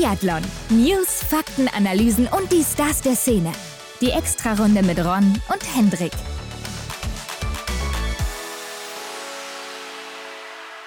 Biathlon. 0.00 0.40
News, 0.70 1.22
Fakten, 1.24 1.68
Analysen 1.68 2.26
und 2.26 2.50
die 2.50 2.64
Stars 2.64 3.02
der 3.02 3.14
Szene. 3.14 3.52
Die 4.00 4.08
Extrarunde 4.08 4.82
mit 4.82 4.98
Ron 4.98 5.38
und 5.52 5.76
Hendrik. 5.76 6.12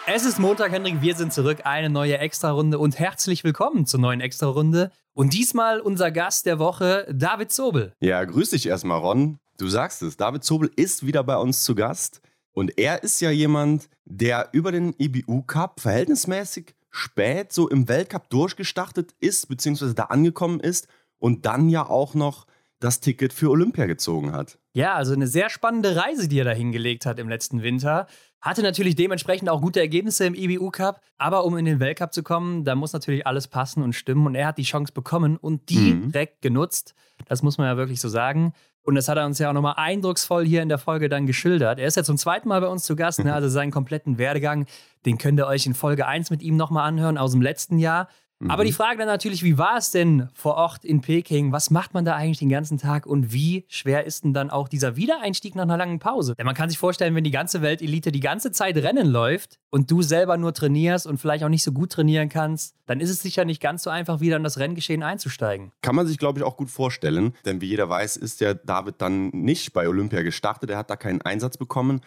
Es 0.07 0.25
ist 0.25 0.39
Montag, 0.39 0.71
Hendrik. 0.71 0.99
Wir 1.01 1.13
sind 1.13 1.31
zurück. 1.31 1.59
Eine 1.63 1.91
neue 1.91 2.17
Extrarunde 2.17 2.79
und 2.79 2.97
herzlich 2.97 3.43
willkommen 3.43 3.85
zur 3.85 3.99
neuen 3.99 4.19
Extrarunde. 4.19 4.89
Und 5.13 5.33
diesmal 5.33 5.79
unser 5.79 6.09
Gast 6.09 6.47
der 6.47 6.57
Woche, 6.57 7.05
David 7.13 7.51
Zobel. 7.51 7.93
Ja, 7.99 8.23
grüß 8.23 8.49
dich 8.49 8.65
erstmal, 8.65 8.97
Ron. 8.97 9.37
Du 9.59 9.67
sagst 9.67 10.01
es, 10.01 10.17
David 10.17 10.43
Zobel 10.43 10.71
ist 10.75 11.05
wieder 11.05 11.23
bei 11.23 11.37
uns 11.37 11.63
zu 11.63 11.75
Gast. 11.75 12.19
Und 12.51 12.79
er 12.79 13.03
ist 13.03 13.21
ja 13.21 13.29
jemand, 13.29 13.89
der 14.05 14.49
über 14.53 14.71
den 14.71 14.95
IBU 14.97 15.43
Cup 15.43 15.81
verhältnismäßig 15.81 16.73
spät 16.93 17.51
so 17.51 17.67
im 17.67 17.89
Weltcup 17.89 18.29
durchgestartet 18.29 19.15
ist, 19.19 19.49
beziehungsweise 19.49 19.95
da 19.95 20.03
angekommen 20.03 20.59
ist 20.59 20.87
und 21.17 21.45
dann 21.45 21.69
ja 21.69 21.89
auch 21.89 22.13
noch 22.13 22.45
das 22.79 22.99
Ticket 22.99 23.33
für 23.33 23.49
Olympia 23.49 23.85
gezogen 23.85 24.31
hat. 24.31 24.59
Ja, 24.73 24.93
also 24.93 25.13
eine 25.13 25.25
sehr 25.25 25.49
spannende 25.49 25.95
Reise, 25.95 26.27
die 26.27 26.39
er 26.39 26.45
da 26.45 26.51
hingelegt 26.51 27.05
hat 27.05 27.17
im 27.17 27.29
letzten 27.29 27.63
Winter. 27.63 28.07
Hatte 28.41 28.61
natürlich 28.61 28.95
dementsprechend 28.95 29.49
auch 29.49 29.61
gute 29.61 29.79
Ergebnisse 29.79 30.25
im 30.25 30.35
IBU 30.35 30.69
Cup, 30.69 31.01
aber 31.17 31.45
um 31.45 31.57
in 31.57 31.65
den 31.65 31.79
Weltcup 31.79 32.13
zu 32.13 32.23
kommen, 32.23 32.65
da 32.65 32.75
muss 32.75 32.93
natürlich 32.93 33.25
alles 33.25 33.47
passen 33.47 33.81
und 33.81 33.93
stimmen 33.93 34.27
und 34.27 34.35
er 34.35 34.47
hat 34.47 34.57
die 34.57 34.63
Chance 34.63 34.93
bekommen 34.93 35.37
und 35.37 35.71
mhm. 35.71 36.11
direkt 36.11 36.43
mhm. 36.43 36.47
genutzt. 36.47 36.93
Das 37.25 37.41
muss 37.41 37.57
man 37.57 37.67
ja 37.67 37.77
wirklich 37.77 38.01
so 38.01 38.09
sagen. 38.09 38.53
Und 38.83 38.95
das 38.95 39.07
hat 39.07 39.17
er 39.17 39.25
uns 39.25 39.39
ja 39.39 39.49
auch 39.49 39.53
nochmal 39.53 39.75
eindrucksvoll 39.77 40.45
hier 40.45 40.61
in 40.61 40.69
der 40.69 40.77
Folge 40.77 41.07
dann 41.07 41.25
geschildert. 41.25 41.79
Er 41.79 41.87
ist 41.87 41.95
ja 41.95 42.03
zum 42.03 42.17
zweiten 42.17 42.49
Mal 42.49 42.59
bei 42.59 42.67
uns 42.67 42.83
zu 42.83 42.95
Gast, 42.95 43.23
ne? 43.23 43.33
also 43.33 43.47
seinen 43.47 43.71
kompletten 43.71 44.17
Werdegang, 44.17 44.65
den 45.05 45.17
könnt 45.17 45.39
ihr 45.39 45.47
euch 45.47 45.65
in 45.65 45.73
Folge 45.73 46.05
1 46.05 46.29
mit 46.29 46.41
ihm 46.41 46.57
nochmal 46.57 46.87
anhören 46.87 47.17
aus 47.17 47.31
dem 47.31 47.41
letzten 47.41 47.79
Jahr. 47.79 48.09
Mhm. 48.43 48.51
Aber 48.51 48.63
die 48.65 48.71
mhm. 48.71 48.75
Frage 48.75 48.97
dann 48.97 49.07
natürlich, 49.07 49.43
wie 49.43 49.57
war 49.57 49.77
es 49.77 49.91
denn 49.91 50.29
vor 50.33 50.55
Ort 50.55 50.83
in 50.83 51.01
Peking? 51.01 51.51
Was 51.51 51.69
macht 51.69 51.93
man 51.93 52.05
da 52.05 52.15
eigentlich 52.15 52.39
den 52.39 52.49
ganzen 52.49 52.77
Tag 52.77 53.05
und 53.05 53.31
wie 53.31 53.65
schwer 53.69 54.05
ist 54.05 54.23
denn 54.23 54.33
dann 54.33 54.49
auch 54.49 54.67
dieser 54.67 54.95
Wiedereinstieg 54.95 55.55
nach 55.55 55.63
einer 55.63 55.77
langen 55.77 55.99
Pause? 55.99 56.35
Denn 56.37 56.45
man 56.45 56.55
kann 56.55 56.69
sich 56.69 56.77
vorstellen, 56.77 57.15
wenn 57.15 57.23
die 57.23 57.31
ganze 57.31 57.61
Weltelite 57.61 58.11
die 58.11 58.19
ganze 58.19 58.51
Zeit 58.51 58.75
Rennen 58.77 59.07
läuft 59.07 59.59
und 59.69 59.89
du 59.89 60.01
selber 60.01 60.37
nur 60.37 60.53
trainierst 60.53 61.07
und 61.07 61.17
vielleicht 61.17 61.43
auch 61.43 61.49
nicht 61.49 61.63
so 61.63 61.71
gut 61.71 61.91
trainieren 61.91 62.29
kannst, 62.29 62.75
dann 62.85 62.99
ist 62.99 63.09
es 63.09 63.21
sicher 63.21 63.45
nicht 63.45 63.61
ganz 63.61 63.83
so 63.83 63.89
einfach, 63.89 64.19
wieder 64.19 64.35
in 64.35 64.43
das 64.43 64.59
Renngeschehen 64.59 65.03
einzusteigen. 65.03 65.71
Kann 65.81 65.95
man 65.95 66.05
sich, 66.05 66.17
glaube 66.17 66.39
ich, 66.39 66.45
auch 66.45 66.57
gut 66.57 66.69
vorstellen, 66.69 67.33
denn 67.45 67.61
wie 67.61 67.67
jeder 67.67 67.87
weiß, 67.89 68.17
ist 68.17 68.41
der 68.41 68.55
David 68.55 68.95
dann 68.97 69.29
nicht 69.29 69.73
bei 69.73 69.87
Olympia 69.87 70.21
gestartet. 70.21 70.69
Er 70.69 70.77
hat 70.77 70.89
da 70.89 70.95
keinen 70.95 71.21
Einsatz 71.21 71.57
bekommen. 71.57 72.01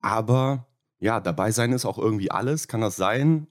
Aber 0.00 0.66
ja, 0.98 1.20
dabei 1.20 1.50
sein 1.50 1.72
ist 1.72 1.84
auch 1.84 1.98
irgendwie 1.98 2.30
alles. 2.30 2.68
Kann 2.68 2.80
das 2.80 2.96
sein? 2.96 3.48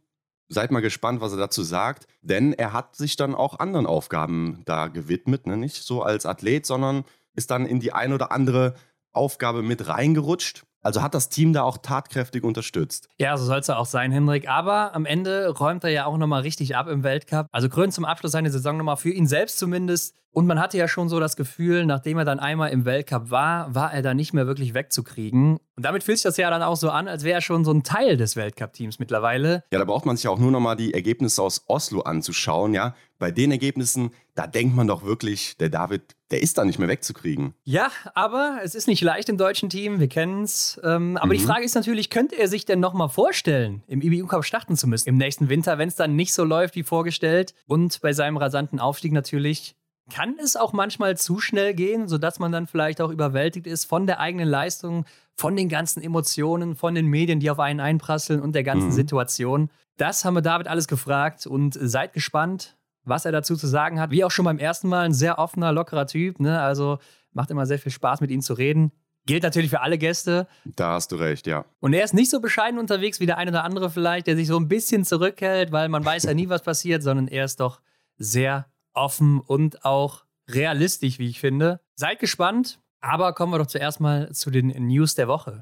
Seid 0.54 0.70
mal 0.72 0.82
gespannt, 0.82 1.22
was 1.22 1.32
er 1.32 1.38
dazu 1.38 1.64
sagt, 1.64 2.08
denn 2.22 2.52
er 2.52 2.74
hat 2.74 2.98
sich 2.98 3.16
dann 3.16 3.36
auch 3.36 3.60
anderen 3.60 3.86
Aufgaben 3.86 4.64
da 4.66 4.90
gewidmet, 4.90 5.48
ne? 5.48 5.56
nicht 5.56 5.82
so 5.82 6.04
als 6.04 6.26
Athlet, 6.26 6.66
sondern 6.66 7.06
ist 7.34 7.52
dann 7.52 7.66
in 7.66 7.80
die 7.80 7.94
ein 7.94 8.12
oder 8.12 8.34
andere 8.34 8.76
Aufgabe 9.14 9.62
mit 9.62 9.88
reingerutscht. 9.88 10.64
Also 10.82 11.02
hat 11.02 11.14
das 11.14 11.30
Team 11.30 11.54
da 11.54 11.64
auch 11.64 11.78
tatkräftig 11.78 12.44
unterstützt. 12.44 13.08
Ja, 13.18 13.38
so 13.38 13.46
soll 13.46 13.60
es 13.60 13.68
ja 13.68 13.78
auch 13.78 13.86
sein, 13.86 14.12
Henrik. 14.12 14.50
Aber 14.50 14.96
am 14.96 15.06
Ende 15.06 15.50
räumt 15.50 15.84
er 15.84 15.92
ja 15.92 16.06
auch 16.06 16.18
nochmal 16.18 16.42
richtig 16.42 16.76
ab 16.76 16.88
im 16.88 17.04
Weltcup. 17.04 17.48
Also 17.52 17.70
krönt 17.70 17.94
zum 17.94 18.06
Abschluss 18.06 18.32
seine 18.32 18.50
Saison 18.50 18.78
nochmal 18.78 18.98
für 18.98 19.12
ihn 19.12 19.28
selbst 19.28 19.60
zumindest. 19.60 20.16
Und 20.34 20.48
man 20.48 20.60
hatte 20.60 20.78
ja 20.78 20.88
schon 20.88 21.10
so 21.10 21.20
das 21.20 21.36
Gefühl, 21.36 21.86
nachdem 21.86 22.18
er 22.18 22.23
dann 22.23 22.40
einmal 22.40 22.70
im 22.72 22.86
Weltcup 22.86 23.32
war, 23.32 23.76
war 23.76 23.94
er 23.94 24.02
da 24.02 24.14
nicht 24.14 24.34
mehr 24.34 24.48
wirklich 24.48 24.73
wegzukriegen. 24.73 25.58
Und 25.76 25.86
damit 25.86 26.04
fühlt 26.04 26.20
sich 26.20 26.23
das 26.23 26.38
ja 26.38 26.50
dann 26.50 26.64
auch 26.64 26.78
so 26.78 26.90
an, 26.90 27.10
als 27.10 27.26
wäre 27.26 27.36
er 27.36 27.42
schon 27.42 27.66
so 27.66 27.72
ein 27.72 27.84
Teil 27.84 28.16
des 28.16 28.38
Weltcup-Teams 28.38 28.98
mittlerweile. 28.98 29.66
Ja, 29.73 29.80
da 29.80 29.86
braucht 29.86 30.06
man 30.06 30.16
sich 30.16 30.30
auch 30.30 30.40
nur 30.40 30.52
nochmal 30.52 30.78
die 30.78 30.94
Ergebnisse 30.94 31.42
aus 31.42 31.66
Oslo 31.68 32.02
anzuschauen, 32.02 32.73
ja. 32.73 32.95
Bei 33.22 33.30
den 33.30 33.52
Ergebnissen, 33.52 34.09
da 34.33 34.47
denkt 34.47 34.75
man 34.75 34.88
doch 34.88 35.03
wirklich, 35.03 35.55
der 35.58 35.69
David 35.69 36.16
der 36.31 36.41
ist 36.41 36.58
da 36.58 36.66
nicht 36.66 36.80
mehr 36.80 36.88
wegzukriegen. 36.88 37.53
Ja, 37.64 37.91
aber 38.16 38.61
es 38.64 38.73
ist 38.73 38.88
nicht 38.88 39.02
leicht 39.02 39.30
im 39.30 39.38
deutschen 39.38 39.69
Team, 39.69 40.00
wir 40.00 40.08
kennen 40.08 40.43
es. 40.43 40.80
Ähm, 40.83 41.17
aber 41.17 41.27
mhm. 41.27 41.37
die 41.37 41.43
Frage 41.43 41.64
ist 41.64 41.76
natürlich, 41.76 42.10
könnte 42.10 42.36
er 42.36 42.48
sich 42.48 42.65
denn 42.65 42.80
nochmal 42.80 43.10
vorstellen, 43.10 43.83
im 43.86 44.02
IBU 44.02 44.26
Cup 44.26 44.43
starten 44.43 44.76
zu 44.76 44.87
müssen 44.87 45.10
im 45.10 45.17
nächsten 45.17 45.49
Winter, 45.49 45.77
wenn 45.77 45.89
es 45.89 45.95
dann 45.95 46.15
nicht 46.15 46.33
so 46.33 46.43
läuft 46.43 46.76
wie 46.76 46.83
vorgestellt? 46.83 47.54
Und 47.67 48.02
bei 48.02 48.14
seinem 48.14 48.37
rasanten 48.37 48.80
Aufstieg 48.80 49.11
natürlich, 49.11 49.76
kann 50.11 50.36
es 50.43 50.55
auch 50.55 50.73
manchmal 50.73 51.15
zu 51.15 51.39
schnell 51.39 51.76
gehen, 51.76 52.08
sodass 52.08 52.39
man 52.39 52.52
dann 52.52 52.65
vielleicht 52.65 53.02
auch 53.02 53.11
überwältigt 53.11 53.67
ist 53.67 53.86
von 53.86 54.08
der 54.08 54.20
eigenen 54.20 54.48
Leistung, 54.48 55.05
von 55.36 55.55
den 55.55 55.70
ganzen 55.70 56.02
Emotionen, 56.02 56.76
von 56.76 56.95
den 56.95 57.05
Medien, 57.05 57.39
die 57.39 57.52
auf 57.52 57.60
einen 57.60 57.80
einprasseln 57.80 58.42
und 58.42 58.54
der 58.54 58.64
ganzen 58.64 58.87
mhm. 58.87 58.93
Situation. 58.93 59.70
Das 59.98 60.26
haben 60.26 60.33
wir 60.33 60.42
David 60.42 60.67
alles 60.67 60.87
gefragt 60.87 61.45
und 61.45 61.77
seid 61.80 62.14
gespannt 62.14 62.76
was 63.04 63.26
er 63.26 63.32
dazu 63.32 63.56
zu 63.56 63.67
sagen 63.67 64.00
hat. 64.00 64.12
Wie 64.12 64.23
auch 64.23 64.32
schon 64.32 64.45
beim 64.45 64.60
ersten 64.60 64.88
Mal, 64.88 65.06
ein 65.06 65.14
sehr 65.14 65.39
offener, 65.39 65.72
lockerer 65.72 66.08
Typ. 66.08 66.39
Ne? 66.39 66.62
Also 66.62 67.00
macht 67.34 67.52
immer 67.52 67.66
sehr 67.66 67.80
viel 67.80 67.92
Spaß, 67.92 68.22
mit 68.22 68.32
ihm 68.32 68.42
zu 68.42 68.54
reden. 68.54 68.92
Gilt 69.26 69.44
natürlich 69.44 69.70
für 69.70 69.82
alle 69.82 69.98
Gäste. 69.98 70.48
Da 70.66 70.94
hast 70.94 71.11
du 71.11 71.16
recht, 71.16 71.45
ja. 71.45 71.66
Und 71.80 71.94
er 71.94 72.04
ist 72.04 72.14
nicht 72.14 72.32
so 72.32 72.40
bescheiden 72.40 72.80
unterwegs 72.80 73.20
wie 73.20 73.28
der 73.28 73.38
eine 73.38 73.52
oder 73.52 73.64
andere 73.64 73.90
vielleicht, 73.92 74.28
der 74.28 74.36
sich 74.36 74.48
so 74.48 74.58
ein 74.58 74.67
bisschen 74.67 75.06
zurückhält, 75.06 75.72
weil 75.72 75.90
man 75.90 76.04
weiß 76.04 76.23
ja 76.23 76.34
nie, 76.34 76.50
was 76.50 76.64
passiert, 76.64 77.04
sondern 77.04 77.28
er 77.28 77.45
ist 77.45 77.60
doch 77.60 77.82
sehr 78.17 78.66
offen 78.94 79.40
und 79.40 79.86
auch 79.86 80.26
realistisch, 80.50 81.20
wie 81.20 81.30
ich 81.30 81.40
finde. 81.40 81.82
Seid 81.95 82.20
gespannt, 82.20 82.80
aber 83.00 83.34
kommen 83.34 83.54
wir 83.54 83.60
doch 83.60 83.67
zuerst 83.67 84.00
mal 84.00 84.32
zu 84.32 84.50
den 84.50 84.67
News 84.88 85.16
der 85.16 85.28
Woche. 85.28 85.61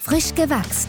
Frisch 0.00 0.34
gewachst. 0.34 0.88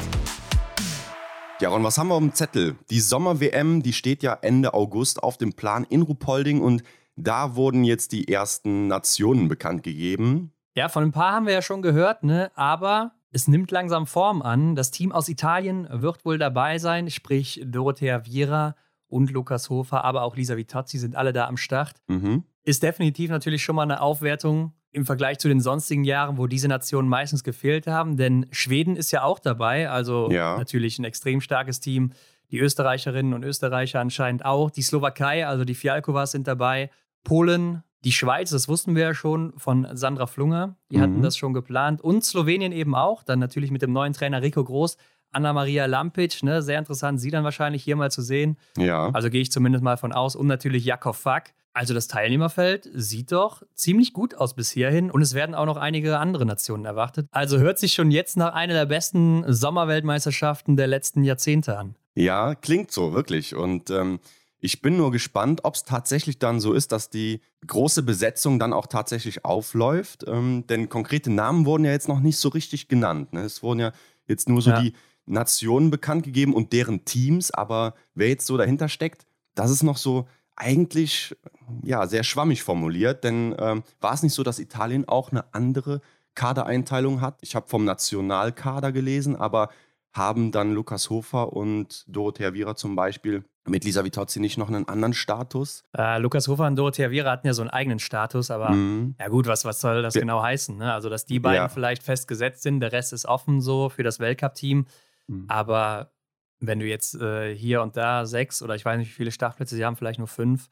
Ja, 1.61 1.69
und 1.69 1.83
was 1.83 1.99
haben 1.99 2.07
wir 2.07 2.15
auf 2.15 2.21
dem 2.21 2.33
Zettel? 2.33 2.75
Die 2.89 2.99
Sommer-WM, 2.99 3.83
die 3.83 3.93
steht 3.93 4.23
ja 4.23 4.33
Ende 4.41 4.73
August 4.73 5.21
auf 5.21 5.37
dem 5.37 5.53
Plan 5.53 5.85
in 5.87 6.01
Ruhpolding 6.01 6.59
und 6.59 6.81
da 7.15 7.55
wurden 7.55 7.83
jetzt 7.83 8.13
die 8.13 8.27
ersten 8.27 8.87
Nationen 8.87 9.47
bekannt 9.47 9.83
gegeben. 9.83 10.53
Ja, 10.73 10.89
von 10.89 11.03
ein 11.03 11.11
paar 11.11 11.33
haben 11.33 11.45
wir 11.45 11.53
ja 11.53 11.61
schon 11.61 11.83
gehört, 11.83 12.23
ne? 12.23 12.51
Aber 12.55 13.11
es 13.29 13.47
nimmt 13.47 13.69
langsam 13.69 14.07
Form 14.07 14.41
an. 14.41 14.73
Das 14.75 14.89
Team 14.89 15.11
aus 15.11 15.29
Italien 15.29 15.87
wird 15.91 16.25
wohl 16.25 16.39
dabei 16.39 16.79
sein, 16.79 17.11
sprich 17.11 17.61
Dorothea 17.63 18.25
Viera 18.25 18.75
und 19.07 19.29
Lukas 19.29 19.69
Hofer, 19.69 20.03
aber 20.03 20.23
auch 20.23 20.35
Lisa 20.35 20.57
Vitozzi 20.57 20.97
sind 20.97 21.15
alle 21.15 21.31
da 21.31 21.45
am 21.45 21.57
Start. 21.57 21.93
Mhm. 22.07 22.43
Ist 22.63 22.81
definitiv 22.81 23.29
natürlich 23.29 23.63
schon 23.63 23.75
mal 23.75 23.83
eine 23.83 24.01
Aufwertung 24.01 24.73
im 24.91 25.05
Vergleich 25.05 25.39
zu 25.39 25.47
den 25.47 25.61
sonstigen 25.61 26.03
Jahren, 26.03 26.37
wo 26.37 26.47
diese 26.47 26.67
Nationen 26.67 27.07
meistens 27.07 27.43
gefehlt 27.43 27.87
haben. 27.87 28.17
Denn 28.17 28.47
Schweden 28.51 28.95
ist 28.95 29.11
ja 29.11 29.23
auch 29.23 29.39
dabei, 29.39 29.89
also 29.89 30.29
ja. 30.31 30.57
natürlich 30.57 30.99
ein 30.99 31.05
extrem 31.05 31.41
starkes 31.41 31.79
Team. 31.79 32.11
Die 32.51 32.59
Österreicherinnen 32.59 33.33
und 33.33 33.43
Österreicher 33.43 34.01
anscheinend 34.01 34.43
auch. 34.43 34.69
Die 34.69 34.81
Slowakei, 34.81 35.47
also 35.47 35.63
die 35.63 35.75
Fialkovas 35.75 36.31
sind 36.31 36.47
dabei. 36.47 36.89
Polen, 37.23 37.83
die 38.03 38.11
Schweiz, 38.11 38.49
das 38.49 38.67
wussten 38.67 38.95
wir 38.95 39.03
ja 39.03 39.13
schon 39.13 39.53
von 39.57 39.87
Sandra 39.93 40.25
Flunger, 40.25 40.75
die 40.91 40.97
mhm. 40.97 41.01
hatten 41.01 41.21
das 41.21 41.37
schon 41.37 41.53
geplant. 41.53 42.01
Und 42.01 42.25
Slowenien 42.25 42.71
eben 42.71 42.95
auch, 42.95 43.23
dann 43.23 43.39
natürlich 43.39 43.71
mit 43.71 43.81
dem 43.81 43.93
neuen 43.93 44.13
Trainer 44.13 44.41
Rico 44.41 44.63
Groß. 44.63 44.97
Anna-Maria 45.31 45.85
Lampic, 45.85 46.43
ne, 46.43 46.61
sehr 46.61 46.79
interessant, 46.79 47.19
sie 47.19 47.31
dann 47.31 47.43
wahrscheinlich 47.43 47.83
hier 47.83 47.95
mal 47.95 48.11
zu 48.11 48.21
sehen. 48.21 48.57
Ja. 48.77 49.09
Also 49.13 49.29
gehe 49.29 49.41
ich 49.41 49.51
zumindest 49.51 49.83
mal 49.83 49.97
von 49.97 50.11
aus. 50.11 50.35
Und 50.35 50.47
natürlich 50.47 50.85
Jakov 50.85 51.17
Fack. 51.17 51.53
Also 51.73 51.93
das 51.93 52.09
Teilnehmerfeld 52.09 52.89
sieht 52.93 53.31
doch 53.31 53.63
ziemlich 53.75 54.11
gut 54.11 54.35
aus 54.35 54.55
bis 54.55 54.71
hierhin 54.71 55.09
und 55.09 55.21
es 55.21 55.33
werden 55.33 55.55
auch 55.55 55.65
noch 55.65 55.77
einige 55.77 56.19
andere 56.19 56.45
Nationen 56.45 56.83
erwartet. 56.83 57.27
Also 57.31 57.59
hört 57.59 57.79
sich 57.79 57.93
schon 57.93 58.11
jetzt 58.11 58.35
nach 58.35 58.53
einer 58.53 58.73
der 58.73 58.85
besten 58.85 59.45
Sommerweltmeisterschaften 59.47 60.75
der 60.75 60.87
letzten 60.87 61.23
Jahrzehnte 61.23 61.77
an. 61.77 61.95
Ja, 62.13 62.55
klingt 62.55 62.91
so, 62.91 63.13
wirklich. 63.13 63.55
Und 63.55 63.89
ähm, 63.89 64.19
ich 64.59 64.81
bin 64.81 64.97
nur 64.97 65.11
gespannt, 65.11 65.61
ob 65.63 65.75
es 65.75 65.83
tatsächlich 65.83 66.39
dann 66.39 66.59
so 66.59 66.73
ist, 66.73 66.91
dass 66.91 67.09
die 67.09 67.41
große 67.65 68.03
Besetzung 68.03 68.59
dann 68.59 68.73
auch 68.73 68.87
tatsächlich 68.87 69.45
aufläuft. 69.45 70.25
Ähm, 70.27 70.65
denn 70.67 70.89
konkrete 70.89 71.31
Namen 71.31 71.65
wurden 71.65 71.85
ja 71.85 71.91
jetzt 71.91 72.07
noch 72.07 72.19
nicht 72.19 72.37
so 72.37 72.49
richtig 72.49 72.89
genannt. 72.89 73.33
Ne? 73.33 73.41
Es 73.41 73.63
wurden 73.63 73.79
ja 73.79 73.91
jetzt 74.27 74.49
nur 74.49 74.61
so 74.61 74.71
ja. 74.71 74.81
die 74.81 74.93
Nationen 75.25 75.91
bekannt 75.91 76.23
gegeben 76.23 76.53
und 76.53 76.73
deren 76.73 77.05
Teams, 77.05 77.51
aber 77.51 77.95
wer 78.15 78.29
jetzt 78.29 78.47
so 78.47 78.57
dahinter 78.57 78.89
steckt, 78.89 79.25
das 79.55 79.71
ist 79.71 79.83
noch 79.83 79.97
so 79.97 80.27
eigentlich 80.55 81.35
ja, 81.83 82.05
sehr 82.07 82.23
schwammig 82.23 82.63
formuliert, 82.63 83.23
denn 83.23 83.55
ähm, 83.57 83.83
war 83.99 84.13
es 84.13 84.23
nicht 84.23 84.33
so, 84.33 84.43
dass 84.43 84.59
Italien 84.59 85.07
auch 85.07 85.31
eine 85.31 85.53
andere 85.53 86.01
Kadereinteilung 86.35 87.21
hat? 87.21 87.39
Ich 87.41 87.55
habe 87.55 87.67
vom 87.67 87.85
Nationalkader 87.85 88.91
gelesen, 88.91 89.35
aber 89.35 89.69
haben 90.13 90.51
dann 90.51 90.73
Lukas 90.73 91.09
Hofer 91.09 91.53
und 91.53 92.03
Dorothea 92.07 92.53
Viera 92.53 92.75
zum 92.75 92.95
Beispiel 92.95 93.45
mit 93.65 93.85
Lisa 93.85 94.03
Vitozzi 94.03 94.39
nicht 94.39 94.57
noch 94.57 94.67
einen 94.67 94.87
anderen 94.87 95.13
Status? 95.13 95.83
Äh, 95.97 96.19
Lukas 96.19 96.47
Hofer 96.47 96.67
und 96.67 96.75
Dorothea 96.75 97.11
Viera 97.11 97.31
hatten 97.31 97.47
ja 97.47 97.53
so 97.53 97.61
einen 97.61 97.69
eigenen 97.69 97.99
Status, 97.99 98.51
aber 98.51 98.71
mhm. 98.71 99.15
ja 99.19 99.27
gut, 99.29 99.47
was, 99.47 99.65
was 99.65 99.79
soll 99.79 100.01
das 100.01 100.15
ja. 100.15 100.21
genau 100.21 100.41
heißen? 100.41 100.77
Ne? 100.77 100.93
Also, 100.93 101.09
dass 101.09 101.25
die 101.25 101.39
beiden 101.39 101.63
ja. 101.63 101.69
vielleicht 101.69 102.03
festgesetzt 102.03 102.63
sind, 102.63 102.81
der 102.81 102.91
Rest 102.91 103.13
ist 103.13 103.25
offen 103.25 103.61
so 103.61 103.89
für 103.89 104.03
das 104.03 104.19
Weltcup-Team, 104.19 104.85
mhm. 105.27 105.45
aber 105.47 106.11
wenn 106.59 106.79
du 106.79 106.85
jetzt 106.85 107.15
äh, 107.15 107.55
hier 107.55 107.81
und 107.81 107.97
da 107.97 108.25
sechs 108.25 108.61
oder 108.61 108.75
ich 108.75 108.85
weiß 108.85 108.97
nicht, 108.97 109.09
wie 109.09 109.15
viele 109.15 109.31
Startplätze 109.31 109.75
sie 109.75 109.83
haben, 109.83 109.95
vielleicht 109.95 110.19
nur 110.19 110.27
fünf, 110.27 110.69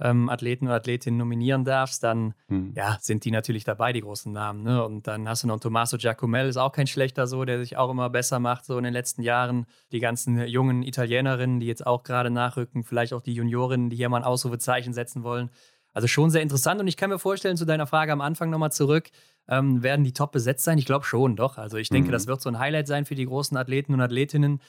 ähm, 0.00 0.28
Athleten 0.28 0.66
oder 0.66 0.76
Athletinnen 0.76 1.18
nominieren 1.18 1.64
darfst, 1.64 2.02
dann 2.04 2.34
hm. 2.48 2.72
ja, 2.76 2.98
sind 3.00 3.24
die 3.24 3.30
natürlich 3.30 3.64
dabei, 3.64 3.92
die 3.92 4.00
großen 4.00 4.32
Namen. 4.32 4.62
Ne? 4.62 4.84
Und 4.84 5.06
dann 5.06 5.28
hast 5.28 5.42
du 5.42 5.48
noch 5.48 5.58
Tommaso 5.58 5.96
Giacomel, 5.96 6.48
ist 6.48 6.56
auch 6.56 6.72
kein 6.72 6.86
schlechter 6.86 7.26
so, 7.26 7.44
der 7.44 7.58
sich 7.58 7.76
auch 7.76 7.90
immer 7.90 8.10
besser 8.10 8.38
macht, 8.38 8.64
so 8.64 8.78
in 8.78 8.84
den 8.84 8.92
letzten 8.92 9.22
Jahren. 9.22 9.66
Die 9.92 10.00
ganzen 10.00 10.46
jungen 10.46 10.82
Italienerinnen, 10.82 11.60
die 11.60 11.66
jetzt 11.66 11.86
auch 11.86 12.02
gerade 12.02 12.30
nachrücken, 12.30 12.84
vielleicht 12.84 13.12
auch 13.12 13.22
die 13.22 13.34
Juniorinnen, 13.34 13.90
die 13.90 13.96
hier 13.96 14.08
mal 14.08 14.18
ein 14.18 14.24
Ausrufezeichen 14.24 14.92
setzen 14.92 15.22
wollen. 15.24 15.50
Also 15.92 16.06
schon 16.06 16.30
sehr 16.30 16.42
interessant. 16.42 16.80
Und 16.80 16.86
ich 16.86 16.96
kann 16.96 17.10
mir 17.10 17.18
vorstellen, 17.18 17.56
zu 17.56 17.64
deiner 17.64 17.86
Frage 17.86 18.12
am 18.12 18.20
Anfang 18.20 18.50
nochmal 18.50 18.72
zurück, 18.72 19.10
ähm, 19.48 19.82
werden 19.82 20.04
die 20.04 20.12
top 20.12 20.32
besetzt 20.32 20.64
sein? 20.64 20.78
Ich 20.78 20.86
glaube 20.86 21.04
schon, 21.04 21.36
doch. 21.36 21.58
Also 21.58 21.76
ich 21.76 21.88
denke, 21.88 22.08
mhm. 22.08 22.12
das 22.12 22.26
wird 22.26 22.40
so 22.40 22.50
ein 22.50 22.58
Highlight 22.58 22.86
sein 22.86 23.04
für 23.04 23.14
die 23.14 23.26
großen 23.26 23.56
Athleten 23.56 23.94
und 23.94 24.00
Athletinnen 24.00 24.60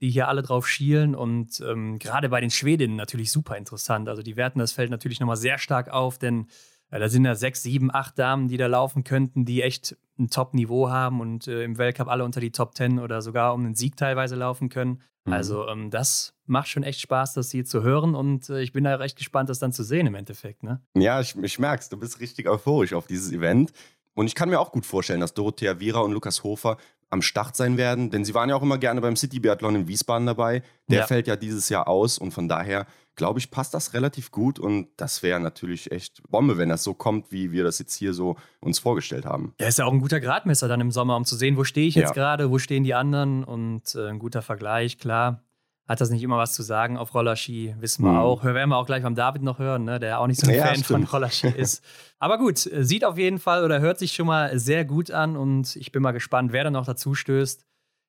die 0.00 0.10
hier 0.10 0.28
alle 0.28 0.42
drauf 0.42 0.68
schielen 0.68 1.14
und 1.14 1.60
ähm, 1.60 1.98
gerade 1.98 2.28
bei 2.28 2.40
den 2.40 2.50
Schwedinnen 2.50 2.96
natürlich 2.96 3.32
super 3.32 3.56
interessant. 3.56 4.08
Also 4.08 4.22
die 4.22 4.36
werten 4.36 4.60
das 4.60 4.72
Feld 4.72 4.90
natürlich 4.90 5.18
nochmal 5.18 5.36
sehr 5.36 5.58
stark 5.58 5.88
auf, 5.88 6.18
denn 6.18 6.46
äh, 6.90 6.98
da 6.98 7.08
sind 7.08 7.24
ja 7.24 7.34
sechs, 7.34 7.62
sieben, 7.62 7.92
acht 7.92 8.18
Damen, 8.18 8.48
die 8.48 8.56
da 8.56 8.66
laufen 8.66 9.04
könnten, 9.04 9.44
die 9.44 9.62
echt 9.62 9.96
ein 10.18 10.30
Top-Niveau 10.30 10.90
haben 10.90 11.20
und 11.20 11.46
äh, 11.46 11.62
im 11.62 11.78
Weltcup 11.78 12.08
alle 12.08 12.24
unter 12.24 12.40
die 12.40 12.50
Top 12.50 12.74
Ten 12.74 12.98
oder 12.98 13.22
sogar 13.22 13.54
um 13.54 13.64
einen 13.64 13.74
Sieg 13.74 13.96
teilweise 13.96 14.34
laufen 14.34 14.68
können. 14.68 15.02
Mhm. 15.24 15.32
Also 15.32 15.68
ähm, 15.68 15.90
das 15.90 16.34
macht 16.46 16.68
schon 16.68 16.82
echt 16.82 17.00
Spaß, 17.00 17.34
das 17.34 17.50
hier 17.50 17.64
zu 17.64 17.82
hören 17.82 18.14
und 18.14 18.48
äh, 18.48 18.60
ich 18.60 18.72
bin 18.72 18.84
da 18.84 18.96
recht 18.96 19.16
gespannt, 19.16 19.48
das 19.48 19.58
dann 19.58 19.72
zu 19.72 19.84
sehen 19.84 20.06
im 20.06 20.14
Endeffekt. 20.14 20.62
Ne? 20.62 20.80
Ja, 20.96 21.20
ich, 21.20 21.36
ich 21.36 21.58
merk's, 21.58 21.88
du 21.88 21.96
bist 21.96 22.20
richtig 22.20 22.48
euphorisch 22.48 22.94
auf 22.94 23.06
dieses 23.06 23.32
Event. 23.32 23.72
Und 24.14 24.26
ich 24.26 24.34
kann 24.34 24.48
mir 24.48 24.58
auch 24.58 24.72
gut 24.72 24.84
vorstellen, 24.84 25.20
dass 25.20 25.32
Dorothea 25.32 25.78
Viera 25.78 26.00
und 26.00 26.10
Lukas 26.10 26.42
Hofer 26.42 26.76
am 27.08 27.22
Start 27.22 27.54
sein 27.54 27.76
werden, 27.76 28.10
denn 28.10 28.24
sie 28.24 28.34
waren 28.34 28.48
ja 28.48 28.56
auch 28.56 28.62
immer 28.62 28.76
gerne 28.76 29.00
beim 29.00 29.14
City 29.14 29.38
Biathlon 29.38 29.76
in 29.76 29.88
Wiesbaden 29.88 30.26
dabei. 30.26 30.62
Der 30.88 31.00
ja. 31.00 31.06
fällt 31.06 31.28
ja 31.28 31.36
dieses 31.36 31.68
Jahr 31.68 31.86
aus 31.86 32.18
und 32.18 32.32
von 32.32 32.48
daher 32.48 32.86
glaube 33.18 33.38
ich, 33.38 33.50
passt 33.50 33.74
das 33.74 33.92
relativ 33.92 34.30
gut 34.30 34.58
und 34.58 34.88
das 34.96 35.22
wäre 35.22 35.38
natürlich 35.40 35.92
echt 35.92 36.22
Bombe, 36.30 36.56
wenn 36.56 36.70
das 36.70 36.82
so 36.82 36.94
kommt, 36.94 37.30
wie 37.30 37.52
wir 37.52 37.64
das 37.64 37.78
jetzt 37.78 37.94
hier 37.94 38.14
so 38.14 38.36
uns 38.60 38.78
vorgestellt 38.78 39.26
haben. 39.26 39.52
Ja, 39.60 39.68
ist 39.68 39.78
ja 39.78 39.84
auch 39.84 39.92
ein 39.92 40.00
guter 40.00 40.20
Gradmesser 40.20 40.68
dann 40.68 40.80
im 40.80 40.90
Sommer, 40.90 41.16
um 41.16 41.26
zu 41.26 41.36
sehen, 41.36 41.58
wo 41.58 41.64
stehe 41.64 41.86
ich 41.86 41.96
jetzt 41.96 42.08
ja. 42.08 42.14
gerade, 42.14 42.50
wo 42.50 42.58
stehen 42.58 42.84
die 42.84 42.94
anderen 42.94 43.44
und 43.44 43.94
äh, 43.94 44.08
ein 44.08 44.18
guter 44.18 44.40
Vergleich, 44.40 44.98
klar 44.98 45.42
hat 45.88 46.02
das 46.02 46.10
nicht 46.10 46.22
immer 46.22 46.36
was 46.36 46.52
zu 46.52 46.62
sagen 46.62 46.98
auf 46.98 47.14
Rollerski, 47.14 47.74
wissen 47.80 48.04
wir 48.04 48.12
mhm. 48.12 48.18
auch. 48.18 48.44
Werden 48.44 48.68
wir 48.68 48.76
auch 48.76 48.84
gleich 48.84 49.02
beim 49.02 49.14
David 49.14 49.42
noch 49.42 49.58
hören, 49.58 49.84
ne, 49.84 49.98
der 49.98 50.20
auch 50.20 50.26
nicht 50.26 50.38
so 50.38 50.46
ein 50.46 50.54
ja, 50.54 50.66
Fan 50.66 50.74
stimmt. 50.74 50.86
von 50.86 51.04
Rollerski 51.04 51.48
ist. 51.56 51.82
Aber 52.18 52.36
gut, 52.36 52.58
sieht 52.58 53.06
auf 53.06 53.16
jeden 53.16 53.38
Fall 53.38 53.64
oder 53.64 53.80
hört 53.80 53.98
sich 53.98 54.12
schon 54.12 54.26
mal 54.26 54.56
sehr 54.58 54.84
gut 54.84 55.10
an 55.10 55.36
und 55.36 55.76
ich 55.76 55.90
bin 55.90 56.02
mal 56.02 56.12
gespannt, 56.12 56.52
wer 56.52 56.64
da 56.64 56.70
noch 56.70 56.84
dazu 56.84 57.14
stößt. 57.14 57.64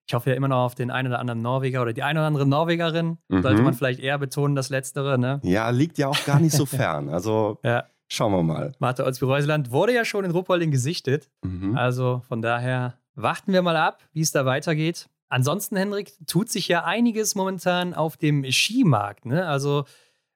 Ich 0.09 0.15
hoffe 0.15 0.31
ja 0.31 0.35
immer 0.35 0.47
noch 0.47 0.65
auf 0.65 0.73
den 0.73 0.89
einen 0.89 1.09
oder 1.09 1.19
anderen 1.19 1.43
Norweger 1.43 1.83
oder 1.83 1.93
die 1.93 2.01
eine 2.01 2.21
oder 2.21 2.25
andere 2.25 2.47
Norwegerin. 2.47 3.19
Mhm. 3.27 3.43
Sollte 3.43 3.61
man 3.61 3.75
vielleicht 3.75 3.99
eher 3.99 4.17
betonen, 4.17 4.55
das 4.55 4.71
Letztere, 4.71 5.19
ne? 5.19 5.39
Ja, 5.43 5.69
liegt 5.69 5.99
ja 5.99 6.07
auch 6.07 6.25
gar 6.25 6.39
nicht 6.39 6.55
so 6.55 6.65
fern. 6.65 7.09
Also 7.09 7.59
ja. 7.63 7.83
schauen 8.07 8.31
wir 8.31 8.41
mal. 8.41 8.71
Martha 8.79 9.03
Olsby-Reuseland 9.03 9.69
wurde 9.69 9.93
ja 9.93 10.05
schon 10.05 10.25
in 10.25 10.31
Ruppolding 10.31 10.71
gesichtet. 10.71 11.29
Mhm. 11.43 11.77
Also 11.77 12.23
von 12.27 12.41
daher 12.41 12.95
warten 13.13 13.53
wir 13.53 13.61
mal 13.61 13.77
ab, 13.77 14.01
wie 14.11 14.21
es 14.21 14.31
da 14.31 14.47
weitergeht. 14.47 15.09
Ansonsten, 15.27 15.77
Hendrik, 15.77 16.11
tut 16.25 16.49
sich 16.49 16.67
ja 16.67 16.85
einiges 16.85 17.35
momentan 17.35 17.93
auf 17.93 18.17
dem 18.17 18.43
Skimarkt. 18.51 19.27
Ne? 19.27 19.45
Also, 19.47 19.85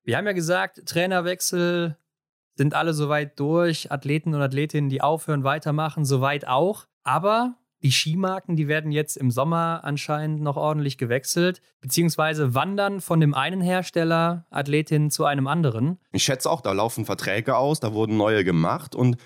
wir 0.03 0.17
haben 0.17 0.27
ja 0.27 0.33
gesagt, 0.33 0.85
Trainerwechsel 0.85 1.97
sind 2.53 2.75
alle 2.75 2.93
soweit 2.93 3.39
durch, 3.39 3.91
Athleten 3.91 4.35
und 4.35 4.41
Athletinnen, 4.43 4.89
die 4.89 5.01
aufhören, 5.01 5.43
weitermachen, 5.43 6.05
soweit 6.05 6.47
auch. 6.47 6.85
Aber 7.03 7.55
die 7.83 7.91
Skimarken, 7.91 8.55
die 8.55 8.67
werden 8.67 8.91
jetzt 8.91 9.17
im 9.17 9.29
Sommer 9.29 9.81
anscheinend 9.83 10.41
noch 10.41 10.55
ordentlich 10.55 10.97
gewechselt, 10.97 11.61
beziehungsweise 11.81 12.55
wandern 12.55 13.01
von 13.01 13.19
dem 13.19 13.33
einen 13.33 13.61
Hersteller 13.61 14.45
Athletinnen 14.49 15.11
zu 15.11 15.25
einem 15.25 15.47
anderen. 15.47 15.99
Ich 16.13 16.23
schätze 16.23 16.49
auch, 16.49 16.61
da 16.61 16.71
laufen 16.71 17.05
Verträge 17.05 17.57
aus, 17.57 17.81
da 17.81 17.93
wurden 17.93 18.15
neue 18.15 18.43
gemacht 18.45 18.95
und 18.95 19.17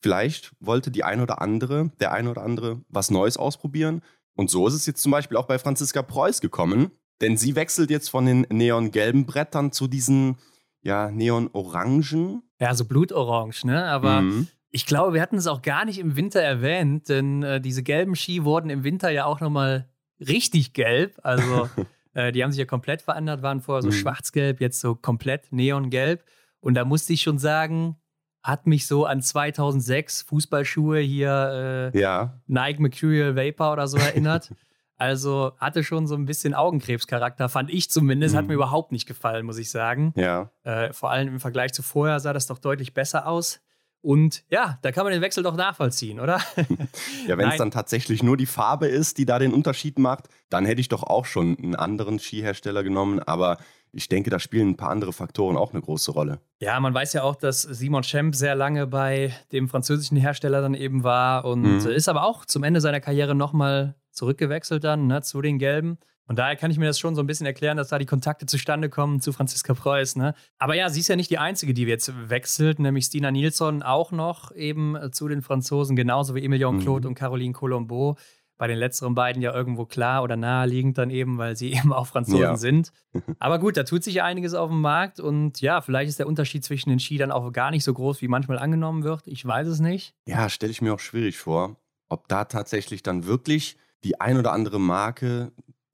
vielleicht 0.00 0.52
wollte 0.58 0.90
die 0.90 1.04
ein 1.04 1.20
oder 1.20 1.40
andere, 1.40 1.92
der 2.00 2.12
ein 2.12 2.26
oder 2.26 2.42
andere 2.42 2.80
was 2.88 3.10
Neues 3.10 3.36
ausprobieren. 3.36 4.02
Und 4.34 4.50
so 4.50 4.66
ist 4.66 4.74
es 4.74 4.86
jetzt 4.86 5.02
zum 5.02 5.12
Beispiel 5.12 5.36
auch 5.36 5.46
bei 5.46 5.58
Franziska 5.58 6.02
Preuß 6.02 6.40
gekommen, 6.40 6.90
denn 7.20 7.36
sie 7.36 7.54
wechselt 7.54 7.90
jetzt 7.90 8.08
von 8.08 8.26
den 8.26 8.46
neongelben 8.50 9.26
Brettern 9.26 9.70
zu 9.70 9.86
diesen 9.86 10.36
ja, 10.82 11.10
neonorangen. 11.10 12.42
Ja, 12.58 12.74
so 12.74 12.86
blutorange, 12.86 13.54
ne? 13.64 13.84
Aber 13.84 14.22
mhm. 14.22 14.48
Ich 14.70 14.86
glaube, 14.86 15.14
wir 15.14 15.22
hatten 15.22 15.36
es 15.36 15.46
auch 15.46 15.62
gar 15.62 15.84
nicht 15.84 15.98
im 15.98 16.16
Winter 16.16 16.40
erwähnt, 16.40 17.08
denn 17.08 17.42
äh, 17.42 17.60
diese 17.60 17.82
gelben 17.82 18.14
Ski 18.14 18.44
wurden 18.44 18.70
im 18.70 18.84
Winter 18.84 19.10
ja 19.10 19.24
auch 19.24 19.40
nochmal 19.40 19.88
richtig 20.20 20.72
gelb. 20.72 21.18
Also 21.22 21.68
äh, 22.14 22.32
die 22.32 22.42
haben 22.42 22.52
sich 22.52 22.60
ja 22.60 22.66
komplett 22.66 23.02
verändert, 23.02 23.42
waren 23.42 23.60
vorher 23.60 23.82
so 23.82 23.88
mhm. 23.88 23.92
schwarz-gelb, 23.92 24.60
jetzt 24.60 24.80
so 24.80 24.94
komplett 24.94 25.52
neongelb. 25.52 26.24
Und 26.60 26.74
da 26.74 26.84
musste 26.84 27.12
ich 27.12 27.22
schon 27.22 27.38
sagen, 27.38 27.96
hat 28.42 28.66
mich 28.66 28.86
so 28.86 29.06
an 29.06 29.22
2006 29.22 30.22
Fußballschuhe 30.22 31.00
hier, 31.00 31.92
äh, 31.94 31.98
ja. 31.98 32.40
Nike 32.46 32.80
Mercurial 32.80 33.36
Vapor 33.36 33.72
oder 33.72 33.88
so 33.88 33.98
erinnert. 33.98 34.52
also 34.96 35.52
hatte 35.58 35.82
schon 35.82 36.06
so 36.06 36.14
ein 36.14 36.26
bisschen 36.26 36.54
Augenkrebscharakter, 36.54 37.48
fand 37.48 37.70
ich 37.70 37.90
zumindest. 37.90 38.34
Mhm. 38.34 38.38
Hat 38.38 38.46
mir 38.46 38.54
überhaupt 38.54 38.92
nicht 38.92 39.06
gefallen, 39.06 39.44
muss 39.46 39.58
ich 39.58 39.70
sagen. 39.70 40.12
Ja. 40.16 40.50
Äh, 40.62 40.92
vor 40.92 41.10
allem 41.10 41.28
im 41.28 41.40
Vergleich 41.40 41.72
zu 41.72 41.82
vorher 41.82 42.20
sah 42.20 42.32
das 42.32 42.46
doch 42.46 42.58
deutlich 42.58 42.94
besser 42.94 43.26
aus. 43.26 43.60
Und 44.02 44.44
ja, 44.48 44.78
da 44.82 44.92
kann 44.92 45.04
man 45.04 45.12
den 45.12 45.22
Wechsel 45.22 45.42
doch 45.42 45.56
nachvollziehen, 45.56 46.20
oder? 46.20 46.40
ja, 47.26 47.36
wenn 47.36 47.50
es 47.50 47.58
dann 47.58 47.70
tatsächlich 47.70 48.22
nur 48.22 48.36
die 48.36 48.46
Farbe 48.46 48.86
ist, 48.86 49.18
die 49.18 49.26
da 49.26 49.38
den 49.38 49.52
Unterschied 49.52 49.98
macht, 49.98 50.28
dann 50.48 50.64
hätte 50.64 50.80
ich 50.80 50.88
doch 50.88 51.02
auch 51.02 51.26
schon 51.26 51.58
einen 51.58 51.76
anderen 51.76 52.18
Skihersteller 52.18 52.82
genommen. 52.82 53.20
Aber 53.20 53.58
ich 53.92 54.08
denke, 54.08 54.30
da 54.30 54.38
spielen 54.38 54.70
ein 54.70 54.76
paar 54.76 54.90
andere 54.90 55.12
Faktoren 55.12 55.56
auch 55.56 55.72
eine 55.72 55.82
große 55.82 56.12
Rolle. 56.12 56.40
Ja, 56.60 56.78
man 56.80 56.94
weiß 56.94 57.12
ja 57.12 57.22
auch, 57.22 57.36
dass 57.36 57.62
Simon 57.62 58.02
Schemp 58.02 58.34
sehr 58.34 58.54
lange 58.54 58.86
bei 58.86 59.34
dem 59.52 59.68
französischen 59.68 60.16
Hersteller 60.16 60.62
dann 60.62 60.74
eben 60.74 61.04
war 61.04 61.44
und 61.44 61.62
mhm. 61.62 61.90
ist 61.90 62.08
aber 62.08 62.24
auch 62.24 62.46
zum 62.46 62.62
Ende 62.62 62.80
seiner 62.80 63.00
Karriere 63.00 63.34
nochmal 63.34 63.96
zurückgewechselt 64.12 64.84
dann 64.84 65.06
ne, 65.06 65.22
zu 65.22 65.42
den 65.42 65.58
Gelben. 65.58 65.98
Und 66.30 66.38
daher 66.38 66.54
kann 66.54 66.70
ich 66.70 66.78
mir 66.78 66.86
das 66.86 67.00
schon 67.00 67.16
so 67.16 67.22
ein 67.22 67.26
bisschen 67.26 67.44
erklären, 67.44 67.76
dass 67.76 67.88
da 67.88 67.98
die 67.98 68.06
Kontakte 68.06 68.46
zustande 68.46 68.88
kommen 68.88 69.20
zu 69.20 69.32
Franziska 69.32 69.74
Preuß. 69.74 70.14
Ne? 70.14 70.34
Aber 70.60 70.76
ja, 70.76 70.88
sie 70.88 71.00
ist 71.00 71.08
ja 71.08 71.16
nicht 71.16 71.28
die 71.28 71.38
Einzige, 71.38 71.74
die 71.74 71.82
jetzt 71.82 72.12
wechselt, 72.30 72.78
nämlich 72.78 73.06
Stina 73.06 73.32
Nilsson 73.32 73.82
auch 73.82 74.12
noch 74.12 74.54
eben 74.54 74.96
zu 75.10 75.26
den 75.26 75.42
Franzosen, 75.42 75.96
genauso 75.96 76.36
wie 76.36 76.44
Emilion 76.44 76.76
mhm. 76.76 76.82
Claude 76.82 77.08
und 77.08 77.16
Caroline 77.16 77.52
Colombo 77.52 78.16
bei 78.58 78.68
den 78.68 78.78
letzteren 78.78 79.16
beiden 79.16 79.42
ja 79.42 79.52
irgendwo 79.52 79.86
klar 79.86 80.22
oder 80.22 80.36
naheliegend 80.36 80.98
dann 80.98 81.10
eben, 81.10 81.36
weil 81.36 81.56
sie 81.56 81.72
eben 81.74 81.92
auch 81.92 82.06
Franzosen 82.06 82.40
ja. 82.42 82.56
sind. 82.56 82.92
Aber 83.40 83.58
gut, 83.58 83.76
da 83.76 83.82
tut 83.82 84.04
sich 84.04 84.14
ja 84.14 84.24
einiges 84.24 84.54
auf 84.54 84.70
dem 84.70 84.80
Markt 84.80 85.18
und 85.18 85.60
ja, 85.60 85.80
vielleicht 85.80 86.10
ist 86.10 86.20
der 86.20 86.28
Unterschied 86.28 86.64
zwischen 86.64 86.90
den 86.90 87.00
Ski 87.00 87.18
dann 87.18 87.32
auch 87.32 87.50
gar 87.50 87.72
nicht 87.72 87.82
so 87.82 87.92
groß, 87.92 88.22
wie 88.22 88.28
manchmal 88.28 88.60
angenommen 88.60 89.02
wird. 89.02 89.26
Ich 89.26 89.44
weiß 89.44 89.66
es 89.66 89.80
nicht. 89.80 90.14
Ja, 90.26 90.48
stelle 90.48 90.70
ich 90.70 90.80
mir 90.80 90.94
auch 90.94 91.00
schwierig 91.00 91.38
vor, 91.38 91.74
ob 92.08 92.28
da 92.28 92.44
tatsächlich 92.44 93.02
dann 93.02 93.26
wirklich 93.26 93.76
die 94.04 94.20
ein 94.20 94.38
oder 94.38 94.52
andere 94.52 94.78
Marke 94.78 95.50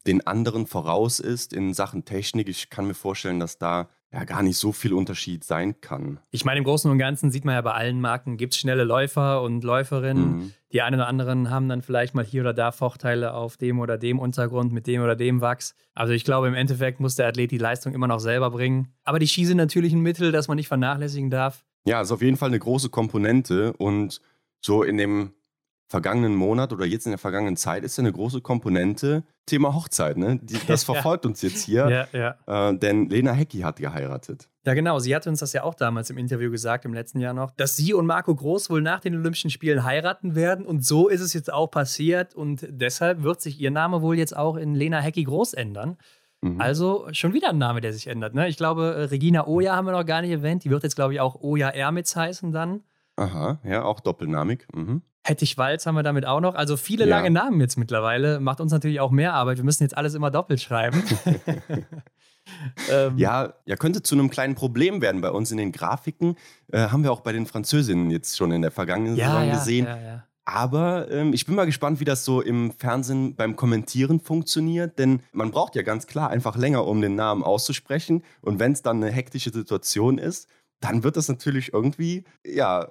den 0.07 0.27
anderen 0.27 0.67
voraus 0.67 1.21
ist 1.21 1.53
in 1.53 1.75
Sachen 1.75 2.05
Technik. 2.05 2.49
Ich 2.49 2.71
kann 2.71 2.87
mir 2.87 2.95
vorstellen, 2.95 3.41
dass 3.41 3.59
da 3.59 3.89
ja 4.13 4.25
gar 4.25 4.43
nicht 4.43 4.57
so 4.57 4.73
viel 4.73 4.93
Unterschied 4.93 5.45
sein 5.45 5.81
kann. 5.81 6.21
Ich 6.31 6.45
meine, 6.45 6.59
im 6.59 6.65
Großen 6.65 6.91
und 6.91 6.99
Ganzen 6.99 7.31
sieht 7.31 7.45
man 7.45 7.55
ja 7.55 7.61
bei 7.61 7.73
allen 7.73 8.01
Marken, 8.01 8.37
gibt 8.37 8.55
es 8.55 8.61
schnelle 8.61 8.85
Läufer 8.85 9.43
und 9.43 9.65
Läuferinnen. 9.65 10.37
Mhm. 10.37 10.53
Die 10.73 10.83
einen 10.83 10.97
oder 10.97 11.09
anderen 11.09 11.51
haben 11.51 11.69
dann 11.69 11.83
vielleicht 11.83 12.15
mal 12.15 12.25
hier 12.25 12.43
oder 12.43 12.55
da 12.55 12.73
Vorteile 12.73 13.35
auf 13.35 13.57
dem 13.57 13.81
oder 13.81 13.99
dem 13.99 14.19
Untergrund 14.19 14.73
mit 14.73 14.87
dem 14.87 15.03
oder 15.03 15.17
dem 15.17 15.41
Wachs. 15.41 15.75
Also 15.95 16.13
ich 16.13 16.25
glaube, 16.25 16.49
im 16.49 16.55
Endeffekt 16.55 17.01
muss 17.01 17.17
der 17.17 17.27
Athlet 17.27 17.51
die 17.51 17.59
Leistung 17.59 17.95
immer 17.95 18.07
noch 18.07 18.21
selber 18.21 18.51
bringen. 18.51 18.93
Aber 19.05 19.19
die 19.19 19.29
Ski 19.29 19.45
sind 19.45 19.57
natürlich 19.57 19.93
ein 19.93 20.01
Mittel, 20.01 20.33
das 20.33 20.49
man 20.49 20.57
nicht 20.57 20.69
vernachlässigen 20.69 21.31
darf. 21.31 21.65
Ja, 21.85 22.01
ist 22.01 22.13
auf 22.13 22.23
jeden 22.23 22.37
Fall 22.37 22.49
eine 22.49 22.59
große 22.59 22.91
Komponente 22.91 23.73
und 23.75 24.21
so 24.61 24.83
in 24.83 24.97
dem 24.97 25.33
vergangenen 25.89 26.35
Monat 26.35 26.73
oder 26.73 26.85
jetzt 26.85 27.07
in 27.07 27.13
der 27.13 27.19
vergangenen 27.19 27.57
Zeit 27.57 27.85
ist 27.85 27.97
ja 27.97 28.03
eine 28.03 28.13
große 28.13 28.41
Komponente 28.41 29.23
Thema 29.47 29.75
Hochzeit. 29.75 30.17
Ne? 30.17 30.41
Die, 30.43 30.59
das 30.67 30.83
verfolgt 30.85 31.25
ja. 31.25 31.29
uns 31.31 31.43
jetzt 31.43 31.63
hier, 31.63 32.09
ja, 32.13 32.35
ja. 32.47 32.71
Äh, 32.71 32.77
denn 32.79 33.09
Lena 33.09 33.33
Hecki 33.33 33.61
hat 33.61 33.77
geheiratet. 33.77 34.49
Ja, 34.65 34.75
genau. 34.75 34.99
Sie 34.99 35.15
hatte 35.15 35.31
uns 35.31 35.39
das 35.39 35.53
ja 35.53 35.63
auch 35.63 35.75
damals 35.75 36.11
im 36.11 36.19
Interview 36.19 36.51
gesagt, 36.51 36.85
im 36.85 36.93
letzten 36.93 37.21
Jahr 37.21 37.35
noch, 37.35 37.53
dass 37.53 37.77
sie 37.77 37.95
und 37.95 38.07
Marco 38.07 38.35
Groß 38.35 38.69
wohl 38.69 38.83
nach 38.83 38.99
den 38.99 39.15
Olympischen 39.15 39.51
Spielen 39.51 39.85
heiraten 39.85 40.35
werden. 40.35 40.67
Und 40.67 40.85
so 40.85 41.09
ist 41.09 41.21
es 41.21 41.33
jetzt 41.33 41.53
auch 41.53 41.69
passiert. 41.69 42.35
Und 42.35 42.67
deshalb 42.69 43.23
wird 43.23 43.41
sich 43.41 43.61
ihr 43.61 43.71
Name 43.71 44.03
wohl 44.03 44.19
jetzt 44.19 44.37
auch 44.37 44.57
in 44.57 44.75
Lena 44.75 44.99
Hecki 44.99 45.23
Groß 45.23 45.55
ändern. 45.55 45.97
Mhm. 46.41 46.61
Also 46.61 47.07
schon 47.13 47.33
wieder 47.33 47.51
ein 47.51 47.59
Name, 47.59 47.81
der 47.81 47.93
sich 47.93 48.09
ändert. 48.09 48.35
Ne? 48.35 48.49
Ich 48.49 48.57
glaube, 48.57 48.95
äh, 48.97 49.03
Regina 49.05 49.47
Oja 49.47 49.77
haben 49.77 49.87
wir 49.87 49.93
noch 49.93 50.05
gar 50.05 50.21
nicht 50.21 50.33
erwähnt. 50.33 50.65
Die 50.65 50.71
wird 50.71 50.83
jetzt, 50.83 50.97
glaube 50.97 51.15
ich, 51.15 51.21
auch 51.21 51.37
Oja 51.41 51.69
Ermitz 51.69 52.17
heißen 52.17 52.51
dann. 52.51 52.83
Aha, 53.17 53.61
ja, 53.65 53.85
auch 53.85 54.01
doppelnamig. 54.01 54.67
Mhm. 54.75 55.03
Hettich 55.27 55.59
Walz 55.59 55.87
haben 55.87 55.97
wir 55.97 56.05
damit 56.05 56.25
auch 56.25 56.41
noch. 56.41 56.55
Also 56.55 56.77
viele 56.77 57.05
ja. 57.05 57.17
lange 57.17 57.31
Namen 57.31 57.61
jetzt 57.61 57.77
mittlerweile. 57.77 58.39
Macht 58.39 58.61
uns 58.61 58.71
natürlich 58.71 59.01
auch 59.01 59.11
mehr 59.11 59.35
Arbeit. 59.35 59.57
Wir 59.57 59.65
müssen 59.65 59.83
jetzt 59.83 59.97
alles 59.97 60.15
immer 60.15 60.31
doppelt 60.31 60.61
schreiben. 60.61 61.03
ähm. 62.91 63.19
ja, 63.19 63.55
ja, 63.65 63.77
könnte 63.77 64.03
zu 64.03 64.15
einem 64.15 64.31
kleinen 64.31 64.55
Problem 64.55 65.03
werden 65.03 65.21
bei 65.21 65.31
uns 65.31 65.51
in 65.51 65.59
den 65.59 65.73
Grafiken. 65.73 66.37
Äh, 66.71 66.89
haben 66.89 67.03
wir 67.03 67.11
auch 67.11 67.21
bei 67.21 67.33
den 67.33 67.47
Französinnen 67.47 68.11
jetzt 68.11 68.37
schon 68.37 68.53
in 68.53 68.63
der 68.63 68.71
vergangenen 68.71 69.17
ja, 69.17 69.27
Saison 69.27 69.49
ja, 69.49 69.55
gesehen. 69.55 69.89
Aber 70.45 71.11
ähm, 71.11 71.33
ich 71.33 71.45
bin 71.45 71.57
mal 71.57 71.67
gespannt, 71.67 71.99
wie 71.99 72.05
das 72.05 72.25
so 72.25 72.41
im 72.41 72.71
Fernsehen 72.71 73.35
beim 73.35 73.57
Kommentieren 73.57 74.21
funktioniert, 74.21 74.97
denn 74.97 75.21
man 75.33 75.51
braucht 75.51 75.75
ja 75.75 75.83
ganz 75.83 76.07
klar 76.07 76.31
einfach 76.31 76.57
länger, 76.57 76.87
um 76.87 77.01
den 77.01 77.17
Namen 77.17 77.43
auszusprechen. 77.43 78.23
Und 78.43 78.61
wenn 78.61 78.71
es 78.71 78.83
dann 78.83 79.03
eine 79.03 79.11
hektische 79.11 79.51
Situation 79.51 80.19
ist, 80.19 80.49
dann 80.79 81.03
wird 81.03 81.17
das 81.17 81.29
natürlich 81.29 81.73
irgendwie, 81.73 82.23
ja, 82.47 82.87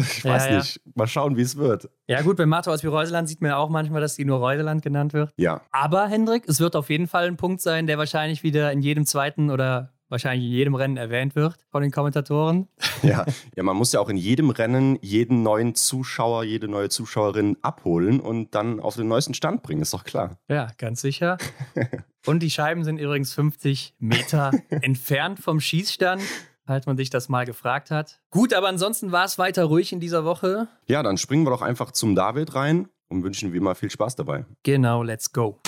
ich 0.00 0.24
weiß 0.24 0.46
ja, 0.46 0.56
nicht. 0.58 0.80
Mal 0.94 1.06
schauen, 1.06 1.36
wie 1.36 1.42
es 1.42 1.56
wird. 1.56 1.90
Ja, 2.06 2.22
gut, 2.22 2.36
bei 2.36 2.46
Martha 2.46 2.70
aus 2.70 2.82
wie 2.82 2.88
Reuseland 2.88 3.28
sieht 3.28 3.40
man 3.40 3.50
ja 3.50 3.56
auch 3.56 3.68
manchmal, 3.68 4.00
dass 4.00 4.16
die 4.16 4.24
nur 4.24 4.38
Reuseland 4.38 4.82
genannt 4.82 5.12
wird. 5.12 5.32
Ja. 5.36 5.60
Aber, 5.70 6.06
Hendrik, 6.06 6.44
es 6.48 6.60
wird 6.60 6.76
auf 6.76 6.90
jeden 6.90 7.06
Fall 7.06 7.26
ein 7.26 7.36
Punkt 7.36 7.60
sein, 7.60 7.86
der 7.86 7.98
wahrscheinlich 7.98 8.42
wieder 8.42 8.72
in 8.72 8.80
jedem 8.80 9.06
zweiten 9.06 9.50
oder 9.50 9.94
wahrscheinlich 10.08 10.46
in 10.46 10.52
jedem 10.52 10.74
Rennen 10.74 10.96
erwähnt 10.96 11.34
wird 11.34 11.56
von 11.70 11.82
den 11.82 11.90
Kommentatoren. 11.90 12.68
Ja, 13.02 13.26
ja, 13.54 13.62
man 13.62 13.76
muss 13.76 13.92
ja 13.92 14.00
auch 14.00 14.08
in 14.08 14.16
jedem 14.16 14.48
Rennen 14.48 14.98
jeden 15.02 15.42
neuen 15.42 15.74
Zuschauer, 15.74 16.42
jede 16.44 16.68
neue 16.68 16.88
Zuschauerin 16.88 17.58
abholen 17.60 18.18
und 18.18 18.54
dann 18.54 18.80
auf 18.80 18.96
den 18.96 19.08
neuesten 19.08 19.34
Stand 19.34 19.62
bringen, 19.62 19.82
ist 19.82 19.92
doch 19.92 20.04
klar. 20.04 20.38
Ja, 20.48 20.68
ganz 20.78 21.02
sicher. 21.02 21.36
und 22.26 22.42
die 22.42 22.48
Scheiben 22.48 22.82
sind 22.82 22.98
übrigens 22.98 23.34
50 23.34 23.96
Meter 23.98 24.52
entfernt 24.70 25.38
vom 25.38 25.60
Schießstand 25.60 26.22
falls 26.66 26.86
man 26.86 26.96
sich 26.96 27.10
das 27.10 27.28
mal 27.28 27.44
gefragt 27.44 27.90
hat. 27.90 28.20
Gut, 28.30 28.54
aber 28.54 28.68
ansonsten 28.68 29.12
war 29.12 29.24
es 29.24 29.38
weiter 29.38 29.64
ruhig 29.64 29.92
in 29.92 30.00
dieser 30.00 30.24
Woche. 30.24 30.68
Ja, 30.86 31.02
dann 31.02 31.18
springen 31.18 31.44
wir 31.44 31.50
doch 31.50 31.62
einfach 31.62 31.90
zum 31.90 32.14
David 32.14 32.54
rein 32.54 32.88
und 33.08 33.22
wünschen 33.22 33.52
wie 33.52 33.58
immer 33.58 33.74
viel 33.74 33.90
Spaß 33.90 34.16
dabei. 34.16 34.46
Genau, 34.62 35.02
let's 35.02 35.32
go. 35.32 35.60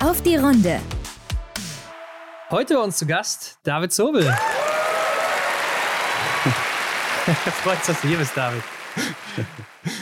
Auf 0.00 0.22
die 0.22 0.36
Runde. 0.36 0.80
Heute 2.50 2.74
bei 2.74 2.80
uns 2.80 2.98
zu 2.98 3.06
Gast 3.06 3.58
David 3.62 3.92
Zobel. 3.92 4.22
Freut 7.62 7.76
uns, 7.76 7.86
dass 7.86 8.00
du 8.00 8.08
hier 8.08 8.18
bist, 8.18 8.36
David. 8.36 8.62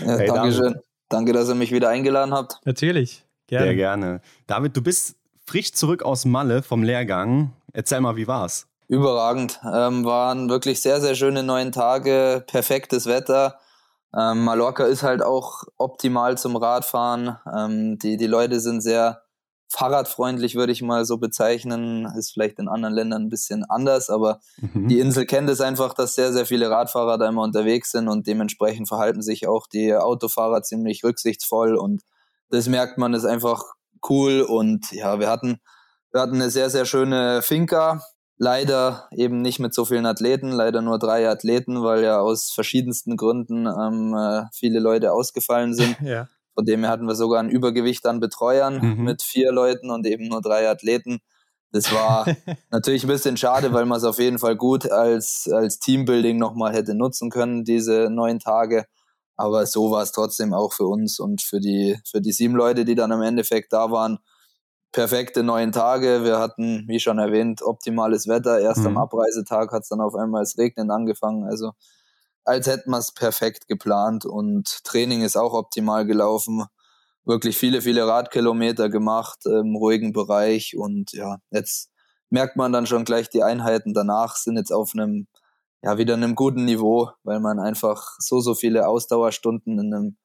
Ja, 0.05 0.17
hey, 0.17 0.27
Dankeschön. 0.29 0.73
David. 0.73 0.85
Danke, 1.11 1.33
dass 1.33 1.49
ihr 1.49 1.55
mich 1.55 1.73
wieder 1.73 1.88
eingeladen 1.91 2.33
habt. 2.33 2.61
Natürlich. 2.65 3.25
Gerne. 3.47 3.67
Sehr 3.67 3.75
gerne. 3.75 4.21
David, 4.47 4.77
du 4.77 4.83
bist 4.83 5.17
frisch 5.47 5.73
zurück 5.73 6.03
aus 6.03 6.25
Malle 6.25 6.62
vom 6.62 6.83
Lehrgang. 6.83 7.53
Erzähl 7.73 8.00
mal, 8.00 8.17
wie 8.17 8.27
war's? 8.27 8.67
Überragend. 8.88 9.61
Ähm, 9.71 10.04
waren 10.04 10.49
wirklich 10.49 10.80
sehr, 10.80 11.00
sehr 11.00 11.14
schöne 11.14 11.42
neun 11.42 11.73
Tage, 11.73 12.42
perfektes 12.47 13.07
Wetter. 13.07 13.59
Ähm, 14.16 14.45
Mallorca 14.45 14.85
ist 14.85 15.02
halt 15.02 15.23
auch 15.23 15.64
optimal 15.76 16.38
zum 16.38 16.57
Radfahren. 16.57 17.37
Ähm, 17.54 17.99
die, 17.99 18.16
die 18.16 18.26
Leute 18.26 18.61
sind 18.61 18.80
sehr 18.80 19.23
fahrradfreundlich, 19.68 20.54
würde 20.54 20.73
ich 20.73 20.80
mal 20.80 21.04
so 21.04 21.18
bezeichnen. 21.18 22.07
Ist 22.16 22.33
vielleicht 22.33 22.59
in 22.59 22.68
anderen 22.68 22.95
Ländern 22.95 23.25
ein 23.25 23.28
bisschen 23.28 23.64
anders, 23.64 24.09
aber 24.09 24.40
mhm. 24.57 24.88
die 24.88 25.00
Insel 25.00 25.26
kennt 25.26 25.50
es 25.50 25.61
einfach, 25.61 25.92
dass 25.92 26.14
sehr, 26.14 26.33
sehr 26.33 26.47
viele 26.47 26.71
Radfahrer 26.71 27.18
da 27.18 27.28
immer 27.28 27.42
unterwegs 27.42 27.90
sind 27.90 28.09
und 28.09 28.26
dementsprechend 28.26 28.88
verhalten 28.88 29.21
sich 29.21 29.47
auch 29.47 29.66
die 29.66 29.95
Autofahrer 29.95 30.62
ziemlich 30.62 31.04
rücksichtsvoll 31.04 31.76
und 31.76 32.02
das 32.50 32.66
merkt 32.68 32.97
man, 32.97 33.12
ist 33.12 33.26
einfach 33.26 33.62
cool 34.09 34.40
und 34.40 34.90
ja, 34.92 35.21
wir 35.21 35.28
hatten, 35.28 35.61
wir 36.12 36.23
hatten 36.23 36.37
eine 36.37 36.49
sehr, 36.49 36.71
sehr 36.71 36.87
schöne 36.87 37.42
Finca, 37.42 38.02
Leider 38.40 39.09
eben 39.11 39.42
nicht 39.42 39.59
mit 39.59 39.75
so 39.75 39.85
vielen 39.85 40.07
Athleten, 40.07 40.52
leider 40.52 40.80
nur 40.80 41.00
drei 41.00 41.28
Athleten, 41.28 41.83
weil 41.83 42.04
ja 42.04 42.21
aus 42.21 42.52
verschiedensten 42.52 43.16
Gründen 43.16 43.66
ähm, 43.66 44.14
äh, 44.14 44.45
viele 44.52 44.78
Leute 44.78 45.12
ausgefallen 45.12 45.75
sind. 45.75 45.97
ja. 46.02 46.28
Von 46.54 46.64
dem 46.64 46.80
her 46.80 46.90
hatten 46.90 47.07
wir 47.07 47.16
sogar 47.16 47.40
ein 47.40 47.50
Übergewicht 47.50 48.07
an 48.07 48.21
Betreuern 48.21 48.80
mhm. 48.80 49.04
mit 49.04 49.23
vier 49.23 49.52
Leuten 49.52 49.90
und 49.90 50.07
eben 50.07 50.28
nur 50.28 50.40
drei 50.40 50.68
Athleten. 50.68 51.18
Das 51.73 51.92
war 51.92 52.26
natürlich 52.71 53.04
ein 53.04 53.09
bisschen 53.09 53.37
schade, 53.37 53.73
weil 53.73 53.87
man 53.87 53.99
es 53.99 54.04
auf 54.04 54.18
jeden 54.18 54.38
Fall 54.38 54.57
gut 54.57 54.90
als, 54.90 55.49
als 55.52 55.80
Teambuilding 55.80 56.38
nochmal 56.38 56.73
hätte 56.73 56.95
nutzen 56.95 57.30
können, 57.30 57.64
diese 57.64 58.09
neun 58.09 58.38
Tage. 58.38 58.87
Aber 59.37 59.66
so 59.66 59.90
war 59.90 60.02
es 60.02 60.12
trotzdem 60.12 60.52
auch 60.54 60.73
für 60.73 60.87
uns 60.87 61.21
und 61.21 61.42
für 61.42 61.61
die, 61.61 61.99
für 62.04 62.21
die 62.21 62.33
sieben 62.33 62.54
Leute, 62.54 62.85
die 62.85 62.95
dann 62.95 63.12
im 63.12 63.23
Endeffekt 63.23 63.73
da 63.73 63.90
waren, 63.90 64.18
perfekte 64.92 65.42
neun 65.42 65.73
Tage. 65.73 66.25
Wir 66.25 66.38
hatten, 66.38 66.85
wie 66.88 67.00
schon 67.00 67.18
erwähnt, 67.18 67.62
optimales 67.62 68.28
Wetter. 68.28 68.61
Erst 68.61 68.80
mhm. 68.80 68.88
am 68.88 68.99
Abreisetag 68.99 69.73
hat 69.73 69.83
es 69.83 69.88
dann 69.88 70.00
auf 70.00 70.14
einmal 70.14 70.42
das 70.42 70.59
Regnen 70.59 70.90
angefangen. 70.90 71.45
Also 71.45 71.73
als 72.45 72.66
hätten 72.66 72.90
wir 72.90 72.99
es 72.99 73.12
perfekt 73.12 73.68
geplant 73.68 74.25
und 74.25 74.85
Training 74.85 75.23
ist 75.23 75.37
auch 75.37 75.52
optimal 75.52 76.07
gelaufen. 76.07 76.64
Wirklich 77.25 77.59
viele, 77.59 77.83
viele 77.83 78.07
Radkilometer 78.07 78.88
gemacht 78.88 79.45
im 79.45 79.76
ruhigen 79.76 80.12
Bereich 80.12 80.76
und 80.76 81.12
ja, 81.12 81.37
jetzt 81.50 81.90
merkt 82.30 82.57
man 82.57 82.73
dann 82.73 82.87
schon 82.87 83.04
gleich 83.04 83.28
die 83.28 83.42
Einheiten 83.42 83.92
danach 83.92 84.37
sind 84.37 84.57
jetzt 84.57 84.73
auf 84.73 84.92
einem, 84.95 85.26
ja, 85.83 85.99
wieder 85.99 86.14
einem 86.14 86.35
guten 86.35 86.64
Niveau, 86.64 87.11
weil 87.23 87.40
man 87.40 87.59
einfach 87.59 88.16
so, 88.18 88.40
so 88.40 88.54
viele 88.54 88.88
Ausdauerstunden 88.88 89.78
in 89.78 89.92
einem 89.92 90.07
in 90.07 90.16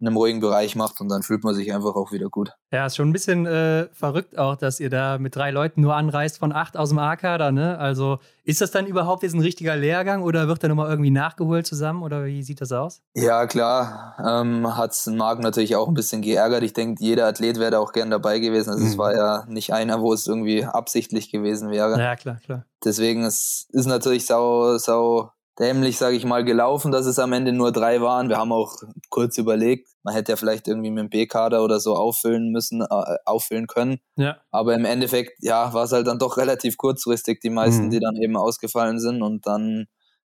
einem 0.00 0.16
ruhigen 0.16 0.40
Bereich 0.40 0.76
macht 0.76 1.00
und 1.00 1.08
dann 1.08 1.22
fühlt 1.22 1.44
man 1.44 1.54
sich 1.54 1.72
einfach 1.72 1.94
auch 1.94 2.12
wieder 2.12 2.28
gut. 2.28 2.52
Ja, 2.72 2.86
ist 2.86 2.96
schon 2.96 3.08
ein 3.08 3.12
bisschen 3.12 3.46
äh, 3.46 3.88
verrückt 3.92 4.38
auch, 4.38 4.56
dass 4.56 4.80
ihr 4.80 4.90
da 4.90 5.18
mit 5.18 5.36
drei 5.36 5.50
Leuten 5.50 5.80
nur 5.82 5.94
anreist 5.94 6.38
von 6.38 6.52
acht 6.52 6.76
aus 6.76 6.90
dem 6.90 6.98
A-Kader, 6.98 7.52
ne? 7.52 7.78
Also 7.78 8.18
ist 8.44 8.60
das 8.60 8.70
dann 8.70 8.86
überhaupt 8.86 9.22
jetzt 9.22 9.34
ein 9.34 9.40
richtiger 9.40 9.76
Lehrgang 9.76 10.22
oder 10.22 10.48
wird 10.48 10.62
der 10.62 10.70
nochmal 10.70 10.90
irgendwie 10.90 11.10
nachgeholt 11.10 11.66
zusammen 11.66 12.02
oder 12.02 12.24
wie 12.24 12.42
sieht 12.42 12.60
das 12.60 12.72
aus? 12.72 13.02
Ja, 13.14 13.46
klar. 13.46 14.16
Ähm, 14.18 14.76
Hat 14.76 14.92
es 14.92 15.06
Marc 15.06 15.40
natürlich 15.40 15.76
auch 15.76 15.88
ein 15.88 15.94
bisschen 15.94 16.22
geärgert. 16.22 16.62
Ich 16.62 16.72
denke, 16.72 17.02
jeder 17.02 17.26
Athlet 17.26 17.58
wäre 17.58 17.70
da 17.70 17.78
auch 17.78 17.92
gern 17.92 18.10
dabei 18.10 18.38
gewesen. 18.38 18.70
Also 18.70 18.82
mhm. 18.82 18.90
es 18.90 18.98
war 18.98 19.14
ja 19.14 19.44
nicht 19.46 19.72
einer, 19.72 20.00
wo 20.00 20.12
es 20.12 20.26
irgendwie 20.26 20.64
absichtlich 20.64 21.30
gewesen 21.30 21.70
wäre. 21.70 21.98
Ja, 22.00 22.16
klar, 22.16 22.38
klar. 22.44 22.64
Deswegen 22.84 23.24
es 23.24 23.68
ist 23.70 23.86
natürlich 23.86 24.26
sau, 24.26 24.78
sau 24.78 25.30
dämlich, 25.58 25.98
sage 25.98 26.16
ich 26.16 26.24
mal, 26.24 26.44
gelaufen, 26.44 26.92
dass 26.92 27.06
es 27.06 27.18
am 27.18 27.32
Ende 27.32 27.52
nur 27.52 27.72
drei 27.72 28.00
waren. 28.00 28.28
Wir 28.28 28.38
haben 28.38 28.52
auch 28.52 28.76
kurz 29.10 29.36
überlegt, 29.38 29.88
man 30.02 30.14
hätte 30.14 30.32
ja 30.32 30.36
vielleicht 30.36 30.68
irgendwie 30.68 30.90
mit 30.90 31.02
dem 31.02 31.10
B-Kader 31.10 31.62
oder 31.62 31.80
so 31.80 31.96
auffüllen 31.96 32.50
müssen, 32.50 32.80
äh, 32.82 33.16
auffüllen 33.24 33.66
können. 33.66 34.00
Ja. 34.16 34.38
Aber 34.50 34.74
im 34.74 34.84
Endeffekt, 34.84 35.42
ja, 35.42 35.72
war 35.74 35.84
es 35.84 35.92
halt 35.92 36.06
dann 36.06 36.18
doch 36.18 36.36
relativ 36.36 36.76
kurzfristig, 36.76 37.40
die 37.40 37.50
meisten, 37.50 37.86
mhm. 37.86 37.90
die 37.90 38.00
dann 38.00 38.16
eben 38.16 38.36
ausgefallen 38.36 38.98
sind 38.98 39.22
und 39.22 39.46
dann, 39.46 39.86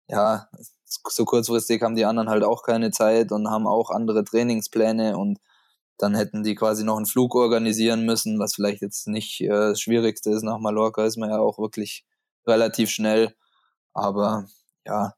ja, 0.09 0.49
so 0.85 1.25
kurzfristig 1.25 1.83
haben 1.83 1.97
die 1.97 2.05
anderen 2.05 2.29
halt 2.29 2.45
auch 2.45 2.63
keine 2.63 2.91
Zeit 2.91 3.33
und 3.33 3.49
haben 3.49 3.67
auch 3.67 3.91
andere 3.91 4.25
Trainingspläne 4.25 5.17
und 5.17 5.39
dann 5.99 6.15
hätten 6.15 6.43
die 6.43 6.55
quasi 6.55 6.85
noch 6.85 6.97
einen 6.97 7.07
Flug 7.07 7.35
organisieren 7.35 8.05
müssen, 8.05 8.39
was 8.39 8.55
vielleicht 8.55 8.83
jetzt 8.83 9.07
nicht 9.09 9.41
äh, 9.41 9.49
das 9.49 9.81
Schwierigste 9.81 10.31
ist. 10.31 10.43
Nach 10.43 10.59
Mallorca 10.59 11.05
ist 11.05 11.17
man 11.17 11.31
ja 11.31 11.39
auch 11.39 11.59
wirklich 11.59 12.05
relativ 12.47 12.91
schnell. 12.91 13.35
Aber 13.95 14.47
ja, 14.87 15.15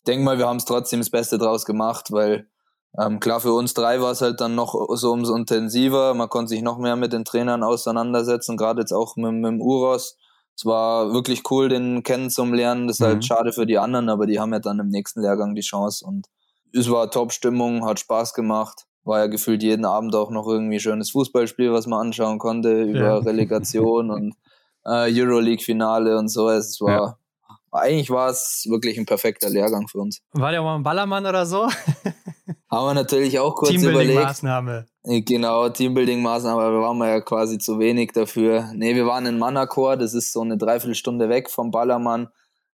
ich 0.00 0.04
denke 0.06 0.24
mal, 0.24 0.38
wir 0.38 0.48
haben 0.48 0.56
es 0.56 0.64
trotzdem 0.64 1.00
das 1.00 1.10
Beste 1.10 1.36
draus 1.36 1.64
gemacht, 1.66 2.10
weil 2.10 2.48
ähm, 2.98 3.20
klar, 3.20 3.40
für 3.40 3.52
uns 3.52 3.74
drei 3.74 4.00
war 4.00 4.10
es 4.10 4.20
halt 4.20 4.40
dann 4.40 4.54
noch 4.54 4.74
so 4.94 5.12
umso 5.12 5.34
intensiver. 5.34 6.14
Man 6.14 6.28
konnte 6.28 6.48
sich 6.48 6.62
noch 6.62 6.78
mehr 6.78 6.96
mit 6.96 7.12
den 7.12 7.24
Trainern 7.24 7.62
auseinandersetzen, 7.62 8.56
gerade 8.56 8.80
jetzt 8.80 8.92
auch 8.92 9.16
mit, 9.16 9.32
mit 9.32 9.44
dem 9.44 9.60
Uros. 9.60 10.16
Es 10.56 10.64
war 10.64 11.12
wirklich 11.12 11.42
cool, 11.50 11.68
den 11.68 12.02
kennenzulernen. 12.02 12.88
Das 12.88 12.96
ist 12.96 13.00
halt 13.02 13.10
mhm. 13.10 13.14
halt 13.14 13.24
schade 13.26 13.52
für 13.52 13.66
die 13.66 13.78
anderen, 13.78 14.08
aber 14.08 14.26
die 14.26 14.40
haben 14.40 14.52
ja 14.52 14.58
dann 14.58 14.80
im 14.80 14.88
nächsten 14.88 15.20
Lehrgang 15.20 15.54
die 15.54 15.60
Chance. 15.60 16.04
Und 16.04 16.26
es 16.72 16.90
war 16.90 17.10
Top-Stimmung, 17.10 17.84
hat 17.84 18.00
Spaß 18.00 18.34
gemacht. 18.34 18.86
War 19.04 19.20
ja 19.20 19.26
gefühlt 19.26 19.62
jeden 19.62 19.84
Abend 19.84 20.14
auch 20.14 20.30
noch 20.30 20.46
irgendwie 20.46 20.76
ein 20.76 20.80
schönes 20.80 21.10
Fußballspiel, 21.12 21.72
was 21.72 21.86
man 21.86 22.06
anschauen 22.06 22.38
konnte, 22.38 22.82
über 22.82 22.98
ja. 22.98 23.18
Relegation 23.18 24.10
und 24.10 24.34
äh, 24.84 25.10
Euroleague-Finale 25.10 26.18
und 26.18 26.28
so. 26.28 26.48
Es 26.48 26.80
war, 26.80 26.90
ja 26.90 27.19
eigentlich 27.72 28.10
war 28.10 28.30
es 28.30 28.66
wirklich 28.68 28.98
ein 28.98 29.06
perfekter 29.06 29.48
Lehrgang 29.48 29.88
für 29.88 29.98
uns. 29.98 30.22
War 30.32 30.50
der 30.50 30.62
mal 30.62 30.76
ein 30.76 30.82
Ballermann 30.82 31.26
oder 31.26 31.46
so? 31.46 31.68
Haben 32.70 32.86
wir 32.86 32.94
natürlich 32.94 33.38
auch 33.38 33.54
kurz 33.54 33.70
Teambuilding 33.70 34.00
überlegt. 34.00 34.22
Maßnahme. 34.22 34.86
Äh, 35.04 35.22
genau, 35.22 35.68
Teambuilding-Maßnahme, 35.68 36.60
aber 36.60 36.72
wir 36.72 36.82
waren 36.82 36.98
ja 36.98 37.20
quasi 37.20 37.58
zu 37.58 37.78
wenig 37.78 38.12
dafür. 38.12 38.70
Nee, 38.74 38.94
wir 38.94 39.06
waren 39.06 39.26
in 39.26 39.38
Manacor, 39.38 39.96
das 39.96 40.14
ist 40.14 40.32
so 40.32 40.42
eine 40.42 40.56
Dreiviertelstunde 40.56 41.28
weg 41.28 41.50
vom 41.50 41.70
Ballermann. 41.70 42.28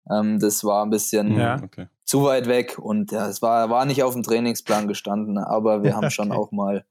Ähm, 0.09 0.39
das 0.39 0.63
war 0.63 0.83
ein 0.83 0.89
bisschen 0.89 1.38
ja. 1.38 1.62
okay. 1.63 1.88
zu 2.05 2.23
weit 2.23 2.47
weg 2.47 2.77
und 2.77 3.12
ja, 3.12 3.27
es 3.27 3.41
war, 3.41 3.69
war 3.69 3.85
nicht 3.85 4.03
auf 4.03 4.13
dem 4.13 4.23
Trainingsplan 4.23 4.88
gestanden, 4.88 5.38
aber 5.38 5.83
wir 5.83 5.95
haben 5.95 6.12
schon 6.12 6.31
auch 6.31 6.51
mal 6.51 6.85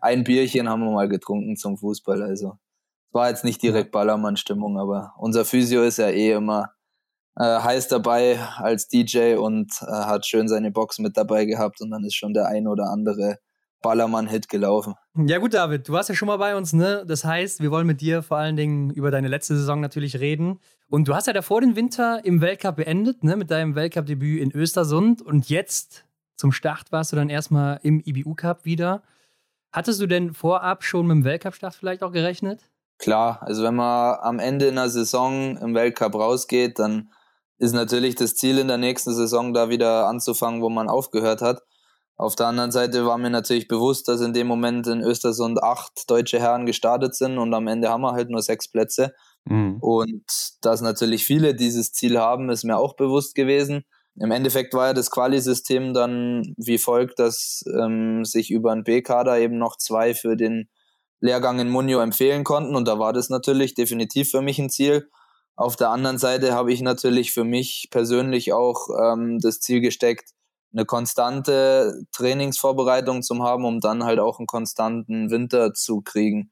ein 0.00 0.24
Bierchen 0.24 0.68
haben 0.70 0.82
wir 0.82 0.90
mal 0.90 1.08
getrunken 1.08 1.56
zum 1.56 1.76
Fußball. 1.76 2.22
Also 2.22 2.56
es 3.08 3.14
war 3.14 3.28
jetzt 3.28 3.44
nicht 3.44 3.62
direkt 3.62 3.92
Ballermann-Stimmung, 3.92 4.78
aber 4.78 5.12
unser 5.18 5.44
Physio 5.44 5.82
ist 5.82 5.98
ja 5.98 6.08
eh 6.08 6.32
immer 6.32 6.70
heiß 7.38 7.88
dabei 7.88 8.38
als 8.56 8.88
DJ 8.88 9.34
und 9.36 9.70
äh, 9.82 9.86
hat 9.86 10.26
schön 10.26 10.48
seine 10.48 10.70
Box 10.70 10.98
mit 10.98 11.16
dabei 11.16 11.44
gehabt 11.44 11.80
und 11.80 11.90
dann 11.90 12.04
ist 12.04 12.14
schon 12.14 12.34
der 12.34 12.46
ein 12.46 12.66
oder 12.66 12.90
andere 12.90 13.38
Ballermann-Hit 13.82 14.48
gelaufen. 14.48 14.94
Ja 15.16 15.38
gut, 15.38 15.54
David, 15.54 15.88
du 15.88 15.92
warst 15.92 16.08
ja 16.08 16.14
schon 16.14 16.28
mal 16.28 16.36
bei 16.36 16.54
uns, 16.56 16.72
ne? 16.72 17.04
Das 17.06 17.24
heißt, 17.24 17.60
wir 17.60 17.70
wollen 17.70 17.86
mit 17.86 18.00
dir 18.00 18.22
vor 18.22 18.36
allen 18.36 18.56
Dingen 18.56 18.90
über 18.90 19.10
deine 19.10 19.28
letzte 19.28 19.56
Saison 19.56 19.80
natürlich 19.80 20.20
reden. 20.20 20.60
Und 20.88 21.08
du 21.08 21.14
hast 21.14 21.26
ja 21.26 21.32
davor 21.32 21.60
den 21.60 21.76
Winter 21.76 22.24
im 22.24 22.40
Weltcup 22.40 22.76
beendet, 22.76 23.24
ne? 23.24 23.36
Mit 23.36 23.50
deinem 23.50 23.74
Weltcup-Debüt 23.74 24.40
in 24.40 24.52
Östersund. 24.52 25.22
Und 25.22 25.48
jetzt 25.48 26.04
zum 26.36 26.52
Start 26.52 26.92
warst 26.92 27.12
du 27.12 27.16
dann 27.16 27.30
erstmal 27.30 27.80
im 27.82 28.02
IBU-Cup 28.04 28.64
wieder. 28.64 29.02
Hattest 29.72 30.00
du 30.00 30.06
denn 30.06 30.34
vorab 30.34 30.84
schon 30.84 31.06
mit 31.06 31.16
dem 31.16 31.24
Weltcup-Start 31.24 31.74
vielleicht 31.74 32.02
auch 32.02 32.12
gerechnet? 32.12 32.70
Klar, 32.98 33.38
also 33.42 33.62
wenn 33.62 33.76
man 33.76 34.18
am 34.20 34.38
Ende 34.38 34.68
einer 34.68 34.90
Saison 34.90 35.56
im 35.56 35.74
Weltcup 35.74 36.14
rausgeht, 36.14 36.78
dann 36.78 37.10
ist 37.60 37.72
natürlich 37.72 38.14
das 38.14 38.34
Ziel 38.36 38.58
in 38.58 38.68
der 38.68 38.78
nächsten 38.78 39.14
Saison 39.14 39.52
da 39.52 39.68
wieder 39.68 40.08
anzufangen, 40.08 40.62
wo 40.62 40.70
man 40.70 40.88
aufgehört 40.88 41.42
hat. 41.42 41.62
Auf 42.16 42.34
der 42.34 42.46
anderen 42.46 42.70
Seite 42.70 43.04
war 43.04 43.18
mir 43.18 43.30
natürlich 43.30 43.68
bewusst, 43.68 44.08
dass 44.08 44.22
in 44.22 44.32
dem 44.32 44.46
Moment 44.46 44.86
in 44.86 45.02
Östersund 45.02 45.62
acht 45.62 46.10
deutsche 46.10 46.40
Herren 46.40 46.64
gestartet 46.64 47.14
sind 47.14 47.38
und 47.38 47.52
am 47.52 47.66
Ende 47.66 47.90
haben 47.90 48.00
wir 48.00 48.12
halt 48.12 48.30
nur 48.30 48.40
sechs 48.40 48.70
Plätze. 48.70 49.14
Mhm. 49.44 49.76
Und 49.80 50.24
dass 50.62 50.80
natürlich 50.80 51.24
viele 51.24 51.54
dieses 51.54 51.92
Ziel 51.92 52.18
haben, 52.18 52.48
ist 52.48 52.64
mir 52.64 52.78
auch 52.78 52.96
bewusst 52.96 53.34
gewesen. 53.34 53.84
Im 54.16 54.30
Endeffekt 54.30 54.72
war 54.72 54.88
ja 54.88 54.92
das 54.94 55.10
Quali-System 55.10 55.92
dann 55.92 56.54
wie 56.56 56.78
folgt, 56.78 57.18
dass 57.18 57.62
ähm, 57.78 58.24
sich 58.24 58.50
über 58.50 58.72
einen 58.72 58.84
B-Kader 58.84 59.38
eben 59.38 59.58
noch 59.58 59.76
zwei 59.76 60.14
für 60.14 60.36
den 60.36 60.68
Lehrgang 61.20 61.58
in 61.58 61.68
Munio 61.68 62.00
empfehlen 62.00 62.44
konnten. 62.44 62.74
Und 62.74 62.88
da 62.88 62.98
war 62.98 63.12
das 63.12 63.28
natürlich 63.28 63.74
definitiv 63.74 64.30
für 64.30 64.40
mich 64.40 64.58
ein 64.58 64.70
Ziel. 64.70 65.08
Auf 65.60 65.76
der 65.76 65.90
anderen 65.90 66.16
Seite 66.16 66.54
habe 66.54 66.72
ich 66.72 66.80
natürlich 66.80 67.32
für 67.32 67.44
mich 67.44 67.88
persönlich 67.90 68.54
auch 68.54 68.88
ähm, 68.98 69.40
das 69.40 69.60
Ziel 69.60 69.82
gesteckt, 69.82 70.30
eine 70.72 70.86
konstante 70.86 72.00
Trainingsvorbereitung 72.12 73.22
zu 73.22 73.44
haben, 73.44 73.66
um 73.66 73.78
dann 73.78 74.04
halt 74.04 74.20
auch 74.20 74.38
einen 74.38 74.46
konstanten 74.46 75.30
Winter 75.30 75.74
zu 75.74 76.00
kriegen 76.00 76.50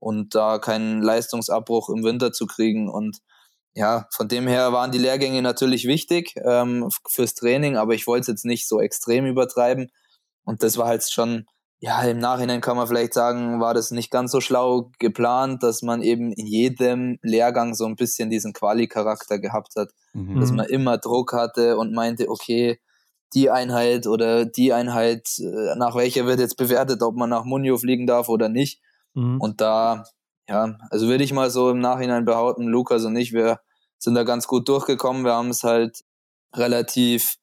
und 0.00 0.34
da 0.34 0.58
keinen 0.58 1.00
Leistungsabbruch 1.02 1.88
im 1.88 2.02
Winter 2.02 2.32
zu 2.32 2.46
kriegen. 2.46 2.88
Und 2.88 3.18
ja, 3.74 4.08
von 4.10 4.26
dem 4.26 4.48
her 4.48 4.72
waren 4.72 4.90
die 4.90 4.98
Lehrgänge 4.98 5.40
natürlich 5.40 5.86
wichtig 5.86 6.34
ähm, 6.44 6.88
fürs 7.08 7.34
Training, 7.34 7.76
aber 7.76 7.94
ich 7.94 8.08
wollte 8.08 8.22
es 8.22 8.26
jetzt 8.26 8.44
nicht 8.44 8.66
so 8.66 8.80
extrem 8.80 9.24
übertreiben. 9.24 9.92
Und 10.42 10.64
das 10.64 10.78
war 10.78 10.88
halt 10.88 11.08
schon, 11.08 11.46
ja, 11.80 12.02
im 12.02 12.18
Nachhinein 12.18 12.60
kann 12.60 12.76
man 12.76 12.88
vielleicht 12.88 13.14
sagen, 13.14 13.60
war 13.60 13.72
das 13.72 13.92
nicht 13.92 14.10
ganz 14.10 14.32
so 14.32 14.40
schlau 14.40 14.90
geplant, 14.98 15.62
dass 15.62 15.82
man 15.82 16.02
eben 16.02 16.32
in 16.32 16.46
jedem 16.46 17.18
Lehrgang 17.22 17.74
so 17.74 17.86
ein 17.86 17.94
bisschen 17.94 18.30
diesen 18.30 18.52
Quali-Charakter 18.52 19.38
gehabt 19.38 19.76
hat. 19.76 19.90
Mhm. 20.12 20.40
Dass 20.40 20.50
man 20.50 20.66
immer 20.66 20.98
Druck 20.98 21.32
hatte 21.32 21.76
und 21.76 21.94
meinte, 21.94 22.28
okay, 22.28 22.80
die 23.34 23.50
Einheit 23.50 24.06
oder 24.06 24.44
die 24.44 24.72
Einheit, 24.72 25.28
äh, 25.38 25.76
nach 25.76 25.94
welcher 25.94 26.26
wird 26.26 26.40
jetzt 26.40 26.56
bewertet, 26.56 27.02
ob 27.02 27.14
man 27.14 27.30
nach 27.30 27.44
Munio 27.44 27.76
fliegen 27.76 28.06
darf 28.06 28.28
oder 28.28 28.48
nicht. 28.48 28.80
Mhm. 29.14 29.40
Und 29.40 29.60
da, 29.60 30.04
ja, 30.48 30.78
also 30.90 31.06
würde 31.06 31.24
ich 31.24 31.32
mal 31.32 31.50
so 31.50 31.70
im 31.70 31.78
Nachhinein 31.78 32.24
behaupten, 32.24 32.66
Lukas 32.66 33.04
und 33.04 33.16
ich, 33.16 33.32
wir 33.32 33.60
sind 33.98 34.14
da 34.14 34.24
ganz 34.24 34.46
gut 34.46 34.68
durchgekommen. 34.68 35.24
Wir 35.24 35.34
haben 35.34 35.50
es 35.50 35.62
halt 35.62 36.04
relativ, 36.54 37.36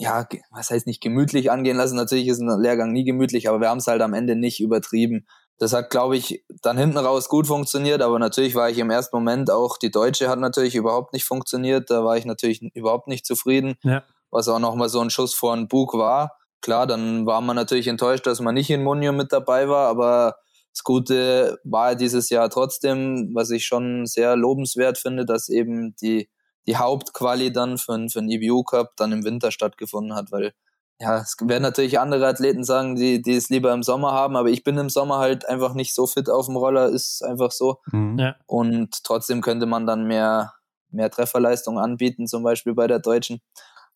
ja, 0.00 0.26
was 0.50 0.70
heißt 0.70 0.86
nicht 0.86 1.00
gemütlich 1.00 1.50
angehen 1.50 1.76
lassen. 1.76 1.96
Natürlich 1.96 2.28
ist 2.28 2.40
ein 2.40 2.60
Lehrgang 2.60 2.92
nie 2.92 3.04
gemütlich, 3.04 3.48
aber 3.48 3.60
wir 3.60 3.68
haben 3.68 3.78
es 3.78 3.86
halt 3.86 4.02
am 4.02 4.14
Ende 4.14 4.34
nicht 4.36 4.60
übertrieben. 4.60 5.26
Das 5.58 5.72
hat, 5.72 5.90
glaube 5.90 6.16
ich, 6.16 6.44
dann 6.62 6.78
hinten 6.78 6.96
raus 6.98 7.28
gut 7.28 7.46
funktioniert, 7.46 8.00
aber 8.00 8.18
natürlich 8.18 8.54
war 8.54 8.70
ich 8.70 8.78
im 8.78 8.90
ersten 8.90 9.16
Moment 9.16 9.50
auch, 9.50 9.76
die 9.76 9.90
Deutsche 9.90 10.28
hat 10.28 10.38
natürlich 10.38 10.74
überhaupt 10.74 11.12
nicht 11.12 11.24
funktioniert. 11.24 11.90
Da 11.90 12.02
war 12.02 12.16
ich 12.16 12.24
natürlich 12.24 12.62
überhaupt 12.74 13.08
nicht 13.08 13.26
zufrieden. 13.26 13.74
Ja 13.82 14.02
was 14.30 14.48
auch 14.48 14.58
nochmal 14.58 14.88
so 14.88 15.00
ein 15.00 15.10
Schuss 15.10 15.34
vor 15.34 15.54
den 15.54 15.68
Bug 15.68 15.94
war. 15.94 16.36
Klar, 16.62 16.86
dann 16.86 17.26
war 17.26 17.40
man 17.40 17.56
natürlich 17.56 17.88
enttäuscht, 17.88 18.26
dass 18.26 18.40
man 18.40 18.54
nicht 18.54 18.70
in 18.70 18.82
Munio 18.82 19.12
mit 19.12 19.32
dabei 19.32 19.68
war, 19.68 19.88
aber 19.88 20.36
das 20.72 20.84
Gute 20.84 21.58
war 21.64 21.96
dieses 21.96 22.30
Jahr 22.30 22.48
trotzdem, 22.48 23.30
was 23.34 23.50
ich 23.50 23.64
schon 23.66 24.06
sehr 24.06 24.36
lobenswert 24.36 24.98
finde, 24.98 25.24
dass 25.24 25.48
eben 25.48 25.94
die, 26.00 26.28
die 26.66 26.76
Hauptquali 26.76 27.52
dann 27.52 27.78
für, 27.78 28.08
für 28.10 28.20
den 28.20 28.30
EBU 28.30 28.62
Cup 28.64 28.92
dann 28.96 29.12
im 29.12 29.24
Winter 29.24 29.50
stattgefunden 29.50 30.14
hat, 30.14 30.30
weil 30.32 30.52
ja, 31.00 31.16
es 31.18 31.36
werden 31.40 31.62
natürlich 31.62 31.98
andere 31.98 32.26
Athleten 32.26 32.62
sagen, 32.62 32.94
die, 32.94 33.22
die 33.22 33.34
es 33.34 33.48
lieber 33.48 33.72
im 33.72 33.82
Sommer 33.82 34.12
haben, 34.12 34.36
aber 34.36 34.50
ich 34.50 34.64
bin 34.64 34.76
im 34.76 34.90
Sommer 34.90 35.18
halt 35.18 35.48
einfach 35.48 35.72
nicht 35.72 35.94
so 35.94 36.06
fit 36.06 36.28
auf 36.28 36.44
dem 36.44 36.56
Roller, 36.56 36.90
ist 36.90 37.24
einfach 37.24 37.52
so. 37.52 37.78
Mhm. 37.90 38.18
Ja. 38.18 38.36
Und 38.46 39.02
trotzdem 39.02 39.40
könnte 39.40 39.64
man 39.64 39.86
dann 39.86 40.06
mehr, 40.06 40.52
mehr 40.90 41.10
Trefferleistung 41.10 41.78
anbieten, 41.78 42.26
zum 42.26 42.42
Beispiel 42.42 42.74
bei 42.74 42.86
der 42.86 42.98
Deutschen. 42.98 43.40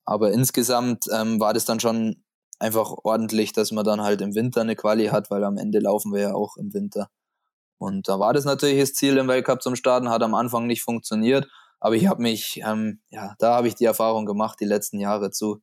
Aber 0.06 0.32
insgesamt 0.32 1.04
ähm, 1.12 1.38
war 1.40 1.52
das 1.52 1.66
dann 1.66 1.78
schon 1.78 2.24
einfach 2.58 2.90
ordentlich, 3.04 3.52
dass 3.52 3.70
man 3.70 3.84
dann 3.84 4.00
halt 4.00 4.22
im 4.22 4.34
Winter 4.34 4.62
eine 4.62 4.76
Quali 4.76 5.08
hat, 5.08 5.30
weil 5.30 5.44
am 5.44 5.58
Ende 5.58 5.80
laufen 5.80 6.12
wir 6.12 6.20
ja 6.20 6.34
auch 6.34 6.56
im 6.56 6.72
Winter. 6.72 7.10
Und 7.76 8.08
da 8.08 8.18
war 8.18 8.32
das 8.32 8.46
natürlich 8.46 8.80
das 8.80 8.94
Ziel 8.94 9.18
im 9.18 9.28
Weltcup 9.28 9.62
zum 9.62 9.76
Starten, 9.76 10.08
hat 10.08 10.22
am 10.22 10.34
Anfang 10.34 10.66
nicht 10.66 10.82
funktioniert, 10.82 11.48
aber 11.84 11.96
ich 11.96 12.06
habe 12.06 12.22
mich, 12.22 12.62
ähm, 12.64 13.00
ja, 13.10 13.34
da 13.38 13.56
habe 13.56 13.68
ich 13.68 13.74
die 13.74 13.84
Erfahrung 13.84 14.24
gemacht, 14.24 14.58
die 14.58 14.64
letzten 14.64 14.98
Jahre 14.98 15.30
zu. 15.30 15.60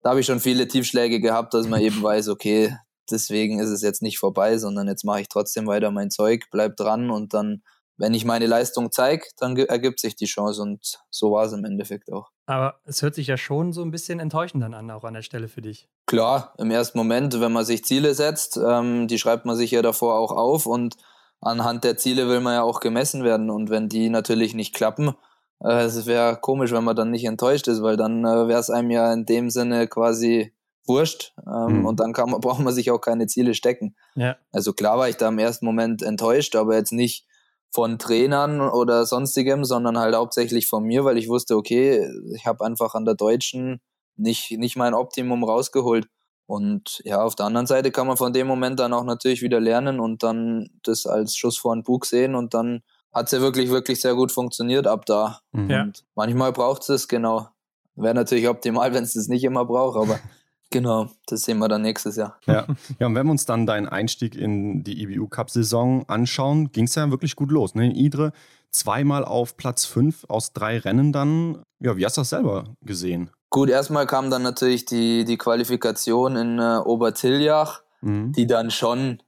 Da 0.00 0.08
habe 0.10 0.20
ich 0.20 0.26
schon 0.26 0.40
viele 0.40 0.66
Tiefschläge 0.66 1.20
gehabt, 1.20 1.52
dass 1.52 1.68
man 1.68 1.82
eben 1.82 2.02
weiß, 2.02 2.30
okay, 2.30 2.74
deswegen 3.10 3.60
ist 3.60 3.68
es 3.68 3.82
jetzt 3.82 4.00
nicht 4.00 4.18
vorbei, 4.18 4.56
sondern 4.56 4.88
jetzt 4.88 5.04
mache 5.04 5.20
ich 5.20 5.28
trotzdem 5.28 5.66
weiter 5.66 5.90
mein 5.90 6.10
Zeug, 6.10 6.44
bleib 6.50 6.76
dran 6.76 7.10
und 7.10 7.34
dann 7.34 7.62
wenn 7.98 8.14
ich 8.14 8.24
meine 8.24 8.46
Leistung 8.46 8.90
zeige, 8.90 9.26
dann 9.36 9.54
ergibt 9.56 10.00
sich 10.00 10.16
die 10.16 10.24
Chance 10.24 10.62
und 10.62 10.98
so 11.10 11.32
war 11.32 11.44
es 11.44 11.52
im 11.52 11.66
Endeffekt 11.66 12.10
auch. 12.10 12.30
Aber 12.46 12.80
es 12.84 13.02
hört 13.02 13.14
sich 13.14 13.26
ja 13.26 13.36
schon 13.36 13.74
so 13.74 13.82
ein 13.82 13.90
bisschen 13.90 14.18
enttäuschend 14.18 14.62
dann 14.62 14.72
an, 14.72 14.90
auch 14.90 15.04
an 15.04 15.12
der 15.12 15.22
Stelle 15.22 15.48
für 15.48 15.60
dich. 15.60 15.90
Klar, 16.06 16.54
im 16.56 16.70
ersten 16.70 16.96
Moment, 16.96 17.38
wenn 17.38 17.52
man 17.52 17.66
sich 17.66 17.84
Ziele 17.84 18.14
setzt, 18.14 18.56
ähm, 18.56 19.06
die 19.06 19.18
schreibt 19.18 19.44
man 19.44 19.56
sich 19.56 19.70
ja 19.72 19.82
davor 19.82 20.18
auch 20.18 20.32
auf 20.32 20.64
und 20.64 20.96
anhand 21.42 21.84
der 21.84 21.98
Ziele 21.98 22.26
will 22.28 22.40
man 22.40 22.54
ja 22.54 22.62
auch 22.62 22.80
gemessen 22.80 23.22
werden 23.22 23.50
und 23.50 23.68
wenn 23.68 23.90
die 23.90 24.08
natürlich 24.08 24.54
nicht 24.54 24.74
klappen, 24.74 25.14
es 25.68 26.06
wäre 26.06 26.38
komisch, 26.40 26.72
wenn 26.72 26.84
man 26.84 26.96
dann 26.96 27.10
nicht 27.10 27.24
enttäuscht 27.24 27.68
ist, 27.68 27.82
weil 27.82 27.96
dann 27.96 28.24
äh, 28.24 28.48
wäre 28.48 28.60
es 28.60 28.70
einem 28.70 28.90
ja 28.90 29.12
in 29.12 29.26
dem 29.26 29.50
Sinne 29.50 29.86
quasi 29.86 30.52
wurscht 30.86 31.34
ähm, 31.46 31.80
mhm. 31.80 31.86
und 31.86 32.00
dann 32.00 32.12
kann 32.12 32.30
man, 32.30 32.40
braucht 32.40 32.60
man 32.60 32.74
sich 32.74 32.90
auch 32.90 32.98
keine 32.98 33.26
Ziele 33.26 33.54
stecken. 33.54 33.94
Ja. 34.14 34.36
Also 34.50 34.72
klar 34.72 34.98
war 34.98 35.08
ich 35.08 35.16
da 35.16 35.28
im 35.28 35.38
ersten 35.38 35.64
Moment 35.66 36.02
enttäuscht, 36.02 36.56
aber 36.56 36.76
jetzt 36.76 36.92
nicht 36.92 37.26
von 37.70 37.98
Trainern 37.98 38.60
oder 38.60 39.06
sonstigem, 39.06 39.64
sondern 39.64 39.98
halt 39.98 40.14
hauptsächlich 40.14 40.66
von 40.66 40.84
mir, 40.84 41.04
weil 41.04 41.16
ich 41.16 41.28
wusste, 41.28 41.56
okay, 41.56 42.06
ich 42.34 42.46
habe 42.46 42.64
einfach 42.64 42.94
an 42.94 43.06
der 43.06 43.14
Deutschen 43.14 43.80
nicht, 44.16 44.50
nicht 44.58 44.76
mein 44.76 44.94
Optimum 44.94 45.42
rausgeholt. 45.42 46.06
Und 46.46 47.00
ja, 47.04 47.22
auf 47.22 47.34
der 47.34 47.46
anderen 47.46 47.66
Seite 47.66 47.90
kann 47.90 48.06
man 48.06 48.18
von 48.18 48.34
dem 48.34 48.46
Moment 48.46 48.78
dann 48.78 48.92
auch 48.92 49.04
natürlich 49.04 49.40
wieder 49.40 49.58
lernen 49.58 50.00
und 50.00 50.22
dann 50.22 50.68
das 50.82 51.06
als 51.06 51.34
Schuss 51.34 51.56
vor 51.56 51.74
den 51.74 51.82
Bug 51.82 52.04
sehen 52.04 52.34
und 52.34 52.52
dann 52.52 52.82
hat 53.12 53.26
es 53.26 53.32
ja 53.32 53.40
wirklich, 53.40 53.70
wirklich 53.70 54.00
sehr 54.00 54.14
gut 54.14 54.32
funktioniert 54.32 54.86
ab 54.86 55.06
da. 55.06 55.40
Mhm. 55.52 55.70
Ja. 55.70 55.82
Und 55.82 56.04
manchmal 56.14 56.52
braucht 56.52 56.88
es 56.88 57.08
genau. 57.08 57.48
Wäre 57.94 58.14
natürlich 58.14 58.48
optimal, 58.48 58.94
wenn 58.94 59.04
es 59.04 59.14
das 59.14 59.28
nicht 59.28 59.44
immer 59.44 59.64
braucht, 59.64 59.98
aber 59.98 60.18
Genau, 60.72 61.10
das 61.26 61.42
sehen 61.42 61.58
wir 61.58 61.68
dann 61.68 61.82
nächstes 61.82 62.16
Jahr. 62.16 62.38
Ja, 62.46 62.66
ja 62.98 63.06
und 63.06 63.14
wenn 63.14 63.26
wir 63.26 63.30
uns 63.30 63.44
dann 63.44 63.66
deinen 63.66 63.88
Einstieg 63.88 64.34
in 64.34 64.82
die 64.82 65.02
IBU 65.02 65.28
Cup-Saison 65.28 66.08
anschauen, 66.08 66.72
ging 66.72 66.86
es 66.86 66.94
ja 66.94 67.10
wirklich 67.10 67.36
gut 67.36 67.50
los. 67.50 67.74
Ne? 67.74 67.86
In 67.86 67.92
Idre 67.92 68.32
zweimal 68.70 69.24
auf 69.24 69.58
Platz 69.58 69.84
5 69.84 70.24
aus 70.28 70.54
drei 70.54 70.78
Rennen 70.78 71.12
dann. 71.12 71.62
Ja, 71.78 71.96
wie 71.98 72.06
hast 72.06 72.16
du 72.16 72.22
das 72.22 72.30
selber 72.30 72.64
gesehen? 72.80 73.30
Gut, 73.50 73.68
erstmal 73.68 74.06
kam 74.06 74.30
dann 74.30 74.42
natürlich 74.42 74.86
die, 74.86 75.26
die 75.26 75.36
Qualifikation 75.36 76.36
in 76.36 76.58
äh, 76.58 76.78
Obertiljach, 76.78 77.82
mhm. 78.00 78.32
die 78.32 78.46
dann 78.46 78.70
schon 78.70 79.22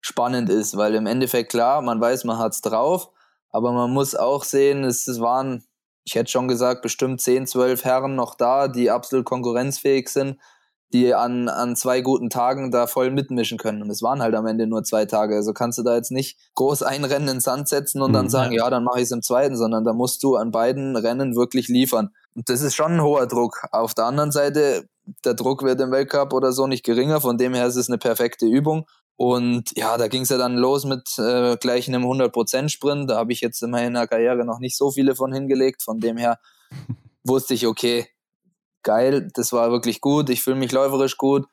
spannend 0.00 0.50
ist, 0.50 0.76
weil 0.76 0.96
im 0.96 1.06
Endeffekt 1.06 1.52
klar, 1.52 1.80
man 1.80 2.00
weiß, 2.00 2.24
man 2.24 2.38
hat 2.38 2.54
es 2.54 2.60
drauf, 2.60 3.10
aber 3.50 3.72
man 3.72 3.90
muss 3.92 4.14
auch 4.14 4.44
sehen, 4.44 4.84
es, 4.84 5.06
es 5.08 5.20
waren, 5.20 5.64
ich 6.04 6.14
hätte 6.14 6.30
schon 6.30 6.48
gesagt, 6.48 6.82
bestimmt 6.82 7.20
10, 7.20 7.46
12 7.46 7.84
Herren 7.84 8.14
noch 8.14 8.34
da, 8.34 8.68
die 8.68 8.90
absolut 8.90 9.24
konkurrenzfähig 9.24 10.08
sind 10.08 10.38
die 10.92 11.14
an, 11.14 11.48
an 11.48 11.76
zwei 11.76 12.00
guten 12.00 12.30
Tagen 12.30 12.70
da 12.70 12.86
voll 12.86 13.10
mitmischen 13.10 13.58
können. 13.58 13.82
Und 13.82 13.90
es 13.90 14.02
waren 14.02 14.22
halt 14.22 14.34
am 14.34 14.46
Ende 14.46 14.66
nur 14.66 14.84
zwei 14.84 15.04
Tage. 15.04 15.36
Also 15.36 15.52
kannst 15.52 15.78
du 15.78 15.82
da 15.82 15.94
jetzt 15.94 16.10
nicht 16.10 16.38
groß 16.54 16.82
ein 16.82 17.04
Rennen 17.04 17.28
ins 17.28 17.44
Sand 17.44 17.68
setzen 17.68 18.00
und 18.00 18.12
dann 18.14 18.26
mhm, 18.26 18.30
sagen, 18.30 18.52
ja, 18.52 18.70
dann 18.70 18.84
mache 18.84 18.98
ich 18.98 19.04
es 19.04 19.10
im 19.10 19.22
zweiten, 19.22 19.56
sondern 19.56 19.84
da 19.84 19.92
musst 19.92 20.22
du 20.22 20.36
an 20.36 20.50
beiden 20.50 20.96
Rennen 20.96 21.36
wirklich 21.36 21.68
liefern. 21.68 22.10
Und 22.34 22.48
das 22.48 22.62
ist 22.62 22.74
schon 22.74 22.92
ein 22.92 23.02
hoher 23.02 23.26
Druck. 23.26 23.66
Auf 23.70 23.92
der 23.94 24.06
anderen 24.06 24.32
Seite, 24.32 24.88
der 25.24 25.34
Druck 25.34 25.62
wird 25.62 25.80
im 25.80 25.90
Weltcup 25.90 26.32
oder 26.32 26.52
so 26.52 26.66
nicht 26.66 26.84
geringer. 26.84 27.20
Von 27.20 27.36
dem 27.36 27.52
her 27.52 27.66
ist 27.66 27.76
es 27.76 27.88
eine 27.88 27.98
perfekte 27.98 28.46
Übung. 28.46 28.86
Und 29.18 29.76
ja, 29.76 29.98
da 29.98 30.06
ging 30.06 30.22
es 30.22 30.28
ja 30.28 30.38
dann 30.38 30.56
los 30.56 30.84
mit 30.84 31.18
äh, 31.18 31.56
gleich 31.56 31.88
einem 31.88 32.04
100%-Sprint. 32.04 33.10
Da 33.10 33.16
habe 33.16 33.32
ich 33.32 33.40
jetzt 33.40 33.60
in 33.64 33.70
meiner 33.70 34.06
Karriere 34.06 34.44
noch 34.44 34.60
nicht 34.60 34.76
so 34.76 34.92
viele 34.92 35.16
von 35.16 35.32
hingelegt. 35.32 35.82
Von 35.82 35.98
dem 35.98 36.16
her 36.16 36.38
wusste 37.24 37.52
ich, 37.52 37.66
okay, 37.66 38.06
geil, 38.84 39.28
das 39.34 39.52
war 39.52 39.72
wirklich 39.72 40.00
gut, 40.00 40.30
ich 40.30 40.40
fühle 40.40 40.54
mich 40.54 40.70
läuferisch 40.70 41.16
gut. 41.16 41.46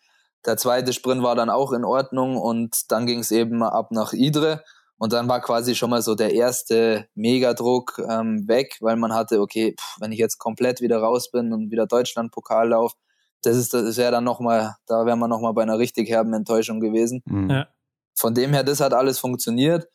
Der 0.46 0.58
zweite 0.58 0.94
Sprint 0.94 1.24
war 1.24 1.36
dann 1.36 1.50
auch 1.50 1.74
in 1.74 1.84
Ordnung 1.84 2.38
und 2.38 2.92
dann 2.92 3.08
ging 3.08 3.20
es 3.20 3.32
eben 3.32 3.64
ab 3.64 3.92
nach 3.92 4.14
Idre 4.14 4.64
und 5.00 5.12
dann 5.12 5.28
war 5.28 5.42
quasi 5.42 5.74
schon 5.74 5.90
mal 5.90 6.04
so 6.04 6.14
der 6.14 6.34
erste 6.34 7.08
Megadruck 7.16 8.00
ähm, 8.08 8.48
weg, 8.48 8.78
weil 8.80 8.96
man 8.96 9.12
hatte, 9.12 9.42
okay, 9.42 9.76
pff, 9.78 9.98
wenn 10.00 10.12
ich 10.12 10.20
jetzt 10.20 10.38
komplett 10.38 10.82
wieder 10.82 11.00
raus 11.00 11.32
bin 11.32 11.52
und 11.52 11.72
wieder 11.72 11.88
Deutschland-Pokal 11.88 12.70
laufe, 12.70 12.96
das 13.46 13.58
ist, 13.58 13.74
das 13.74 13.98
wäre 13.98 14.12
dann 14.12 14.24
nochmal, 14.24 14.76
da 14.88 15.06
wäre 15.06 15.18
man 15.18 15.30
nochmal 15.30 15.54
bei 15.54 15.64
einer 15.64 15.80
richtig 15.80 16.10
herben 16.10 16.34
Enttäuschung 16.34 16.80
gewesen. 16.80 17.22
Mhm. 17.26 17.50
Ja. 17.50 17.68
Von 18.16 18.34
dem 18.34 18.54
her, 18.54 18.64
das 18.64 18.80
hat 18.80 18.94
alles 18.94 19.20
funktioniert. 19.20 19.88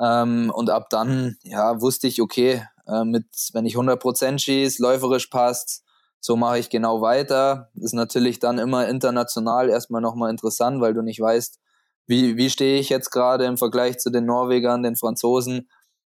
Ähm, 0.00 0.52
und 0.54 0.70
ab 0.70 0.90
dann, 0.90 1.36
ja, 1.42 1.80
wusste 1.80 2.06
ich, 2.06 2.20
okay, 2.20 2.64
äh, 2.86 3.04
mit, 3.04 3.26
wenn 3.52 3.66
ich 3.66 3.76
100% 3.76 4.38
schieße, 4.38 4.82
läuferisch 4.82 5.26
passt, 5.26 5.84
so 6.20 6.36
mache 6.36 6.58
ich 6.58 6.70
genau 6.70 7.00
weiter. 7.00 7.70
Ist 7.74 7.94
natürlich 7.94 8.38
dann 8.38 8.58
immer 8.58 8.88
international 8.88 9.68
erstmal 9.68 10.00
nochmal 10.00 10.30
interessant, 10.30 10.80
weil 10.80 10.94
du 10.94 11.02
nicht 11.02 11.20
weißt, 11.20 11.58
wie, 12.06 12.36
wie 12.36 12.50
stehe 12.50 12.80
ich 12.80 12.88
jetzt 12.88 13.10
gerade 13.10 13.44
im 13.44 13.58
Vergleich 13.58 13.98
zu 13.98 14.10
den 14.10 14.24
Norwegern, 14.24 14.82
den 14.82 14.96
Franzosen. 14.96 15.68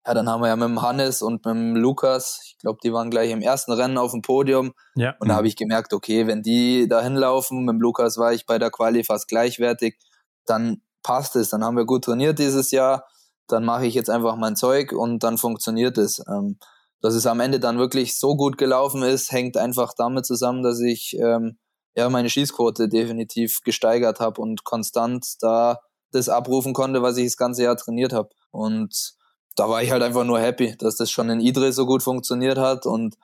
Ja, 0.07 0.13
dann 0.13 0.29
haben 0.29 0.43
wir 0.43 0.49
ja 0.49 0.57
mit 0.57 0.69
dem 0.69 0.83
Hannes 0.83 1.23
und 1.23 1.47
mit 1.47 1.55
dem 1.55 1.77
Lukas, 1.77 2.41
ich 2.45 2.59
glaube, 2.59 2.79
die 2.83 2.93
waren 2.93 3.11
gleich 3.11 3.31
im 3.31 3.41
ersten 3.41 3.73
Rennen 3.73 3.97
auf 3.97 4.11
dem 4.13 4.21
Podium. 4.21 4.75
Ja. 4.97 5.15
Und 5.19 5.29
da 5.29 5.37
habe 5.37 5.49
ich 5.49 5.57
gemerkt, 5.57 5.95
okay, 5.95 6.27
wenn 6.27 6.43
die 6.43 6.87
da 6.89 7.01
hinlaufen, 7.01 7.65
mit 7.65 7.73
dem 7.75 7.81
Lukas 7.81 8.19
war 8.19 8.33
ich 8.33 8.45
bei 8.45 8.59
der 8.59 8.71
Quali 8.71 9.03
fast 9.03 9.29
gleichwertig, 9.29 9.99
dann 10.45 10.83
passt 11.03 11.37
es. 11.37 11.51
Dann 11.51 11.65
haben 11.65 11.77
wir 11.77 11.87
gut 11.87 12.05
trainiert 12.05 12.39
dieses 12.39 12.71
Jahr. 12.71 13.07
dann 13.47 13.65
mache 13.65 13.87
ich 13.87 13.95
jetzt 13.95 14.09
einfach 14.09 14.37
mein 14.37 14.57
Zeug 14.57 14.93
und 14.93 15.23
dann 15.23 15.37
funktioniert 15.37 15.99
es. 15.99 16.23
Ähm, 16.29 16.59
dass 17.03 17.15
es 17.15 17.27
am 17.27 17.41
Ende 17.41 17.61
dann 17.61 17.79
wirklich 17.79 18.19
so 18.19 18.35
gut 18.35 18.57
gelaufen 18.57 19.03
ist, 19.03 19.31
hängt 19.31 19.59
einfach 19.59 19.93
damit 19.95 20.25
zusammen, 20.25 20.63
dass 20.63 20.81
ich 20.81 21.15
ähm, 21.21 21.59
ja 21.95 22.09
meine 22.09 22.31
Schießquote 22.31 22.89
definitiv 22.89 23.61
gesteigert 23.63 24.21
habe 24.21 24.41
und 24.41 24.65
konstant 24.65 25.27
da 25.41 25.81
das 26.13 26.31
abrufen 26.31 26.73
konnte, 26.73 27.03
was 27.03 27.19
ich 27.19 27.27
das 27.27 27.37
ganze 27.37 27.65
Jahr 27.65 27.77
trainiert 27.77 28.15
habe. 28.15 28.31
Und 28.51 29.15
da 29.57 29.69
war 29.69 29.83
ich 29.83 29.91
halt 29.91 30.03
einfach 30.03 30.25
nur 30.25 30.41
happy, 30.41 30.77
dass 30.79 30.97
das 30.97 31.11
schon 31.11 31.31
in 31.31 31.41
Idre 31.41 31.73
so 31.73 31.87
gut 31.87 32.03
funktioniert 32.03 32.59
hat 32.59 32.87
und 32.87 33.17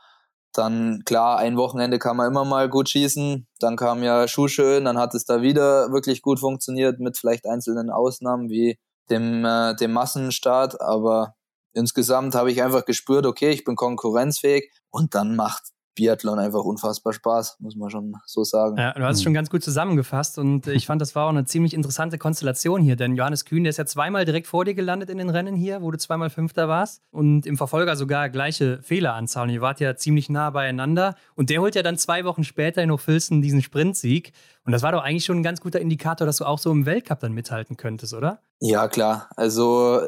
dann, 0.52 1.02
klar, 1.04 1.38
ein 1.38 1.56
Wochenende 1.56 1.98
kann 1.98 2.16
man 2.16 2.28
immer 2.28 2.44
mal 2.44 2.68
gut 2.68 2.88
schießen. 2.88 3.46
Dann 3.60 3.76
kam 3.76 4.02
ja 4.02 4.26
Schuhschön, 4.26 4.84
dann 4.84 4.98
hat 4.98 5.14
es 5.14 5.24
da 5.24 5.42
wieder 5.42 5.92
wirklich 5.92 6.22
gut 6.22 6.40
funktioniert 6.40 6.98
mit 6.98 7.16
vielleicht 7.16 7.46
einzelnen 7.46 7.90
Ausnahmen 7.90 8.48
wie 8.48 8.78
dem, 9.10 9.44
äh, 9.44 9.76
dem 9.76 9.92
Massenstart. 9.92 10.80
Aber 10.80 11.34
insgesamt 11.72 12.34
habe 12.34 12.50
ich 12.50 12.62
einfach 12.62 12.84
gespürt, 12.84 13.26
okay, 13.26 13.50
ich 13.50 13.64
bin 13.64 13.76
konkurrenzfähig 13.76 14.72
und 14.90 15.14
dann 15.14 15.36
macht 15.36 15.68
Biathlon 15.94 16.38
einfach 16.38 16.64
unfassbar 16.64 17.12
Spaß, 17.12 17.56
muss 17.60 17.76
man 17.76 17.90
schon 17.90 18.14
so 18.26 18.44
sagen. 18.44 18.76
Ja, 18.76 18.92
du 18.92 19.02
hast 19.02 19.16
es 19.16 19.22
mhm. 19.22 19.24
schon 19.24 19.34
ganz 19.34 19.50
gut 19.50 19.62
zusammengefasst 19.62 20.38
und 20.38 20.66
ich 20.66 20.86
fand, 20.86 21.02
das 21.02 21.14
war 21.14 21.26
auch 21.26 21.30
eine 21.30 21.44
ziemlich 21.44 21.74
interessante 21.74 22.18
Konstellation 22.18 22.82
hier, 22.82 22.96
denn 22.96 23.16
Johannes 23.16 23.44
Kühn, 23.44 23.64
der 23.64 23.70
ist 23.70 23.76
ja 23.76 23.86
zweimal 23.86 24.24
direkt 24.24 24.46
vor 24.46 24.64
dir 24.64 24.74
gelandet 24.74 25.10
in 25.10 25.18
den 25.18 25.30
Rennen 25.30 25.56
hier, 25.56 25.82
wo 25.82 25.90
du 25.90 25.98
zweimal 25.98 26.30
Fünfter 26.30 26.68
warst 26.68 27.02
und 27.10 27.46
im 27.46 27.56
Verfolger 27.56 27.96
sogar 27.96 28.28
gleiche 28.30 28.80
Fehleranzahl 28.82 29.44
und 29.44 29.50
ihr 29.50 29.60
wart 29.60 29.80
ja 29.80 29.96
ziemlich 29.96 30.28
nah 30.30 30.50
beieinander 30.50 31.14
und 31.34 31.50
der 31.50 31.60
holt 31.60 31.74
ja 31.74 31.82
dann 31.82 31.98
zwei 31.98 32.24
Wochen 32.24 32.44
später 32.44 32.82
in 32.82 32.90
Hochfilzen 32.90 33.42
diesen 33.42 33.62
Sprintsieg 33.62 34.32
und 34.64 34.72
das 34.72 34.82
war 34.82 34.92
doch 34.92 35.02
eigentlich 35.02 35.24
schon 35.24 35.38
ein 35.38 35.42
ganz 35.42 35.60
guter 35.60 35.80
Indikator, 35.80 36.26
dass 36.26 36.36
du 36.36 36.44
auch 36.44 36.58
so 36.58 36.70
im 36.70 36.86
Weltcup 36.86 37.20
dann 37.20 37.32
mithalten 37.32 37.76
könntest, 37.76 38.14
oder? 38.14 38.40
Ja, 38.60 38.88
klar. 38.88 39.28
Also 39.36 40.02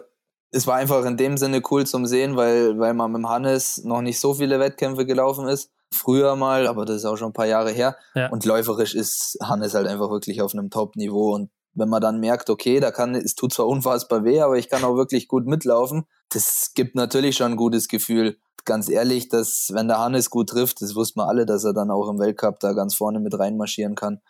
es 0.53 0.67
war 0.67 0.77
einfach 0.77 1.05
in 1.07 1.17
dem 1.17 1.39
Sinne 1.39 1.63
cool 1.71 1.87
zum 1.87 2.07
Sehen, 2.07 2.37
weil, 2.37 2.79
weil 2.79 2.93
man 2.93 3.11
mit 3.11 3.25
Hannes 3.25 3.83
noch 3.85 4.03
nicht 4.03 4.21
so 4.21 4.35
viele 4.35 4.61
Wettkämpfe 4.61 5.07
gelaufen 5.07 5.49
ist. 5.49 5.71
Früher 5.91 6.37
mal, 6.37 6.67
aber 6.67 6.85
das 6.85 6.97
ist 6.97 7.05
auch 7.07 7.17
schon 7.17 7.31
ein 7.31 7.35
paar 7.35 7.47
Jahre 7.47 7.71
her. 7.71 7.97
Ja. 8.15 8.29
Und 8.29 8.45
läuferisch 8.45 8.95
ist 8.95 9.39
Hannes 9.43 9.75
halt 9.75 9.87
einfach 9.87 10.11
wirklich 10.11 10.43
auf 10.43 10.53
einem 10.53 10.71
Top-Niveau. 10.71 11.35
Und 11.35 11.51
wenn 11.75 11.89
man 11.89 12.03
dann 12.03 12.21
merkt, 12.21 12.51
okay, 12.51 12.81
da 12.81 12.91
kann, 12.91 13.15
es 13.15 13.35
tut 13.35 13.55
zwar 13.55 13.67
unfassbar 13.67 14.25
weh, 14.25 14.41
aber 14.41 14.59
ich 14.59 14.69
kann 14.69 14.85
auch 14.85 14.97
wirklich 14.97 15.27
gut 15.27 15.47
mitlaufen, 15.47 16.05
das 16.29 16.73
gibt 16.75 16.95
natürlich 16.95 17.37
schon 17.37 17.53
ein 17.53 17.57
gutes 17.57 17.89
Gefühl. 17.89 18.37
Ganz 18.65 18.89
ehrlich, 18.89 19.29
dass, 19.29 19.71
wenn 19.73 19.89
der 19.89 19.99
Hannes 19.99 20.31
gut 20.31 20.51
trifft, 20.51 20.83
das 20.83 20.95
wussten 20.95 21.21
wir 21.21 21.29
alle, 21.29 21.47
dass 21.47 21.65
er 21.65 21.73
dann 21.73 21.91
auch 21.91 22.09
im 22.09 22.19
Weltcup 22.19 22.61
da 22.61 22.75
ganz 22.75 22.95
vorne 22.95 23.21
mit 23.21 23.39
reinmarschieren 23.39 23.95
kann. 23.95 24.21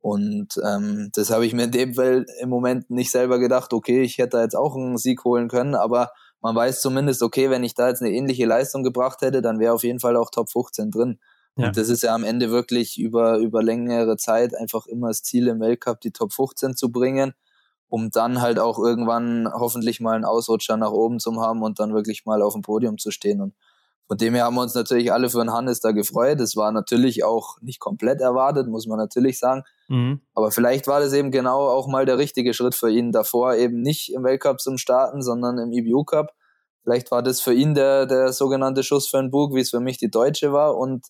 Und 0.00 0.60
ähm, 0.64 1.10
das 1.14 1.30
habe 1.30 1.44
ich 1.44 1.54
mir 1.54 1.64
in 1.64 1.70
dem 1.72 1.94
Fall 1.94 2.24
im 2.40 2.48
Moment 2.48 2.88
nicht 2.90 3.10
selber 3.10 3.38
gedacht, 3.38 3.72
okay, 3.72 4.02
ich 4.02 4.18
hätte 4.18 4.36
da 4.36 4.42
jetzt 4.42 4.56
auch 4.56 4.76
einen 4.76 4.96
Sieg 4.96 5.24
holen 5.24 5.48
können, 5.48 5.74
aber 5.74 6.10
man 6.40 6.54
weiß 6.54 6.80
zumindest, 6.80 7.22
okay, 7.22 7.50
wenn 7.50 7.64
ich 7.64 7.74
da 7.74 7.88
jetzt 7.88 8.00
eine 8.00 8.12
ähnliche 8.12 8.46
Leistung 8.46 8.84
gebracht 8.84 9.22
hätte, 9.22 9.42
dann 9.42 9.58
wäre 9.58 9.74
auf 9.74 9.82
jeden 9.82 9.98
Fall 9.98 10.16
auch 10.16 10.30
Top 10.30 10.50
15 10.50 10.90
drin. 10.90 11.18
Ja. 11.56 11.66
Und 11.66 11.76
das 11.76 11.88
ist 11.88 12.02
ja 12.02 12.14
am 12.14 12.22
Ende 12.22 12.50
wirklich 12.50 12.98
über, 12.98 13.38
über 13.38 13.62
längere 13.62 14.16
Zeit 14.16 14.54
einfach 14.54 14.86
immer 14.86 15.08
das 15.08 15.24
Ziel 15.24 15.48
im 15.48 15.58
Weltcup, 15.58 16.00
die 16.00 16.12
Top 16.12 16.32
15 16.32 16.76
zu 16.76 16.92
bringen, 16.92 17.32
um 17.88 18.10
dann 18.10 18.40
halt 18.40 18.60
auch 18.60 18.78
irgendwann 18.78 19.48
hoffentlich 19.52 19.98
mal 19.98 20.14
einen 20.14 20.24
Ausrutscher 20.24 20.76
nach 20.76 20.92
oben 20.92 21.18
zu 21.18 21.34
haben 21.40 21.62
und 21.62 21.80
dann 21.80 21.94
wirklich 21.94 22.24
mal 22.24 22.42
auf 22.42 22.52
dem 22.52 22.62
Podium 22.62 22.98
zu 22.98 23.10
stehen. 23.10 23.40
Und 23.40 23.54
von 24.08 24.16
dem 24.16 24.34
her 24.34 24.44
haben 24.44 24.54
wir 24.54 24.62
uns 24.62 24.74
natürlich 24.74 25.12
alle 25.12 25.28
für 25.28 25.38
den 25.38 25.52
Hannes 25.52 25.80
da 25.80 25.92
gefreut. 25.92 26.40
Das 26.40 26.56
war 26.56 26.72
natürlich 26.72 27.24
auch 27.24 27.60
nicht 27.60 27.78
komplett 27.78 28.22
erwartet, 28.22 28.66
muss 28.66 28.86
man 28.86 28.96
natürlich 28.96 29.38
sagen. 29.38 29.64
Mhm. 29.88 30.22
Aber 30.34 30.50
vielleicht 30.50 30.86
war 30.86 31.00
das 31.00 31.12
eben 31.12 31.30
genau 31.30 31.68
auch 31.68 31.86
mal 31.88 32.06
der 32.06 32.16
richtige 32.16 32.54
Schritt 32.54 32.74
für 32.74 32.90
ihn 32.90 33.12
davor, 33.12 33.54
eben 33.54 33.82
nicht 33.82 34.12
im 34.14 34.24
Weltcup 34.24 34.60
zum 34.60 34.78
Starten, 34.78 35.22
sondern 35.22 35.58
im 35.58 35.72
IBU 35.72 36.04
Cup. 36.04 36.32
Vielleicht 36.84 37.10
war 37.10 37.22
das 37.22 37.42
für 37.42 37.52
ihn 37.52 37.74
der, 37.74 38.06
der 38.06 38.32
sogenannte 38.32 38.82
Schuss 38.82 39.08
für 39.08 39.18
ein 39.18 39.30
Bug, 39.30 39.54
wie 39.54 39.60
es 39.60 39.70
für 39.70 39.80
mich 39.80 39.98
die 39.98 40.10
Deutsche 40.10 40.54
war. 40.54 40.78
Und 40.78 41.06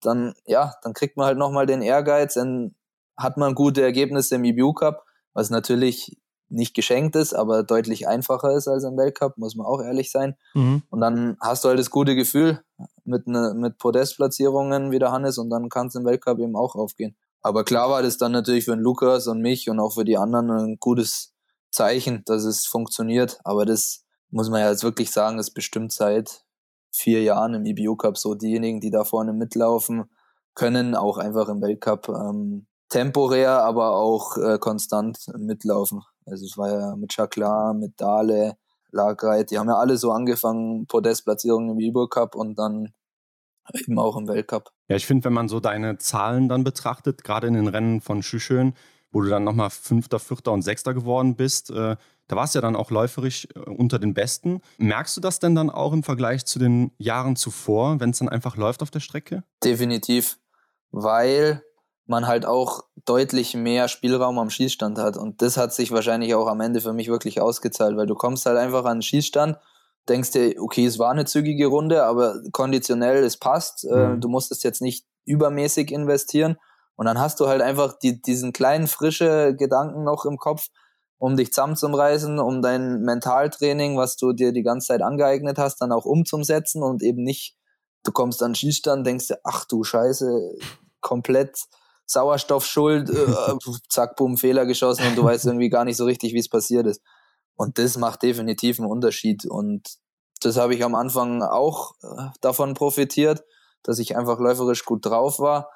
dann, 0.00 0.32
ja, 0.46 0.72
dann 0.82 0.94
kriegt 0.94 1.18
man 1.18 1.26
halt 1.26 1.36
nochmal 1.36 1.66
den 1.66 1.82
Ehrgeiz, 1.82 2.34
dann 2.34 2.74
hat 3.14 3.36
man 3.36 3.54
gute 3.54 3.82
Ergebnisse 3.82 4.36
im 4.36 4.44
IBU 4.44 4.72
Cup, 4.72 5.04
was 5.34 5.50
natürlich 5.50 6.16
nicht 6.50 6.74
geschenkt 6.74 7.16
ist, 7.16 7.34
aber 7.34 7.62
deutlich 7.62 8.08
einfacher 8.08 8.56
ist 8.56 8.68
als 8.68 8.84
im 8.84 8.96
Weltcup, 8.96 9.36
muss 9.36 9.54
man 9.54 9.66
auch 9.66 9.82
ehrlich 9.82 10.10
sein. 10.10 10.36
Mhm. 10.54 10.82
Und 10.90 11.00
dann 11.00 11.36
hast 11.40 11.64
du 11.64 11.68
halt 11.68 11.78
das 11.78 11.90
gute 11.90 12.14
Gefühl 12.14 12.62
mit, 13.04 13.26
ne, 13.26 13.54
mit 13.56 13.78
Podestplatzierungen 13.78 14.90
wie 14.90 14.98
der 14.98 15.12
Hannes 15.12 15.38
und 15.38 15.50
dann 15.50 15.68
kannst 15.68 15.94
du 15.94 16.00
im 16.00 16.06
Weltcup 16.06 16.38
eben 16.38 16.56
auch 16.56 16.74
aufgehen. 16.74 17.16
Aber 17.42 17.64
klar 17.64 17.90
war 17.90 18.02
das 18.02 18.18
dann 18.18 18.32
natürlich 18.32 18.64
für 18.64 18.72
den 18.72 18.80
Lukas 18.80 19.26
und 19.26 19.40
mich 19.40 19.68
und 19.70 19.78
auch 19.78 19.94
für 19.94 20.04
die 20.04 20.16
anderen 20.16 20.50
ein 20.50 20.76
gutes 20.80 21.34
Zeichen, 21.70 22.22
dass 22.26 22.44
es 22.44 22.66
funktioniert. 22.66 23.38
Aber 23.44 23.64
das 23.64 24.04
muss 24.30 24.50
man 24.50 24.60
ja 24.60 24.70
jetzt 24.70 24.84
wirklich 24.84 25.10
sagen, 25.10 25.38
ist 25.38 25.52
bestimmt 25.52 25.92
seit 25.92 26.44
vier 26.90 27.22
Jahren 27.22 27.54
im 27.54 27.64
EBU 27.64 27.96
Cup 27.96 28.18
so 28.18 28.34
diejenigen, 28.34 28.80
die 28.80 28.90
da 28.90 29.04
vorne 29.04 29.32
mitlaufen, 29.32 30.10
können 30.54 30.94
auch 30.94 31.18
einfach 31.18 31.48
im 31.48 31.62
Weltcup 31.62 32.08
ähm, 32.08 32.66
temporär, 32.88 33.62
aber 33.62 33.92
auch 33.92 34.36
äh, 34.38 34.58
konstant 34.58 35.18
mitlaufen. 35.36 36.02
Also 36.30 36.46
es 36.46 36.56
war 36.56 36.70
ja 36.70 36.96
mit 36.96 37.12
Chaklar, 37.12 37.74
mit 37.74 38.00
Dale, 38.00 38.56
Lagreit, 38.90 39.50
die 39.50 39.58
haben 39.58 39.68
ja 39.68 39.76
alle 39.76 39.96
so 39.96 40.12
angefangen, 40.12 40.86
Podestplatzierungen 40.86 41.70
im 41.70 41.80
Ibo 41.80 42.06
Cup 42.08 42.34
und 42.34 42.58
dann 42.58 42.92
eben 43.74 43.98
auch 43.98 44.16
im 44.16 44.28
Weltcup. 44.28 44.70
Ja, 44.88 44.96
ich 44.96 45.06
finde, 45.06 45.24
wenn 45.24 45.32
man 45.32 45.48
so 45.48 45.60
deine 45.60 45.98
Zahlen 45.98 46.48
dann 46.48 46.64
betrachtet, 46.64 47.24
gerade 47.24 47.46
in 47.46 47.54
den 47.54 47.68
Rennen 47.68 48.00
von 48.00 48.22
Schüschön, 48.22 48.74
wo 49.10 49.20
du 49.20 49.28
dann 49.28 49.44
nochmal 49.44 49.70
Fünfter, 49.70 50.18
Vierter 50.18 50.52
und 50.52 50.62
Sechster 50.62 50.94
geworden 50.94 51.36
bist, 51.36 51.70
äh, 51.70 51.96
da 52.28 52.36
warst 52.36 52.54
du 52.54 52.58
ja 52.58 52.62
dann 52.62 52.76
auch 52.76 52.90
läuferisch 52.90 53.48
äh, 53.54 53.58
unter 53.60 53.98
den 53.98 54.14
Besten. 54.14 54.60
Merkst 54.78 55.16
du 55.16 55.20
das 55.20 55.38
denn 55.38 55.54
dann 55.54 55.70
auch 55.70 55.92
im 55.92 56.02
Vergleich 56.02 56.44
zu 56.44 56.58
den 56.58 56.92
Jahren 56.98 57.36
zuvor, 57.36 58.00
wenn 58.00 58.10
es 58.10 58.18
dann 58.18 58.28
einfach 58.28 58.56
läuft 58.56 58.82
auf 58.82 58.90
der 58.90 59.00
Strecke? 59.00 59.44
Definitiv, 59.64 60.38
weil 60.90 61.62
man 62.08 62.26
halt 62.26 62.46
auch 62.46 62.84
deutlich 63.04 63.54
mehr 63.54 63.88
Spielraum 63.88 64.38
am 64.38 64.50
Schießstand 64.50 64.98
hat. 64.98 65.16
Und 65.16 65.42
das 65.42 65.56
hat 65.56 65.72
sich 65.72 65.92
wahrscheinlich 65.92 66.34
auch 66.34 66.46
am 66.46 66.60
Ende 66.60 66.80
für 66.80 66.92
mich 66.92 67.08
wirklich 67.08 67.40
ausgezahlt, 67.40 67.96
weil 67.96 68.06
du 68.06 68.14
kommst 68.14 68.46
halt 68.46 68.56
einfach 68.56 68.84
an 68.84 68.98
den 68.98 69.02
Schießstand, 69.02 69.58
denkst 70.08 70.30
dir, 70.30 70.54
okay, 70.58 70.86
es 70.86 70.98
war 70.98 71.10
eine 71.10 71.26
zügige 71.26 71.66
Runde, 71.66 72.04
aber 72.04 72.40
konditionell, 72.52 73.22
es 73.22 73.36
passt. 73.36 73.84
Äh, 73.84 74.08
mhm. 74.08 74.20
Du 74.20 74.28
musstest 74.28 74.64
jetzt 74.64 74.80
nicht 74.80 75.04
übermäßig 75.26 75.92
investieren. 75.92 76.56
Und 76.96 77.06
dann 77.06 77.20
hast 77.20 77.40
du 77.40 77.46
halt 77.46 77.60
einfach 77.60 77.98
die, 77.98 78.20
diesen 78.20 78.52
kleinen, 78.52 78.86
frische 78.86 79.54
Gedanken 79.54 80.02
noch 80.02 80.24
im 80.24 80.38
Kopf, 80.38 80.68
um 81.18 81.36
dich 81.36 81.52
zusammenzureißen, 81.52 82.38
um 82.38 82.62
dein 82.62 83.02
Mentaltraining, 83.02 83.98
was 83.98 84.16
du 84.16 84.32
dir 84.32 84.52
die 84.52 84.62
ganze 84.62 84.88
Zeit 84.88 85.02
angeeignet 85.02 85.58
hast, 85.58 85.80
dann 85.80 85.92
auch 85.92 86.06
umzusetzen 86.06 86.82
und 86.82 87.02
eben 87.02 87.22
nicht, 87.22 87.56
du 88.04 88.12
kommst 88.12 88.42
an 88.42 88.52
den 88.52 88.54
Schießstand, 88.56 89.06
denkst 89.06 89.28
dir, 89.28 89.38
ach 89.44 89.66
du 89.66 89.84
Scheiße, 89.84 90.56
komplett 91.00 91.58
Sauerstoffschuld, 92.08 93.10
äh, 93.10 93.54
zack, 93.88 94.16
bumm, 94.16 94.36
Fehler 94.36 94.66
geschossen 94.66 95.06
und 95.06 95.16
du 95.16 95.24
weißt 95.24 95.46
irgendwie 95.46 95.68
gar 95.68 95.84
nicht 95.84 95.96
so 95.96 96.04
richtig, 96.04 96.32
wie 96.32 96.38
es 96.38 96.48
passiert 96.48 96.86
ist. 96.86 97.02
Und 97.54 97.78
das 97.78 97.96
macht 97.96 98.22
definitiv 98.22 98.80
einen 98.80 98.90
Unterschied. 98.90 99.44
Und 99.44 99.98
das 100.40 100.56
habe 100.56 100.74
ich 100.74 100.84
am 100.84 100.94
Anfang 100.94 101.42
auch 101.42 101.94
äh, 102.02 102.30
davon 102.40 102.74
profitiert, 102.74 103.44
dass 103.82 103.98
ich 103.98 104.16
einfach 104.16 104.38
läuferisch 104.38 104.84
gut 104.84 105.04
drauf 105.04 105.38
war. 105.38 105.68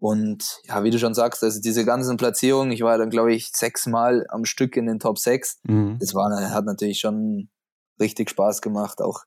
Und 0.00 0.60
ja, 0.64 0.84
wie 0.84 0.90
du 0.90 0.98
schon 0.98 1.14
sagst, 1.14 1.42
also 1.42 1.60
diese 1.60 1.84
ganzen 1.84 2.16
Platzierungen, 2.16 2.72
ich 2.72 2.82
war 2.82 2.98
dann, 2.98 3.10
glaube 3.10 3.34
ich, 3.34 3.50
sechsmal 3.52 4.26
am 4.28 4.44
Stück 4.44 4.76
in 4.76 4.86
den 4.86 5.00
Top 5.00 5.18
6. 5.18 5.60
Mhm. 5.64 5.98
Das 6.00 6.14
war, 6.14 6.30
hat 6.50 6.64
natürlich 6.64 7.00
schon 7.00 7.50
richtig 8.00 8.30
Spaß 8.30 8.62
gemacht. 8.62 9.00
Auch 9.00 9.24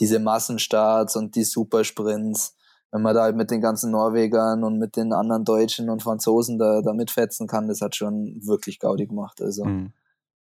diese 0.00 0.18
Massenstarts 0.18 1.16
und 1.16 1.34
die 1.34 1.44
Supersprints 1.44 2.54
wenn 2.90 3.02
man 3.02 3.14
da 3.14 3.22
halt 3.22 3.36
mit 3.36 3.50
den 3.50 3.60
ganzen 3.60 3.90
Norwegern 3.90 4.64
und 4.64 4.78
mit 4.78 4.96
den 4.96 5.12
anderen 5.12 5.44
Deutschen 5.44 5.90
und 5.90 6.02
Franzosen 6.02 6.58
da, 6.58 6.80
da 6.80 6.92
mitfetzen 6.92 7.46
kann, 7.46 7.68
das 7.68 7.80
hat 7.80 7.96
schon 7.96 8.40
wirklich 8.42 8.78
Gaudi 8.78 9.06
gemacht. 9.06 9.42
Also 9.42 9.64
mhm. 9.64 9.92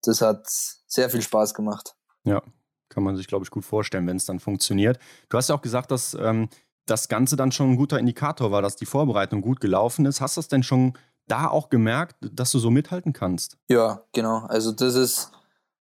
das 0.03 0.21
hat 0.21 0.47
sehr 0.49 1.09
viel 1.09 1.23
Spaß 1.23 1.55
gemacht. 1.55 1.97
Ja, 2.25 2.43
kann 2.89 3.03
man 3.03 3.17
sich, 3.17 3.27
glaube 3.27 3.45
ich, 3.45 3.51
gut 3.51 3.65
vorstellen, 3.65 4.07
wenn 4.07 4.17
es 4.17 4.27
dann 4.27 4.41
funktioniert. 4.41 4.99
Du 5.29 5.39
hast 5.39 5.49
ja 5.49 5.55
auch 5.55 5.63
gesagt, 5.63 5.91
dass 5.91 6.15
ähm, 6.15 6.49
das 6.85 7.09
Ganze 7.09 7.37
dann 7.37 7.53
schon 7.53 7.73
ein 7.73 7.77
guter 7.77 7.99
Indikator 7.99 8.51
war, 8.51 8.63
dass 8.63 8.77
die 8.77 8.87
Vorbereitung 8.87 9.41
gut 9.41 9.61
gelaufen 9.61 10.07
ist. 10.07 10.21
Hast 10.21 10.37
du 10.37 10.41
das 10.41 10.49
denn 10.49 10.63
schon 10.63 10.93
da 11.27 11.49
auch 11.49 11.71
gemerkt, 11.71 12.17
dass 12.21 12.53
du 12.53 12.59
so 12.59 12.71
mithalten 12.71 13.13
kannst? 13.13 13.57
Ja, 13.69 14.03
genau. 14.13 14.45
Also 14.47 14.73
das 14.73 14.95
ist, 14.95 15.33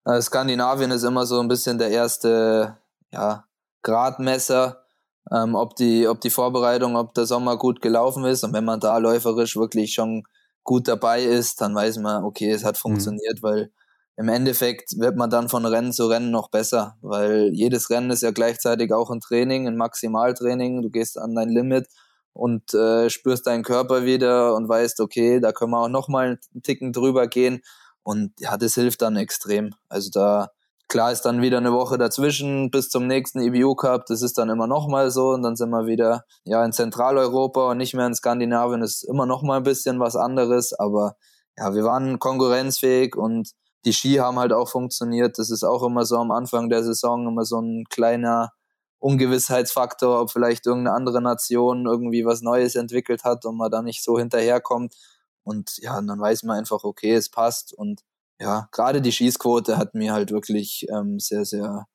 äh, 0.05 0.21
Skandinavien 0.21 0.91
ist 0.91 1.03
immer 1.03 1.27
so 1.27 1.41
ein 1.41 1.49
bisschen 1.49 1.79
der 1.79 1.91
erste, 1.91 2.79
ja, 3.13 3.45
Gradmesser 3.83 4.84
ähm, 5.33 5.55
ob, 5.55 5.77
die, 5.77 6.07
ob 6.07 6.21
die 6.21 6.31
Vorbereitung, 6.31 6.97
ob 6.97 7.15
der 7.15 7.27
Sommer 7.27 7.57
gut 7.57 7.81
gelaufen 7.81 8.25
ist. 8.25 8.45
Und 8.45 8.53
wenn 8.53 8.65
man 8.65 8.81
da 8.81 8.99
läuferisch 8.99 9.57
wirklich 9.57 9.95
schon 9.95 10.25
gut 10.63 10.89
dabei 10.89 11.23
ist, 11.23 11.61
dann 11.61 11.75
weiß 11.75 11.99
man, 11.99 12.25
okay, 12.25 12.51
es 12.51 12.65
hat 12.65 12.77
mhm. 12.77 12.81
funktioniert, 12.81 13.43
mhm. 13.43 13.47
weil 13.47 13.71
im 14.17 14.29
Endeffekt 14.29 14.99
wird 14.99 15.17
man 15.17 15.29
dann 15.29 15.49
von 15.49 15.67
Rennen 15.67 15.93
zu 15.93 16.07
Rennen 16.07 16.31
noch 16.31 16.49
besser, 16.49 16.97
weil 17.03 17.51
jedes 17.53 17.91
Rennen 17.91 18.11
ist 18.11 18.23
ja 18.23 18.31
gleichzeitig 18.31 18.93
auch 18.93 19.11
ein 19.11 19.21
Training, 19.21 19.67
ein 19.67 19.77
Maximaltraining. 19.77 20.83
Du 20.83 20.91
gehst 20.91 21.19
an 21.19 21.35
dein 21.35 21.49
Limit 21.49 21.89
und 22.33 22.75
äh, 22.75 23.11
spürst 23.11 23.47
deinen 23.47 23.65
Körper 23.65 24.05
wieder 24.05 24.55
und 24.55 24.69
weißt, 24.69 25.01
okay, 25.01 25.41
da 25.41 25.51
können 25.51 25.73
wir 25.73 25.81
auch 25.81 25.89
noch 25.89 26.09
mal 26.09 26.39
einen 26.53 26.63
Ticken 26.63 26.93
drüber 26.93 27.27
gehen. 27.27 27.63
Und 28.05 28.33
ja, 28.39 28.57
das 28.57 28.75
hilft 28.75 29.03
dann 29.03 29.17
extrem. 29.17 29.75
Also 29.89 30.11
da 30.11 30.51
klar 30.89 31.13
ist 31.13 31.23
dann 31.23 31.43
wieder 31.43 31.59
eine 31.59 31.73
Woche 31.73 31.99
dazwischen 31.99 32.71
bis 32.71 32.89
zum 32.89 33.07
nächsten 33.07 33.41
EBU 33.41 33.75
Cup. 33.75 34.07
Das 34.07 34.23
ist 34.23 34.39
dann 34.39 34.51
immer 34.51 34.67
noch 34.67 34.89
mal 34.89 35.11
so 35.11 35.31
und 35.31 35.43
dann 35.43 35.57
sind 35.57 35.71
wir 35.71 35.87
wieder 35.87 36.25
ja 36.45 36.65
in 36.65 36.73
Zentraleuropa 36.73 37.71
und 37.71 37.79
nicht 37.79 37.95
mehr 37.95 38.07
in 38.07 38.15
Skandinavien. 38.15 38.81
Das 38.81 38.97
ist 38.97 39.03
immer 39.05 39.27
noch 39.27 39.43
mal 39.43 39.59
ein 39.59 39.63
bisschen 39.63 40.01
was 40.01 40.17
anderes, 40.17 40.73
aber 40.73 41.17
ja, 41.57 41.75
wir 41.75 41.85
waren 41.85 42.19
konkurrenzfähig 42.19 43.17
und 43.17 43.51
die 43.85 43.93
Ski 43.93 44.15
haben 44.17 44.39
halt 44.39 44.53
auch 44.53 44.69
funktioniert. 44.69 45.39
Das 45.39 45.51
ist 45.51 45.65
auch 45.65 45.83
immer 45.83 46.05
so 46.05 46.17
am 46.17 46.31
Anfang 46.31 46.69
der 46.69 46.83
Saison 46.83 47.27
immer 47.29 47.45
so 47.45 47.61
ein 47.61 47.85
kleiner 47.91 48.51
Ungewissheitsfaktor, 48.99 50.23
ob 50.23 50.31
vielleicht 50.31 50.67
irgendeine 50.67 50.97
andere 50.97 51.21
Nation 51.21 51.87
irgendwie 51.87 52.25
was 52.25 52.41
Neues 52.41 52.75
entwickelt 52.75 53.25
hat 53.25 53.45
und 53.45 53.57
man 53.57 53.71
da 53.71 53.83
nicht 53.83 54.03
so 54.03 54.19
hinterherkommt. 54.19 54.95
Und 55.43 55.77
ja, 55.79 56.01
dann 56.01 56.19
weiß 56.19 56.43
man 56.45 56.59
einfach, 56.59 56.85
okay, 56.85 57.15
es 57.15 57.29
passt. 57.31 57.75
Und 57.75 58.01
ja, 58.41 58.69
gerade 58.73 59.01
die 59.01 59.13
Schießquote 59.13 59.77
hat 59.77 59.95
mir 59.95 60.13
halt 60.13 60.31
wirklich 60.31 60.87
ähm, 60.91 61.19
sehr, 61.19 61.45
sehr 61.45 61.87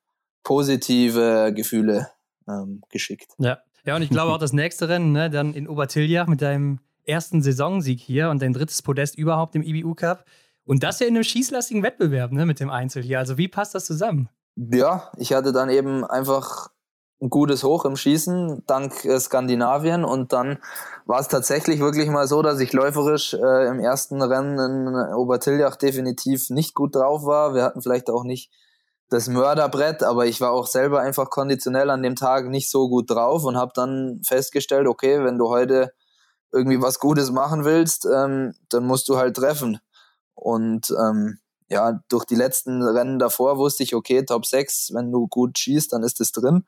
positive 0.43 1.53
Gefühle 1.53 2.09
ähm, 2.47 2.81
geschickt. 2.89 3.33
Ja. 3.37 3.59
ja, 3.85 3.95
und 3.95 4.01
ich 4.01 4.09
glaube 4.09 4.31
auch 4.31 4.37
das 4.39 4.53
nächste 4.53 4.89
Rennen, 4.89 5.11
ne, 5.11 5.29
dann 5.29 5.53
in 5.53 5.67
Obertiljach 5.67 6.27
mit 6.27 6.41
deinem 6.41 6.79
ersten 7.05 7.41
Saisonsieg 7.41 7.99
hier 7.99 8.29
und 8.29 8.41
dein 8.41 8.53
drittes 8.53 8.81
Podest 8.81 9.17
überhaupt 9.17 9.55
im 9.55 9.63
IBU 9.63 9.95
Cup. 9.95 10.25
Und 10.65 10.83
das 10.83 10.99
ja 10.99 11.07
in 11.07 11.15
einem 11.15 11.23
schießlastigen 11.23 11.83
Wettbewerb, 11.83 12.31
ne, 12.31 12.45
mit 12.45 12.59
dem 12.59 12.69
Einzel 12.69 13.01
hier. 13.01 13.19
Also 13.19 13.37
wie 13.37 13.47
passt 13.47 13.75
das 13.75 13.85
zusammen? 13.85 14.29
Ja, 14.55 15.11
ich 15.17 15.33
hatte 15.33 15.51
dann 15.51 15.69
eben 15.69 16.05
einfach 16.05 16.69
ein 17.21 17.29
gutes 17.29 17.63
Hoch 17.63 17.85
im 17.85 17.97
Schießen 17.97 18.63
dank 18.65 19.03
äh, 19.05 19.19
Skandinavien 19.19 20.05
und 20.05 20.31
dann 20.31 20.59
war 21.05 21.19
es 21.19 21.27
tatsächlich 21.27 21.79
wirklich 21.79 22.09
mal 22.09 22.27
so, 22.27 22.41
dass 22.41 22.59
ich 22.59 22.71
läuferisch 22.71 23.33
äh, 23.33 23.67
im 23.67 23.79
ersten 23.79 24.21
Rennen 24.21 24.57
in 24.59 25.13
Obertiljach 25.13 25.75
definitiv 25.75 26.49
nicht 26.49 26.73
gut 26.73 26.95
drauf 26.95 27.25
war. 27.25 27.53
Wir 27.53 27.63
hatten 27.63 27.81
vielleicht 27.81 28.09
auch 28.09 28.23
nicht 28.23 28.51
das 29.09 29.27
Mörderbrett, 29.27 30.03
aber 30.03 30.27
ich 30.27 30.39
war 30.39 30.51
auch 30.51 30.67
selber 30.67 31.01
einfach 31.01 31.29
konditionell 31.29 31.89
an 31.89 32.03
dem 32.03 32.15
Tag 32.15 32.47
nicht 32.47 32.69
so 32.69 32.87
gut 32.89 33.09
drauf 33.09 33.43
und 33.43 33.57
habe 33.57 33.71
dann 33.73 34.21
festgestellt, 34.25 34.87
okay, 34.87 35.23
wenn 35.23 35.37
du 35.37 35.49
heute 35.49 35.91
irgendwie 36.51 36.81
was 36.81 36.99
Gutes 36.99 37.31
machen 37.31 37.65
willst, 37.65 38.05
ähm, 38.05 38.53
dann 38.69 38.85
musst 38.85 39.09
du 39.09 39.17
halt 39.17 39.35
treffen. 39.35 39.79
Und 40.35 40.91
ähm, 40.91 41.39
ja, 41.69 41.99
durch 42.09 42.25
die 42.25 42.35
letzten 42.35 42.81
Rennen 42.81 43.19
davor 43.19 43.57
wusste 43.57 43.83
ich, 43.83 43.93
okay, 43.93 44.23
Top 44.25 44.45
6, 44.45 44.91
wenn 44.93 45.11
du 45.11 45.27
gut 45.27 45.57
schießt, 45.57 45.91
dann 45.93 46.03
ist 46.03 46.21
es 46.21 46.31
drin. 46.31 46.65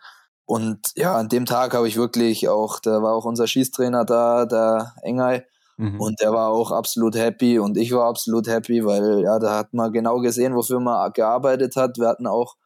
Und 0.51 0.91
ja, 0.97 1.15
an 1.15 1.29
dem 1.29 1.45
Tag 1.45 1.73
habe 1.73 1.87
ich 1.87 1.95
wirklich 1.95 2.49
auch, 2.49 2.81
da 2.81 3.01
war 3.01 3.13
auch 3.13 3.23
unser 3.23 3.47
Schießtrainer 3.47 4.03
da, 4.03 4.45
der 4.45 4.93
Engel, 5.01 5.45
mhm. 5.77 5.97
und 5.97 6.19
der 6.19 6.33
war 6.33 6.49
auch 6.49 6.73
absolut 6.73 7.15
happy 7.15 7.57
und 7.57 7.77
ich 7.77 7.93
war 7.93 8.09
absolut 8.09 8.47
happy, 8.49 8.83
weil 8.83 9.21
ja, 9.21 9.39
da 9.39 9.57
hat 9.57 9.73
man 9.73 9.93
genau 9.93 10.19
gesehen, 10.19 10.53
wofür 10.53 10.81
man 10.81 11.13
gearbeitet 11.13 11.77
hat. 11.77 11.97
Wir 11.97 12.09
hatten 12.09 12.27
auch 12.27 12.57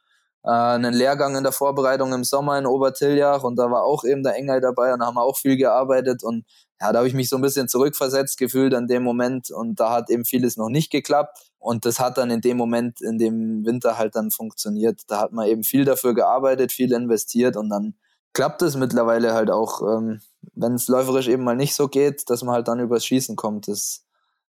äh, 0.43 0.49
einen 0.49 0.95
Lehrgang 0.95 1.35
in 1.35 1.43
der 1.43 1.51
Vorbereitung 1.51 2.11
im 2.11 2.23
Sommer 2.23 2.57
in 2.57 2.65
Obertiljach 2.65 3.43
und 3.43 3.55
da 3.55 3.69
war 3.69 3.83
auch 3.83 4.03
eben 4.03 4.23
der 4.23 4.33
Engel 4.33 4.61
dabei 4.61 4.91
und 4.91 5.01
da 5.01 5.05
haben 5.05 5.15
wir 5.17 5.23
auch 5.23 5.37
viel 5.37 5.55
gearbeitet 5.55 6.23
und 6.23 6.43
ja, 6.81 6.91
da 6.91 6.97
habe 6.97 7.07
ich 7.07 7.13
mich 7.13 7.29
so 7.29 7.35
ein 7.35 7.43
bisschen 7.43 7.67
zurückversetzt 7.67 8.39
gefühlt 8.39 8.73
an 8.73 8.87
dem 8.87 9.03
Moment 9.03 9.51
und 9.51 9.79
da 9.79 9.91
hat 9.91 10.09
eben 10.09 10.25
vieles 10.25 10.57
noch 10.57 10.69
nicht 10.69 10.91
geklappt. 10.91 11.37
Und 11.65 11.83
das 11.85 11.99
hat 11.99 12.19
dann 12.19 12.29
in 12.29 12.41
dem 12.41 12.57
Moment, 12.57 13.01
in 13.01 13.17
dem 13.17 13.65
Winter 13.65 13.97
halt 13.97 14.15
dann 14.15 14.29
funktioniert. 14.29 15.01
Da 15.07 15.19
hat 15.19 15.31
man 15.31 15.47
eben 15.47 15.63
viel 15.63 15.83
dafür 15.83 16.13
gearbeitet, 16.13 16.71
viel 16.71 16.93
investiert 16.93 17.57
und 17.57 17.69
dann 17.69 17.95
klappt 18.33 18.61
es 18.61 18.75
mittlerweile 18.75 19.33
halt 19.33 19.49
auch, 19.49 19.81
ähm, 19.81 20.21
wenn 20.53 20.75
es 20.75 20.87
läuferisch 20.87 21.27
eben 21.27 21.43
mal 21.43 21.55
nicht 21.55 21.73
so 21.73 21.87
geht, 21.87 22.29
dass 22.29 22.43
man 22.43 22.53
halt 22.53 22.67
dann 22.67 22.79
übers 22.79 23.03
Schießen 23.03 23.35
kommt. 23.35 23.67
Das 23.67 24.05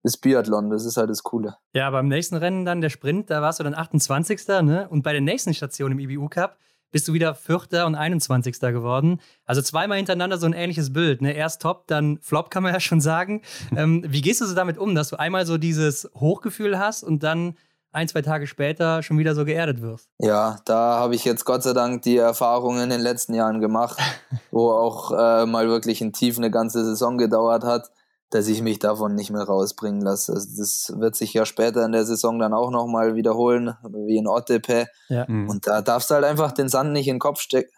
ist 0.05 0.19
Biathlon, 0.19 0.71
das 0.71 0.85
ist 0.85 0.99
halt 0.99 1.11
das 1.11 1.25
Coole. 1.25 1.57
Ja, 1.73 1.91
beim 1.91 2.07
nächsten 2.07 2.37
Rennen 2.37 2.65
dann 2.65 2.81
der 2.81 2.91
Sprint, 2.91 3.29
da 3.29 3.43
warst 3.43 3.59
du 3.59 3.65
dann 3.65 3.75
28. 3.75 4.47
Ne? 4.63 4.87
Und 4.89 5.03
bei 5.03 5.11
der 5.11 5.21
nächsten 5.21 5.53
Station 5.53 5.91
im 5.91 5.99
IBU 5.99 6.29
Cup, 6.29 6.59
bist 6.91 7.09
du 7.09 7.13
wieder 7.13 7.35
Vierter 7.35 7.87
und 7.87 7.95
21. 7.95 8.61
geworden. 8.61 9.21
Also 9.45 9.63
zweimal 9.63 9.97
hintereinander 9.97 10.39
so 10.39 10.47
ein 10.47 10.53
ähnliches 10.53 10.93
Bild. 10.93 11.23
Ne? 11.23 11.33
Erst 11.33 11.63
Top, 11.63 11.87
dann 11.87 12.19
Flop, 12.23 12.51
kann 12.51 12.63
man 12.63 12.73
ja 12.73 12.81
schon 12.81 13.01
sagen. 13.01 13.43
ähm, 13.77 14.05
wie 14.07 14.21
gehst 14.21 14.41
du 14.41 14.47
so 14.47 14.55
damit 14.55 14.79
um, 14.79 14.95
dass 14.95 15.09
du 15.09 15.17
einmal 15.17 15.47
so 15.47 15.59
dieses 15.59 16.11
Hochgefühl 16.15 16.79
hast 16.79 17.03
und 17.03 17.23
dann 17.23 17.55
ein, 17.93 18.07
zwei 18.07 18.23
Tage 18.23 18.47
später 18.47 19.03
schon 19.03 19.19
wieder 19.19 19.35
so 19.35 19.45
geerdet 19.45 19.83
wirst? 19.83 20.09
Ja, 20.19 20.59
da 20.65 20.99
habe 20.99 21.15
ich 21.15 21.25
jetzt 21.25 21.45
Gott 21.45 21.63
sei 21.63 21.73
Dank 21.73 22.03
die 22.03 22.17
Erfahrungen 22.17 22.83
in 22.85 22.91
den 22.91 23.01
letzten 23.01 23.35
Jahren 23.35 23.61
gemacht, 23.61 23.99
wo 24.51 24.71
auch 24.71 25.11
äh, 25.13 25.47
mal 25.47 25.69
wirklich 25.69 26.01
ein 26.01 26.13
Tief 26.13 26.39
eine 26.39 26.51
ganze 26.51 26.85
Saison 26.85 27.19
gedauert 27.19 27.65
hat 27.65 27.91
dass 28.31 28.47
ich 28.47 28.63
mich 28.63 28.79
davon 28.79 29.15
nicht 29.15 29.31
mehr 29.31 29.43
rausbringen 29.43 30.01
lasse. 30.01 30.33
Also 30.33 30.49
das 30.57 30.93
wird 30.97 31.17
sich 31.17 31.35
ja 31.35 31.45
später 31.45 31.85
in 31.85 31.93
der 31.93 32.05
Saison 32.05 32.39
dann 32.39 32.55
auch 32.55 32.71
nochmal 32.71 33.17
wiederholen, 33.17 33.75
wie 34.07 34.17
in 34.17 34.29
Ottepe. 34.29 34.87
Ja. 35.09 35.27
Mhm. 35.29 35.49
Und 35.49 35.67
da 35.67 35.83
darfst 35.83 36.11
du 36.11 36.15
halt 36.15 36.25
einfach 36.25 36.53
den 36.53 36.69
Sand 36.69 36.93
nicht 36.93 37.09
in 37.09 37.15
den 37.15 37.21
Kopf 37.21 37.41
stecken, 37.41 37.73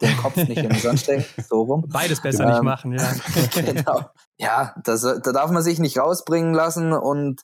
den 0.00 0.16
Kopf 0.16 0.36
nicht 0.36 0.58
in 0.58 0.68
den 0.68 0.78
Sand 0.78 1.00
stecken, 1.00 1.24
so 1.48 1.62
rum. 1.62 1.84
Beides 1.88 2.22
besser 2.22 2.44
ähm, 2.44 2.50
nicht 2.50 2.62
machen, 2.62 2.92
ja. 2.92 3.12
genau. 3.54 4.02
Ja, 4.38 4.74
das, 4.84 5.02
da 5.02 5.32
darf 5.32 5.50
man 5.50 5.62
sich 5.62 5.80
nicht 5.80 5.98
rausbringen 5.98 6.54
lassen 6.54 6.92
und 6.92 7.42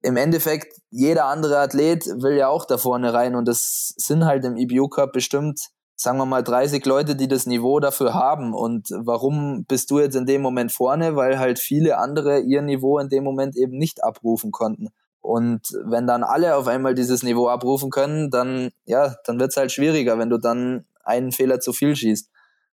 im 0.00 0.16
Endeffekt, 0.16 0.80
jeder 0.90 1.24
andere 1.24 1.58
Athlet 1.58 2.06
will 2.06 2.36
ja 2.36 2.48
auch 2.48 2.64
da 2.64 2.78
vorne 2.78 3.12
rein 3.12 3.34
und 3.34 3.48
das 3.48 3.92
sind 3.96 4.24
halt 4.24 4.44
im 4.44 4.56
EBU 4.56 4.88
Cup 4.88 5.12
bestimmt 5.12 5.60
sagen 6.00 6.18
wir 6.18 6.26
mal, 6.26 6.44
30 6.44 6.86
Leute, 6.86 7.16
die 7.16 7.26
das 7.26 7.46
Niveau 7.46 7.80
dafür 7.80 8.14
haben. 8.14 8.54
Und 8.54 8.88
warum 8.90 9.64
bist 9.64 9.90
du 9.90 9.98
jetzt 9.98 10.14
in 10.14 10.26
dem 10.26 10.42
Moment 10.42 10.70
vorne? 10.70 11.16
Weil 11.16 11.40
halt 11.40 11.58
viele 11.58 11.98
andere 11.98 12.38
ihr 12.38 12.62
Niveau 12.62 13.00
in 13.00 13.08
dem 13.08 13.24
Moment 13.24 13.56
eben 13.56 13.76
nicht 13.76 14.04
abrufen 14.04 14.52
konnten. 14.52 14.90
Und 15.20 15.60
wenn 15.84 16.06
dann 16.06 16.22
alle 16.22 16.54
auf 16.54 16.68
einmal 16.68 16.94
dieses 16.94 17.24
Niveau 17.24 17.48
abrufen 17.48 17.90
können, 17.90 18.30
dann, 18.30 18.70
ja, 18.86 19.16
dann 19.24 19.40
wird's 19.40 19.56
halt 19.56 19.72
schwieriger, 19.72 20.18
wenn 20.18 20.30
du 20.30 20.38
dann 20.38 20.86
einen 21.02 21.32
Fehler 21.32 21.58
zu 21.58 21.72
viel 21.72 21.96
schießt. 21.96 22.30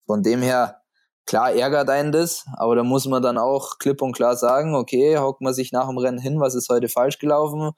Von 0.06 0.24
dem 0.24 0.42
her, 0.42 0.80
klar 1.24 1.52
ärgert 1.52 1.90
einen 1.90 2.10
das, 2.10 2.44
aber 2.56 2.74
da 2.74 2.82
muss 2.82 3.06
man 3.06 3.22
dann 3.22 3.38
auch 3.38 3.78
klipp 3.78 4.02
und 4.02 4.16
klar 4.16 4.36
sagen, 4.36 4.74
okay, 4.74 5.16
hockt 5.18 5.40
man 5.42 5.54
sich 5.54 5.70
nach 5.70 5.86
dem 5.86 5.98
Rennen 5.98 6.18
hin, 6.18 6.40
was 6.40 6.56
ist 6.56 6.68
heute 6.68 6.88
falsch 6.88 7.20
gelaufen? 7.20 7.70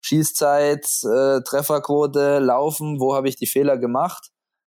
Schießzeit, 0.00 0.84
äh, 1.04 1.42
Trefferquote, 1.42 2.40
Laufen, 2.40 2.98
wo 2.98 3.14
habe 3.14 3.28
ich 3.28 3.36
die 3.36 3.46
Fehler 3.46 3.78
gemacht? 3.78 4.30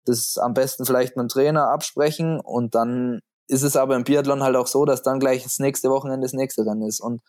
Das 0.05 0.39
am 0.39 0.55
besten 0.55 0.85
vielleicht 0.85 1.17
mit 1.17 1.25
dem 1.25 1.29
Trainer 1.29 1.69
absprechen 1.69 2.41
und 2.41 2.75
dann 2.75 3.21
ist 3.49 3.63
es 3.63 3.77
aber 3.77 3.97
im 3.97 4.05
Biathlon 4.05 4.43
halt 4.43 4.57
auch 4.57 4.67
so, 4.67 4.85
dass 4.85 5.03
dann 5.03 5.19
gleich 5.19 5.43
das 5.43 5.59
nächste 5.59 5.91
Wochenende 5.91 6.25
das 6.25 6.33
nächste 6.33 6.65
Rennen 6.65 6.83
ist 6.83 7.01
und 7.01 7.21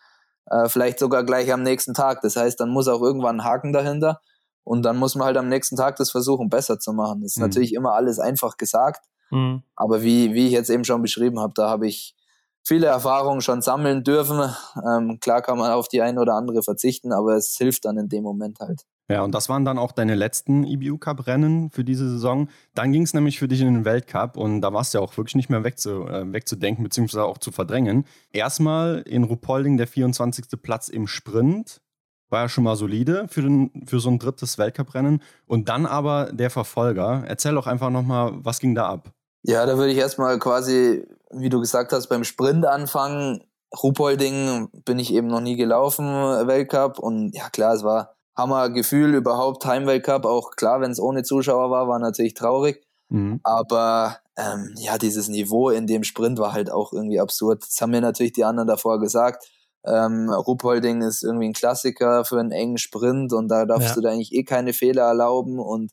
äh, 0.46 0.70
vielleicht 0.70 1.00
sogar 1.00 1.24
gleich 1.24 1.52
am 1.52 1.64
nächsten 1.64 1.94
Tag. 1.94 2.22
Das 2.22 2.36
heißt, 2.36 2.60
dann 2.60 2.70
muss 2.70 2.88
auch 2.88 3.02
irgendwann 3.02 3.40
ein 3.40 3.44
Haken 3.44 3.74
dahinter 3.74 4.22
und 4.64 4.84
dann 4.84 4.98
muss 4.98 5.16
man 5.16 5.26
halt 5.26 5.38
am 5.38 5.50
nächsten 5.50 5.76
Tag 5.76 5.96
das 5.96 6.12
versuchen, 6.12 6.50
besser 6.50 6.80
zu 6.80 6.94
machen. 6.94 7.22
Das 7.22 7.32
ist 7.32 7.38
mhm. 7.38 7.44
natürlich 7.44 7.74
immer 7.74 7.94
alles 7.94 8.20
einfach 8.20 8.58
gesagt, 8.58 9.06
mhm. 9.32 9.64
aber 9.76 10.04
wie, 10.04 10.34
wie 10.34 10.48
ich 10.48 10.54
jetzt 10.54 10.70
eben 10.70 10.86
schon 10.86 11.02
beschrieben 11.02 11.40
habe, 11.40 11.54
da 11.56 11.70
habe 11.70 11.88
ich 11.88 12.16
viele 12.64 12.88
Erfahrungen 12.88 13.42
schon 13.42 13.62
sammeln 13.62 14.04
dürfen. 14.04 14.54
Ähm, 14.86 15.20
klar 15.20 15.42
kann 15.42 15.58
man 15.58 15.72
auf 15.72 15.88
die 15.88 16.02
eine 16.02 16.22
oder 16.22 16.36
andere 16.36 16.62
verzichten, 16.62 17.12
aber 17.12 17.36
es 17.36 17.56
hilft 17.58 17.86
dann 17.86 17.98
in 17.98 18.10
dem 18.10 18.24
Moment 18.24 18.60
halt. 18.60 18.84
Ja, 19.10 19.24
und 19.24 19.36
das 19.36 19.50
waren 19.50 19.66
dann 19.66 19.78
auch 19.78 19.92
deine 19.92 20.16
letzten 20.16 20.64
EBU 20.64 20.98
Cup 20.98 21.28
Rennen 21.28 21.70
für 21.70 21.84
diese 21.84 22.10
Saison. 22.10 22.48
Dann 22.76 22.94
ging 22.94 23.02
es 23.02 23.14
nämlich 23.14 23.40
für 23.40 23.50
dich 23.50 23.60
in 23.60 23.74
den 23.74 23.86
Weltcup 23.86 24.38
und 24.38 24.62
da 24.62 24.72
warst 24.72 24.94
du 24.94 25.00
ja 25.00 25.04
auch 25.04 25.18
wirklich 25.18 25.36
nicht 25.36 25.50
mehr 25.50 25.66
wegzu, 25.66 26.08
äh, 26.08 26.32
wegzudenken 26.32 26.84
beziehungsweise 26.84 27.26
auch 27.26 27.38
zu 27.38 27.52
verdrängen. 27.52 28.06
Erstmal 28.32 29.00
in 29.00 29.26
Rupolding 29.26 29.76
der 29.76 29.88
24. 29.88 30.62
Platz 30.62 30.88
im 30.88 31.08
Sprint. 31.08 31.82
War 32.30 32.44
ja 32.44 32.50
schon 32.50 32.64
mal 32.64 32.78
solide 32.78 33.28
für, 33.28 33.42
den, 33.42 33.84
für 33.86 34.00
so 34.00 34.10
ein 34.10 34.18
drittes 34.18 34.58
Weltcup-Rennen. 34.58 35.22
Und 35.46 35.68
dann 35.68 35.86
aber 35.86 36.32
der 36.32 36.50
Verfolger. 36.50 37.26
Erzähl 37.28 37.56
doch 37.56 37.68
einfach 37.68 37.90
nochmal, 37.90 38.32
was 38.36 38.60
ging 38.60 38.74
da 38.74 38.88
ab? 38.88 39.12
Ja, 39.44 39.66
da 39.66 39.78
würde 39.78 39.92
ich 39.92 39.98
erstmal 39.98 40.40
quasi, 40.40 41.06
wie 41.32 41.50
du 41.50 41.60
gesagt 41.60 41.92
hast, 41.92 42.08
beim 42.08 42.24
Sprint 42.24 42.66
anfangen. 42.66 43.44
Rupolding 43.84 44.70
bin 44.86 45.00
ich 45.00 45.14
eben 45.14 45.28
noch 45.28 45.42
nie 45.42 45.58
gelaufen, 45.58 46.06
Weltcup. 46.06 47.00
Und 47.00 47.36
ja, 47.36 47.50
klar, 47.50 47.74
es 47.74 47.84
war 47.84 48.16
Hammergefühl 48.42 49.14
überhaupt, 49.16 49.66
Heimweltcup, 49.66 50.26
auch 50.26 50.52
klar, 50.56 50.82
wenn 50.82 50.92
es 50.92 51.00
ohne 51.00 51.24
Zuschauer 51.24 51.70
war, 51.70 51.88
war 51.88 52.00
natürlich 52.00 52.34
traurig. 52.34 52.86
Mhm. 53.10 53.40
Aber 53.44 54.18
ähm, 54.38 54.74
ja, 54.78 54.98
dieses 54.98 55.28
Niveau 55.28 55.70
in 55.70 55.88
dem 55.88 56.04
Sprint 56.04 56.40
war 56.40 56.54
halt 56.54 56.72
auch 56.72 56.94
irgendwie 56.94 57.20
absurd. 57.20 57.64
Das 57.68 57.80
haben 57.82 57.92
mir 57.92 58.02
natürlich 58.02 58.34
die 58.34 58.46
anderen 58.46 58.68
davor 58.68 59.00
gesagt. 59.00 59.48
Ähm, 59.86 60.30
Ruhpolding 60.30 61.02
ist 61.02 61.24
irgendwie 61.24 61.50
ein 61.50 61.54
Klassiker 61.54 62.24
für 62.24 62.40
einen 62.40 62.52
engen 62.52 62.78
Sprint 62.78 63.34
und 63.34 63.48
da 63.48 63.66
darfst 63.66 63.90
ja. 63.90 63.96
du 63.96 64.02
da 64.02 64.10
eigentlich 64.10 64.34
eh 64.34 64.44
keine 64.44 64.74
Fehler 64.74 65.04
erlauben 65.04 65.60
und 65.60 65.92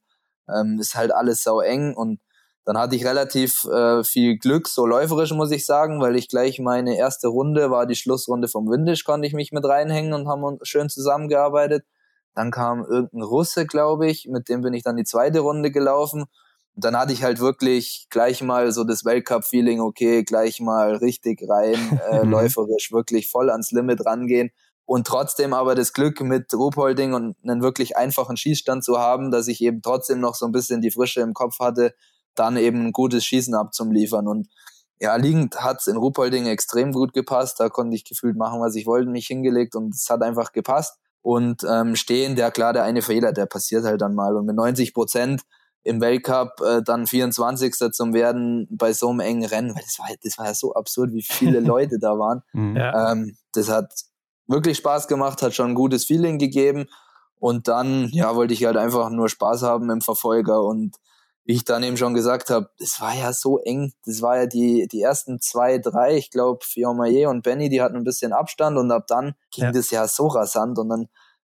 ähm, 0.48 0.78
ist 0.78 0.94
halt 0.94 1.12
alles 1.12 1.42
sau 1.42 1.61
eng 1.61 1.94
und 1.94 2.20
dann 2.68 2.76
hatte 2.76 2.96
ich 2.96 3.06
relativ 3.06 3.64
äh, 3.64 4.04
viel 4.04 4.37
Glück, 4.37 4.68
so 4.68 4.84
läuferisch 4.84 5.32
muss 5.32 5.50
ich 5.50 5.64
sagen, 5.64 6.02
weil 6.02 6.16
ich 6.16 6.28
gleich 6.28 6.58
meine 6.58 6.98
erste 6.98 7.28
Runde 7.28 7.70
war 7.70 7.87
die 7.87 7.94
Schlussrunde 7.94 8.46
vom 8.46 8.68
Windisch, 8.70 9.04
konnte 9.04 9.26
ich 9.26 9.32
mich 9.32 9.52
mit 9.52 9.64
reinhängen 9.64 10.12
und 10.12 10.28
haben 10.28 10.58
schön 10.62 10.90
zusammengearbeitet. 10.90 11.87
Dann 12.34 12.50
kam 12.50 12.84
irgendein 12.84 13.22
Russe, 13.22 13.66
glaube 13.66 14.08
ich, 14.08 14.28
mit 14.28 14.48
dem 14.48 14.62
bin 14.62 14.74
ich 14.74 14.82
dann 14.82 14.96
die 14.96 15.04
zweite 15.04 15.40
Runde 15.40 15.70
gelaufen. 15.70 16.22
Und 16.74 16.84
dann 16.84 16.96
hatte 16.96 17.12
ich 17.12 17.24
halt 17.24 17.40
wirklich 17.40 18.06
gleich 18.10 18.40
mal 18.42 18.70
so 18.70 18.84
das 18.84 19.04
Weltcup-Feeling, 19.04 19.80
okay, 19.80 20.22
gleich 20.22 20.60
mal 20.60 20.94
richtig 20.96 21.42
rein, 21.48 21.74
äh, 22.10 22.22
läuferisch, 22.24 22.92
wirklich 22.92 23.28
voll 23.28 23.50
ans 23.50 23.72
Limit 23.72 24.06
rangehen. 24.06 24.50
und 24.86 25.06
trotzdem 25.06 25.52
aber 25.52 25.74
das 25.74 25.92
Glück 25.92 26.20
mit 26.20 26.54
Ruhpolding 26.54 27.12
und 27.14 27.36
einen 27.42 27.62
wirklich 27.62 27.96
einfachen 27.96 28.36
Schießstand 28.36 28.84
zu 28.84 28.98
haben, 28.98 29.30
dass 29.30 29.48
ich 29.48 29.60
eben 29.60 29.82
trotzdem 29.82 30.20
noch 30.20 30.34
so 30.34 30.46
ein 30.46 30.52
bisschen 30.52 30.80
die 30.80 30.90
Frische 30.90 31.20
im 31.20 31.34
Kopf 31.34 31.58
hatte, 31.58 31.94
dann 32.36 32.56
eben 32.56 32.86
ein 32.86 32.92
gutes 32.92 33.24
Schießen 33.24 33.54
abzuliefern. 33.54 34.28
Und 34.28 34.48
ja, 35.00 35.16
liegend 35.16 35.60
hat 35.62 35.80
es 35.80 35.86
in 35.86 35.96
Ruhpolding 35.96 36.46
extrem 36.46 36.92
gut 36.92 37.12
gepasst. 37.12 37.60
Da 37.60 37.68
konnte 37.68 37.96
ich 37.96 38.04
gefühlt 38.04 38.36
machen, 38.36 38.60
was 38.60 38.74
ich 38.76 38.86
wollte, 38.86 39.10
mich 39.10 39.26
hingelegt 39.26 39.74
und 39.74 39.94
es 39.94 40.08
hat 40.08 40.22
einfach 40.22 40.52
gepasst. 40.52 40.98
Und 41.22 41.62
ähm, 41.68 41.96
stehen, 41.96 42.37
der 42.37 42.50
klar, 42.50 42.72
der 42.72 42.85
eine 42.85 43.02
Fehler, 43.02 43.33
der 43.33 43.46
passiert 43.46 43.85
halt 43.85 44.00
dann 44.00 44.14
mal. 44.14 44.37
Und 44.37 44.46
mit 44.46 44.57
90 44.57 44.94
Prozent 44.94 45.42
im 45.83 46.00
Weltcup 46.00 46.61
äh, 46.61 46.83
dann 46.83 47.07
24. 47.07 47.74
zum 47.92 48.12
werden 48.12 48.66
bei 48.70 48.92
so 48.92 49.11
einem 49.11 49.20
engen 49.20 49.44
Rennen, 49.44 49.74
weil 49.74 49.83
das 49.83 49.98
war, 49.98 50.09
das 50.22 50.38
war 50.38 50.46
ja 50.46 50.54
so 50.54 50.74
absurd, 50.74 51.12
wie 51.12 51.22
viele 51.22 51.61
Leute 51.61 51.98
da 51.98 52.18
waren. 52.18 52.42
Mhm. 52.52 52.76
Ja. 52.76 53.12
Ähm, 53.12 53.37
das 53.52 53.68
hat 53.68 53.92
wirklich 54.46 54.78
Spaß 54.78 55.09
gemacht, 55.09 55.42
hat 55.42 55.54
schon 55.54 55.70
ein 55.70 55.74
gutes 55.74 56.04
Feeling 56.04 56.38
gegeben. 56.38 56.87
Und 57.40 57.68
dann, 57.68 58.09
ja, 58.09 58.35
wollte 58.35 58.54
ich 58.54 58.64
halt 58.64 58.76
einfach 58.76 59.11
nur 59.11 59.28
Spaß 59.28 59.62
haben 59.62 59.90
im 59.90 60.00
Verfolger 60.00 60.62
und 60.62 60.96
wie 61.48 61.54
ich 61.54 61.64
dann 61.64 61.82
eben 61.82 61.96
schon 61.96 62.12
gesagt 62.12 62.50
habe, 62.50 62.68
es 62.78 63.00
war 63.00 63.14
ja 63.14 63.32
so 63.32 63.58
eng. 63.58 63.94
Das 64.04 64.20
war 64.20 64.37
ja 64.37 64.46
die, 64.46 64.87
die 64.87 65.00
ersten 65.00 65.40
zwei, 65.40 65.78
drei, 65.78 66.14
ich 66.14 66.30
glaube, 66.30 66.58
Fiormaillet 66.62 67.26
und 67.26 67.42
Benny, 67.42 67.70
die 67.70 67.80
hatten 67.80 67.96
ein 67.96 68.04
bisschen 68.04 68.34
Abstand 68.34 68.76
und 68.76 68.92
ab 68.92 69.06
dann 69.08 69.32
ging 69.50 69.64
ja. 69.64 69.72
das 69.72 69.90
ja 69.90 70.06
so 70.06 70.26
rasant 70.26 70.78
und 70.78 70.90
dann 70.90 71.08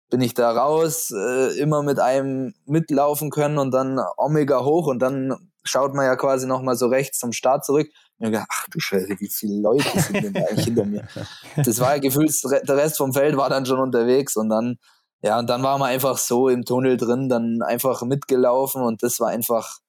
bin 0.09 0.21
ich 0.21 0.33
da 0.33 0.49
raus, 0.49 1.11
äh, 1.11 1.59
immer 1.59 1.83
mit 1.83 1.99
einem 1.99 2.53
mitlaufen 2.65 3.31
können 3.31 3.57
und 3.57 3.71
dann 3.71 3.99
Omega 4.15 4.63
hoch 4.63 4.87
und 4.87 4.99
dann 4.99 5.51
schaut 5.63 5.93
man 5.93 6.05
ja 6.05 6.15
quasi 6.15 6.47
nochmal 6.47 6.77
so 6.77 6.87
rechts 6.87 7.19
zum 7.19 7.33
Start 7.33 7.65
zurück. 7.65 7.89
Und 8.17 8.27
ich 8.27 8.31
gedacht, 8.31 8.47
ach 8.49 8.67
du 8.71 8.79
Scheiße, 8.79 9.09
wie 9.19 9.29
viele 9.29 9.59
Leute 9.59 9.99
sind 9.99 10.23
denn 10.23 10.37
eigentlich 10.37 10.65
hinter 10.67 10.85
mir? 10.85 11.05
Das 11.65 11.79
war 11.81 11.95
ja 11.95 12.01
gefühlt, 12.01 12.33
der 12.65 12.77
Rest 12.77 12.95
vom 12.95 13.11
Feld 13.11 13.35
war 13.35 13.49
dann 13.49 13.65
schon 13.65 13.79
unterwegs 13.79 14.37
und 14.37 14.47
dann 14.47 14.77
ja, 15.23 15.37
und 15.37 15.49
dann 15.49 15.61
waren 15.63 15.79
wir 15.79 15.85
einfach 15.85 16.17
so 16.17 16.49
im 16.49 16.65
Tunnel 16.65 16.97
drin, 16.97 17.29
dann 17.29 17.61
einfach 17.61 18.01
mitgelaufen 18.03 18.81
und 18.81 19.03
das 19.03 19.19
war 19.19 19.29
einfach, 19.29 19.79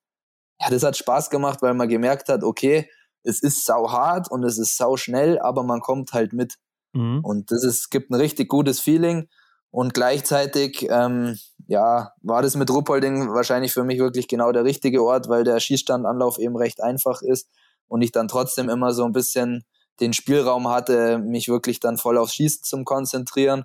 ja, 0.61 0.69
das 0.71 0.83
hat 0.83 0.97
Spaß 0.97 1.31
gemacht, 1.31 1.63
weil 1.63 1.75
man 1.75 1.89
gemerkt 1.89 2.29
hat, 2.29 2.45
okay, 2.45 2.89
es 3.25 3.43
ist 3.43 3.65
sau 3.65 3.91
hart 3.91 4.31
und 4.31 4.45
es 4.45 4.59
ist 4.59 4.77
sau 4.77 4.97
schnell, 4.97 5.39
aber 5.39 5.63
man 5.63 5.81
kommt 5.81 6.13
halt 6.13 6.33
mit. 6.33 6.57
Mhm. 6.93 7.21
Und 7.23 7.51
das 7.51 7.65
ist, 7.65 7.91
gibt 7.91 8.11
ein 8.11 8.15
richtig 8.15 8.49
gutes 8.49 8.81
Feeling. 8.81 9.29
Und 9.71 9.95
gleichzeitig, 9.95 10.87
ähm, 10.91 11.39
ja, 11.67 12.13
war 12.21 12.43
das 12.43 12.57
mit 12.57 12.69
Ruppolding 12.69 13.33
wahrscheinlich 13.33 13.73
für 13.73 13.85
mich 13.85 13.99
wirklich 14.01 14.29
genau 14.29 14.53
der 14.53 14.65
richtige 14.65 15.03
Ort, 15.03 15.29
weil 15.29 15.45
der 15.45 15.61
Schießstandanlauf 15.61 16.39
eben 16.39 16.57
recht 16.57 16.83
einfach 16.83 17.23
ist 17.23 17.49
und 17.89 18.03
ich 18.03 18.13
dann 18.13 18.29
trotzdem 18.29 18.69
immer 18.69 18.93
so 18.93 19.05
ein 19.05 19.13
bisschen 19.13 19.65
den 20.01 20.13
Spielraum 20.13 20.69
hatte, 20.69 21.19
mich 21.19 21.49
wirklich 21.49 21.81
dann 21.81 21.97
voll 21.97 22.19
aufs 22.19 22.35
Schießen 22.35 22.65
zu 22.65 22.85
konzentrieren. 22.85 23.65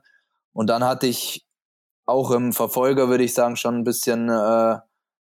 Und 0.53 0.67
dann 0.67 0.84
hatte 0.84 1.08
ich 1.08 1.46
auch 2.08 2.32
im 2.32 2.54
Verfolger, 2.54 3.10
würde 3.10 3.24
ich 3.24 3.34
sagen, 3.34 3.58
schon 3.58 3.76
ein 3.76 3.84
bisschen 3.84 4.30
äh, 4.30 4.78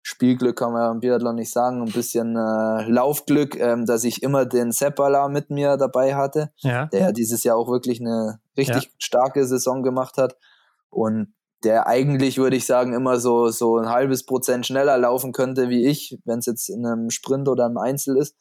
Spielglück 0.02 0.58
kann 0.58 0.72
man 0.72 0.82
ja 0.82 0.90
im 0.90 1.00
Biathlon 1.00 1.36
nicht 1.36 1.50
sagen, 1.50 1.80
ein 1.80 1.92
bisschen 1.92 2.36
äh, 2.36 2.90
Laufglück, 2.90 3.58
ähm, 3.58 3.86
dass 3.86 4.04
ich 4.04 4.22
immer 4.22 4.44
den 4.44 4.70
Seppala 4.70 5.28
mit 5.28 5.48
mir 5.48 5.78
dabei 5.78 6.14
hatte, 6.14 6.52
ja. 6.58 6.86
der 6.86 7.12
dieses 7.12 7.42
Jahr 7.42 7.56
auch 7.56 7.68
wirklich 7.68 8.00
eine 8.00 8.38
richtig 8.58 8.84
ja. 8.84 8.90
starke 8.98 9.46
Saison 9.46 9.82
gemacht 9.82 10.18
hat 10.18 10.36
und 10.90 11.32
der 11.62 11.86
eigentlich, 11.86 12.36
würde 12.36 12.56
ich 12.56 12.66
sagen, 12.66 12.92
immer 12.92 13.18
so, 13.18 13.48
so 13.48 13.78
ein 13.78 13.88
halbes 13.88 14.26
Prozent 14.26 14.66
schneller 14.66 14.98
laufen 14.98 15.32
könnte 15.32 15.70
wie 15.70 15.86
ich, 15.86 16.18
wenn 16.26 16.40
es 16.40 16.46
jetzt 16.46 16.68
in 16.68 16.84
einem 16.84 17.08
Sprint 17.08 17.48
oder 17.48 17.64
einem 17.64 17.78
Einzel 17.78 18.18
ist. 18.18 18.36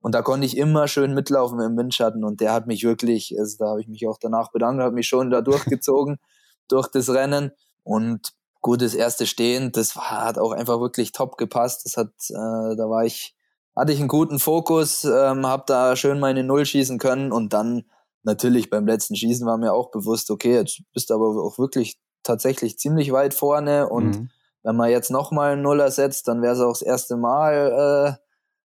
Und 0.00 0.14
da 0.14 0.22
konnte 0.22 0.46
ich 0.46 0.56
immer 0.56 0.86
schön 0.86 1.12
mitlaufen 1.12 1.58
im 1.58 1.76
Windschatten 1.76 2.22
und 2.22 2.40
der 2.40 2.52
hat 2.52 2.68
mich 2.68 2.84
wirklich, 2.84 3.34
also 3.36 3.56
da 3.58 3.70
habe 3.70 3.80
ich 3.80 3.88
mich 3.88 4.06
auch 4.06 4.18
danach 4.20 4.52
bedankt, 4.52 4.80
hat 4.80 4.92
mich 4.92 5.08
schon 5.08 5.30
da 5.30 5.40
durchgezogen 5.40 6.18
durch 6.68 6.86
das 6.86 7.08
Rennen 7.08 7.50
und 7.88 8.34
gutes 8.60 8.94
erste 8.94 9.26
Stehen, 9.26 9.72
das 9.72 9.96
war, 9.96 10.24
hat 10.24 10.38
auch 10.38 10.52
einfach 10.52 10.78
wirklich 10.78 11.12
top 11.12 11.38
gepasst. 11.38 11.86
Das 11.86 11.96
hat, 11.96 12.10
äh, 12.28 12.76
da 12.76 12.90
war 12.90 13.04
ich, 13.04 13.34
hatte 13.74 13.92
ich 13.92 13.98
einen 13.98 14.08
guten 14.08 14.38
Fokus, 14.38 15.04
ähm, 15.04 15.46
habe 15.46 15.64
da 15.66 15.96
schön 15.96 16.20
meine 16.20 16.44
Null 16.44 16.66
schießen 16.66 16.98
können 16.98 17.32
und 17.32 17.52
dann 17.52 17.84
natürlich 18.24 18.68
beim 18.68 18.86
letzten 18.86 19.16
Schießen 19.16 19.46
war 19.46 19.56
mir 19.56 19.72
auch 19.72 19.90
bewusst, 19.90 20.30
okay, 20.30 20.54
jetzt 20.54 20.82
bist 20.92 21.08
du 21.08 21.14
aber 21.14 21.42
auch 21.42 21.58
wirklich 21.58 21.98
tatsächlich 22.22 22.78
ziemlich 22.78 23.10
weit 23.12 23.32
vorne 23.32 23.88
und 23.88 24.10
mhm. 24.10 24.30
wenn 24.64 24.76
man 24.76 24.90
jetzt 24.90 25.10
nochmal 25.10 25.52
einen 25.52 25.62
Nuller 25.62 25.90
setzt, 25.90 26.28
dann 26.28 26.42
wäre 26.42 26.54
es 26.54 26.60
auch 26.60 26.72
das 26.72 26.82
erste 26.82 27.16
Mal 27.16 28.18
äh, 28.18 28.24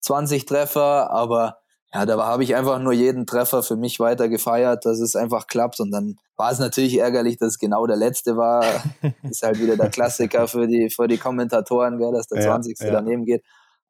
20 0.01 0.45
Treffer, 0.45 1.10
aber 1.12 1.60
ja, 1.93 2.06
da 2.06 2.17
habe 2.26 2.43
ich 2.43 2.56
einfach 2.56 2.80
nur 2.80 2.93
jeden 2.93 3.26
Treffer 3.26 3.63
für 3.63 3.78
mich 3.78 4.00
weiter 4.00 4.28
gefeiert, 4.28 4.86
dass 4.86 5.00
es 5.00 5.15
einfach 5.15 5.48
klappt. 5.48 5.80
Und 5.80 5.91
dann 5.91 6.17
war 6.36 6.52
es 6.52 6.60
natürlich 6.60 6.98
ärgerlich, 7.00 7.38
dass 7.38 7.54
es 7.54 7.60
genau 7.60 7.86
der 7.88 7.95
letzte 7.95 8.36
war. 8.36 8.65
ist 9.24 9.43
halt 9.43 9.60
wieder 9.60 9.78
der 9.78 9.89
Klassiker 9.89 10.48
für 10.48 10.67
die, 10.67 10.89
für 10.89 11.08
die 11.08 11.17
Kommentatoren, 11.17 11.98
gell, 11.98 12.12
dass 12.12 12.28
der 12.28 12.41
ja, 12.41 12.48
20. 12.48 12.80
Ja. 12.80 12.91
daneben 12.91 13.26
geht. 13.26 13.43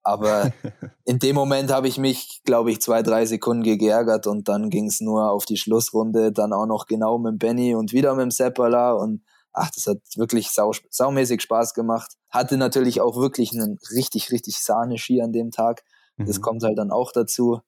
Aber 0.04 0.52
in 1.06 1.18
dem 1.18 1.36
Moment 1.36 1.72
habe 1.72 1.88
ich 1.88 1.98
mich, 1.98 2.42
glaube 2.46 2.72
ich, 2.72 2.80
zwei, 2.80 3.02
drei 3.02 3.26
Sekunden 3.26 3.64
geärgert 3.64 4.28
und 4.28 4.48
dann 4.48 4.70
ging 4.70 4.86
es 4.86 5.02
nur 5.02 5.32
auf 5.32 5.46
die 5.46 5.58
Schlussrunde, 5.58 6.32
dann 6.32 6.54
auch 6.54 6.68
noch 6.68 6.86
genau 6.86 7.18
mit 7.18 7.40
Benny 7.40 7.74
und 7.74 7.92
wieder 7.92 8.14
mit 8.14 8.24
dem 8.24 8.32
Seppala 8.32 8.94
und 8.94 9.24
ach, 9.52 9.72
das 9.72 9.88
hat 9.88 9.98
wirklich 10.16 10.52
sau, 10.52 10.74
saumäßig 10.92 11.42
Spaß 11.42 11.74
gemacht. 11.74 12.14
Hatte 12.30 12.58
natürlich 12.58 13.02
auch 13.02 13.16
wirklich 13.16 13.52
einen 13.54 13.80
richtig, 13.96 14.32
richtig 14.32 14.60
Sahne-Ski 14.60 15.22
an 15.22 15.32
dem 15.32 15.50
Tag. 15.50 15.84
Das 16.18 16.38
mhm. 16.38 16.42
kommt 16.42 16.64
halt 16.64 16.78
dann 16.78 16.92
auch 16.92 17.12
dazu. 17.12 17.62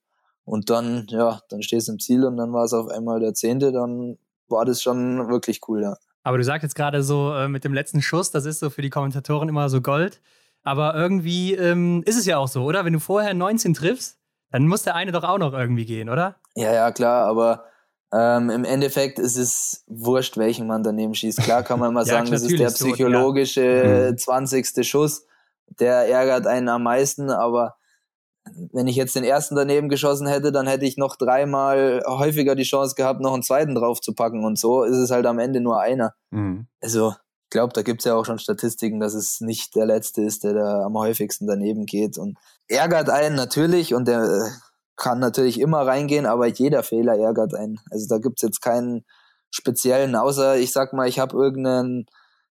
Und 0.47 0.69
dann, 0.69 1.07
ja, 1.10 1.41
dann 1.49 1.62
stehst 1.62 1.89
du 1.89 1.91
im 1.91 1.99
Ziel 1.99 2.23
und 2.23 2.38
dann 2.38 2.53
war 2.53 2.63
es 2.63 2.71
auf 2.71 2.88
einmal 2.88 3.19
der 3.19 3.33
Zehnte, 3.33 3.73
dann 3.73 4.17
war 4.47 4.63
das 4.63 4.81
schon 4.81 5.27
wirklich 5.27 5.60
cool, 5.67 5.81
ja. 5.81 5.97
Aber 6.23 6.38
du 6.38 6.43
sagst 6.45 6.63
jetzt 6.63 6.75
gerade 6.75 7.03
so 7.03 7.33
äh, 7.33 7.49
mit 7.49 7.65
dem 7.65 7.73
letzten 7.73 8.01
Schuss, 8.01 8.31
das 8.31 8.45
ist 8.45 8.60
so 8.60 8.69
für 8.69 8.81
die 8.81 8.89
Kommentatoren 8.89 9.49
immer 9.49 9.67
so 9.67 9.81
Gold. 9.81 10.21
Aber 10.63 10.95
irgendwie 10.95 11.53
ähm, 11.53 12.01
ist 12.05 12.17
es 12.17 12.25
ja 12.25 12.38
auch 12.38 12.47
so, 12.47 12.63
oder? 12.63 12.86
Wenn 12.86 12.93
du 12.93 12.99
vorher 12.99 13.33
19 13.33 13.73
triffst, 13.73 14.19
dann 14.49 14.67
muss 14.67 14.83
der 14.83 14.95
eine 14.95 15.12
doch 15.12 15.25
auch 15.25 15.38
noch 15.38 15.51
irgendwie 15.51 15.86
gehen, 15.86 16.07
oder? 16.07 16.38
Ja, 16.55 16.73
ja, 16.73 16.91
klar, 16.91 17.25
aber 17.25 17.65
ähm, 18.13 18.49
im 18.49 18.63
Endeffekt 18.63 19.19
ist 19.19 19.36
es 19.36 19.83
wurscht, 19.88 20.38
welchen 20.38 20.65
man 20.65 20.81
daneben 20.81 21.13
schießt. 21.13 21.39
Klar 21.41 21.63
kann 21.63 21.79
man 21.79 21.93
mal 21.93 22.01
ja, 22.05 22.13
sagen, 22.13 22.31
das 22.31 22.43
ist 22.43 22.57
der 22.57 22.69
psychologische 22.69 23.62
so, 23.83 24.12
ja. 24.12 24.15
20. 24.15 24.77
Mhm. 24.77 24.83
Schuss, 24.83 25.25
der 25.79 26.07
ärgert 26.07 26.47
einen 26.47 26.69
am 26.69 26.83
meisten, 26.83 27.29
aber 27.29 27.77
wenn 28.72 28.88
ich 28.88 28.96
jetzt 28.96 29.15
den 29.15 29.24
ersten 29.24 29.56
daneben 29.56 29.89
geschossen 29.89 30.28
hätte, 30.28 30.52
dann 30.52 30.67
hätte 30.67 30.86
ich 30.86 30.98
noch 30.98 31.15
dreimal 31.15 32.04
häufiger 32.08 32.56
die 32.56 32.63
Chance 32.63 32.96
gehabt, 32.96 33.22
noch 33.22 33.34
einen 33.34 33.43
zweiten 33.43 33.76
drauf 33.76 34.02
zu 34.02 34.13
packen. 34.13 34.43
Und 34.43 34.58
so 34.60 34.84
ist 34.84 34.98
es 34.98 35.12
halt 35.12 35.26
am 35.26 35.39
Ende 35.39 35.62
nur 35.62 35.80
einer. 35.80 36.13
Mhm. 36.32 36.67
Also, 36.82 37.13
ich 37.46 37.52
glaube, 37.52 37.74
da 37.74 37.82
gibt 37.82 38.02
es 38.02 38.06
ja 38.06 38.15
auch 38.15 38.26
schon 38.26 38.39
Statistiken, 38.39 39.00
dass 39.00 39.13
es 39.13 39.39
nicht 39.39 39.76
der 39.76 39.86
Letzte 39.86 40.22
ist, 40.22 40.43
der 40.43 40.54
da 40.54 40.84
am 40.84 40.98
häufigsten 40.98 41.48
daneben 41.48 41.86
geht. 41.86 42.17
Und 42.17 42.38
ärgert 42.67 43.10
einen 43.10 43.36
natürlich 43.36 43.93
und 43.93 44.08
der 44.08 44.52
kann 44.98 45.20
natürlich 45.20 45.60
immer 45.60 45.86
reingehen, 45.86 46.26
aber 46.26 46.48
jeder 46.48 46.84
Fehler 46.84 47.17
ärgert 47.17 47.54
einen. 47.54 47.80
Also 47.91 48.08
da 48.10 48.17
gibt 48.17 48.39
es 48.39 48.41
jetzt 48.41 48.62
keinen 48.62 49.06
speziellen, 49.52 50.15
außer 50.15 50.58
ich 50.58 50.74
sag 50.74 50.91
mal, 50.91 51.08
ich 51.08 51.20
habe 51.20 51.38
irgendeinen 51.38 52.08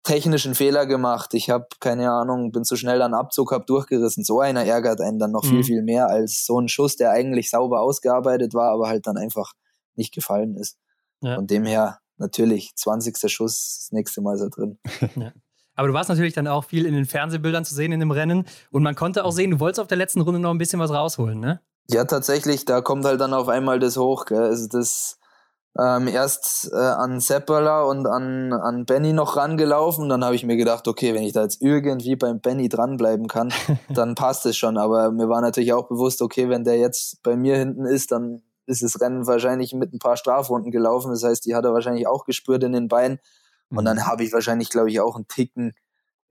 technischen 0.05 0.55
Fehler 0.55 0.87
gemacht. 0.87 1.35
Ich 1.35 1.51
habe 1.51 1.67
keine 1.81 2.11
Ahnung, 2.12 2.53
bin 2.53 2.64
zu 2.64 2.77
schnell 2.77 3.03
an 3.03 3.14
Abzug, 3.14 3.53
habe 3.53 3.64
durchgerissen. 3.64 4.23
So 4.23 4.40
einer 4.40 4.64
ärgert 4.64 5.01
einen 5.01 5.19
dann 5.19 5.33
noch 5.33 5.43
mhm. 5.45 5.49
viel, 5.49 5.64
viel 5.64 5.83
mehr 5.83 6.09
als 6.09 6.47
so 6.47 6.61
ein 6.61 6.69
Schuss, 6.69 6.97
der 6.97 7.11
eigentlich 7.11 7.51
sauber 7.51 7.81
ausgearbeitet 7.81 8.55
war, 8.55 8.71
aber 8.71 8.88
halt 8.88 9.07
dann 9.07 9.17
einfach 9.17 9.53
nicht 9.97 10.14
gefallen 10.14 10.57
ist. 10.57 10.77
Ja. 11.21 11.37
Von 11.37 11.47
dem 11.47 11.64
her 11.64 11.99
natürlich 12.19 12.73
20. 12.77 13.17
Schuss, 13.33 13.81
das 13.81 13.93
nächste 13.93 14.21
Mal 14.21 14.37
ist 14.37 14.43
er 14.43 14.51
drin. 14.51 14.79
Ja. 15.17 15.33
Aber 15.77 15.88
du 15.88 15.95
warst 15.95 16.09
natürlich 16.09 16.35
dann 16.35 16.47
auch 16.47 16.64
viel 16.64 16.87
in 16.87 16.95
den 16.95 17.05
Fernsehbildern 17.05 17.64
zu 17.64 17.75
sehen 17.75 17.90
in 17.90 17.99
dem 17.99 18.12
Rennen 18.12 18.45
und 18.71 18.85
man 18.85 18.95
konnte 18.95 19.25
auch 19.25 19.33
sehen, 19.33 19.51
du 19.51 19.59
wolltest 19.59 19.81
auf 19.81 19.88
der 19.88 19.97
letzten 19.97 20.21
Runde 20.21 20.38
noch 20.38 20.51
ein 20.51 20.59
bisschen 20.59 20.79
was 20.79 20.93
rausholen, 20.93 21.40
ne? 21.40 21.61
Ja, 21.90 22.05
tatsächlich, 22.05 22.64
da 22.64 22.81
kommt 22.81 23.05
halt 23.05 23.21
dann 23.21 23.35
auf 23.35 23.49
einmal 23.49 23.81
das 23.81 23.97
hoch. 23.97 24.25
Gell? 24.25 24.40
Also 24.40 24.69
das 24.69 25.19
ähm, 25.79 26.07
erst 26.07 26.71
äh, 26.73 26.77
an 26.77 27.19
Seppala 27.19 27.83
und 27.83 28.07
an, 28.07 28.53
an 28.53 28.87
Benny 28.87 29.13
noch 29.13 29.37
rangelaufen. 29.37 30.09
Dann 30.09 30.25
habe 30.25 30.37
ich 30.37 30.45
mir 30.45 30.57
gedacht, 30.57 30.87
okay, 30.87 31.15
wenn 31.15 31.25
ich 31.25 31.33
da 31.33 31.43
jetzt 31.43 31.61
irgendwie 31.61 32.15
beim 32.15 32.41
Benny 32.41 32.69
dranbleiben 32.69 33.27
kann, 33.27 33.53
dann 33.89 34.15
passt 34.15 34.47
es 34.47 34.57
schon. 34.57 34.79
Aber 34.79 35.11
mir 35.11 35.29
war 35.29 35.41
natürlich 35.41 35.73
auch 35.73 35.89
bewusst, 35.89 36.23
okay, 36.23 36.49
wenn 36.49 36.65
der 36.65 36.79
jetzt 36.79 37.23
bei 37.23 37.37
mir 37.37 37.57
hinten 37.57 37.87
ist, 37.87 38.13
dann 38.13 38.43
ist 38.67 38.83
das 38.83 39.01
Rennen 39.01 39.27
wahrscheinlich 39.27 39.75
mit 39.75 39.93
ein 39.93 39.99
paar 39.99 40.17
Strafrunden 40.17 40.71
gelaufen. 40.71 41.11
Das 41.11 41.25
heißt, 41.25 41.45
die 41.45 41.55
hat 41.55 41.65
er 41.65 41.75
wahrscheinlich 41.75 42.07
auch 42.07 42.25
gespürt 42.25 42.63
in 42.63 42.73
den 42.73 42.89
Beinen. 42.89 43.19
Und 43.71 43.85
dann 43.85 43.97
mhm. 43.97 44.07
habe 44.07 44.23
ich 44.23 44.33
wahrscheinlich, 44.33 44.71
glaube 44.71 44.91
ich, 44.91 45.01
auch 45.01 45.17
einen 45.17 45.27
Ticken 45.27 45.75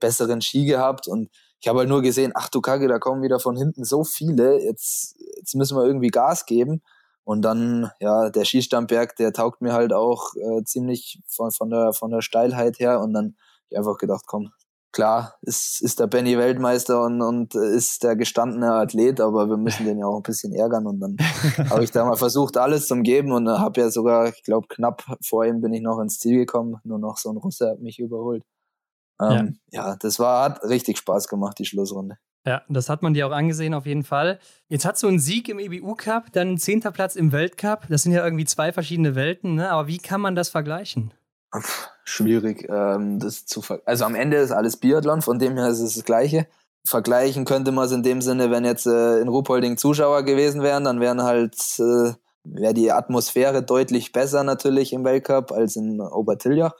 besseren 0.00 0.40
Ski 0.40 0.64
gehabt. 0.64 1.06
Und 1.06 1.28
ich 1.60 1.68
habe 1.68 1.80
halt 1.80 1.88
nur 1.88 2.02
gesehen, 2.02 2.32
ach 2.34 2.48
du 2.48 2.60
Kacke, 2.60 2.88
da 2.88 2.98
kommen 2.98 3.22
wieder 3.22 3.40
von 3.40 3.56
hinten 3.56 3.84
so 3.84 4.04
viele. 4.04 4.62
Jetzt, 4.62 5.16
jetzt 5.36 5.54
müssen 5.54 5.76
wir 5.76 5.84
irgendwie 5.84 6.08
Gas 6.08 6.46
geben. 6.46 6.82
Und 7.24 7.42
dann, 7.42 7.90
ja, 8.00 8.28
der 8.30 8.44
Schießstandberg, 8.44 9.16
der 9.16 9.32
taugt 9.32 9.62
mir 9.62 9.72
halt 9.72 9.92
auch 9.92 10.34
äh, 10.36 10.62
ziemlich 10.64 11.22
von, 11.26 11.50
von, 11.50 11.70
der, 11.70 11.92
von 11.94 12.10
der 12.10 12.20
Steilheit 12.20 12.78
her. 12.78 13.00
Und 13.00 13.14
dann 13.14 13.24
habe 13.24 13.66
ich 13.70 13.78
einfach 13.78 13.96
gedacht, 13.96 14.24
komm, 14.26 14.52
klar, 14.92 15.34
ist, 15.42 15.80
ist 15.82 16.00
der 16.00 16.06
Benny 16.06 16.36
Weltmeister 16.38 17.02
und, 17.02 17.22
und 17.22 17.54
ist 17.54 18.04
der 18.04 18.14
gestandene 18.14 18.72
Athlet, 18.74 19.20
aber 19.20 19.48
wir 19.48 19.56
müssen 19.56 19.86
den 19.86 19.98
ja 19.98 20.06
auch 20.06 20.16
ein 20.16 20.22
bisschen 20.22 20.52
ärgern. 20.52 20.86
Und 20.86 21.00
dann 21.00 21.16
habe 21.70 21.82
ich 21.82 21.90
da 21.90 22.04
mal 22.04 22.16
versucht, 22.16 22.58
alles 22.58 22.86
zum 22.86 23.02
Geben 23.02 23.32
und 23.32 23.48
habe 23.48 23.80
ja 23.80 23.90
sogar, 23.90 24.28
ich 24.28 24.42
glaube, 24.42 24.68
knapp 24.68 25.02
vor 25.22 25.46
ihm 25.46 25.62
bin 25.62 25.72
ich 25.72 25.82
noch 25.82 26.00
ins 26.00 26.18
Ziel 26.18 26.36
gekommen. 26.36 26.76
Nur 26.84 26.98
noch 26.98 27.16
so 27.16 27.30
ein 27.30 27.38
Russe 27.38 27.70
hat 27.70 27.80
mich 27.80 27.98
überholt. 27.98 28.44
Ähm, 29.20 29.58
ja. 29.70 29.90
ja, 29.90 29.96
das 29.96 30.18
war, 30.18 30.44
hat 30.44 30.62
richtig 30.64 30.98
Spaß 30.98 31.28
gemacht, 31.28 31.58
die 31.58 31.64
Schlussrunde. 31.64 32.16
Ja, 32.46 32.62
das 32.68 32.90
hat 32.90 33.02
man 33.02 33.14
dir 33.14 33.26
auch 33.26 33.32
angesehen, 33.32 33.72
auf 33.72 33.86
jeden 33.86 34.04
Fall. 34.04 34.38
Jetzt 34.68 34.84
hast 34.84 35.02
du 35.02 35.08
einen 35.08 35.18
Sieg 35.18 35.48
im 35.48 35.58
EBU-Cup, 35.58 36.32
dann 36.32 36.48
einen 36.48 36.58
zehnter 36.58 36.92
Platz 36.92 37.16
im 37.16 37.32
Weltcup. 37.32 37.86
Das 37.88 38.02
sind 38.02 38.12
ja 38.12 38.22
irgendwie 38.22 38.44
zwei 38.44 38.72
verschiedene 38.72 39.14
Welten, 39.14 39.54
ne? 39.54 39.70
aber 39.70 39.88
wie 39.88 39.98
kann 39.98 40.20
man 40.20 40.34
das 40.34 40.50
vergleichen? 40.50 41.14
schwierig, 42.04 42.68
ähm, 42.68 43.18
das 43.20 43.46
zu 43.46 43.62
ver 43.62 43.80
Also 43.84 44.04
am 44.04 44.14
Ende 44.14 44.38
ist 44.38 44.50
alles 44.50 44.76
Biathlon, 44.76 45.22
von 45.22 45.38
dem 45.38 45.56
her 45.56 45.68
ist 45.68 45.80
es 45.80 45.94
das 45.94 46.04
Gleiche. 46.04 46.46
Vergleichen 46.86 47.44
könnte 47.44 47.72
man 47.72 47.86
es 47.86 47.92
in 47.92 48.02
dem 48.02 48.20
Sinne, 48.20 48.50
wenn 48.50 48.64
jetzt 48.64 48.86
äh, 48.86 49.20
in 49.20 49.28
Ruhpolding 49.28 49.76
Zuschauer 49.76 50.24
gewesen 50.24 50.62
wären, 50.62 50.84
dann 50.84 51.00
wären 51.00 51.22
halt 51.22 51.54
äh, 51.78 52.12
wäre 52.44 52.74
die 52.74 52.92
Atmosphäre 52.92 53.62
deutlich 53.62 54.12
besser 54.12 54.44
natürlich 54.44 54.92
im 54.92 55.04
Weltcup 55.04 55.50
als 55.50 55.76
in 55.76 56.00
Obertiljach. 56.00 56.74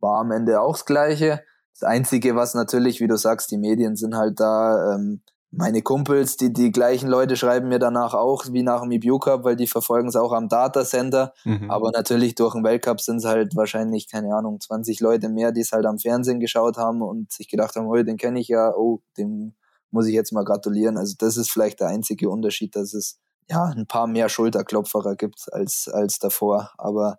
War 0.00 0.20
am 0.20 0.30
Ende 0.30 0.60
auch 0.60 0.72
das 0.72 0.86
Gleiche. 0.86 1.42
Das 1.74 1.82
Einzige, 1.82 2.36
was 2.36 2.54
natürlich, 2.54 3.00
wie 3.00 3.08
du 3.08 3.16
sagst, 3.16 3.50
die 3.50 3.58
Medien 3.58 3.96
sind 3.96 4.16
halt 4.16 4.38
da, 4.38 4.94
ähm, 4.94 5.22
meine 5.56 5.82
Kumpels, 5.82 6.36
die, 6.36 6.52
die 6.52 6.72
gleichen 6.72 7.08
Leute 7.08 7.36
schreiben 7.36 7.68
mir 7.68 7.78
danach 7.78 8.14
auch, 8.14 8.44
wie 8.50 8.62
nach 8.62 8.82
dem 8.82 8.90
EBU 8.90 9.18
Cup, 9.18 9.44
weil 9.44 9.56
die 9.56 9.66
verfolgen 9.66 10.08
es 10.08 10.16
auch 10.16 10.32
am 10.32 10.48
Data 10.48 10.84
Center. 10.84 11.32
Mhm. 11.44 11.70
Aber 11.70 11.90
natürlich 11.92 12.34
durch 12.34 12.54
den 12.54 12.64
Weltcup 12.64 13.00
sind 13.00 13.18
es 13.18 13.24
halt 13.24 13.54
wahrscheinlich, 13.54 14.10
keine 14.10 14.34
Ahnung, 14.34 14.60
20 14.60 15.00
Leute 15.00 15.28
mehr, 15.28 15.52
die 15.52 15.60
es 15.60 15.72
halt 15.72 15.86
am 15.86 15.98
Fernsehen 15.98 16.40
geschaut 16.40 16.76
haben 16.76 17.02
und 17.02 17.32
sich 17.32 17.48
gedacht 17.48 17.76
haben, 17.76 17.86
oh, 17.86 18.02
den 18.02 18.16
kenne 18.16 18.40
ich 18.40 18.48
ja, 18.48 18.72
oh, 18.74 19.00
dem 19.16 19.54
muss 19.90 20.06
ich 20.06 20.14
jetzt 20.14 20.32
mal 20.32 20.44
gratulieren. 20.44 20.96
Also 20.96 21.14
das 21.18 21.36
ist 21.36 21.50
vielleicht 21.50 21.80
der 21.80 21.88
einzige 21.88 22.28
Unterschied, 22.28 22.74
dass 22.74 22.94
es 22.94 23.20
ja 23.48 23.64
ein 23.64 23.86
paar 23.86 24.06
mehr 24.06 24.28
Schulterklopferer 24.28 25.14
gibt 25.14 25.52
als, 25.52 25.88
als 25.92 26.18
davor. 26.18 26.72
Aber 26.78 27.18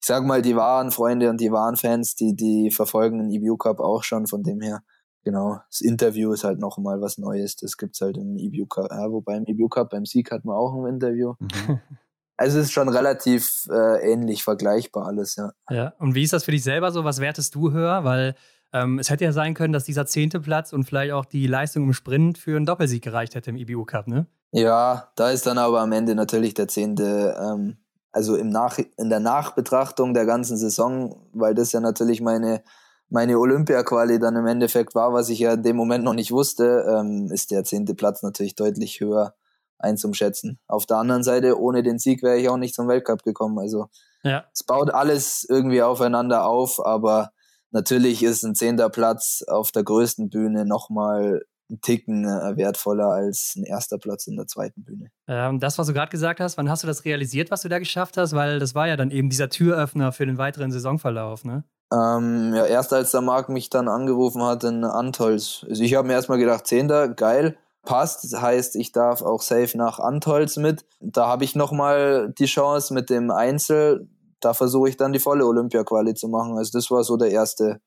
ich 0.00 0.06
sag 0.06 0.24
mal, 0.24 0.42
die 0.42 0.56
wahren 0.56 0.90
Freunde 0.90 1.30
und 1.30 1.40
die 1.40 1.50
wahren 1.50 1.76
Fans, 1.76 2.14
die, 2.14 2.34
die 2.34 2.70
verfolgen 2.70 3.18
den 3.18 3.30
EBU 3.30 3.56
Cup 3.56 3.80
auch 3.80 4.02
schon, 4.02 4.26
von 4.26 4.42
dem 4.42 4.60
her 4.60 4.82
genau, 5.26 5.58
das 5.70 5.80
Interview 5.80 6.32
ist 6.32 6.44
halt 6.44 6.60
noch 6.60 6.78
mal 6.78 7.00
was 7.00 7.18
Neues. 7.18 7.56
Das 7.56 7.76
gibt's 7.76 8.00
halt 8.00 8.16
im 8.16 8.38
EBU 8.38 8.66
Cup. 8.66 8.90
Ja, 8.90 9.10
wobei 9.10 9.36
im 9.36 9.44
EBU 9.44 9.68
Cup 9.68 9.90
beim 9.90 10.06
Sieg 10.06 10.30
hat 10.30 10.44
man 10.44 10.56
auch 10.56 10.72
ein 10.74 10.94
Interview. 10.94 11.34
Mhm. 11.40 11.80
Also 12.38 12.58
es 12.58 12.66
ist 12.66 12.72
schon 12.72 12.90
relativ 12.90 13.66
äh, 13.70 14.12
ähnlich 14.12 14.44
vergleichbar 14.44 15.06
alles, 15.06 15.36
ja. 15.36 15.52
Ja, 15.70 15.94
und 15.98 16.14
wie 16.14 16.22
ist 16.22 16.34
das 16.34 16.44
für 16.44 16.50
dich 16.50 16.62
selber 16.62 16.92
so? 16.92 17.02
Was 17.02 17.18
wertest 17.18 17.54
du 17.54 17.72
höher? 17.72 18.04
Weil 18.04 18.34
ähm, 18.74 18.98
es 18.98 19.08
hätte 19.08 19.24
ja 19.24 19.32
sein 19.32 19.54
können, 19.54 19.72
dass 19.72 19.84
dieser 19.84 20.04
zehnte 20.04 20.40
Platz 20.40 20.74
und 20.74 20.84
vielleicht 20.84 21.12
auch 21.12 21.24
die 21.24 21.46
Leistung 21.46 21.84
im 21.84 21.94
Sprint 21.94 22.36
für 22.36 22.54
einen 22.54 22.66
Doppelsieg 22.66 23.02
gereicht 23.02 23.34
hätte 23.36 23.48
im 23.48 23.56
EBU 23.56 23.86
Cup, 23.86 24.06
ne? 24.06 24.26
Ja, 24.52 25.10
da 25.16 25.30
ist 25.30 25.46
dann 25.46 25.56
aber 25.56 25.80
am 25.80 25.92
Ende 25.92 26.14
natürlich 26.14 26.52
der 26.52 26.68
zehnte, 26.68 27.34
ähm, 27.40 27.78
also 28.16 28.34
im 28.34 28.48
Nach 28.48 28.78
in 28.96 29.10
der 29.10 29.20
Nachbetrachtung 29.20 30.14
der 30.14 30.24
ganzen 30.24 30.56
Saison, 30.56 31.28
weil 31.34 31.54
das 31.54 31.72
ja 31.72 31.80
natürlich 31.80 32.22
meine 32.22 32.62
meine 33.10 33.38
Olympia-Quali 33.38 34.18
dann 34.18 34.36
im 34.36 34.46
Endeffekt 34.46 34.94
war, 34.94 35.12
was 35.12 35.28
ich 35.28 35.38
ja 35.38 35.52
in 35.52 35.62
dem 35.62 35.76
Moment 35.76 36.02
noch 36.02 36.14
nicht 36.14 36.32
wusste, 36.32 36.86
ähm, 36.88 37.30
ist 37.30 37.50
der 37.50 37.62
zehnte 37.62 37.94
Platz 37.94 38.22
natürlich 38.22 38.56
deutlich 38.56 39.00
höher 39.00 39.34
einzuschätzen. 39.78 40.58
Auf 40.66 40.86
der 40.86 40.96
anderen 40.96 41.22
Seite, 41.22 41.60
ohne 41.60 41.82
den 41.82 41.98
Sieg 41.98 42.22
wäre 42.22 42.38
ich 42.38 42.48
auch 42.48 42.56
nicht 42.56 42.74
zum 42.74 42.88
Weltcup 42.88 43.22
gekommen. 43.22 43.58
Also 43.58 43.88
ja. 44.24 44.44
es 44.52 44.64
baut 44.64 44.90
alles 44.90 45.46
irgendwie 45.48 45.82
aufeinander 45.82 46.46
auf, 46.46 46.84
aber 46.84 47.32
natürlich 47.70 48.22
ist 48.22 48.42
ein 48.42 48.54
zehnter 48.54 48.88
Platz 48.88 49.44
auf 49.46 49.72
der 49.72 49.84
größten 49.84 50.30
Bühne 50.30 50.64
nochmal 50.64 51.42
ein 51.70 51.80
Ticken 51.80 52.24
äh, 52.24 52.56
wertvoller 52.56 53.08
als 53.08 53.54
ein 53.56 53.64
erster 53.64 53.98
Platz 53.98 54.26
in 54.26 54.36
der 54.36 54.46
zweiten 54.46 54.84
Bühne. 54.84 55.08
Ähm, 55.26 55.60
das, 55.60 55.78
was 55.78 55.86
du 55.86 55.92
gerade 55.92 56.10
gesagt 56.10 56.40
hast, 56.40 56.56
wann 56.56 56.70
hast 56.70 56.82
du 56.82 56.86
das 56.86 57.04
realisiert, 57.04 57.50
was 57.50 57.62
du 57.62 57.68
da 57.68 57.78
geschafft 57.78 58.16
hast? 58.16 58.34
Weil 58.34 58.58
das 58.58 58.74
war 58.74 58.88
ja 58.88 58.96
dann 58.96 59.10
eben 59.10 59.30
dieser 59.30 59.48
Türöffner 59.48 60.12
für 60.12 60.26
den 60.26 60.38
weiteren 60.38 60.70
Saisonverlauf, 60.70 61.44
ne? 61.44 61.64
Ähm, 61.92 62.52
ja, 62.54 62.66
erst 62.66 62.92
als 62.92 63.12
der 63.12 63.20
Marc 63.20 63.48
mich 63.48 63.70
dann 63.70 63.88
angerufen 63.88 64.42
hat 64.42 64.64
in 64.64 64.84
Antolz. 64.84 65.64
Also 65.68 65.82
ich 65.82 65.94
habe 65.94 66.08
mir 66.08 66.14
erstmal 66.14 66.38
gedacht, 66.38 66.66
Zehnter, 66.66 67.08
geil, 67.08 67.56
passt. 67.82 68.24
Das 68.24 68.40
heißt, 68.40 68.76
ich 68.76 68.92
darf 68.92 69.22
auch 69.22 69.40
safe 69.40 69.78
nach 69.78 70.00
Antolz 70.00 70.56
mit. 70.56 70.84
Da 71.00 71.28
habe 71.28 71.44
ich 71.44 71.54
nochmal 71.54 72.34
die 72.38 72.46
Chance 72.46 72.92
mit 72.92 73.08
dem 73.08 73.30
Einzel. 73.30 74.08
Da 74.40 74.52
versuche 74.52 74.88
ich 74.88 74.96
dann 74.96 75.12
die 75.12 75.20
volle 75.20 75.46
Olympia-Quali 75.46 76.14
zu 76.14 76.28
machen. 76.28 76.58
Also 76.58 76.76
das 76.76 76.90
war 76.90 77.04
so 77.04 77.16
der 77.16 77.30
erste, 77.30 77.80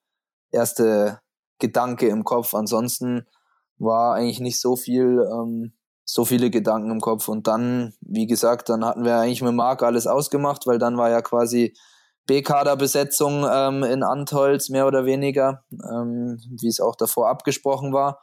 erste 0.52 1.20
Gedanke 1.60 2.08
im 2.08 2.24
Kopf. 2.24 2.54
Ansonsten 2.54 3.26
war 3.80 4.16
eigentlich 4.16 4.40
nicht 4.40 4.60
so 4.60 4.76
viel, 4.76 5.26
ähm, 5.32 5.74
so 6.06 6.26
viele 6.26 6.50
Gedanken 6.50 6.92
im 6.92 7.02
Kopf. 7.02 7.28
Und 7.28 7.48
dann, 7.48 7.94
wie 8.02 8.28
gesagt, 8.28 8.70
dann 8.70 8.86
hatten 8.86 9.06
wir 9.06 9.18
eigentlich 9.18 9.42
mit 9.42 9.54
Marc 9.54 9.84
alles 9.84 10.08
ausgemacht, 10.08 10.68
weil 10.68 10.80
dann 10.80 10.98
war 10.98 11.10
ja 11.10 11.22
quasi 11.22 11.74
B-Kader-Besetzung 12.28 13.46
ähm, 13.52 13.84
in 13.84 14.04
Antholz, 14.04 14.70
mehr 14.70 14.86
oder 14.86 15.06
weniger, 15.06 15.64
ähm, 15.72 16.40
wie 16.60 16.68
es 16.68 16.80
auch 16.80 16.96
davor 16.96 17.28
abgesprochen 17.30 17.92
war. 17.92 18.22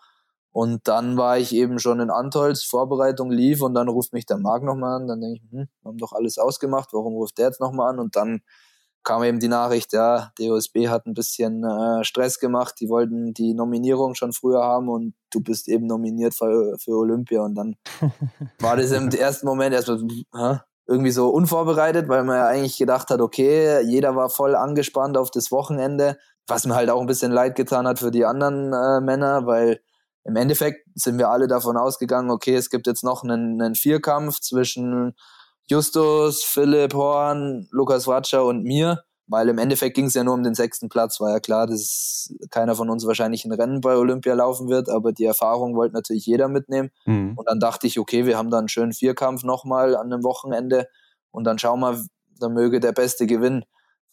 Und 0.52 0.88
dann 0.88 1.18
war 1.18 1.38
ich 1.38 1.54
eben 1.54 1.78
schon 1.78 2.00
in 2.00 2.10
Antholz, 2.10 2.62
Vorbereitung 2.62 3.30
lief 3.30 3.60
und 3.60 3.74
dann 3.74 3.88
ruft 3.88 4.12
mich 4.12 4.24
der 4.24 4.38
Marc 4.38 4.62
nochmal 4.62 5.00
an. 5.00 5.06
Dann 5.06 5.20
denke 5.20 5.40
ich, 5.42 5.52
hm, 5.52 5.68
wir 5.82 5.88
haben 5.88 5.98
doch 5.98 6.12
alles 6.12 6.38
ausgemacht, 6.38 6.92
warum 6.92 7.14
ruft 7.14 7.36
der 7.38 7.46
jetzt 7.46 7.60
nochmal 7.60 7.90
an? 7.90 7.98
Und 7.98 8.16
dann 8.16 8.40
kam 9.06 9.22
eben 9.22 9.38
die 9.38 9.48
Nachricht, 9.48 9.92
ja, 9.92 10.32
DOSB 10.36 10.88
hat 10.88 11.06
ein 11.06 11.14
bisschen 11.14 11.62
äh, 11.62 12.02
Stress 12.04 12.40
gemacht, 12.40 12.74
die 12.80 12.88
wollten 12.88 13.32
die 13.32 13.54
Nominierung 13.54 14.16
schon 14.16 14.32
früher 14.32 14.62
haben 14.64 14.88
und 14.88 15.14
du 15.30 15.40
bist 15.40 15.68
eben 15.68 15.86
nominiert 15.86 16.34
für, 16.34 16.76
für 16.78 16.90
Olympia. 16.90 17.42
Und 17.42 17.54
dann 17.54 17.76
war 18.58 18.76
das 18.76 18.90
im 18.90 19.08
ersten 19.08 19.46
Moment 19.46 19.74
erstmal, 19.74 20.00
hä? 20.34 20.58
irgendwie 20.88 21.12
so 21.12 21.28
unvorbereitet, 21.28 22.08
weil 22.08 22.24
man 22.24 22.36
ja 22.36 22.46
eigentlich 22.48 22.78
gedacht 22.78 23.08
hat, 23.10 23.20
okay, 23.20 23.80
jeder 23.82 24.16
war 24.16 24.28
voll 24.28 24.56
angespannt 24.56 25.16
auf 25.16 25.30
das 25.30 25.52
Wochenende, 25.52 26.18
was 26.48 26.66
mir 26.66 26.74
halt 26.74 26.90
auch 26.90 27.00
ein 27.00 27.06
bisschen 27.06 27.30
leid 27.30 27.54
getan 27.54 27.86
hat 27.86 28.00
für 28.00 28.10
die 28.10 28.24
anderen 28.24 28.72
äh, 28.72 29.00
Männer, 29.00 29.46
weil 29.46 29.80
im 30.24 30.34
Endeffekt 30.34 30.84
sind 30.96 31.16
wir 31.18 31.28
alle 31.28 31.46
davon 31.46 31.76
ausgegangen, 31.76 32.30
okay, 32.30 32.56
es 32.56 32.70
gibt 32.70 32.88
jetzt 32.88 33.04
noch 33.04 33.22
einen, 33.22 33.62
einen 33.62 33.76
Vierkampf 33.76 34.40
zwischen 34.40 35.14
Justus, 35.68 36.44
Philipp 36.44 36.94
Horn, 36.94 37.68
Lukas 37.70 38.06
Watscher 38.06 38.44
und 38.44 38.62
mir. 38.62 39.02
Weil 39.28 39.48
im 39.48 39.58
Endeffekt 39.58 39.96
ging 39.96 40.06
es 40.06 40.14
ja 40.14 40.22
nur 40.22 40.34
um 40.34 40.44
den 40.44 40.54
sechsten 40.54 40.88
Platz, 40.88 41.20
war 41.20 41.32
ja 41.32 41.40
klar, 41.40 41.66
dass 41.66 42.32
keiner 42.50 42.76
von 42.76 42.88
uns 42.88 43.06
wahrscheinlich 43.08 43.44
ein 43.44 43.50
Rennen 43.50 43.80
bei 43.80 43.96
Olympia 43.96 44.34
laufen 44.34 44.68
wird, 44.68 44.88
aber 44.88 45.12
die 45.12 45.24
Erfahrung 45.24 45.74
wollte 45.74 45.94
natürlich 45.94 46.26
jeder 46.26 46.46
mitnehmen. 46.46 46.90
Mhm. 47.06 47.32
Und 47.36 47.48
dann 47.48 47.58
dachte 47.58 47.88
ich, 47.88 47.98
okay, 47.98 48.24
wir 48.24 48.38
haben 48.38 48.50
da 48.50 48.58
einen 48.58 48.68
schönen 48.68 48.92
Vierkampf 48.92 49.42
nochmal 49.42 49.96
an 49.96 50.12
einem 50.12 50.22
Wochenende 50.22 50.86
und 51.32 51.42
dann 51.42 51.58
schauen 51.58 51.80
wir, 51.80 52.00
da 52.38 52.48
möge 52.48 52.78
der 52.78 52.92
Beste 52.92 53.26
gewinnen. 53.26 53.64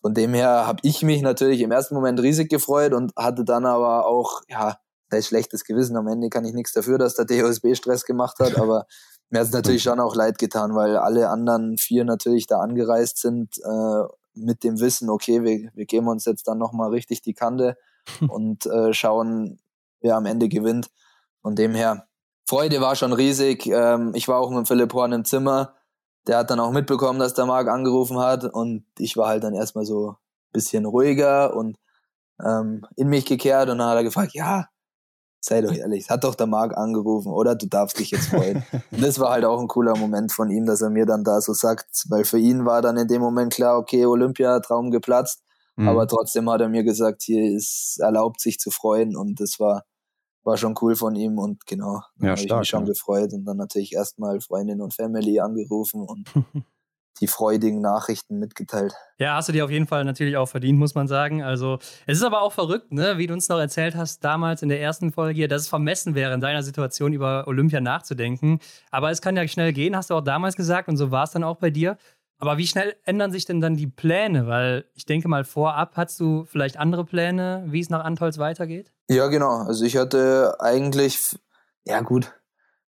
Von 0.01 0.15
dem 0.15 0.33
her 0.33 0.65
habe 0.65 0.79
ich 0.81 1.03
mich 1.03 1.21
natürlich 1.21 1.61
im 1.61 1.71
ersten 1.71 1.93
Moment 1.93 2.19
riesig 2.19 2.49
gefreut 2.49 2.93
und 2.93 3.13
hatte 3.15 3.45
dann 3.45 3.67
aber 3.67 4.07
auch, 4.07 4.41
ja, 4.49 4.77
da 5.09 5.17
ist 5.17 5.27
schlechtes 5.27 5.63
Gewissen. 5.63 5.95
Am 5.95 6.07
Ende 6.07 6.29
kann 6.29 6.43
ich 6.43 6.53
nichts 6.53 6.73
dafür, 6.73 6.97
dass 6.97 7.13
der 7.13 7.25
DOSB 7.25 7.75
Stress 7.75 8.03
gemacht 8.03 8.39
hat, 8.39 8.57
aber 8.59 8.87
mir 9.33 9.39
hat 9.39 9.47
es 9.47 9.53
natürlich 9.53 9.81
schon 9.81 9.99
auch 9.99 10.15
leid 10.15 10.37
getan, 10.37 10.75
weil 10.75 10.95
alle 10.95 11.29
anderen 11.29 11.79
vier 11.79 12.05
natürlich 12.05 12.45
da 12.45 12.59
angereist 12.59 13.17
sind 13.17 13.57
äh, 13.57 14.03
mit 14.35 14.63
dem 14.63 14.79
Wissen, 14.79 15.09
okay, 15.09 15.43
wir, 15.43 15.71
wir 15.73 15.85
geben 15.85 16.07
uns 16.07 16.25
jetzt 16.25 16.47
dann 16.47 16.59
nochmal 16.59 16.91
richtig 16.91 17.23
die 17.23 17.33
Kante 17.33 17.75
und 18.27 18.67
äh, 18.67 18.93
schauen, 18.93 19.59
wer 20.01 20.17
am 20.17 20.27
Ende 20.27 20.49
gewinnt. 20.49 20.91
Von 21.41 21.55
dem 21.55 21.73
her, 21.73 22.07
Freude 22.47 22.79
war 22.79 22.95
schon 22.95 23.11
riesig. 23.11 23.65
Ähm, 23.65 24.11
ich 24.13 24.27
war 24.27 24.39
auch 24.39 24.51
mit 24.51 24.67
Philipp 24.67 24.93
Horn 24.93 25.13
im 25.13 25.25
Zimmer. 25.25 25.73
Der 26.27 26.37
hat 26.37 26.51
dann 26.51 26.59
auch 26.59 26.71
mitbekommen, 26.71 27.17
dass 27.17 27.33
der 27.33 27.47
Marc 27.47 27.67
angerufen 27.69 28.19
hat 28.19 28.43
und 28.45 28.85
ich 28.99 29.17
war 29.17 29.29
halt 29.29 29.43
dann 29.43 29.55
erstmal 29.55 29.85
so 29.85 30.11
ein 30.11 30.15
bisschen 30.51 30.85
ruhiger 30.85 31.55
und 31.55 31.79
ähm, 32.39 32.85
in 32.97 33.07
mich 33.07 33.25
gekehrt 33.25 33.69
und 33.69 33.79
dann 33.79 33.89
hat 33.89 33.97
er 33.97 34.03
gefragt, 34.03 34.35
ja, 34.35 34.67
sei 35.43 35.61
doch 35.61 35.71
ehrlich, 35.75 36.09
hat 36.09 36.23
doch 36.23 36.35
der 36.35 36.47
Marc 36.47 36.75
angerufen, 36.77 37.31
oder? 37.31 37.55
Du 37.55 37.67
darfst 37.67 37.99
dich 37.99 38.11
jetzt 38.11 38.27
freuen. 38.27 38.63
Und 38.91 39.03
das 39.03 39.19
war 39.19 39.31
halt 39.31 39.45
auch 39.45 39.59
ein 39.59 39.67
cooler 39.67 39.95
Moment 39.97 40.31
von 40.31 40.49
ihm, 40.49 40.65
dass 40.65 40.81
er 40.81 40.89
mir 40.89 41.05
dann 41.05 41.23
da 41.23 41.41
so 41.41 41.53
sagt, 41.53 42.05
weil 42.09 42.23
für 42.23 42.39
ihn 42.39 42.65
war 42.65 42.81
dann 42.81 42.97
in 42.97 43.07
dem 43.07 43.21
Moment 43.21 43.53
klar, 43.53 43.77
okay, 43.77 44.05
Olympia, 44.05 44.59
Traum 44.59 44.91
geplatzt, 44.91 45.43
mhm. 45.75 45.87
aber 45.87 46.07
trotzdem 46.07 46.49
hat 46.49 46.61
er 46.61 46.69
mir 46.69 46.83
gesagt, 46.83 47.23
hier 47.23 47.55
ist 47.55 47.99
erlaubt, 47.99 48.41
sich 48.41 48.59
zu 48.59 48.71
freuen 48.71 49.15
und 49.15 49.39
das 49.39 49.59
war, 49.59 49.83
war 50.43 50.57
schon 50.57 50.75
cool 50.81 50.95
von 50.95 51.15
ihm 51.15 51.37
und 51.37 51.65
genau, 51.65 52.01
dann 52.17 52.27
ja, 52.27 52.29
habe 52.31 52.41
ich 52.41 52.53
mich 52.53 52.67
schon 52.67 52.85
ja. 52.85 52.91
gefreut 52.91 53.33
und 53.33 53.45
dann 53.45 53.57
natürlich 53.57 53.93
erstmal 53.93 54.39
Freundin 54.41 54.81
und 54.81 54.93
Family 54.93 55.39
angerufen 55.39 56.01
und 56.01 56.29
die 57.19 57.27
freudigen 57.27 57.81
Nachrichten 57.81 58.39
mitgeteilt. 58.39 58.93
Ja, 59.17 59.35
hast 59.35 59.49
du 59.49 59.53
dir 59.53 59.65
auf 59.65 59.71
jeden 59.71 59.87
Fall 59.87 60.03
natürlich 60.03 60.37
auch 60.37 60.47
verdient, 60.47 60.79
muss 60.79 60.95
man 60.95 61.07
sagen. 61.07 61.43
Also, 61.43 61.79
es 62.05 62.17
ist 62.17 62.23
aber 62.23 62.41
auch 62.41 62.53
verrückt, 62.53 62.91
ne, 62.91 63.17
wie 63.17 63.27
du 63.27 63.33
uns 63.33 63.49
noch 63.49 63.59
erzählt 63.59 63.95
hast, 63.95 64.23
damals 64.23 64.61
in 64.61 64.69
der 64.69 64.81
ersten 64.81 65.11
Folge 65.11 65.35
hier, 65.35 65.47
dass 65.47 65.63
es 65.63 65.67
vermessen 65.67 66.15
wäre, 66.15 66.33
in 66.33 66.41
deiner 66.41 66.63
Situation 66.63 67.13
über 67.13 67.47
Olympia 67.47 67.81
nachzudenken. 67.81 68.59
Aber 68.91 69.11
es 69.11 69.21
kann 69.21 69.35
ja 69.35 69.47
schnell 69.47 69.73
gehen, 69.73 69.95
hast 69.95 70.09
du 70.09 70.15
auch 70.15 70.21
damals 70.21 70.55
gesagt, 70.55 70.89
und 70.89 70.97
so 70.97 71.11
war 71.11 71.23
es 71.23 71.31
dann 71.31 71.43
auch 71.43 71.57
bei 71.57 71.69
dir. 71.69 71.97
Aber 72.39 72.57
wie 72.57 72.67
schnell 72.67 72.95
ändern 73.05 73.31
sich 73.31 73.45
denn 73.45 73.61
dann 73.61 73.77
die 73.77 73.87
Pläne? 73.87 74.47
Weil 74.47 74.85
ich 74.95 75.05
denke 75.05 75.29
mal, 75.29 75.45
vorab 75.45 75.95
hast 75.95 76.19
du 76.19 76.43
vielleicht 76.43 76.77
andere 76.77 77.05
Pläne, 77.05 77.63
wie 77.67 77.79
es 77.79 77.89
nach 77.89 78.03
Antolz 78.03 78.37
weitergeht? 78.37 78.91
Ja, 79.07 79.27
genau. 79.27 79.63
Also 79.63 79.85
ich 79.85 79.95
hatte 79.95 80.57
eigentlich, 80.59 81.39
ja 81.85 82.01
gut, 82.01 82.33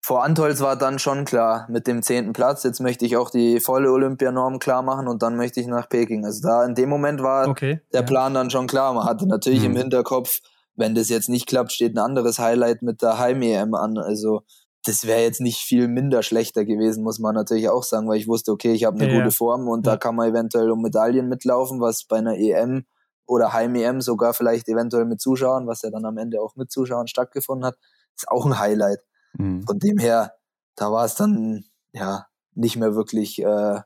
vor 0.04 0.22
Antolz 0.22 0.60
war 0.60 0.76
dann 0.76 0.98
schon 0.98 1.24
klar 1.24 1.66
mit 1.70 1.86
dem 1.86 2.02
zehnten 2.02 2.34
Platz. 2.34 2.62
Jetzt 2.62 2.78
möchte 2.78 3.06
ich 3.06 3.16
auch 3.16 3.30
die 3.30 3.58
volle 3.58 3.90
Olympianorm 3.90 4.58
klar 4.58 4.82
machen 4.82 5.08
und 5.08 5.22
dann 5.22 5.34
möchte 5.34 5.60
ich 5.60 5.66
nach 5.66 5.88
Peking. 5.88 6.26
Also 6.26 6.46
da 6.46 6.62
in 6.66 6.74
dem 6.74 6.90
Moment 6.90 7.22
war 7.22 7.48
okay, 7.48 7.80
der 7.90 8.02
ja. 8.02 8.06
Plan 8.06 8.34
dann 8.34 8.50
schon 8.50 8.66
klar. 8.66 8.92
Man 8.92 9.06
hatte 9.06 9.26
natürlich 9.26 9.60
mhm. 9.60 9.70
im 9.70 9.76
Hinterkopf, 9.76 10.40
wenn 10.76 10.94
das 10.94 11.08
jetzt 11.08 11.30
nicht 11.30 11.46
klappt, 11.46 11.72
steht 11.72 11.96
ein 11.96 12.04
anderes 12.04 12.38
Highlight 12.38 12.82
mit 12.82 13.00
der 13.00 13.18
Heim-EM 13.18 13.72
an. 13.72 13.96
Also 13.96 14.42
das 14.84 15.06
wäre 15.06 15.22
jetzt 15.22 15.40
nicht 15.40 15.60
viel 15.60 15.88
minder 15.88 16.22
schlechter 16.22 16.66
gewesen, 16.66 17.02
muss 17.02 17.18
man 17.18 17.34
natürlich 17.34 17.70
auch 17.70 17.82
sagen, 17.82 18.06
weil 18.06 18.18
ich 18.18 18.28
wusste, 18.28 18.52
okay, 18.52 18.74
ich 18.74 18.84
habe 18.84 19.00
eine 19.00 19.10
ja, 19.10 19.18
gute 19.18 19.30
Form 19.34 19.68
und 19.68 19.86
ja. 19.86 19.92
da 19.92 19.96
kann 19.96 20.16
man 20.16 20.28
eventuell 20.28 20.70
um 20.70 20.82
Medaillen 20.82 21.30
mitlaufen, 21.30 21.80
was 21.80 22.04
bei 22.04 22.18
einer 22.18 22.36
EM 22.36 22.84
oder 23.26 23.54
Heim-EM 23.54 24.02
sogar 24.02 24.34
vielleicht 24.34 24.68
eventuell 24.68 25.06
mit 25.06 25.22
Zuschauern, 25.22 25.66
was 25.66 25.80
ja 25.80 25.88
dann 25.88 26.04
am 26.04 26.18
Ende 26.18 26.42
auch 26.42 26.56
mit 26.56 26.70
Zuschauern 26.70 27.06
stattgefunden 27.06 27.64
hat, 27.64 27.78
ist 28.14 28.28
auch 28.28 28.44
ein 28.44 28.58
Highlight. 28.58 28.98
Mhm. 29.38 29.62
Von 29.62 29.78
dem 29.78 29.98
her, 29.98 30.34
da 30.76 30.90
war 30.90 31.04
es 31.04 31.14
dann 31.14 31.64
ja 31.92 32.26
nicht 32.54 32.76
mehr 32.76 32.94
wirklich 32.94 33.40
äh, 33.42 33.80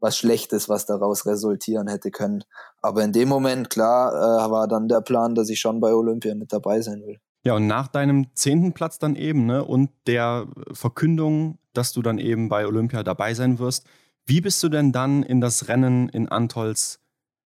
was 0.00 0.16
Schlechtes, 0.16 0.68
was 0.68 0.86
daraus 0.86 1.26
resultieren 1.26 1.88
hätte 1.88 2.10
können. 2.10 2.44
Aber 2.82 3.02
in 3.02 3.12
dem 3.12 3.28
Moment, 3.28 3.70
klar, 3.70 4.12
äh, 4.12 4.50
war 4.50 4.68
dann 4.68 4.88
der 4.88 5.00
Plan, 5.00 5.34
dass 5.34 5.48
ich 5.48 5.60
schon 5.60 5.80
bei 5.80 5.92
Olympia 5.92 6.34
mit 6.34 6.52
dabei 6.52 6.80
sein 6.80 7.02
will. 7.02 7.18
Ja, 7.44 7.54
und 7.54 7.66
nach 7.66 7.88
deinem 7.88 8.34
zehnten 8.34 8.72
Platz 8.72 8.98
dann 8.98 9.16
eben 9.16 9.46
ne, 9.46 9.64
und 9.64 9.90
der 10.06 10.46
Verkündung, 10.72 11.58
dass 11.72 11.92
du 11.92 12.02
dann 12.02 12.18
eben 12.18 12.48
bei 12.48 12.66
Olympia 12.66 13.02
dabei 13.02 13.34
sein 13.34 13.58
wirst, 13.58 13.86
wie 14.26 14.40
bist 14.40 14.62
du 14.62 14.68
denn 14.68 14.92
dann 14.92 15.22
in 15.22 15.40
das 15.40 15.68
Rennen 15.68 16.08
in 16.08 16.28
Antolz 16.28 17.00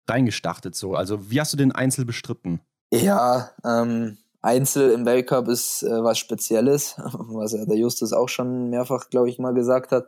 reingestartet? 0.08 0.76
So? 0.76 0.94
Also, 0.94 1.32
wie 1.32 1.40
hast 1.40 1.54
du 1.54 1.58
den 1.58 1.72
Einzel 1.72 2.06
bestritten? 2.06 2.62
Ja, 2.92 3.50
ähm, 3.66 4.18
Einzel 4.48 4.92
im 4.92 5.06
Weltcup 5.06 5.50
ist 5.50 5.84
äh, 5.84 6.04
was 6.04 6.18
Spezielles, 6.18 6.96
was 7.02 7.52
ja 7.52 7.66
der 7.66 7.78
Justus 7.78 8.14
auch 8.14 8.30
schon 8.30 8.70
mehrfach, 8.70 9.10
glaube 9.10 9.30
ich, 9.30 9.40
mal 9.40 9.54
gesagt 9.54 9.92
hat. 9.92 10.08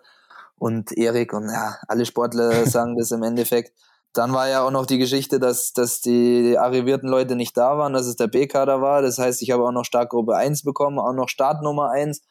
Und 0.58 0.98
Erik 0.98 1.34
und 1.34 1.50
ja, 1.50 1.78
alle 1.88 2.06
Sportler 2.06 2.66
sagen 2.66 2.98
das 2.98 3.12
im 3.12 3.24
Endeffekt. 3.24 3.74
Dann 4.14 4.34
war 4.34 4.50
ja 4.50 4.66
auch 4.66 4.72
noch 4.72 4.86
die 4.88 4.98
Geschichte, 4.98 5.40
dass, 5.40 5.74
dass 5.74 6.02
die 6.02 6.58
arrivierten 6.58 7.08
Leute 7.08 7.36
nicht 7.36 7.56
da 7.56 7.78
waren, 7.78 7.94
dass 7.94 8.08
es 8.08 8.16
der 8.16 8.28
B-Kader 8.28 8.82
war. 8.82 9.02
Das 9.04 9.20
heißt, 9.20 9.42
ich 9.44 9.52
habe 9.52 9.64
auch 9.64 9.72
noch 9.72 9.86
Startgruppe 9.86 10.36
1 10.36 10.64
bekommen, 10.64 10.98
auch 10.98 11.14
noch 11.14 11.30
Startnummer 11.30 11.92
1. 11.92 12.22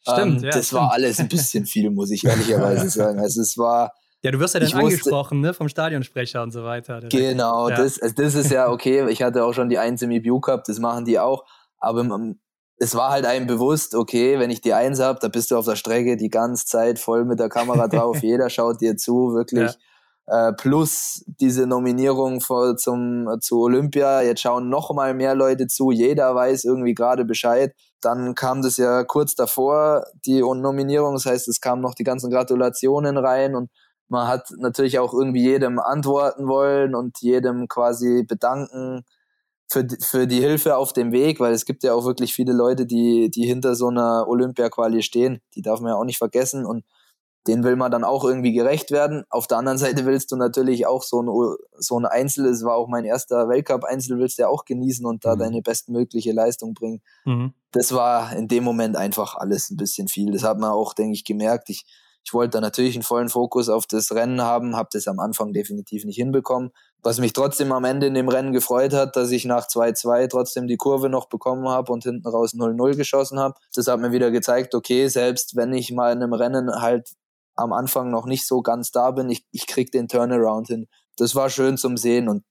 Stimmt, 0.00 0.38
ähm, 0.38 0.44
ja, 0.44 0.50
Das 0.50 0.66
stimmt. 0.66 0.82
war 0.82 0.92
alles 0.92 1.20
ein 1.20 1.28
bisschen 1.28 1.66
viel, 1.66 1.90
muss 1.90 2.10
ich 2.10 2.24
ehrlicherweise 2.24 2.88
sagen. 2.88 3.20
Also 3.20 3.42
es 3.42 3.56
war. 3.56 3.92
Ja, 4.22 4.32
du 4.32 4.40
wirst 4.40 4.54
ja 4.54 4.60
dann 4.60 4.72
angesprochen, 4.72 5.40
ne, 5.40 5.54
vom 5.54 5.68
Stadionsprecher 5.68 6.42
und 6.42 6.50
so 6.50 6.64
weiter. 6.64 7.00
Genau, 7.08 7.68
ja. 7.68 7.76
das, 7.76 8.02
also 8.02 8.14
das 8.16 8.34
ist 8.34 8.50
ja 8.50 8.68
okay. 8.68 9.08
Ich 9.10 9.22
hatte 9.22 9.44
auch 9.44 9.52
schon 9.52 9.68
die 9.68 9.78
1 9.78 10.02
im 10.02 10.10
EBU 10.10 10.40
Cup, 10.40 10.64
das 10.64 10.80
machen 10.80 11.04
die 11.04 11.20
auch. 11.20 11.44
Aber 11.78 12.34
es 12.76 12.94
war 12.94 13.10
halt 13.10 13.26
einem 13.26 13.46
bewusst, 13.46 13.94
okay, 13.94 14.38
wenn 14.38 14.50
ich 14.50 14.60
die 14.60 14.74
1 14.74 15.00
habe, 15.00 15.18
da 15.20 15.28
bist 15.28 15.50
du 15.50 15.56
auf 15.56 15.64
der 15.64 15.76
Strecke 15.76 16.16
die 16.16 16.30
ganze 16.30 16.66
Zeit 16.66 16.98
voll 16.98 17.24
mit 17.24 17.40
der 17.40 17.48
Kamera 17.48 17.88
drauf. 17.88 18.18
Jeder 18.22 18.50
schaut 18.50 18.80
dir 18.80 18.96
zu, 18.96 19.34
wirklich. 19.34 19.72
Ja 19.72 19.78
äh, 20.28 20.52
plus 20.52 21.24
diese 21.40 21.66
Nominierung 21.66 22.40
vor, 22.40 22.76
zum, 22.76 23.28
zu 23.40 23.62
Olympia. 23.62 24.20
Jetzt 24.22 24.42
schauen 24.42 24.68
noch 24.68 24.92
mal 24.94 25.14
mehr 25.14 25.34
Leute 25.34 25.66
zu. 25.66 25.90
Jeder 25.90 26.34
weiß 26.34 26.64
irgendwie 26.64 26.94
gerade 26.94 27.24
Bescheid. 27.24 27.74
Dann 28.02 28.34
kam 28.34 28.62
das 28.62 28.76
ja 28.76 29.04
kurz 29.04 29.34
davor, 29.34 30.04
die 30.26 30.40
Nominierung. 30.40 31.14
Das 31.14 31.24
heißt, 31.24 31.48
es 31.48 31.60
kamen 31.60 31.80
noch 31.80 31.94
die 31.94 32.04
ganzen 32.04 32.30
Gratulationen 32.30 33.16
rein 33.16 33.54
und 33.54 33.70
man 34.08 34.28
hat 34.28 34.50
natürlich 34.58 34.98
auch 34.98 35.12
irgendwie 35.12 35.42
jedem 35.42 35.78
antworten 35.78 36.46
wollen 36.46 36.94
und 36.94 37.20
jedem 37.20 37.66
quasi 37.66 38.22
bedanken 38.22 39.04
für, 39.70 39.86
für 40.00 40.26
die 40.26 40.40
Hilfe 40.40 40.76
auf 40.76 40.92
dem 40.92 41.12
Weg, 41.12 41.40
weil 41.40 41.52
es 41.52 41.66
gibt 41.66 41.82
ja 41.82 41.92
auch 41.94 42.04
wirklich 42.04 42.34
viele 42.34 42.52
Leute, 42.52 42.86
die, 42.86 43.30
die 43.30 43.46
hinter 43.46 43.74
so 43.74 43.88
einer 43.88 44.26
Olympia-Quali 44.26 45.02
stehen. 45.02 45.40
Die 45.54 45.62
darf 45.62 45.80
man 45.80 45.92
ja 45.92 45.98
auch 45.98 46.04
nicht 46.04 46.18
vergessen 46.18 46.64
und 46.64 46.84
den 47.46 47.64
will 47.64 47.76
man 47.76 47.90
dann 47.90 48.04
auch 48.04 48.24
irgendwie 48.24 48.52
gerecht 48.52 48.90
werden. 48.90 49.24
Auf 49.30 49.46
der 49.46 49.58
anderen 49.58 49.78
Seite 49.78 50.04
willst 50.06 50.32
du 50.32 50.36
natürlich 50.36 50.86
auch 50.86 51.02
so 51.02 51.22
ein, 51.22 51.56
so 51.78 51.98
ein 51.98 52.04
Einzel, 52.04 52.46
es 52.46 52.62
war 52.62 52.76
auch 52.76 52.88
mein 52.88 53.04
erster 53.04 53.48
Weltcup-Einzel, 53.48 54.18
willst 54.18 54.38
du 54.38 54.42
ja 54.42 54.48
auch 54.48 54.64
genießen 54.64 55.04
und 55.06 55.24
da 55.24 55.34
mhm. 55.34 55.40
deine 55.40 55.62
bestmögliche 55.62 56.32
Leistung 56.32 56.74
bringen. 56.74 57.00
Mhm. 57.24 57.54
Das 57.72 57.92
war 57.92 58.34
in 58.34 58.48
dem 58.48 58.64
Moment 58.64 58.96
einfach 58.96 59.34
alles 59.34 59.70
ein 59.70 59.76
bisschen 59.76 60.08
viel. 60.08 60.32
Das 60.32 60.42
hat 60.42 60.58
man 60.58 60.70
auch, 60.70 60.94
denke 60.94 61.14
ich, 61.14 61.24
gemerkt. 61.24 61.70
Ich, 61.70 61.84
ich 62.28 62.34
wollte 62.34 62.50
da 62.50 62.60
natürlich 62.60 62.94
einen 62.94 63.04
vollen 63.04 63.30
Fokus 63.30 63.70
auf 63.70 63.86
das 63.86 64.12
Rennen 64.12 64.42
haben, 64.42 64.76
habe 64.76 64.90
das 64.92 65.08
am 65.08 65.18
Anfang 65.18 65.54
definitiv 65.54 66.04
nicht 66.04 66.16
hinbekommen. 66.16 66.72
Was 67.02 67.20
mich 67.20 67.32
trotzdem 67.32 67.72
am 67.72 67.86
Ende 67.86 68.06
in 68.06 68.12
dem 68.12 68.28
Rennen 68.28 68.52
gefreut 68.52 68.92
hat, 68.92 69.16
dass 69.16 69.30
ich 69.30 69.46
nach 69.46 69.66
2-2 69.66 70.28
trotzdem 70.28 70.66
die 70.66 70.76
Kurve 70.76 71.08
noch 71.08 71.30
bekommen 71.30 71.66
habe 71.70 71.90
und 71.90 72.04
hinten 72.04 72.28
raus 72.28 72.52
0-0 72.52 72.96
geschossen 72.96 73.38
habe. 73.38 73.54
Das 73.74 73.86
hat 73.86 73.98
mir 74.00 74.12
wieder 74.12 74.30
gezeigt, 74.30 74.74
okay, 74.74 75.08
selbst 75.08 75.56
wenn 75.56 75.72
ich 75.72 75.90
mal 75.90 76.12
in 76.12 76.22
einem 76.22 76.34
Rennen 76.34 76.70
halt 76.70 77.14
am 77.54 77.72
Anfang 77.72 78.10
noch 78.10 78.26
nicht 78.26 78.46
so 78.46 78.60
ganz 78.60 78.90
da 78.90 79.10
bin, 79.10 79.30
ich, 79.30 79.46
ich 79.50 79.66
krieg 79.66 79.90
den 79.90 80.06
Turnaround 80.06 80.66
hin. 80.66 80.86
Das 81.16 81.34
war 81.34 81.48
schön 81.48 81.78
zum 81.78 81.96
Sehen 81.96 82.28
und 82.28 82.44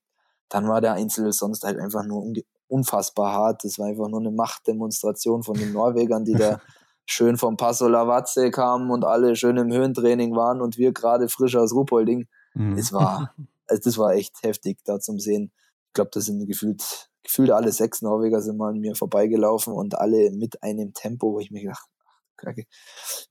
dann 0.49 0.67
war 0.67 0.81
der 0.81 0.93
Einzel 0.93 1.31
sonst 1.33 1.63
halt 1.63 1.77
einfach 1.77 2.03
nur 2.03 2.25
unfassbar 2.67 3.31
hart. 3.31 3.63
Das 3.63 3.77
war 3.77 3.85
einfach 3.85 4.07
nur 4.07 4.21
eine 4.21 4.31
Machtdemonstration 4.31 5.43
von 5.43 5.55
den 5.55 5.71
Norwegern, 5.71 6.25
die 6.25 6.33
da 6.33 6.59
schön 7.07 7.37
vom 7.37 7.57
Passo 7.57 7.87
Lavazze 7.87 8.51
kamen 8.51 8.91
und 8.91 9.05
alle 9.05 9.35
schön 9.35 9.57
im 9.57 9.71
Höhentraining 9.71 10.35
waren 10.35 10.61
und 10.61 10.77
wir 10.77 10.91
gerade 10.91 11.29
frisch 11.29 11.55
aus 11.55 11.73
Ruhpolding. 11.73 12.27
Mhm. 12.53 12.77
Es 12.77 12.93
war, 12.93 13.33
also 13.67 13.81
das 13.83 13.97
war 13.97 14.13
echt 14.13 14.43
heftig 14.43 14.79
da 14.85 14.99
zum 14.99 15.19
Sehen. 15.19 15.51
Ich 15.87 15.93
glaube, 15.93 16.11
das 16.13 16.25
sind 16.25 16.45
gefühlt, 16.45 17.09
gefühlt 17.23 17.49
alle 17.49 17.71
sechs 17.71 18.01
Norweger 18.01 18.41
sind 18.41 18.57
mal 18.57 18.69
an 18.69 18.79
mir 18.79 18.93
vorbeigelaufen 18.93 19.73
und 19.73 19.97
alle 19.97 20.31
mit 20.31 20.61
einem 20.61 20.93
Tempo, 20.93 21.33
wo 21.33 21.39
ich 21.39 21.49
mir 21.49 21.61
gedacht, 21.61 21.87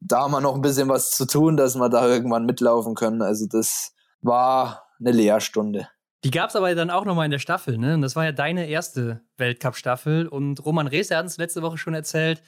da 0.01 0.23
haben 0.23 0.33
wir 0.33 0.41
noch 0.41 0.57
ein 0.57 0.63
bisschen 0.63 0.89
was 0.89 1.11
zu 1.11 1.27
tun, 1.27 1.57
dass 1.57 1.77
wir 1.77 1.89
da 1.89 2.09
irgendwann 2.09 2.45
mitlaufen 2.45 2.95
können. 2.97 3.23
Also 3.23 3.47
das 3.49 3.93
war 4.21 4.85
eine 4.99 5.13
Lehrstunde. 5.13 5.89
Die 6.25 6.33
gab 6.33 6.51
es 6.51 6.57
aber 6.57 6.75
dann 6.75 6.91
auch 6.91 7.05
nochmal 7.05 7.27
in 7.27 7.31
der 7.31 7.39
Staffel, 7.39 7.79
ne? 7.79 7.95
Und 7.95 8.03
das 8.03 8.17
war 8.17 8.25
ja 8.25 8.33
deine 8.33 8.69
erste 8.69 9.23
Weltcup-Staffel. 9.37 10.27
Und 10.27 10.65
Roman 10.65 10.89
Rees, 10.89 11.11
hat 11.13 11.23
uns 11.23 11.37
letzte 11.37 11.63
Woche 11.63 11.79
schon 11.79 11.95
erzählt, 11.95 12.43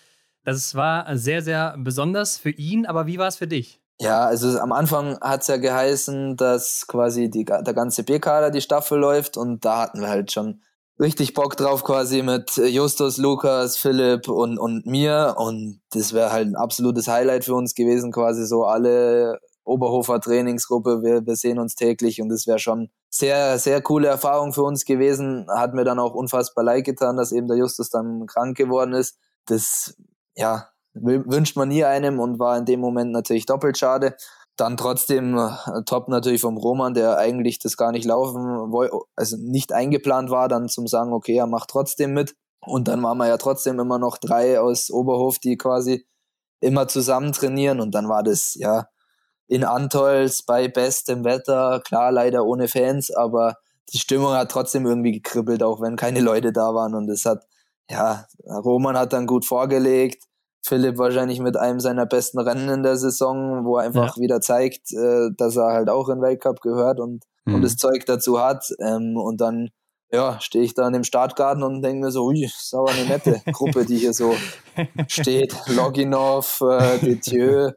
das 0.45 0.75
war 0.75 1.17
sehr, 1.17 1.43
sehr 1.43 1.77
besonders 1.79 2.39
für 2.39 2.51
ihn. 2.51 2.87
Aber 2.87 3.07
wie 3.07 3.19
war 3.19 3.29
es 3.29 3.37
für 3.37 3.47
dich? 3.47 3.81
Ja, 4.01 4.27
also 4.27 4.59
am 4.61 4.73
Anfang 4.73 5.19
hat 5.21 5.43
es 5.43 5.49
ja 5.49 5.57
geheißen, 5.57 6.37
dass 6.37 6.87
quasi 6.87 7.31
die, 7.31 7.45
der 7.45 7.75
ganze 7.75 8.05
B-Kader 8.05 8.51
die 8.51 8.61
Staffel 8.61 8.99
läuft 8.99 9.37
und 9.37 9.65
da 9.65 9.83
hatten 9.83 10.01
wir 10.01 10.09
halt 10.09 10.31
schon 10.31 10.63
richtig 11.01 11.35
Bock 11.35 11.57
drauf 11.57 11.83
quasi 11.85 12.23
mit 12.23 12.57
Justus, 12.57 13.17
Lukas, 13.19 13.77
Philipp 13.77 14.29
und, 14.29 14.59
und 14.59 14.87
mir. 14.87 15.35
Und 15.39 15.81
das 15.91 16.13
wäre 16.13 16.33
halt 16.33 16.49
ein 16.49 16.57
absolutes 16.57 17.09
Highlight 17.09 17.45
für 17.45 17.55
uns 17.55 17.75
gewesen, 17.75 18.13
quasi 18.13 18.47
so 18.47 18.65
alle 18.65 19.41
Oberhofer 19.65 20.21
Trainingsgruppe. 20.21 21.03
Wir, 21.03 21.27
wir 21.27 21.37
sehen 21.37 21.59
uns 21.59 21.75
täglich 21.75 22.21
und 22.21 22.29
das 22.29 22.47
wäre 22.47 22.59
schon 22.59 22.91
sehr, 23.11 23.59
sehr 23.59 23.81
coole 23.83 24.09
Erfahrung 24.09 24.53
für 24.53 24.63
uns 24.63 24.85
gewesen. 24.85 25.47
Hat 25.49 25.75
mir 25.75 25.85
dann 25.85 25.99
auch 25.99 26.15
unfassbar 26.15 26.65
leid 26.65 26.85
getan, 26.85 27.17
dass 27.17 27.33
eben 27.33 27.49
der 27.49 27.57
Justus 27.57 27.91
dann 27.91 28.27
krank 28.27 28.57
geworden 28.57 28.93
ist. 28.93 29.19
Das, 29.47 29.95
ja, 30.39 30.69
wünscht 30.95 31.57
man 31.57 31.69
nie 31.69 31.85
einem 31.85 32.19
und 32.21 32.39
war 32.39 32.57
in 32.57 32.65
dem 32.65 32.81
Moment 32.81 33.13
natürlich 33.13 33.47
doppelt 33.47 33.77
schade 33.79 34.17
dann 34.59 34.77
trotzdem 34.77 35.39
äh, 35.39 35.83
top 35.87 36.09
natürlich 36.09 36.41
vom 36.41 36.57
Roman, 36.57 36.95
der 36.95 37.17
eigentlich 37.17 37.59
das 37.59 37.77
gar 37.77 37.93
nicht 37.93 38.05
laufen 38.05 38.43
wollte, 38.73 38.97
also 39.17 39.37
nicht 39.39 39.73
eingeplant 39.73 40.31
war, 40.31 40.49
dann 40.49 40.69
zum 40.69 40.87
sagen, 40.87 41.13
okay, 41.13 41.37
er 41.37 41.47
macht 41.47 41.71
trotzdem 41.71 42.13
mit. 42.13 42.35
Und 42.67 42.89
dann 42.89 43.03
waren 43.03 43.19
wir 43.19 43.29
ja 43.29 43.39
trotzdem 43.39 43.79
immer 43.79 43.99
noch 43.99 44.19
drei 44.19 44.61
aus 44.61 44.91
Oberhof, 44.91 45.39
die 45.39 45.57
quasi 45.57 46.07
immer 46.61 46.89
zusammen 46.89 47.33
trainieren. 47.33 47.81
Und 47.81 47.95
dann 47.95 48.09
war 48.09 48.23
das, 48.23 48.55
ja, 48.55 48.89
in 49.47 49.65
Antolz 49.65 50.43
bei 50.43 50.69
bestem 50.69 51.25
Wetter, 51.25 51.81
klar, 51.85 52.13
leider 52.13 52.45
ohne 52.45 52.69
Fans, 52.69 53.11
aber 53.11 53.55
die 53.93 53.99
Stimmung 53.99 54.33
hat 54.33 54.51
trotzdem 54.51 54.85
irgendwie 54.85 55.13
gekribbelt, 55.13 55.63
auch 55.63 55.81
wenn 55.81 55.97
keine 55.97 56.21
Leute 56.21 56.53
da 56.53 56.75
waren. 56.75 56.95
Und 56.95 57.09
es 57.09 57.25
hat, 57.25 57.47
ja, 57.89 58.27
Roman 58.45 58.99
hat 58.99 59.13
dann 59.13 59.27
gut 59.27 59.47
vorgelegt. 59.47 60.25
Philipp 60.69 60.99
wahrscheinlich 60.99 61.41
mit 61.41 61.57
einem 61.57 61.81
seiner 61.81 62.07
besten 62.07 62.39
Rennen 62.39 62.69
in 62.69 62.83
der 62.83 62.97
Saison, 62.97 63.65
wo 63.65 63.79
er 63.79 63.85
einfach 63.85 64.17
ja. 64.17 64.23
wieder 64.23 64.41
zeigt, 64.41 64.93
äh, 64.93 65.31
dass 65.37 65.57
er 65.57 65.73
halt 65.73 65.89
auch 65.89 66.09
in 66.11 66.21
Weltcup 66.21 66.61
gehört 66.61 67.01
und, 67.01 67.25
mhm. 67.47 67.55
und 67.55 67.63
das 67.63 67.77
Zeug 67.77 68.05
dazu 68.07 68.41
hat. 68.41 68.67
Ähm, 68.81 69.17
und 69.17 69.41
dann 69.41 69.71
ja, 70.11 70.39
stehe 70.41 70.65
ich 70.65 70.75
da 70.75 70.87
in 70.87 70.93
dem 70.93 71.05
Startgarten 71.05 71.63
und 71.63 71.83
denke 71.83 72.07
mir 72.07 72.11
so, 72.11 72.27
ui, 72.27 72.45
ist 72.45 72.75
aber 72.75 72.91
eine 72.91 73.07
nette 73.07 73.41
Gruppe, 73.53 73.85
die 73.85 73.99
hier 73.99 74.13
so 74.13 74.35
steht. 75.07 75.55
Loginov, 75.69 76.63
äh, 76.63 76.99
Detieu, 76.99 77.73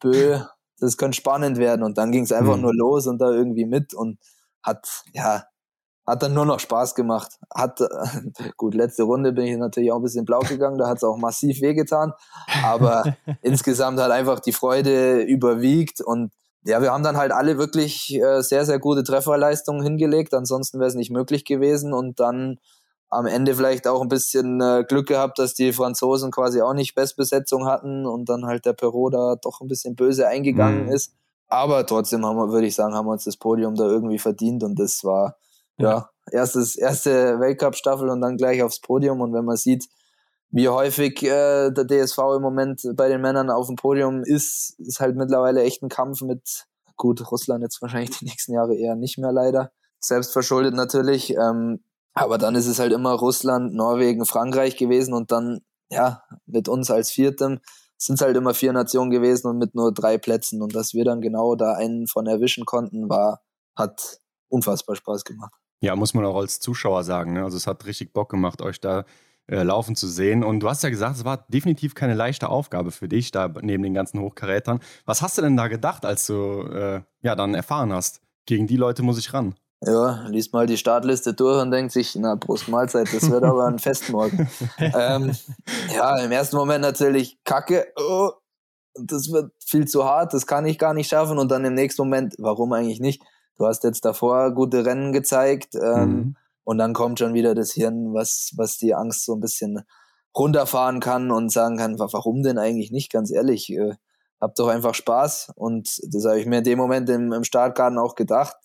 Bö, 0.00 0.38
das 0.78 0.96
könnte 0.96 1.16
spannend 1.16 1.58
werden. 1.58 1.82
Und 1.82 1.98
dann 1.98 2.12
ging 2.12 2.24
es 2.24 2.32
einfach 2.32 2.56
mhm. 2.56 2.62
nur 2.62 2.74
los 2.74 3.06
und 3.06 3.18
da 3.18 3.30
irgendwie 3.30 3.66
mit 3.66 3.94
und 3.94 4.18
hat, 4.62 5.02
ja, 5.12 5.44
hat 6.08 6.22
dann 6.22 6.32
nur 6.32 6.46
noch 6.46 6.58
Spaß 6.58 6.94
gemacht. 6.94 7.38
Hat, 7.54 7.80
gut, 8.56 8.74
letzte 8.74 9.02
Runde 9.02 9.32
bin 9.32 9.44
ich 9.44 9.56
natürlich 9.58 9.92
auch 9.92 9.96
ein 9.96 10.02
bisschen 10.02 10.24
blau 10.24 10.40
gegangen, 10.40 10.78
da 10.78 10.88
hat 10.88 10.96
es 10.96 11.04
auch 11.04 11.18
massiv 11.18 11.60
wehgetan. 11.60 12.12
Aber 12.64 13.04
insgesamt 13.42 14.00
hat 14.00 14.10
einfach 14.10 14.40
die 14.40 14.52
Freude 14.52 15.20
überwiegt 15.20 16.00
und 16.00 16.32
ja, 16.64 16.82
wir 16.82 16.92
haben 16.92 17.04
dann 17.04 17.16
halt 17.16 17.32
alle 17.32 17.56
wirklich 17.56 18.14
äh, 18.14 18.42
sehr, 18.42 18.66
sehr 18.66 18.78
gute 18.78 19.04
Trefferleistungen 19.04 19.82
hingelegt. 19.82 20.34
Ansonsten 20.34 20.78
wäre 20.78 20.88
es 20.88 20.96
nicht 20.96 21.10
möglich 21.10 21.44
gewesen. 21.44 21.94
Und 21.94 22.20
dann 22.20 22.58
am 23.08 23.26
Ende 23.26 23.54
vielleicht 23.54 23.86
auch 23.86 24.02
ein 24.02 24.08
bisschen 24.08 24.60
äh, 24.60 24.84
Glück 24.86 25.06
gehabt, 25.06 25.38
dass 25.38 25.54
die 25.54 25.72
Franzosen 25.72 26.30
quasi 26.30 26.60
auch 26.60 26.74
nicht 26.74 26.94
Bestbesetzung 26.94 27.66
hatten 27.66 28.06
und 28.06 28.28
dann 28.28 28.44
halt 28.44 28.66
der 28.66 28.74
Perot 28.74 29.14
da 29.14 29.36
doch 29.36 29.60
ein 29.60 29.68
bisschen 29.68 29.94
böse 29.94 30.26
eingegangen 30.26 30.86
mhm. 30.86 30.92
ist. 30.92 31.14
Aber 31.48 31.86
trotzdem 31.86 32.26
haben 32.26 32.36
wir, 32.36 32.50
würde 32.50 32.66
ich 32.66 32.74
sagen, 32.74 32.94
haben 32.94 33.06
wir 33.06 33.12
uns 33.12 33.24
das 33.24 33.38
Podium 33.38 33.74
da 33.74 33.84
irgendwie 33.84 34.18
verdient 34.18 34.62
und 34.62 34.78
das 34.78 35.04
war 35.04 35.36
ja, 35.78 36.10
erstes, 36.30 36.76
erste 36.76 37.40
Weltcup-Staffel 37.40 38.08
und 38.08 38.20
dann 38.20 38.36
gleich 38.36 38.62
aufs 38.62 38.80
Podium. 38.80 39.20
Und 39.20 39.32
wenn 39.32 39.44
man 39.44 39.56
sieht, 39.56 39.86
wie 40.50 40.68
häufig 40.68 41.22
äh, 41.22 41.70
der 41.70 41.86
DSV 41.86 42.18
im 42.36 42.42
Moment 42.42 42.82
bei 42.94 43.08
den 43.08 43.20
Männern 43.20 43.50
auf 43.50 43.66
dem 43.66 43.76
Podium 43.76 44.22
ist, 44.22 44.78
ist 44.78 45.00
halt 45.00 45.16
mittlerweile 45.16 45.62
echt 45.62 45.82
ein 45.82 45.88
Kampf 45.88 46.22
mit, 46.22 46.66
gut, 46.96 47.30
Russland 47.30 47.62
jetzt 47.62 47.80
wahrscheinlich 47.82 48.18
die 48.18 48.24
nächsten 48.26 48.52
Jahre 48.52 48.74
eher 48.74 48.96
nicht 48.96 49.18
mehr 49.18 49.32
leider. 49.32 49.70
Selbst 50.00 50.32
verschuldet 50.32 50.74
natürlich. 50.74 51.34
Ähm, 51.34 51.80
aber 52.14 52.38
dann 52.38 52.54
ist 52.54 52.66
es 52.66 52.78
halt 52.78 52.92
immer 52.92 53.12
Russland, 53.12 53.74
Norwegen, 53.74 54.24
Frankreich 54.24 54.76
gewesen 54.76 55.14
und 55.14 55.30
dann, 55.30 55.60
ja, 55.90 56.22
mit 56.46 56.68
uns 56.68 56.90
als 56.90 57.10
Viertem 57.10 57.60
sind 57.96 58.14
es 58.14 58.20
halt 58.20 58.36
immer 58.36 58.54
vier 58.54 58.72
Nationen 58.72 59.10
gewesen 59.10 59.48
und 59.48 59.58
mit 59.58 59.74
nur 59.74 59.92
drei 59.92 60.18
Plätzen. 60.18 60.62
Und 60.62 60.74
dass 60.74 60.94
wir 60.94 61.04
dann 61.04 61.20
genau 61.20 61.56
da 61.56 61.74
einen 61.74 62.06
von 62.06 62.26
erwischen 62.26 62.64
konnten, 62.64 63.08
war, 63.08 63.42
hat 63.76 64.20
unfassbar 64.48 64.96
Spaß 64.96 65.24
gemacht. 65.24 65.52
Ja, 65.80 65.94
muss 65.96 66.14
man 66.14 66.24
auch 66.24 66.36
als 66.36 66.60
Zuschauer 66.60 67.04
sagen. 67.04 67.34
Ne? 67.34 67.44
Also 67.44 67.56
es 67.56 67.66
hat 67.66 67.86
richtig 67.86 68.12
Bock 68.12 68.30
gemacht, 68.30 68.62
euch 68.62 68.80
da 68.80 69.04
äh, 69.46 69.62
laufen 69.62 69.96
zu 69.96 70.08
sehen. 70.08 70.44
Und 70.44 70.60
du 70.60 70.68
hast 70.68 70.82
ja 70.82 70.90
gesagt, 70.90 71.16
es 71.16 71.24
war 71.24 71.46
definitiv 71.48 71.94
keine 71.94 72.14
leichte 72.14 72.48
Aufgabe 72.48 72.90
für 72.90 73.08
dich, 73.08 73.30
da 73.30 73.48
neben 73.62 73.82
den 73.82 73.94
ganzen 73.94 74.20
Hochkarätern. 74.20 74.80
Was 75.06 75.22
hast 75.22 75.38
du 75.38 75.42
denn 75.42 75.56
da 75.56 75.68
gedacht, 75.68 76.04
als 76.04 76.26
du 76.26 76.62
äh, 76.62 77.00
ja 77.22 77.34
dann 77.34 77.54
erfahren 77.54 77.92
hast? 77.92 78.20
Gegen 78.46 78.66
die 78.66 78.76
Leute 78.76 79.02
muss 79.02 79.18
ich 79.18 79.32
ran. 79.32 79.54
Ja, 79.80 80.26
liest 80.28 80.52
mal 80.52 80.66
die 80.66 80.76
Startliste 80.76 81.34
durch 81.34 81.62
und 81.62 81.70
denkt 81.70 81.92
sich, 81.92 82.16
na, 82.16 82.34
Prost 82.34 82.68
Mahlzeit, 82.68 83.08
das 83.14 83.30
wird 83.30 83.44
aber 83.44 83.66
ein 83.66 83.78
Festmorgen. 83.78 84.48
ähm, 84.78 85.32
ja, 85.94 86.18
im 86.18 86.32
ersten 86.32 86.56
Moment 86.56 86.82
natürlich 86.82 87.38
Kacke, 87.44 87.86
oh, 87.96 88.32
das 89.00 89.30
wird 89.30 89.52
viel 89.64 89.86
zu 89.86 90.04
hart, 90.04 90.34
das 90.34 90.46
kann 90.46 90.66
ich 90.66 90.78
gar 90.78 90.94
nicht 90.94 91.08
schaffen. 91.08 91.38
Und 91.38 91.50
dann 91.50 91.64
im 91.64 91.74
nächsten 91.74 92.02
Moment, 92.02 92.34
warum 92.38 92.72
eigentlich 92.72 93.00
nicht? 93.00 93.22
Du 93.58 93.66
hast 93.66 93.84
jetzt 93.84 94.04
davor 94.04 94.54
gute 94.54 94.86
Rennen 94.86 95.12
gezeigt 95.12 95.74
ähm, 95.74 96.10
mhm. 96.10 96.36
und 96.64 96.78
dann 96.78 96.94
kommt 96.94 97.18
schon 97.18 97.34
wieder 97.34 97.54
das 97.54 97.72
Hirn, 97.72 98.14
was, 98.14 98.52
was 98.56 98.78
die 98.78 98.94
Angst 98.94 99.24
so 99.24 99.34
ein 99.34 99.40
bisschen 99.40 99.80
runterfahren 100.36 101.00
kann 101.00 101.30
und 101.30 101.52
sagen 101.52 101.76
kann, 101.76 101.98
warum 101.98 102.42
denn 102.42 102.58
eigentlich 102.58 102.92
nicht, 102.92 103.12
ganz 103.12 103.30
ehrlich, 103.30 103.70
äh, 103.70 103.94
hab 104.40 104.54
doch 104.54 104.68
einfach 104.68 104.94
Spaß. 104.94 105.52
Und 105.56 105.98
das 106.14 106.24
habe 106.24 106.38
ich 106.38 106.46
mir 106.46 106.58
in 106.58 106.64
dem 106.64 106.78
Moment 106.78 107.10
im, 107.10 107.32
im 107.32 107.44
Startgarten 107.44 107.98
auch 107.98 108.14
gedacht 108.14 108.56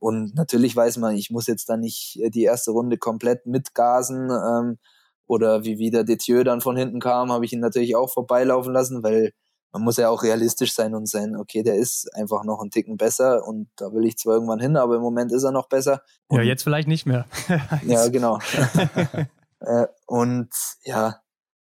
und 0.00 0.34
natürlich 0.34 0.74
weiß 0.74 0.98
man, 0.98 1.16
ich 1.16 1.30
muss 1.30 1.46
jetzt 1.46 1.68
da 1.68 1.76
nicht 1.76 2.18
äh, 2.20 2.30
die 2.30 2.44
erste 2.44 2.70
Runde 2.70 2.98
komplett 2.98 3.46
mitgasen. 3.46 4.30
Ähm, 4.30 4.78
oder 5.26 5.64
wie 5.64 5.78
wieder 5.78 6.04
Detieu 6.04 6.44
dann 6.44 6.60
von 6.60 6.76
hinten 6.76 7.00
kam, 7.00 7.32
habe 7.32 7.44
ich 7.44 7.52
ihn 7.52 7.60
natürlich 7.60 7.96
auch 7.96 8.12
vorbeilaufen 8.12 8.72
lassen, 8.72 9.02
weil 9.02 9.32
man 9.72 9.82
muss 9.82 9.96
ja 9.96 10.10
auch 10.10 10.22
realistisch 10.22 10.74
sein 10.74 10.94
und 10.94 11.08
sein, 11.08 11.34
okay, 11.34 11.62
der 11.62 11.76
ist 11.76 12.14
einfach 12.14 12.44
noch 12.44 12.60
einen 12.60 12.70
Ticken 12.70 12.96
besser 12.96 13.46
und 13.46 13.68
da 13.76 13.92
will 13.92 14.04
ich 14.04 14.18
zwar 14.18 14.34
irgendwann 14.34 14.60
hin, 14.60 14.76
aber 14.76 14.96
im 14.96 15.02
Moment 15.02 15.32
ist 15.32 15.44
er 15.44 15.52
noch 15.52 15.68
besser. 15.68 16.02
Und 16.28 16.38
ja, 16.38 16.44
jetzt 16.44 16.62
vielleicht 16.62 16.88
nicht 16.88 17.06
mehr. 17.06 17.24
ja, 17.86 18.08
genau. 18.08 18.38
Äh, 19.64 19.86
und 20.06 20.48
ja, 20.82 21.20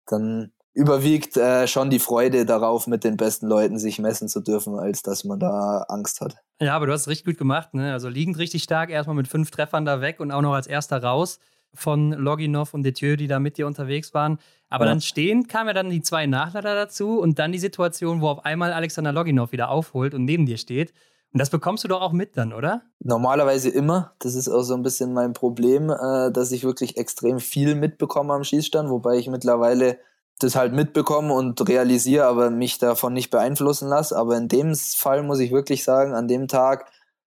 dann 0.05 0.53
überwiegt 0.73 1.35
äh, 1.35 1.67
schon 1.67 1.89
die 1.89 1.99
Freude 1.99 2.45
darauf, 2.45 2.87
mit 2.87 3.03
den 3.03 3.17
besten 3.17 3.47
Leuten 3.47 3.77
sich 3.77 3.99
messen 3.99 4.29
zu 4.29 4.39
dürfen, 4.39 4.79
als 4.79 5.01
dass 5.01 5.25
man 5.25 5.41
da 5.41 5.85
Angst 5.89 6.21
hat. 6.21 6.37
Ja, 6.61 6.73
aber 6.73 6.85
du 6.85 6.93
hast 6.93 7.01
es 7.01 7.07
richtig 7.09 7.25
gut 7.25 7.37
gemacht. 7.37 7.73
Ne? 7.73 7.91
Also 7.91 8.07
liegend 8.07 8.37
richtig 8.37 8.63
stark, 8.63 8.91
erstmal 8.91 9.17
mit 9.17 9.27
fünf 9.27 9.51
Treffern 9.51 9.83
da 9.83 9.99
weg 9.99 10.21
und 10.21 10.31
auch 10.31 10.41
noch 10.41 10.53
als 10.53 10.67
erster 10.67 11.03
raus 11.03 11.39
von 11.73 12.11
Loginov 12.11 12.73
und 12.73 12.83
Detieu, 12.83 13.15
die 13.15 13.27
da 13.27 13.39
mit 13.39 13.57
dir 13.57 13.67
unterwegs 13.67 14.13
waren. 14.13 14.39
Aber 14.69 14.85
ja. 14.85 14.91
dann 14.91 15.01
stehend 15.01 15.49
kamen 15.49 15.67
ja 15.67 15.73
dann 15.73 15.89
die 15.89 16.01
zwei 16.01 16.25
Nachlader 16.25 16.75
dazu 16.75 17.19
und 17.19 17.39
dann 17.39 17.51
die 17.51 17.59
Situation, 17.59 18.21
wo 18.21 18.27
auf 18.27 18.45
einmal 18.45 18.73
Alexander 18.73 19.11
Loginov 19.11 19.51
wieder 19.51 19.69
aufholt 19.69 20.13
und 20.13 20.25
neben 20.25 20.45
dir 20.45 20.57
steht. 20.57 20.93
Und 21.33 21.39
das 21.39 21.49
bekommst 21.49 21.83
du 21.83 21.87
doch 21.87 22.01
auch 22.01 22.11
mit 22.11 22.35
dann, 22.35 22.51
oder? 22.51 22.81
Normalerweise 22.99 23.69
immer. 23.69 24.13
Das 24.19 24.35
ist 24.35 24.49
auch 24.49 24.63
so 24.63 24.73
ein 24.73 24.83
bisschen 24.83 25.13
mein 25.13 25.33
Problem, 25.33 25.89
äh, 25.89 26.31
dass 26.31 26.51
ich 26.51 26.63
wirklich 26.63 26.97
extrem 26.97 27.39
viel 27.39 27.75
mitbekomme 27.75 28.33
am 28.33 28.43
Schießstand, 28.43 28.89
wobei 28.89 29.15
ich 29.15 29.29
mittlerweile 29.29 29.97
das 30.39 30.55
halt 30.55 30.73
mitbekomme 30.73 31.33
und 31.33 31.67
realisiere, 31.67 32.25
aber 32.25 32.49
mich 32.49 32.79
davon 32.79 33.13
nicht 33.13 33.29
beeinflussen 33.29 33.87
lasse. 33.87 34.17
Aber 34.17 34.37
in 34.37 34.47
dem 34.47 34.75
Fall 34.75 35.23
muss 35.23 35.39
ich 35.39 35.51
wirklich 35.51 35.83
sagen, 35.83 36.13
an 36.13 36.27
dem 36.27 36.47
Tag, 36.47 36.85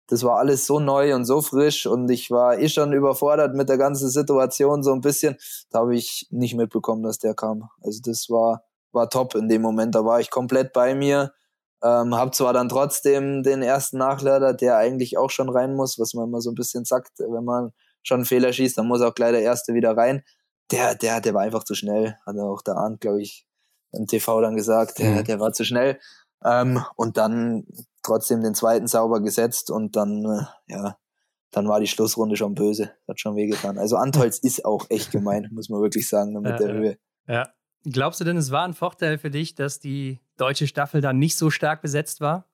das 0.08 0.22
war 0.22 0.38
alles 0.38 0.66
so 0.66 0.80
neu 0.80 1.14
und 1.14 1.24
so 1.24 1.40
frisch 1.40 1.86
und 1.86 2.10
ich 2.10 2.30
war 2.30 2.58
eh 2.58 2.68
schon 2.68 2.92
überfordert 2.92 3.54
mit 3.54 3.68
der 3.68 3.78
ganzen 3.78 4.10
Situation 4.10 4.82
so 4.82 4.92
ein 4.92 5.00
bisschen. 5.00 5.36
Da 5.70 5.80
habe 5.80 5.96
ich 5.96 6.26
nicht 6.30 6.54
mitbekommen, 6.54 7.02
dass 7.02 7.18
der 7.18 7.34
kam. 7.34 7.68
Also 7.82 8.00
das 8.04 8.28
war, 8.28 8.62
war 8.92 9.08
top 9.08 9.34
in 9.34 9.48
dem 9.48 9.62
Moment. 9.62 9.94
Da 9.94 10.04
war 10.04 10.20
ich 10.20 10.30
komplett 10.30 10.72
bei 10.72 10.94
mir. 10.94 11.32
Ähm, 11.82 12.14
hab 12.14 12.34
zwar 12.34 12.52
dann 12.52 12.68
trotzdem 12.68 13.42
den 13.42 13.62
ersten 13.62 13.98
Nachlader, 13.98 14.54
der 14.54 14.76
eigentlich 14.76 15.18
auch 15.18 15.30
schon 15.30 15.48
rein 15.48 15.74
muss, 15.74 15.98
was 15.98 16.14
man 16.14 16.28
immer 16.28 16.40
so 16.40 16.50
ein 16.50 16.54
bisschen 16.54 16.84
sagt, 16.84 17.18
wenn 17.18 17.44
man 17.44 17.72
schon 18.02 18.16
einen 18.16 18.24
Fehler 18.26 18.52
schießt, 18.52 18.78
dann 18.78 18.88
muss 18.88 19.02
auch 19.02 19.14
gleich 19.14 19.32
der 19.32 19.42
erste 19.42 19.74
wieder 19.74 19.96
rein 19.96 20.22
der, 20.70 20.94
der, 20.94 21.20
der 21.20 21.34
war 21.34 21.42
einfach 21.42 21.64
zu 21.64 21.74
schnell. 21.74 22.16
Hat 22.26 22.36
auch 22.38 22.62
der 22.62 22.76
Arndt, 22.76 23.00
glaube 23.00 23.22
ich, 23.22 23.46
im 23.92 24.06
TV 24.06 24.40
dann 24.40 24.56
gesagt, 24.56 24.98
der, 24.98 25.10
mhm. 25.10 25.24
der 25.24 25.40
war 25.40 25.52
zu 25.52 25.64
schnell. 25.64 26.00
Ähm, 26.44 26.84
und 26.96 27.16
dann 27.16 27.66
trotzdem 28.04 28.42
den 28.42 28.54
zweiten 28.54 28.86
sauber 28.86 29.20
gesetzt 29.20 29.70
und 29.70 29.96
dann, 29.96 30.24
äh, 30.24 30.72
ja, 30.72 30.96
dann 31.50 31.68
war 31.68 31.80
die 31.80 31.86
Schlussrunde 31.86 32.36
schon 32.36 32.54
böse. 32.54 32.92
Hat 33.08 33.20
schon 33.20 33.36
wehgetan. 33.36 33.78
Also 33.78 33.96
Antolz 33.96 34.38
ist 34.38 34.64
auch 34.64 34.86
echt 34.90 35.10
gemein, 35.10 35.48
muss 35.52 35.68
man 35.68 35.80
wirklich 35.80 36.08
sagen, 36.08 36.32
mit 36.34 36.46
ja, 36.46 36.56
der 36.56 36.72
Höhe. 36.72 36.98
Ja. 37.26 37.48
Glaubst 37.84 38.20
du 38.20 38.24
denn, 38.24 38.38
es 38.38 38.50
war 38.50 38.64
ein 38.64 38.72
Vorteil 38.72 39.18
für 39.18 39.30
dich, 39.30 39.54
dass 39.54 39.78
die 39.78 40.20
deutsche 40.38 40.66
Staffel 40.66 41.00
dann 41.00 41.18
nicht 41.18 41.36
so 41.36 41.50
stark 41.50 41.82
besetzt 41.82 42.20
war? 42.20 42.46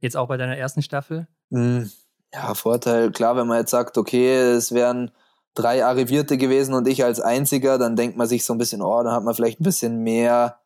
Jetzt 0.00 0.16
auch 0.16 0.28
bei 0.28 0.38
deiner 0.38 0.56
ersten 0.56 0.80
Staffel? 0.80 1.28
Hm, 1.50 1.90
ja, 2.32 2.54
Vorteil, 2.54 3.10
klar, 3.10 3.36
wenn 3.36 3.46
man 3.46 3.58
jetzt 3.58 3.72
sagt, 3.72 3.98
okay, 3.98 4.34
es 4.36 4.72
wären 4.72 5.10
drei 5.54 5.84
Arrivierte 5.84 6.38
gewesen 6.38 6.74
und 6.74 6.88
ich 6.88 7.04
als 7.04 7.20
einziger, 7.20 7.76
dann 7.76 7.96
denkt 7.96 8.16
man 8.16 8.26
sich 8.26 8.44
so 8.44 8.54
ein 8.54 8.58
bisschen, 8.58 8.80
oh, 8.80 9.02
da 9.02 9.12
hat 9.12 9.24
man 9.24 9.34
vielleicht 9.34 9.60
ein 9.60 9.64
bisschen 9.64 10.02
mehr 10.02 10.59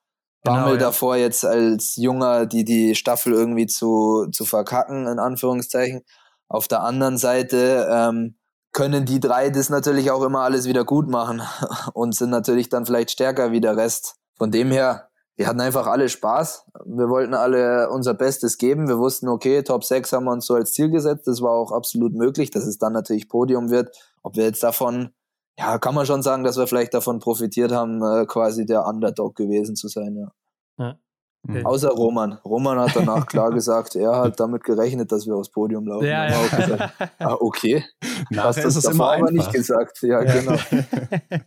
Bammel 0.44 0.64
genau, 0.64 0.74
ja. 0.74 0.78
davor, 0.78 1.16
jetzt 1.16 1.44
als 1.44 1.96
Junger 1.96 2.46
die, 2.46 2.64
die 2.64 2.94
Staffel 2.94 3.32
irgendwie 3.32 3.66
zu, 3.66 4.26
zu 4.30 4.44
verkacken, 4.44 5.06
in 5.06 5.18
Anführungszeichen. 5.18 6.02
Auf 6.48 6.68
der 6.68 6.82
anderen 6.82 7.16
Seite 7.16 7.88
ähm, 7.90 8.36
können 8.72 9.06
die 9.06 9.20
drei 9.20 9.48
das 9.48 9.70
natürlich 9.70 10.10
auch 10.10 10.22
immer 10.22 10.40
alles 10.40 10.66
wieder 10.68 10.84
gut 10.84 11.08
machen 11.08 11.40
und 11.94 12.14
sind 12.14 12.30
natürlich 12.30 12.68
dann 12.68 12.84
vielleicht 12.84 13.10
stärker 13.10 13.52
wie 13.52 13.60
der 13.60 13.78
Rest. 13.78 14.16
Von 14.36 14.50
dem 14.50 14.70
her, 14.70 15.08
wir 15.36 15.46
hatten 15.46 15.62
einfach 15.62 15.86
alle 15.86 16.10
Spaß. 16.10 16.66
Wir 16.84 17.08
wollten 17.08 17.32
alle 17.32 17.88
unser 17.88 18.12
Bestes 18.12 18.58
geben. 18.58 18.86
Wir 18.86 18.98
wussten, 18.98 19.28
okay, 19.28 19.62
Top 19.62 19.82
6 19.82 20.12
haben 20.12 20.24
wir 20.24 20.32
uns 20.32 20.44
so 20.46 20.54
als 20.54 20.74
Ziel 20.74 20.90
gesetzt. 20.90 21.26
Das 21.26 21.40
war 21.40 21.52
auch 21.52 21.72
absolut 21.72 22.14
möglich, 22.14 22.50
dass 22.50 22.66
es 22.66 22.76
dann 22.76 22.92
natürlich 22.92 23.30
Podium 23.30 23.70
wird. 23.70 23.96
Ob 24.22 24.36
wir 24.36 24.44
jetzt 24.44 24.62
davon, 24.62 25.14
ja, 25.58 25.78
kann 25.78 25.94
man 25.94 26.06
schon 26.06 26.22
sagen, 26.22 26.44
dass 26.44 26.56
wir 26.56 26.66
vielleicht 26.66 26.94
davon 26.94 27.20
profitiert 27.20 27.72
haben, 27.72 28.02
äh, 28.02 28.26
quasi 28.26 28.66
der 28.66 28.86
Underdog 28.86 29.36
gewesen 29.36 29.76
zu 29.76 29.88
sein, 29.88 30.16
ja. 30.16 30.32
ja. 30.78 30.98
Okay. 31.46 31.62
Außer 31.62 31.90
Roman. 31.90 32.38
Roman 32.44 32.78
hat 32.78 32.96
danach 32.96 33.26
klar 33.28 33.50
gesagt, 33.50 33.96
er 33.96 34.16
hat 34.16 34.40
damit 34.40 34.64
gerechnet, 34.64 35.12
dass 35.12 35.26
wir 35.26 35.36
aufs 35.36 35.50
Podium 35.50 35.86
laufen. 35.86 36.06
Ja, 36.06 36.28
ja. 36.28 36.46
Gesagt, 36.46 36.92
ah, 37.18 37.36
okay. 37.38 37.84
Nachher 38.30 38.62
das 38.62 38.76
ist 38.76 38.86
immer 38.86 39.12
aber 39.12 39.30
nicht 39.30 39.52
gesagt. 39.52 40.00
Ja, 40.02 40.22
ja. 40.22 40.40
genau. 40.40 40.56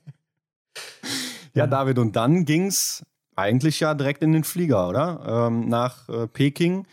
ja, 1.56 1.66
David, 1.66 1.98
und 1.98 2.16
dann 2.16 2.46
ging 2.46 2.68
es 2.68 3.04
eigentlich 3.36 3.80
ja 3.80 3.96
direkt 3.96 4.22
in 4.22 4.34
den 4.34 4.44
Flieger, 4.44 4.88
oder? 4.88 5.48
Ähm, 5.48 5.68
nach 5.68 6.08
äh, 6.10 6.28
Peking. 6.28 6.86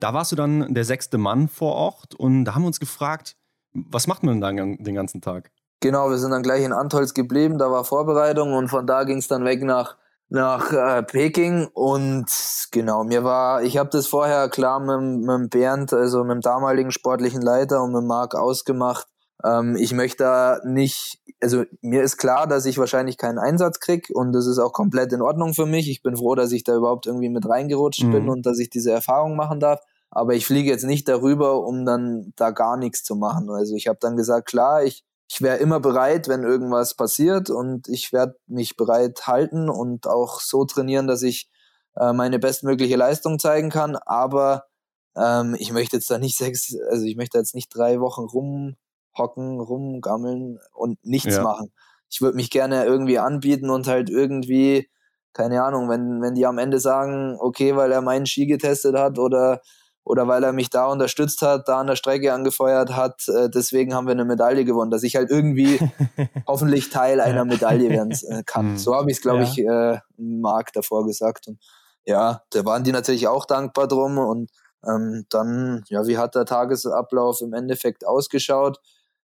Da 0.00 0.14
warst 0.14 0.32
du 0.32 0.36
dann 0.36 0.72
der 0.72 0.84
sechste 0.84 1.18
Mann 1.18 1.48
vor 1.48 1.74
Ort 1.74 2.14
und 2.14 2.44
da 2.44 2.54
haben 2.54 2.62
wir 2.62 2.68
uns 2.68 2.80
gefragt, 2.80 3.36
was 3.72 4.06
macht 4.06 4.22
man 4.22 4.40
dann 4.40 4.56
den 4.78 4.94
ganzen 4.94 5.20
Tag? 5.20 5.50
Genau, 5.80 6.10
wir 6.10 6.18
sind 6.18 6.30
dann 6.30 6.42
gleich 6.42 6.64
in 6.64 6.72
Antolz 6.72 7.14
geblieben, 7.14 7.58
da 7.58 7.70
war 7.70 7.84
Vorbereitung 7.84 8.54
und 8.54 8.68
von 8.68 8.86
da 8.86 9.04
ging 9.04 9.18
es 9.18 9.28
dann 9.28 9.44
weg 9.44 9.62
nach, 9.62 9.96
nach 10.28 10.72
äh, 10.72 11.02
Peking 11.02 11.68
und 11.72 12.26
genau, 12.72 13.04
mir 13.04 13.24
war, 13.24 13.62
ich 13.62 13.76
habe 13.76 13.90
das 13.90 14.06
vorher 14.06 14.48
klar 14.48 14.80
mit, 14.80 15.26
mit 15.26 15.50
Bernd, 15.50 15.92
also 15.92 16.24
mit 16.24 16.36
dem 16.36 16.40
damaligen 16.40 16.92
sportlichen 16.92 17.42
Leiter 17.42 17.82
und 17.82 17.92
mit 17.92 18.04
Marc 18.04 18.34
ausgemacht, 18.34 19.06
ähm, 19.44 19.76
ich 19.76 19.92
möchte 19.92 20.24
da 20.24 20.60
nicht, 20.64 21.20
also 21.42 21.64
mir 21.82 22.02
ist 22.02 22.16
klar, 22.16 22.46
dass 22.46 22.66
ich 22.66 22.78
wahrscheinlich 22.78 23.18
keinen 23.18 23.38
Einsatz 23.38 23.80
krieg 23.80 24.10
und 24.12 24.32
das 24.32 24.46
ist 24.46 24.58
auch 24.58 24.72
komplett 24.72 25.12
in 25.12 25.22
Ordnung 25.22 25.54
für 25.54 25.66
mich. 25.66 25.90
Ich 25.90 26.02
bin 26.02 26.16
froh, 26.16 26.34
dass 26.34 26.52
ich 26.52 26.64
da 26.64 26.74
überhaupt 26.74 27.06
irgendwie 27.06 27.28
mit 27.28 27.48
reingerutscht 27.48 28.04
mhm. 28.04 28.12
bin 28.12 28.28
und 28.28 28.46
dass 28.46 28.58
ich 28.58 28.70
diese 28.70 28.92
Erfahrung 28.92 29.36
machen 29.36 29.60
darf. 29.60 29.80
Aber 30.10 30.34
ich 30.34 30.46
fliege 30.46 30.70
jetzt 30.70 30.84
nicht 30.84 31.08
darüber, 31.08 31.66
um 31.66 31.84
dann 31.84 32.32
da 32.36 32.50
gar 32.50 32.76
nichts 32.76 33.04
zu 33.04 33.16
machen. 33.16 33.50
Also 33.50 33.74
ich 33.74 33.86
habe 33.86 33.98
dann 34.00 34.16
gesagt, 34.16 34.48
klar, 34.48 34.82
ich, 34.82 35.04
ich 35.28 35.42
wäre 35.42 35.56
immer 35.58 35.80
bereit, 35.80 36.28
wenn 36.28 36.44
irgendwas 36.44 36.94
passiert 36.94 37.50
und 37.50 37.88
ich 37.88 38.12
werde 38.12 38.36
mich 38.46 38.76
bereit 38.76 39.26
halten 39.26 39.68
und 39.68 40.06
auch 40.06 40.40
so 40.40 40.64
trainieren, 40.64 41.06
dass 41.06 41.22
ich 41.22 41.48
äh, 41.96 42.12
meine 42.12 42.38
bestmögliche 42.38 42.96
Leistung 42.96 43.38
zeigen 43.38 43.70
kann. 43.70 43.96
Aber 43.96 44.64
Ähm, 45.16 45.56
ich 45.58 45.72
möchte 45.72 45.96
jetzt 45.96 46.10
da 46.10 46.18
nicht 46.18 46.36
sechs, 46.38 46.76
also 46.90 47.04
ich 47.04 47.16
möchte 47.16 47.38
jetzt 47.38 47.54
nicht 47.54 47.74
drei 47.74 48.00
Wochen 48.00 48.24
rumhocken, 48.24 49.60
rumgammeln 49.60 50.58
und 50.72 51.04
nichts 51.04 51.36
ja. 51.36 51.42
machen. 51.42 51.72
Ich 52.10 52.20
würde 52.20 52.36
mich 52.36 52.50
gerne 52.50 52.84
irgendwie 52.84 53.18
anbieten 53.18 53.70
und 53.70 53.88
halt 53.88 54.10
irgendwie, 54.10 54.88
keine 55.32 55.62
Ahnung, 55.64 55.88
wenn, 55.88 56.22
wenn 56.22 56.34
die 56.34 56.46
am 56.46 56.58
Ende 56.58 56.78
sagen, 56.80 57.36
okay, 57.40 57.76
weil 57.76 57.92
er 57.92 58.02
meinen 58.02 58.26
Ski 58.26 58.46
getestet 58.46 58.96
hat 58.96 59.18
oder 59.18 59.60
oder 60.06 60.28
weil 60.28 60.44
er 60.44 60.52
mich 60.52 60.70
da 60.70 60.86
unterstützt 60.86 61.42
hat, 61.42 61.66
da 61.66 61.80
an 61.80 61.88
der 61.88 61.96
Strecke 61.96 62.32
angefeuert 62.32 62.94
hat. 62.94 63.26
Äh, 63.28 63.50
deswegen 63.50 63.92
haben 63.92 64.06
wir 64.06 64.12
eine 64.12 64.24
Medaille 64.24 64.64
gewonnen, 64.64 64.92
dass 64.92 65.02
ich 65.02 65.16
halt 65.16 65.30
irgendwie 65.30 65.80
hoffentlich 66.46 66.90
Teil 66.90 67.20
einer 67.20 67.44
Medaille 67.44 67.90
werden 67.90 68.12
äh, 68.30 68.44
kann. 68.44 68.72
Mhm. 68.72 68.78
So 68.78 68.94
habe 68.94 69.10
ich 69.10 69.16
es, 69.16 69.22
glaube 69.22 69.42
ja. 69.42 69.44
ich, 69.44 69.58
äh, 69.58 69.98
Marc 70.16 70.72
davor 70.72 71.04
gesagt. 71.04 71.48
Und 71.48 71.58
ja, 72.04 72.42
da 72.50 72.64
waren 72.64 72.84
die 72.84 72.92
natürlich 72.92 73.26
auch 73.26 73.46
dankbar 73.46 73.88
drum. 73.88 74.18
Und 74.18 74.52
ähm, 74.88 75.26
dann, 75.28 75.82
ja, 75.88 76.06
wie 76.06 76.18
hat 76.18 76.36
der 76.36 76.44
Tagesablauf 76.44 77.40
im 77.40 77.52
Endeffekt 77.52 78.06
ausgeschaut? 78.06 78.78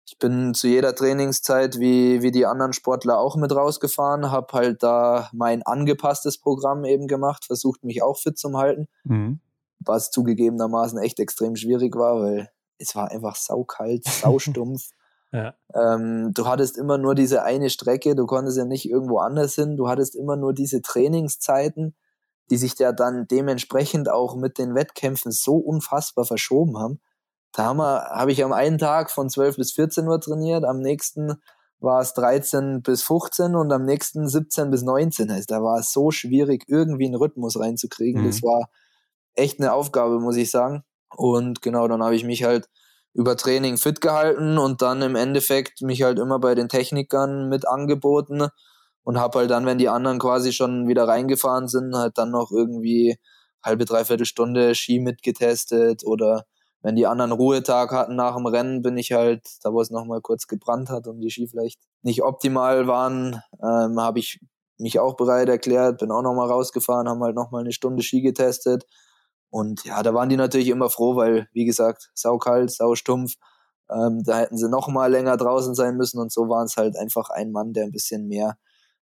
Ich 0.05 0.19
bin 0.19 0.53
zu 0.53 0.67
jeder 0.67 0.93
Trainingszeit 0.93 1.79
wie, 1.79 2.21
wie 2.21 2.31
die 2.31 2.45
anderen 2.45 2.73
Sportler 2.73 3.17
auch 3.17 3.35
mit 3.35 3.51
rausgefahren, 3.51 4.29
habe 4.29 4.53
halt 4.53 4.83
da 4.83 5.27
mein 5.33 5.63
angepasstes 5.63 6.37
Programm 6.37 6.85
eben 6.85 7.07
gemacht, 7.07 7.45
versucht 7.45 7.83
mich 7.83 8.03
auch 8.03 8.19
fit 8.19 8.37
zu 8.37 8.55
halten. 8.55 8.87
Mhm 9.03 9.41
was 9.87 10.11
zugegebenermaßen 10.11 10.99
echt 10.99 11.19
extrem 11.19 11.55
schwierig 11.55 11.95
war, 11.95 12.21
weil 12.21 12.49
es 12.79 12.95
war 12.95 13.11
einfach 13.11 13.35
saukalt, 13.35 14.05
saustumpf. 14.05 14.89
ja. 15.31 15.53
ähm, 15.73 16.31
du 16.33 16.45
hattest 16.47 16.77
immer 16.77 16.97
nur 16.97 17.15
diese 17.15 17.43
eine 17.43 17.69
Strecke, 17.69 18.15
du 18.15 18.25
konntest 18.25 18.57
ja 18.57 18.65
nicht 18.65 18.89
irgendwo 18.89 19.19
anders 19.19 19.55
hin, 19.55 19.77
du 19.77 19.87
hattest 19.87 20.15
immer 20.15 20.35
nur 20.35 20.53
diese 20.53 20.81
Trainingszeiten, 20.81 21.95
die 22.49 22.57
sich 22.57 22.77
ja 22.79 22.91
dann 22.91 23.27
dementsprechend 23.27 24.09
auch 24.09 24.35
mit 24.35 24.57
den 24.57 24.73
Wettkämpfen 24.75 25.31
so 25.31 25.57
unfassbar 25.57 26.25
verschoben 26.25 26.77
haben. 26.77 27.01
Da 27.51 27.65
haben 27.65 27.77
wir, 27.77 28.09
habe 28.11 28.31
ich 28.31 28.43
am 28.43 28.53
einen 28.53 28.77
Tag 28.77 29.11
von 29.11 29.29
12 29.29 29.57
bis 29.57 29.71
14 29.73 30.07
Uhr 30.07 30.19
trainiert, 30.21 30.63
am 30.63 30.79
nächsten 30.79 31.41
war 31.79 32.01
es 32.01 32.13
13 32.13 32.81
bis 32.81 33.03
15 33.03 33.55
und 33.55 33.71
am 33.71 33.85
nächsten 33.85 34.27
17 34.27 34.71
bis 34.71 34.81
19. 34.83 35.29
Also 35.29 35.45
da 35.47 35.61
war 35.61 35.79
es 35.79 35.91
so 35.91 36.11
schwierig, 36.11 36.63
irgendwie 36.67 37.05
einen 37.05 37.15
Rhythmus 37.15 37.59
reinzukriegen. 37.59 38.23
Mhm. 38.23 38.27
Das 38.27 38.41
war 38.41 38.69
echt 39.37 39.59
eine 39.59 39.73
Aufgabe, 39.73 40.19
muss 40.19 40.35
ich 40.35 40.51
sagen. 40.51 40.83
Und 41.15 41.61
genau, 41.61 41.87
dann 41.87 42.03
habe 42.03 42.15
ich 42.15 42.23
mich 42.23 42.43
halt 42.43 42.67
über 43.13 43.35
Training 43.35 43.77
fit 43.77 44.01
gehalten 44.01 44.57
und 44.57 44.81
dann 44.81 45.01
im 45.01 45.15
Endeffekt 45.15 45.81
mich 45.81 46.03
halt 46.03 46.19
immer 46.19 46.39
bei 46.39 46.53
den 46.53 46.69
Technikern 46.69 47.49
mit 47.49 47.67
angeboten 47.67 48.49
und 49.03 49.19
habe 49.19 49.39
halt 49.39 49.49
dann, 49.49 49.65
wenn 49.65 49.79
die 49.79 49.89
anderen 49.89 50.19
quasi 50.19 50.53
schon 50.53 50.87
wieder 50.87 51.07
reingefahren 51.07 51.67
sind, 51.67 51.95
halt 51.95 52.17
dann 52.17 52.29
noch 52.29 52.51
irgendwie 52.51 53.17
halbe, 53.63 53.85
dreiviertel 53.85 54.25
Stunde 54.25 54.75
Ski 54.75 54.99
mitgetestet 54.99 56.05
oder 56.05 56.45
wenn 56.83 56.95
die 56.95 57.07
anderen 57.07 57.31
Ruhetag 57.31 57.91
hatten 57.91 58.15
nach 58.15 58.35
dem 58.35 58.45
Rennen, 58.45 58.81
bin 58.83 58.97
ich 58.97 59.11
halt, 59.11 59.41
da 59.63 59.73
wo 59.73 59.81
es 59.81 59.89
nochmal 59.89 60.21
kurz 60.21 60.45
gebrannt 60.45 60.89
hat 60.89 61.07
und 61.07 61.19
die 61.19 61.31
Ski 61.31 61.47
vielleicht 61.47 61.79
nicht 62.03 62.21
optimal 62.21 62.87
waren, 62.87 63.41
ähm, 63.63 63.99
habe 63.99 64.19
ich 64.19 64.39
mich 64.77 64.99
auch 64.99 65.15
bereit 65.15 65.49
erklärt, 65.49 65.97
bin 65.97 66.11
auch 66.11 66.21
nochmal 66.21 66.49
rausgefahren, 66.49 67.09
haben 67.09 67.23
halt 67.23 67.35
nochmal 67.35 67.61
eine 67.61 67.71
Stunde 67.71 68.03
Ski 68.03 68.21
getestet 68.21 68.85
und 69.49 69.83
ja, 69.85 70.03
da 70.03 70.13
waren 70.13 70.29
die 70.29 70.37
natürlich 70.37 70.67
immer 70.67 70.89
froh, 70.89 71.15
weil, 71.15 71.47
wie 71.53 71.65
gesagt, 71.65 72.09
saukalt, 72.13 72.71
saustumpf. 72.71 73.33
Ähm, 73.89 74.23
da 74.25 74.39
hätten 74.39 74.57
sie 74.57 74.69
noch 74.69 74.89
mal 74.89 75.09
länger 75.09 75.37
draußen 75.37 75.73
sein 75.73 75.95
müssen 75.95 76.19
und 76.19 76.31
so 76.31 76.49
waren 76.49 76.65
es 76.65 76.75
halt 76.75 76.97
einfach 76.97 77.29
ein 77.29 77.51
Mann, 77.51 77.73
der 77.73 77.85
ein 77.85 77.91
bisschen 77.91 78.27
mehr 78.27 78.57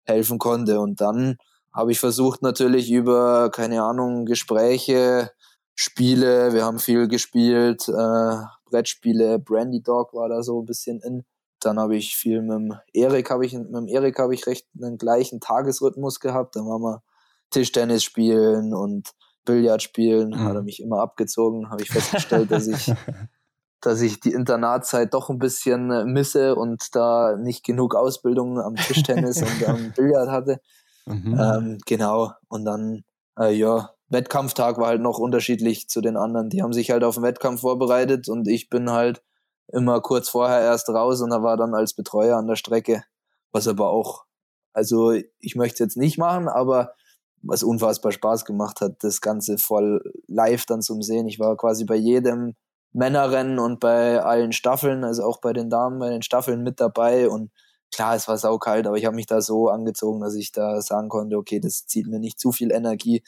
helfen 0.05 0.38
konnte. 0.38 0.80
Und 0.80 1.01
dann 1.01 1.36
habe 1.72 1.92
ich 1.92 2.01
versucht 2.01 2.42
natürlich 2.42 2.90
über, 2.90 3.51
keine 3.51 3.82
Ahnung, 3.82 4.26
Gespräche, 4.26 5.30
Spiele, 5.74 6.53
wir 6.53 6.64
haben 6.64 6.78
viel 6.78 7.09
gespielt, 7.09 7.88
äh, 7.88 8.36
Brettspiele, 8.66 9.38
Brandy 9.38 9.82
Dog 9.82 10.14
war 10.14 10.28
da 10.28 10.42
so 10.42 10.61
ein 10.61 10.66
bisschen 10.66 11.01
in. 11.01 11.24
Dann 11.61 11.78
habe 11.80 11.97
ich 11.97 12.16
viel 12.16 12.42
mit 12.42 12.53
dem 12.53 12.76
Erik, 12.92 13.30
habe 13.30 13.47
ich, 13.47 13.55
mit 13.55 13.74
dem 13.74 13.88
Erik 13.88 14.18
habe 14.18 14.34
ich 14.34 14.47
recht 14.47 14.66
einen 14.80 14.99
gleichen 14.99 15.40
Tagesrhythmus 15.40 16.20
gehabt. 16.20 16.57
Dann 16.57 16.66
waren 16.66 16.82
wir 16.82 17.03
Tischtennis 17.51 18.05
spielen 18.05 18.74
und 18.74 19.11
Billard 19.45 19.82
spielen, 19.82 20.30
mhm. 20.30 20.45
hat 20.45 20.55
er 20.55 20.62
mich 20.62 20.80
immer 20.80 21.01
abgezogen, 21.01 21.70
habe 21.70 21.82
ich 21.82 21.90
festgestellt, 21.90 22.51
dass 22.51 22.66
ich, 22.66 22.92
dass 23.80 24.01
ich 24.01 24.20
die 24.20 24.32
Internatszeit 24.32 25.12
doch 25.14 25.30
ein 25.30 25.38
bisschen 25.38 25.90
äh, 25.90 26.05
misse 26.05 26.55
und 26.55 26.95
da 26.95 27.36
nicht 27.36 27.64
genug 27.64 27.95
Ausbildung 27.95 28.61
am 28.61 28.76
Tischtennis 28.76 29.42
und 29.42 29.68
am 29.68 29.92
Billard 29.97 30.30
hatte. 30.30 30.61
Mhm. 31.07 31.38
Ähm, 31.38 31.78
genau. 31.86 32.32
Und 32.49 32.64
dann, 32.64 33.05
äh, 33.38 33.53
ja, 33.53 33.90
Wettkampftag 34.09 34.78
war 34.78 34.88
halt 34.88 35.03
noch 35.03 35.18
unterschiedlich 35.18 35.88
zu 35.88 36.01
den 36.01 36.16
anderen. 36.16 36.49
Die 36.49 36.62
haben 36.62 36.72
sich 36.72 36.90
halt 36.90 37.05
auf 37.05 37.16
den 37.16 37.24
Wettkampf 37.24 37.61
vorbereitet 37.61 38.28
und 38.28 38.49
ich 38.49 38.68
bin 38.68 38.90
halt 38.90 39.22
immer 39.68 40.01
kurz 40.01 40.28
vorher 40.28 40.61
erst 40.61 40.88
raus 40.88 41.20
und 41.20 41.30
da 41.30 41.42
war 41.42 41.57
dann 41.57 41.74
als 41.74 41.95
Betreuer 41.95 42.36
an 42.36 42.47
der 42.47 42.57
Strecke, 42.57 43.03
was 43.53 43.66
aber 43.66 43.90
auch, 43.90 44.24
also 44.72 45.12
ich 45.12 45.57
möchte 45.57 45.82
jetzt 45.82 45.97
nicht 45.97 46.18
machen, 46.18 46.49
aber 46.49 46.92
was 47.47 47.62
unfassbar 47.62 48.12
Spaß 48.12 48.45
gemacht 48.45 48.80
hat, 48.80 49.03
das 49.03 49.20
Ganze 49.20 49.59
voll 49.59 50.03
live 50.26 50.66
dann 50.66 50.82
zum 50.82 51.03
Sehen. 51.03 51.28
Ich 51.28 51.38
war 51.38 51.57
quasi 51.57 51.84
bei 51.84 51.97
jedem 51.97 52.55
Männerrennen 52.92 53.59
und 53.59 53.80
bei 53.80 54.22
allen 54.22 54.53
Staffeln, 54.53 55.05
also 55.05 55.24
auch 55.24 55.40
bei 55.40 55.53
den 55.53 55.68
Damen, 55.68 55.99
bei 55.99 56.11
den 56.11 56.22
Staffeln 56.22 56.62
mit 56.62 56.80
dabei 56.80 57.28
und 57.28 57.51
klar, 57.92 58.14
es 58.14 58.28
war 58.28 58.38
saukalt, 58.38 58.86
aber 58.86 58.97
ich 58.97 59.05
habe 59.05 59.16
mich 59.16 59.26
da 59.26 59.40
so 59.40 59.68
angezogen, 59.68 60.20
dass 60.20 60.34
ich 60.34 60.53
da 60.53 60.80
sagen 60.80 61.09
konnte, 61.09 61.36
okay, 61.36 61.61
das 61.61 61.86
zieht 61.86 62.07
mir 62.07 62.18
nicht 62.18 62.38
zu 62.38 62.53
viel 62.53 62.72
Energie 62.72 63.22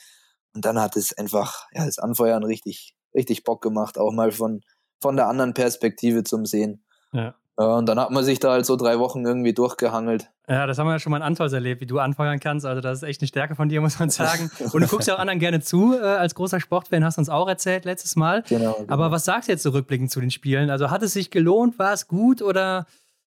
und 0.54 0.64
dann 0.64 0.80
hat 0.80 0.96
es 0.96 1.16
einfach, 1.16 1.66
ja, 1.72 1.84
das 1.84 1.98
Anfeuern 1.98 2.44
richtig, 2.44 2.96
richtig 3.14 3.44
Bock 3.44 3.60
gemacht, 3.60 3.98
auch 3.98 4.12
mal 4.12 4.32
von, 4.32 4.62
von 5.00 5.16
der 5.16 5.28
anderen 5.28 5.52
Perspektive 5.52 6.24
zum 6.24 6.46
Sehen. 6.46 6.84
Ja. 7.12 7.34
Und 7.56 7.86
dann 7.86 7.98
hat 7.98 8.10
man 8.10 8.22
sich 8.22 8.38
da 8.38 8.52
halt 8.52 8.66
so 8.66 8.76
drei 8.76 8.98
Wochen 8.98 9.24
irgendwie 9.24 9.54
durchgehangelt. 9.54 10.30
Ja, 10.46 10.66
das 10.66 10.78
haben 10.78 10.86
wir 10.86 10.92
ja 10.92 10.98
schon 10.98 11.10
mal 11.10 11.16
in 11.16 11.22
Antolz 11.22 11.54
erlebt, 11.54 11.80
wie 11.80 11.86
du 11.86 11.98
anfeuern 11.98 12.38
kannst. 12.38 12.66
Also 12.66 12.82
das 12.82 12.98
ist 12.98 13.02
echt 13.02 13.22
eine 13.22 13.28
Stärke 13.28 13.54
von 13.54 13.70
dir, 13.70 13.80
muss 13.80 13.98
man 13.98 14.10
sagen. 14.10 14.50
Und 14.60 14.82
du 14.82 14.86
guckst 14.86 15.08
ja 15.08 15.14
auch 15.14 15.18
anderen 15.18 15.38
gerne 15.40 15.60
zu. 15.60 15.94
Äh, 15.94 16.02
als 16.02 16.34
großer 16.34 16.60
Sportfan 16.60 17.02
hast 17.02 17.16
du 17.16 17.22
uns 17.22 17.30
auch 17.30 17.48
erzählt 17.48 17.86
letztes 17.86 18.14
Mal. 18.14 18.42
Genau, 18.46 18.74
genau. 18.74 18.92
Aber 18.92 19.10
was 19.10 19.24
sagst 19.24 19.48
du 19.48 19.52
jetzt 19.52 19.62
zurückblickend 19.62 20.10
so 20.10 20.16
zu 20.16 20.20
den 20.20 20.30
Spielen? 20.30 20.68
Also 20.68 20.90
hat 20.90 21.02
es 21.02 21.14
sich 21.14 21.30
gelohnt? 21.30 21.78
War 21.78 21.94
es 21.94 22.08
gut 22.08 22.42
oder 22.42 22.86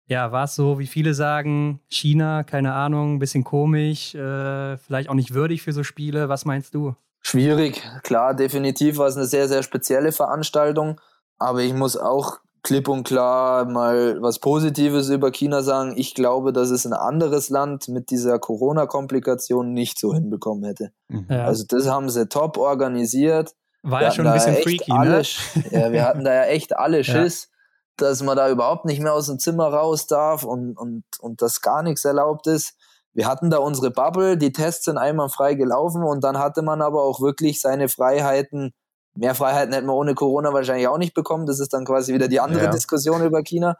ja, 0.07 0.31
war 0.31 0.45
es 0.45 0.55
so, 0.55 0.79
wie 0.79 0.87
viele 0.87 1.13
sagen, 1.13 1.79
China, 1.87 2.43
keine 2.43 2.73
Ahnung, 2.73 3.15
ein 3.15 3.19
bisschen 3.19 3.43
komisch, 3.43 4.13
äh, 4.15 4.77
vielleicht 4.77 5.09
auch 5.09 5.15
nicht 5.15 5.33
würdig 5.33 5.61
für 5.61 5.71
so 5.71 5.83
Spiele? 5.83 6.29
Was 6.29 6.45
meinst 6.45 6.73
du? 6.73 6.95
Schwierig, 7.21 7.81
klar, 8.03 8.35
definitiv 8.35 8.97
war 8.97 9.07
es 9.07 9.17
eine 9.17 9.25
sehr, 9.25 9.47
sehr 9.47 9.63
spezielle 9.63 10.11
Veranstaltung. 10.11 10.99
Aber 11.37 11.61
ich 11.61 11.73
muss 11.73 11.97
auch 11.97 12.39
klipp 12.65 12.87
und 12.89 13.03
klar 13.03 13.65
mal 13.65 14.21
was 14.21 14.39
Positives 14.39 15.09
über 15.09 15.31
China 15.31 15.61
sagen. 15.61 15.93
Ich 15.95 16.15
glaube, 16.15 16.51
dass 16.51 16.71
es 16.71 16.85
ein 16.85 16.93
anderes 16.93 17.49
Land 17.49 17.87
mit 17.87 18.09
dieser 18.09 18.39
Corona-Komplikation 18.39 19.71
nicht 19.71 19.99
so 19.99 20.13
hinbekommen 20.13 20.63
hätte. 20.65 20.91
Mhm. 21.07 21.27
Ja. 21.29 21.45
Also 21.45 21.63
das 21.67 21.87
haben 21.87 22.09
sie 22.09 22.27
top 22.27 22.57
organisiert. 22.57 23.53
War 23.83 23.99
wir 23.99 24.07
ja 24.07 24.11
schon 24.11 24.25
ein 24.25 24.33
bisschen 24.33 24.55
freaky, 24.55 24.91
ne? 24.91 24.97
alle, 24.97 25.17
ne? 25.19 25.23
Ja, 25.71 25.91
wir 25.91 26.03
hatten 26.03 26.23
da 26.25 26.33
ja 26.33 26.43
echt 26.45 26.75
alle 26.75 27.03
Schiss, 27.03 27.49
ja. 27.51 28.07
dass 28.07 28.23
man 28.23 28.35
da 28.35 28.49
überhaupt 28.49 28.85
nicht 28.85 28.99
mehr 28.99 29.13
aus 29.13 29.27
dem 29.27 29.37
Zimmer 29.37 29.67
raus 29.67 30.07
darf 30.07 30.43
und, 30.43 30.75
und, 30.75 31.03
und 31.19 31.43
dass 31.43 31.61
gar 31.61 31.83
nichts 31.83 32.03
erlaubt 32.03 32.47
ist. 32.47 32.73
Wir 33.13 33.27
hatten 33.27 33.51
da 33.51 33.59
unsere 33.59 33.91
Bubble, 33.91 34.37
die 34.37 34.51
Tests 34.51 34.85
sind 34.85 34.97
einmal 34.97 35.29
frei 35.29 35.53
gelaufen 35.53 36.03
und 36.03 36.23
dann 36.23 36.39
hatte 36.39 36.63
man 36.63 36.81
aber 36.81 37.03
auch 37.03 37.21
wirklich 37.21 37.61
seine 37.61 37.89
Freiheiten 37.89 38.73
Mehr 39.15 39.35
Freiheiten 39.35 39.73
hätten 39.73 39.87
wir 39.87 39.93
ohne 39.93 40.13
Corona 40.13 40.53
wahrscheinlich 40.53 40.87
auch 40.87 40.97
nicht 40.97 41.13
bekommen. 41.13 41.45
Das 41.45 41.59
ist 41.59 41.73
dann 41.73 41.85
quasi 41.85 42.13
wieder 42.13 42.27
die 42.27 42.39
andere 42.39 42.65
ja. 42.65 42.71
Diskussion 42.71 43.23
über 43.23 43.41
China. 43.43 43.77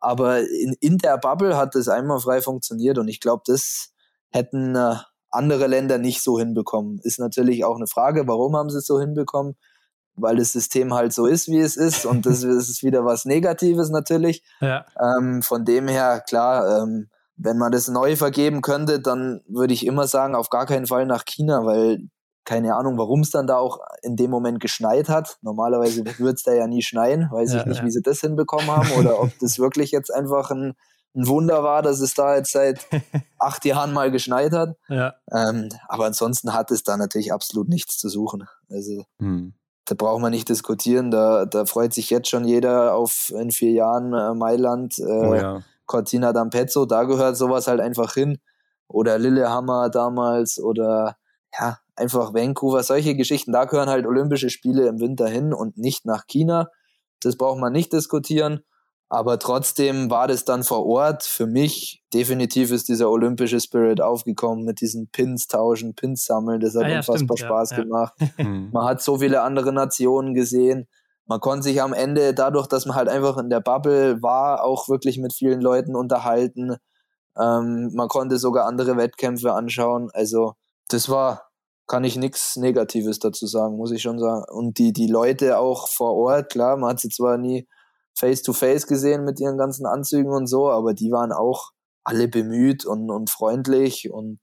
Aber 0.00 0.40
in, 0.40 0.74
in 0.80 0.98
der 0.98 1.16
Bubble 1.18 1.56
hat 1.56 1.76
das 1.76 1.88
einmal 1.88 2.18
frei 2.18 2.42
funktioniert 2.42 2.98
und 2.98 3.06
ich 3.06 3.20
glaube, 3.20 3.42
das 3.46 3.92
hätten 4.30 4.74
äh, 4.74 4.96
andere 5.30 5.68
Länder 5.68 5.98
nicht 5.98 6.22
so 6.22 6.38
hinbekommen. 6.38 6.98
Ist 7.02 7.20
natürlich 7.20 7.64
auch 7.64 7.76
eine 7.76 7.86
Frage, 7.86 8.26
warum 8.26 8.56
haben 8.56 8.68
sie 8.68 8.78
es 8.78 8.86
so 8.86 8.98
hinbekommen? 8.98 9.56
Weil 10.14 10.36
das 10.36 10.52
System 10.52 10.92
halt 10.92 11.12
so 11.12 11.26
ist, 11.26 11.48
wie 11.48 11.60
es 11.60 11.76
ist 11.76 12.04
und 12.04 12.26
das 12.26 12.42
ist 12.42 12.82
wieder 12.82 13.04
was 13.04 13.24
Negatives 13.24 13.90
natürlich. 13.90 14.42
Ja. 14.60 14.84
Ähm, 15.00 15.42
von 15.42 15.64
dem 15.64 15.86
her, 15.86 16.20
klar, 16.26 16.82
ähm, 16.82 17.08
wenn 17.36 17.56
man 17.56 17.70
das 17.70 17.86
neu 17.86 18.16
vergeben 18.16 18.60
könnte, 18.60 19.00
dann 19.00 19.40
würde 19.46 19.72
ich 19.72 19.86
immer 19.86 20.08
sagen, 20.08 20.34
auf 20.34 20.50
gar 20.50 20.66
keinen 20.66 20.86
Fall 20.86 21.06
nach 21.06 21.24
China, 21.24 21.64
weil 21.64 22.08
keine 22.44 22.74
Ahnung, 22.74 22.98
warum 22.98 23.20
es 23.20 23.30
dann 23.30 23.46
da 23.46 23.56
auch 23.56 23.78
in 24.02 24.16
dem 24.16 24.30
Moment 24.30 24.60
geschneit 24.60 25.08
hat. 25.08 25.38
Normalerweise 25.42 26.04
würde 26.18 26.34
es 26.34 26.42
da 26.42 26.52
ja 26.52 26.66
nie 26.66 26.82
schneien. 26.82 27.28
Weiß 27.30 27.52
ja, 27.52 27.60
ich 27.60 27.66
nicht, 27.66 27.78
ja. 27.78 27.84
wie 27.84 27.90
sie 27.90 28.02
das 28.02 28.20
hinbekommen 28.20 28.68
haben 28.68 28.90
oder 28.92 29.20
ob 29.20 29.30
das 29.40 29.58
wirklich 29.58 29.90
jetzt 29.90 30.12
einfach 30.12 30.50
ein, 30.50 30.74
ein, 31.14 31.26
Wunder 31.26 31.62
war, 31.62 31.82
dass 31.82 32.00
es 32.00 32.14
da 32.14 32.36
jetzt 32.36 32.52
seit 32.52 32.86
acht 33.38 33.64
Jahren 33.64 33.92
mal 33.92 34.10
geschneit 34.10 34.52
hat. 34.52 34.76
Ja. 34.88 35.14
Ähm, 35.30 35.68
aber 35.88 36.06
ansonsten 36.06 36.52
hat 36.52 36.70
es 36.70 36.82
da 36.82 36.96
natürlich 36.96 37.32
absolut 37.32 37.68
nichts 37.68 37.98
zu 37.98 38.08
suchen. 38.08 38.48
Also 38.68 39.04
hm. 39.18 39.54
da 39.84 39.94
braucht 39.94 40.20
man 40.20 40.32
nicht 40.32 40.48
diskutieren. 40.48 41.10
Da, 41.10 41.44
da 41.46 41.64
freut 41.66 41.94
sich 41.94 42.10
jetzt 42.10 42.28
schon 42.28 42.44
jeder 42.44 42.94
auf 42.94 43.32
in 43.36 43.50
vier 43.50 43.72
Jahren 43.72 44.12
äh, 44.14 44.34
Mailand, 44.34 44.98
äh, 44.98 45.02
oh. 45.44 45.60
Cortina 45.86 46.30
d'Ampezzo. 46.30 46.86
Da 46.86 47.04
gehört 47.04 47.36
sowas 47.36 47.68
halt 47.68 47.80
einfach 47.80 48.14
hin. 48.14 48.38
Oder 48.88 49.18
Lillehammer 49.18 49.88
damals 49.88 50.58
oder 50.58 51.16
ja, 51.58 51.78
einfach 51.96 52.34
Vancouver, 52.34 52.82
solche 52.82 53.14
Geschichten, 53.14 53.52
da 53.52 53.64
gehören 53.64 53.88
halt 53.88 54.06
Olympische 54.06 54.50
Spiele 54.50 54.86
im 54.86 55.00
Winter 55.00 55.28
hin 55.28 55.52
und 55.52 55.76
nicht 55.76 56.06
nach 56.06 56.26
China. 56.26 56.68
Das 57.20 57.36
braucht 57.36 57.58
man 57.58 57.72
nicht 57.72 57.92
diskutieren. 57.92 58.62
Aber 59.12 59.38
trotzdem 59.38 60.10
war 60.10 60.26
das 60.26 60.46
dann 60.46 60.64
vor 60.64 60.86
Ort. 60.86 61.24
Für 61.24 61.46
mich 61.46 62.02
definitiv 62.14 62.70
ist 62.70 62.88
dieser 62.88 63.10
olympische 63.10 63.60
Spirit 63.60 64.00
aufgekommen 64.00 64.64
mit 64.64 64.80
diesen 64.80 65.08
Pins 65.10 65.48
tauschen, 65.48 65.94
Pins 65.94 66.24
sammeln. 66.24 66.60
Das 66.60 66.74
hat 66.74 66.84
ah, 66.84 66.88
ja, 66.88 66.96
unfassbar 66.96 67.36
stimmt, 67.36 67.50
Spaß 67.50 67.70
ja, 67.72 67.76
gemacht. 67.82 68.14
Ja. 68.18 68.28
Mhm. 68.44 68.70
man 68.72 68.86
hat 68.86 69.02
so 69.02 69.18
viele 69.18 69.42
andere 69.42 69.70
Nationen 69.70 70.32
gesehen. 70.32 70.88
Man 71.26 71.40
konnte 71.40 71.64
sich 71.64 71.82
am 71.82 71.92
Ende 71.92 72.32
dadurch, 72.32 72.66
dass 72.66 72.86
man 72.86 72.96
halt 72.96 73.10
einfach 73.10 73.36
in 73.36 73.50
der 73.50 73.60
Bubble 73.60 74.22
war, 74.22 74.64
auch 74.64 74.88
wirklich 74.88 75.18
mit 75.18 75.34
vielen 75.34 75.60
Leuten 75.60 75.94
unterhalten. 75.94 76.76
Ähm, 77.38 77.90
man 77.92 78.08
konnte 78.08 78.38
sogar 78.38 78.64
andere 78.64 78.96
Wettkämpfe 78.96 79.52
anschauen. 79.52 80.08
Also 80.14 80.54
das 80.88 81.10
war, 81.10 81.50
kann 81.86 82.04
ich 82.04 82.16
nichts 82.16 82.56
Negatives 82.56 83.18
dazu 83.18 83.46
sagen, 83.46 83.76
muss 83.76 83.92
ich 83.92 84.02
schon 84.02 84.18
sagen. 84.18 84.44
Und 84.50 84.78
die, 84.78 84.92
die 84.92 85.08
Leute 85.08 85.58
auch 85.58 85.88
vor 85.88 86.14
Ort, 86.14 86.50
klar, 86.50 86.76
man 86.76 86.90
hat 86.90 87.00
sie 87.00 87.08
zwar 87.08 87.38
nie 87.38 87.68
face-to-face 88.14 88.86
gesehen 88.86 89.24
mit 89.24 89.40
ihren 89.40 89.58
ganzen 89.58 89.86
Anzügen 89.86 90.32
und 90.32 90.46
so, 90.46 90.70
aber 90.70 90.94
die 90.94 91.10
waren 91.10 91.32
auch 91.32 91.70
alle 92.04 92.28
bemüht 92.28 92.84
und, 92.84 93.10
und 93.10 93.30
freundlich 93.30 94.10
und 94.10 94.40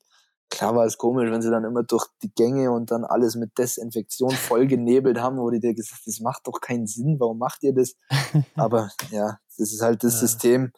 klar 0.49 0.75
war 0.75 0.85
es 0.85 0.97
komisch, 0.97 1.29
wenn 1.29 1.41
sie 1.41 1.51
dann 1.51 1.65
immer 1.65 1.83
durch 1.83 2.07
die 2.23 2.31
Gänge 2.33 2.71
und 2.71 2.91
dann 2.91 3.05
alles 3.05 3.35
mit 3.35 3.57
Desinfektion 3.57 4.31
vollgenebelt 4.31 5.19
haben, 5.19 5.37
wo 5.37 5.49
die 5.49 5.59
dir 5.59 5.73
gesagt 5.73 6.01
das 6.05 6.19
macht 6.19 6.47
doch 6.47 6.61
keinen 6.61 6.87
Sinn, 6.87 7.17
warum 7.19 7.37
macht 7.37 7.63
ihr 7.63 7.73
das? 7.73 7.93
Aber 8.55 8.89
ja, 9.11 9.37
das 9.57 9.71
ist 9.71 9.81
halt 9.81 10.03
das 10.03 10.13
ja. 10.13 10.19
System 10.19 10.71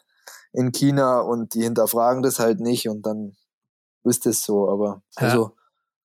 in 0.52 0.72
China 0.72 1.20
und 1.20 1.54
die 1.54 1.62
hinterfragen 1.62 2.22
das 2.22 2.38
halt 2.38 2.60
nicht 2.60 2.88
und 2.88 3.06
dann 3.06 3.36
ist 4.04 4.26
es 4.26 4.42
so. 4.42 4.68
Aber 4.68 5.02
ja. 5.18 5.52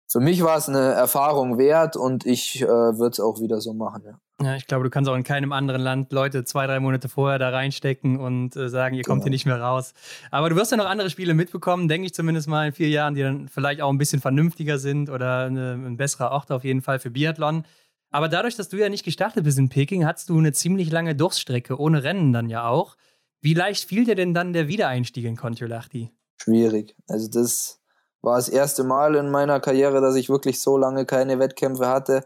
Für 0.08 0.20
mich 0.20 0.42
war 0.42 0.56
es 0.56 0.68
eine 0.68 0.92
Erfahrung 0.92 1.58
wert 1.58 1.96
und 1.96 2.26
ich 2.26 2.62
äh, 2.62 2.66
würde 2.66 3.10
es 3.10 3.20
auch 3.20 3.40
wieder 3.40 3.60
so 3.60 3.72
machen, 3.74 4.02
ja. 4.04 4.20
Ja, 4.42 4.56
ich 4.56 4.66
glaube, 4.66 4.82
du 4.82 4.90
kannst 4.90 5.08
auch 5.08 5.14
in 5.14 5.22
keinem 5.22 5.52
anderen 5.52 5.80
Land 5.80 6.12
Leute 6.12 6.44
zwei, 6.44 6.66
drei 6.66 6.80
Monate 6.80 7.08
vorher 7.08 7.38
da 7.38 7.50
reinstecken 7.50 8.18
und 8.18 8.56
äh, 8.56 8.68
sagen, 8.68 8.96
ihr 8.96 9.04
kommt 9.04 9.20
genau. 9.20 9.24
hier 9.24 9.30
nicht 9.30 9.46
mehr 9.46 9.60
raus. 9.60 9.94
Aber 10.32 10.50
du 10.50 10.56
wirst 10.56 10.72
ja 10.72 10.76
noch 10.76 10.86
andere 10.86 11.08
Spiele 11.08 11.34
mitbekommen, 11.34 11.86
denke 11.86 12.06
ich 12.06 12.14
zumindest 12.14 12.48
mal 12.48 12.66
in 12.66 12.72
vier 12.72 12.88
Jahren, 12.88 13.14
die 13.14 13.22
dann 13.22 13.48
vielleicht 13.48 13.80
auch 13.80 13.90
ein 13.90 13.98
bisschen 13.98 14.20
vernünftiger 14.20 14.78
sind 14.78 15.08
oder 15.08 15.44
eine, 15.44 15.74
ein 15.74 15.96
besserer 15.96 16.32
Ort 16.32 16.50
auf 16.50 16.64
jeden 16.64 16.82
Fall 16.82 16.98
für 16.98 17.10
Biathlon. 17.10 17.64
Aber 18.10 18.28
dadurch, 18.28 18.56
dass 18.56 18.68
du 18.68 18.76
ja 18.76 18.88
nicht 18.88 19.04
gestartet 19.04 19.44
bist 19.44 19.58
in 19.58 19.68
Peking, 19.68 20.04
hattest 20.04 20.28
du 20.28 20.38
eine 20.38 20.52
ziemlich 20.52 20.90
lange 20.90 21.14
Durststrecke, 21.14 21.78
ohne 21.78 22.02
Rennen 22.02 22.32
dann 22.32 22.48
ja 22.48 22.66
auch. 22.66 22.96
Wie 23.40 23.54
leicht 23.54 23.88
fiel 23.88 24.04
dir 24.04 24.14
denn 24.16 24.34
dann 24.34 24.52
der 24.52 24.66
Wiedereinstieg 24.66 25.24
in 25.24 25.36
Kontiolahti? 25.36 26.10
Schwierig. 26.36 26.96
Also 27.08 27.28
das 27.28 27.83
war 28.24 28.36
das 28.36 28.48
erste 28.48 28.84
Mal 28.84 29.14
in 29.14 29.30
meiner 29.30 29.60
Karriere, 29.60 30.00
dass 30.00 30.16
ich 30.16 30.28
wirklich 30.28 30.60
so 30.60 30.76
lange 30.76 31.06
keine 31.06 31.38
Wettkämpfe 31.38 31.88
hatte 31.88 32.24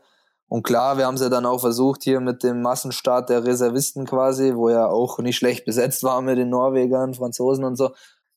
und 0.48 0.62
klar, 0.62 0.96
wir 0.96 1.06
haben 1.06 1.16
es 1.16 1.20
ja 1.20 1.28
dann 1.28 1.44
auch 1.44 1.60
versucht 1.60 2.02
hier 2.02 2.20
mit 2.20 2.42
dem 2.42 2.62
Massenstart 2.62 3.28
der 3.28 3.44
Reservisten 3.44 4.06
quasi, 4.06 4.54
wo 4.54 4.70
ja 4.70 4.86
auch 4.86 5.18
nicht 5.18 5.36
schlecht 5.36 5.66
besetzt 5.66 6.02
war 6.02 6.22
mit 6.22 6.38
den 6.38 6.48
Norwegern, 6.48 7.14
Franzosen 7.14 7.64
und 7.64 7.76
so. 7.76 7.90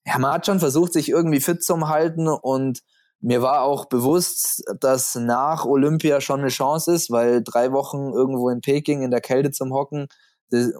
Ja, 0.05 0.17
man 0.19 0.33
hat 0.33 0.45
schon 0.45 0.59
versucht, 0.59 0.91
sich 0.93 1.09
irgendwie 1.09 1.39
fit 1.39 1.63
zu 1.63 1.87
halten 1.87 2.27
und 2.27 2.81
mir 3.21 3.41
war 3.41 3.61
auch 3.61 3.85
bewusst, 3.85 4.63
dass 4.79 5.15
nach 5.15 5.63
Olympia 5.65 6.21
schon 6.21 6.41
eine 6.41 6.49
Chance 6.49 6.93
ist, 6.93 7.11
weil 7.11 7.43
drei 7.43 7.71
Wochen 7.71 8.11
irgendwo 8.11 8.49
in 8.49 8.61
Peking 8.61 9.03
in 9.03 9.11
der 9.11 9.21
Kälte 9.21 9.51
zum 9.51 9.73
Hocken 9.73 10.07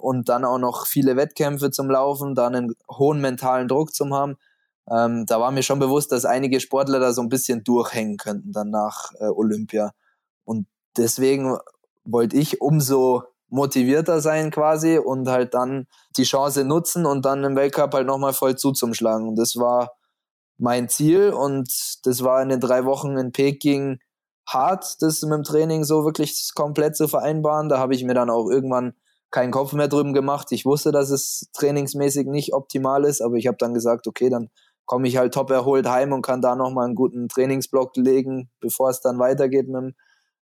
und 0.01 0.27
dann 0.27 0.43
auch 0.43 0.57
noch 0.57 0.85
viele 0.85 1.15
Wettkämpfe 1.15 1.71
zum 1.71 1.89
Laufen, 1.89 2.35
dann 2.35 2.55
einen 2.55 2.73
hohen 2.89 3.21
mentalen 3.21 3.69
Druck 3.69 3.93
zum 3.93 4.13
haben. 4.13 4.35
Ähm, 4.89 5.25
da 5.25 5.39
war 5.39 5.51
mir 5.51 5.63
schon 5.63 5.79
bewusst, 5.79 6.11
dass 6.11 6.25
einige 6.25 6.59
Sportler 6.59 6.99
da 6.99 7.13
so 7.13 7.21
ein 7.21 7.29
bisschen 7.29 7.63
durchhängen 7.63 8.17
könnten 8.17 8.51
dann 8.51 8.69
nach 8.69 9.11
äh, 9.19 9.25
Olympia. 9.25 9.91
Und 10.43 10.67
deswegen 10.97 11.57
wollte 12.03 12.37
ich 12.37 12.61
umso 12.61 13.23
motivierter 13.49 14.21
sein 14.21 14.49
quasi 14.49 14.97
und 14.97 15.27
halt 15.27 15.53
dann 15.53 15.87
die 16.17 16.23
Chance 16.23 16.63
nutzen 16.63 17.05
und 17.05 17.25
dann 17.25 17.43
im 17.43 17.55
Weltcup 17.55 17.93
halt 17.93 18.07
nochmal 18.07 18.33
voll 18.33 18.55
zuzumschlagen. 18.55 19.27
Und 19.27 19.35
das 19.35 19.55
war 19.57 19.91
mein 20.57 20.89
Ziel 20.89 21.31
und 21.31 21.69
das 22.05 22.23
war 22.23 22.41
in 22.41 22.49
den 22.49 22.59
drei 22.59 22.85
Wochen 22.85 23.17
in 23.17 23.31
Peking 23.31 23.99
hart, 24.47 25.01
das 25.01 25.21
mit 25.21 25.33
dem 25.33 25.43
Training 25.43 25.83
so 25.83 26.05
wirklich 26.05 26.49
komplett 26.55 26.95
zu 26.95 27.07
vereinbaren. 27.07 27.69
Da 27.69 27.77
habe 27.77 27.93
ich 27.93 28.03
mir 28.03 28.13
dann 28.13 28.29
auch 28.29 28.49
irgendwann 28.49 28.93
keinen 29.31 29.51
Kopf 29.51 29.73
mehr 29.73 29.87
drüben 29.87 30.13
gemacht. 30.13 30.51
Ich 30.51 30.65
wusste, 30.65 30.91
dass 30.91 31.09
es 31.09 31.49
trainingsmäßig 31.53 32.27
nicht 32.27 32.53
optimal 32.53 33.05
ist, 33.05 33.21
aber 33.21 33.35
ich 33.35 33.47
habe 33.47 33.57
dann 33.57 33.73
gesagt, 33.73 34.07
okay, 34.07 34.29
dann 34.29 34.49
komme 34.91 35.07
ich 35.07 35.15
halt 35.15 35.33
top 35.33 35.49
erholt 35.51 35.87
heim 35.87 36.11
und 36.11 36.21
kann 36.21 36.41
da 36.41 36.53
nochmal 36.53 36.83
einen 36.83 36.95
guten 36.95 37.29
Trainingsblock 37.29 37.95
legen, 37.95 38.49
bevor 38.59 38.89
es 38.89 38.99
dann 38.99 39.19
weitergeht 39.19 39.69
mit 39.69 39.77
dem 39.77 39.95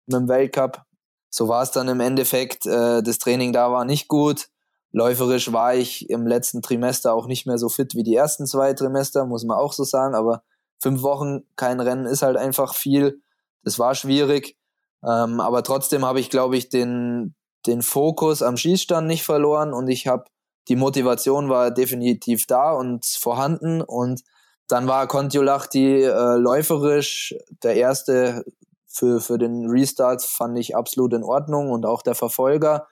mit 0.08 0.16
dem 0.16 0.28
Weltcup. 0.28 0.82
So 1.30 1.48
war 1.48 1.62
es 1.62 1.70
dann 1.70 1.88
im 1.88 2.00
Endeffekt. 2.00 2.66
Äh, 2.66 3.04
das 3.04 3.20
Training 3.20 3.54
da 3.54 3.72
war 3.72 3.86
nicht 3.86 4.08
gut. 4.08 4.48
Läuferisch 4.92 5.54
war 5.54 5.76
ich 5.76 6.10
im 6.10 6.26
letzten 6.26 6.64
Trimester 6.64 7.14
auch 7.14 7.28
nicht 7.28 7.46
mehr 7.46 7.60
so 7.60 7.70
fit 7.70 7.94
wie 7.94 8.02
die 8.02 8.16
ersten 8.16 8.48
zwei 8.48 8.74
Trimester, 8.74 9.28
muss 9.28 9.44
man 9.44 9.56
auch 9.56 9.72
so 9.72 9.84
sagen. 9.84 10.16
Aber 10.16 10.42
fünf 10.82 11.04
Wochen 11.04 11.42
kein 11.56 11.80
Rennen 11.80 12.08
ist 12.08 12.24
halt 12.24 12.36
einfach 12.36 12.74
viel. 12.74 13.22
Das 13.64 13.78
war 13.78 13.94
schwierig. 13.94 14.58
Ähm, 15.04 15.42
aber 15.42 15.62
trotzdem 15.62 16.06
habe 16.06 16.20
ich, 16.20 16.32
glaube 16.32 16.58
ich, 16.58 16.70
den, 16.70 17.36
den 17.68 17.84
Fokus 17.84 18.42
am 18.42 18.58
Schießstand 18.58 19.06
nicht 19.06 19.22
verloren 19.22 19.74
und 19.74 19.90
ich 19.90 20.08
habe 20.08 20.24
die 20.70 20.76
Motivation 20.76 21.50
war 21.50 21.70
definitiv 21.70 22.48
da 22.48 22.72
und 22.72 23.06
vorhanden 23.06 23.82
und 23.82 24.24
dann 24.70 24.88
war 24.88 25.08
Kontiolahti 25.08 26.04
äh, 26.04 26.38
läuferisch 26.38 27.36
der 27.64 27.76
erste 27.76 28.46
für, 28.88 29.20
für 29.20 29.38
den 29.38 29.70
Restart 29.70 30.24
fand 30.24 30.58
ich 30.58 30.76
absolut 30.76 31.14
in 31.14 31.24
Ordnung 31.24 31.72
und 31.72 31.86
auch 31.86 32.02
der 32.02 32.16
Verfolger. 32.16 32.88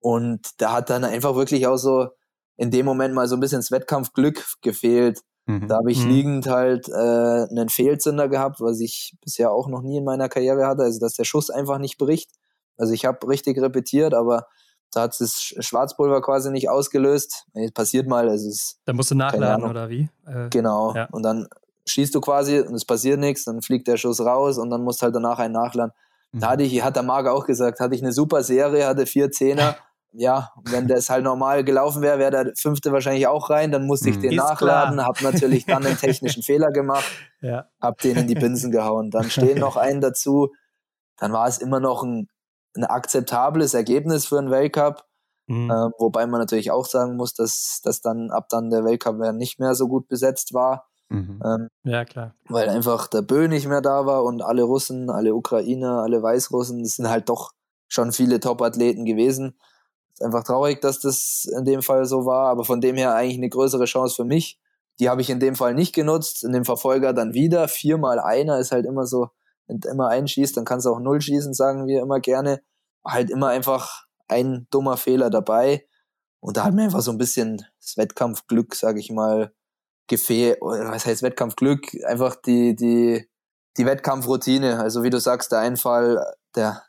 Und 0.00 0.40
da 0.58 0.72
hat 0.72 0.90
dann 0.90 1.04
einfach 1.04 1.34
wirklich 1.34 1.66
auch 1.66 1.76
so 1.76 2.08
in 2.56 2.70
dem 2.70 2.86
Moment 2.86 3.14
mal 3.14 3.28
so 3.28 3.36
ein 3.36 3.40
bisschen 3.40 3.58
das 3.58 3.70
Wettkampfglück 3.70 4.44
gefehlt. 4.62 5.20
Mhm. 5.46 5.68
Da 5.68 5.76
habe 5.76 5.90
ich 5.90 6.04
mhm. 6.04 6.10
liegend 6.10 6.46
halt 6.48 6.88
äh, 6.88 6.92
einen 6.92 7.68
Fehlzünder 7.68 8.28
gehabt, 8.28 8.60
was 8.60 8.80
ich 8.80 9.14
bisher 9.22 9.52
auch 9.52 9.68
noch 9.68 9.82
nie 9.82 9.98
in 9.98 10.04
meiner 10.04 10.28
Karriere 10.28 10.66
hatte. 10.66 10.82
Also 10.82 11.00
dass 11.00 11.14
der 11.14 11.24
Schuss 11.24 11.50
einfach 11.50 11.78
nicht 11.78 11.98
bricht. 11.98 12.30
Also 12.76 12.92
ich 12.92 13.04
habe 13.04 13.26
richtig 13.28 13.58
repetiert, 13.60 14.14
aber 14.14 14.46
da 14.92 15.02
hat 15.02 15.20
das 15.20 15.54
Schwarzpulver 15.58 16.22
quasi 16.22 16.50
nicht 16.50 16.68
ausgelöst. 16.70 17.46
passiert 17.74 18.06
mal. 18.06 18.28
Es 18.28 18.78
da 18.84 18.92
musst 18.92 19.10
du 19.10 19.14
nachladen 19.14 19.64
oder 19.64 19.88
wie? 19.88 20.08
Äh, 20.26 20.48
genau. 20.50 20.94
Ja. 20.94 21.08
Und 21.10 21.22
dann 21.22 21.48
schießt 21.86 22.14
du 22.14 22.20
quasi 22.20 22.60
und 22.60 22.74
es 22.74 22.84
passiert 22.84 23.20
nichts, 23.20 23.44
dann 23.44 23.62
fliegt 23.62 23.86
der 23.88 23.96
Schuss 23.96 24.20
raus 24.20 24.58
und 24.58 24.70
dann 24.70 24.82
musst 24.82 25.02
halt 25.02 25.14
danach 25.14 25.38
einen 25.38 25.54
nachladen. 25.54 25.92
Mhm. 26.32 26.40
Da 26.40 26.50
hatte 26.50 26.62
ich, 26.64 26.82
hat 26.82 26.96
der 26.96 27.02
Marc 27.02 27.26
auch 27.28 27.46
gesagt, 27.46 27.80
hatte 27.80 27.94
ich 27.94 28.02
eine 28.02 28.12
super 28.12 28.42
Serie, 28.42 28.86
hatte 28.86 29.06
vier 29.06 29.30
Zehner. 29.30 29.76
ja, 30.12 30.50
wenn 30.64 30.88
das 30.88 31.10
halt 31.10 31.24
normal 31.24 31.62
gelaufen 31.62 32.00
wäre, 32.02 32.18
wäre 32.18 32.30
der 32.30 32.52
fünfte 32.56 32.90
wahrscheinlich 32.90 33.26
auch 33.26 33.50
rein, 33.50 33.70
dann 33.70 33.86
musste 33.86 34.08
ich 34.10 34.16
mhm. 34.16 34.22
den 34.22 34.32
Ist 34.32 34.38
nachladen, 34.38 35.04
habe 35.04 35.22
natürlich 35.22 35.66
dann 35.66 35.84
einen 35.84 35.96
technischen 35.98 36.42
Fehler 36.42 36.70
gemacht, 36.70 37.06
ja. 37.42 37.66
habe 37.80 37.96
den 38.02 38.16
in 38.16 38.26
die 38.26 38.34
Binsen 38.34 38.70
gehauen. 38.70 39.10
Dann 39.10 39.30
stehen 39.30 39.58
noch 39.58 39.76
einen 39.76 40.00
dazu, 40.00 40.48
dann 41.18 41.32
war 41.32 41.46
es 41.46 41.58
immer 41.58 41.80
noch 41.80 42.02
ein, 42.02 42.28
ein 42.76 42.84
akzeptables 42.84 43.74
Ergebnis 43.74 44.26
für 44.26 44.38
einen 44.38 44.50
Weltcup. 44.50 45.04
Mhm. 45.46 45.70
Äh, 45.70 45.90
wobei 45.98 46.26
man 46.26 46.40
natürlich 46.40 46.70
auch 46.70 46.86
sagen 46.86 47.16
muss, 47.16 47.34
dass, 47.34 47.80
dass 47.84 48.00
dann 48.00 48.30
ab 48.30 48.48
dann 48.48 48.70
der 48.70 48.84
Weltcup 48.84 49.16
nicht 49.34 49.60
mehr 49.60 49.74
so 49.74 49.88
gut 49.88 50.08
besetzt 50.08 50.54
war. 50.54 50.86
Mhm. 51.08 51.40
Ähm, 51.44 51.68
ja, 51.84 52.04
klar. 52.04 52.34
Weil 52.48 52.68
einfach 52.68 53.06
der 53.06 53.22
Bö 53.22 53.48
nicht 53.48 53.68
mehr 53.68 53.80
da 53.80 54.06
war 54.06 54.24
und 54.24 54.42
alle 54.42 54.64
Russen, 54.64 55.08
alle 55.10 55.34
Ukrainer, 55.34 56.02
alle 56.02 56.22
Weißrussen, 56.22 56.82
das 56.82 56.96
sind 56.96 57.08
halt 57.08 57.28
doch 57.28 57.52
schon 57.88 58.12
viele 58.12 58.40
Top-Athleten 58.40 59.04
gewesen. 59.04 59.56
Ist 60.12 60.22
einfach 60.22 60.44
traurig, 60.44 60.80
dass 60.80 60.98
das 60.98 61.46
in 61.56 61.64
dem 61.64 61.82
Fall 61.82 62.06
so 62.06 62.26
war, 62.26 62.48
aber 62.48 62.64
von 62.64 62.80
dem 62.80 62.96
her 62.96 63.14
eigentlich 63.14 63.38
eine 63.38 63.50
größere 63.50 63.84
Chance 63.84 64.16
für 64.16 64.24
mich. 64.24 64.58
Die 64.98 65.08
habe 65.08 65.20
ich 65.20 65.30
in 65.30 65.40
dem 65.40 65.54
Fall 65.54 65.74
nicht 65.74 65.94
genutzt, 65.94 66.42
in 66.42 66.52
dem 66.52 66.64
Verfolger 66.64 67.12
dann 67.12 67.34
wieder. 67.34 67.68
Viermal 67.68 68.18
einer 68.18 68.58
ist 68.58 68.72
halt 68.72 68.86
immer 68.86 69.06
so, 69.06 69.28
wenn 69.66 69.80
du 69.80 69.88
immer 69.88 70.08
einschießt, 70.08 70.56
dann 70.56 70.64
kannst 70.64 70.86
du 70.86 70.90
auch 70.90 71.00
null 71.00 71.20
schießen, 71.20 71.54
sagen 71.54 71.86
wir 71.86 72.00
immer 72.02 72.20
gerne. 72.20 72.62
Halt 73.04 73.30
immer 73.30 73.48
einfach 73.48 74.06
ein 74.28 74.66
dummer 74.70 74.96
Fehler 74.96 75.30
dabei. 75.30 75.86
Und 76.40 76.56
da 76.56 76.64
hat 76.64 76.74
mir 76.74 76.84
einfach 76.84 77.00
so 77.00 77.10
ein 77.10 77.18
bisschen 77.18 77.64
das 77.80 77.96
Wettkampfglück, 77.96 78.74
sage 78.74 79.00
ich 79.00 79.10
mal, 79.10 79.52
gefehlt, 80.08 80.58
was 80.60 81.06
heißt 81.06 81.22
Wettkampfglück, 81.22 81.96
einfach 82.06 82.36
die, 82.36 82.76
die, 82.76 83.28
die 83.76 83.86
Wettkampfroutine. 83.86 84.78
Also 84.78 85.02
wie 85.02 85.10
du 85.10 85.18
sagst, 85.18 85.52
der 85.52 85.60
Einfall, 85.60 86.24
der 86.54 86.82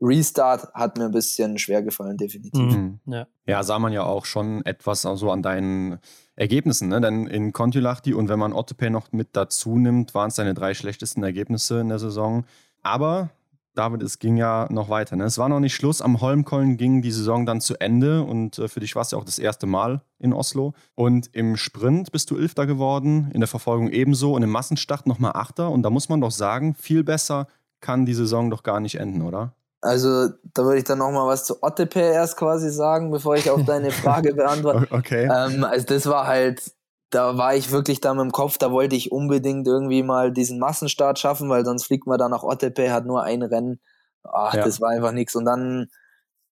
Restart 0.00 0.72
hat 0.72 0.96
mir 0.96 1.06
ein 1.06 1.10
bisschen 1.10 1.58
schwer 1.58 1.82
gefallen, 1.82 2.16
definitiv. 2.16 2.74
Mhm. 2.74 3.00
Ja. 3.06 3.26
ja, 3.46 3.62
sah 3.62 3.78
man 3.78 3.92
ja 3.92 4.04
auch 4.04 4.24
schon 4.24 4.64
etwas 4.64 5.04
also 5.04 5.30
an 5.30 5.42
deinen 5.42 5.98
Ergebnissen, 6.40 6.88
ne? 6.88 7.02
Denn 7.02 7.26
in 7.26 7.52
Kontiolahti 7.52 8.14
und 8.14 8.30
wenn 8.30 8.38
man 8.38 8.54
Ottepay 8.54 8.88
noch 8.88 9.12
mit 9.12 9.28
dazu 9.32 9.76
nimmt, 9.76 10.14
waren 10.14 10.28
es 10.28 10.36
deine 10.36 10.54
drei 10.54 10.72
schlechtesten 10.72 11.22
Ergebnisse 11.22 11.80
in 11.80 11.90
der 11.90 11.98
Saison. 11.98 12.44
Aber 12.82 13.28
David, 13.74 14.02
es 14.02 14.18
ging 14.18 14.38
ja 14.38 14.66
noch 14.70 14.88
weiter. 14.88 15.16
Ne? 15.16 15.24
Es 15.24 15.36
war 15.36 15.50
noch 15.50 15.60
nicht 15.60 15.74
Schluss. 15.74 16.00
Am 16.00 16.22
Holmkollen 16.22 16.78
ging 16.78 17.02
die 17.02 17.12
Saison 17.12 17.44
dann 17.44 17.60
zu 17.60 17.78
Ende 17.78 18.22
und 18.22 18.58
äh, 18.58 18.68
für 18.68 18.80
dich 18.80 18.96
war 18.96 19.02
es 19.02 19.10
ja 19.10 19.18
auch 19.18 19.24
das 19.24 19.38
erste 19.38 19.66
Mal 19.66 20.00
in 20.18 20.32
Oslo. 20.32 20.72
Und 20.94 21.28
im 21.34 21.58
Sprint 21.58 22.10
bist 22.10 22.30
du 22.30 22.38
Elfter 22.38 22.66
geworden, 22.66 23.30
in 23.34 23.40
der 23.40 23.48
Verfolgung 23.48 23.90
ebenso 23.90 24.32
und 24.34 24.42
im 24.42 24.50
Massenstart 24.50 25.06
nochmal 25.06 25.32
Achter. 25.34 25.70
Und 25.70 25.82
da 25.82 25.90
muss 25.90 26.08
man 26.08 26.22
doch 26.22 26.30
sagen, 26.30 26.74
viel 26.74 27.04
besser 27.04 27.48
kann 27.80 28.06
die 28.06 28.14
Saison 28.14 28.48
doch 28.48 28.62
gar 28.62 28.80
nicht 28.80 28.94
enden, 28.94 29.20
oder? 29.20 29.52
Also, 29.82 30.28
da 30.54 30.64
würde 30.64 30.78
ich 30.78 30.84
dann 30.84 30.98
nochmal 30.98 31.26
was 31.26 31.44
zu 31.44 31.62
Ottepe 31.62 32.00
erst 32.00 32.36
quasi 32.36 32.70
sagen, 32.70 33.10
bevor 33.10 33.36
ich 33.36 33.50
auf 33.50 33.64
deine 33.64 33.90
Frage 33.90 34.34
beantworte. 34.34 34.86
Okay. 34.90 35.24
Ähm, 35.24 35.64
also, 35.64 35.86
das 35.86 36.06
war 36.06 36.26
halt, 36.26 36.72
da 37.10 37.38
war 37.38 37.54
ich 37.54 37.70
wirklich 37.70 38.00
da 38.00 38.12
mit 38.12 38.22
dem 38.22 38.32
Kopf, 38.32 38.58
da 38.58 38.70
wollte 38.72 38.96
ich 38.96 39.10
unbedingt 39.10 39.66
irgendwie 39.66 40.02
mal 40.02 40.32
diesen 40.32 40.58
Massenstart 40.58 41.18
schaffen, 41.18 41.48
weil 41.48 41.64
sonst 41.64 41.84
fliegt 41.84 42.06
man 42.06 42.18
da 42.18 42.28
nach 42.28 42.42
Ottepe, 42.42 42.92
hat 42.92 43.06
nur 43.06 43.22
ein 43.22 43.42
Rennen. 43.42 43.80
Ach, 44.22 44.54
ja. 44.54 44.64
das 44.64 44.80
war 44.80 44.90
einfach 44.90 45.12
nichts. 45.12 45.34
Und 45.34 45.46
dann 45.46 45.88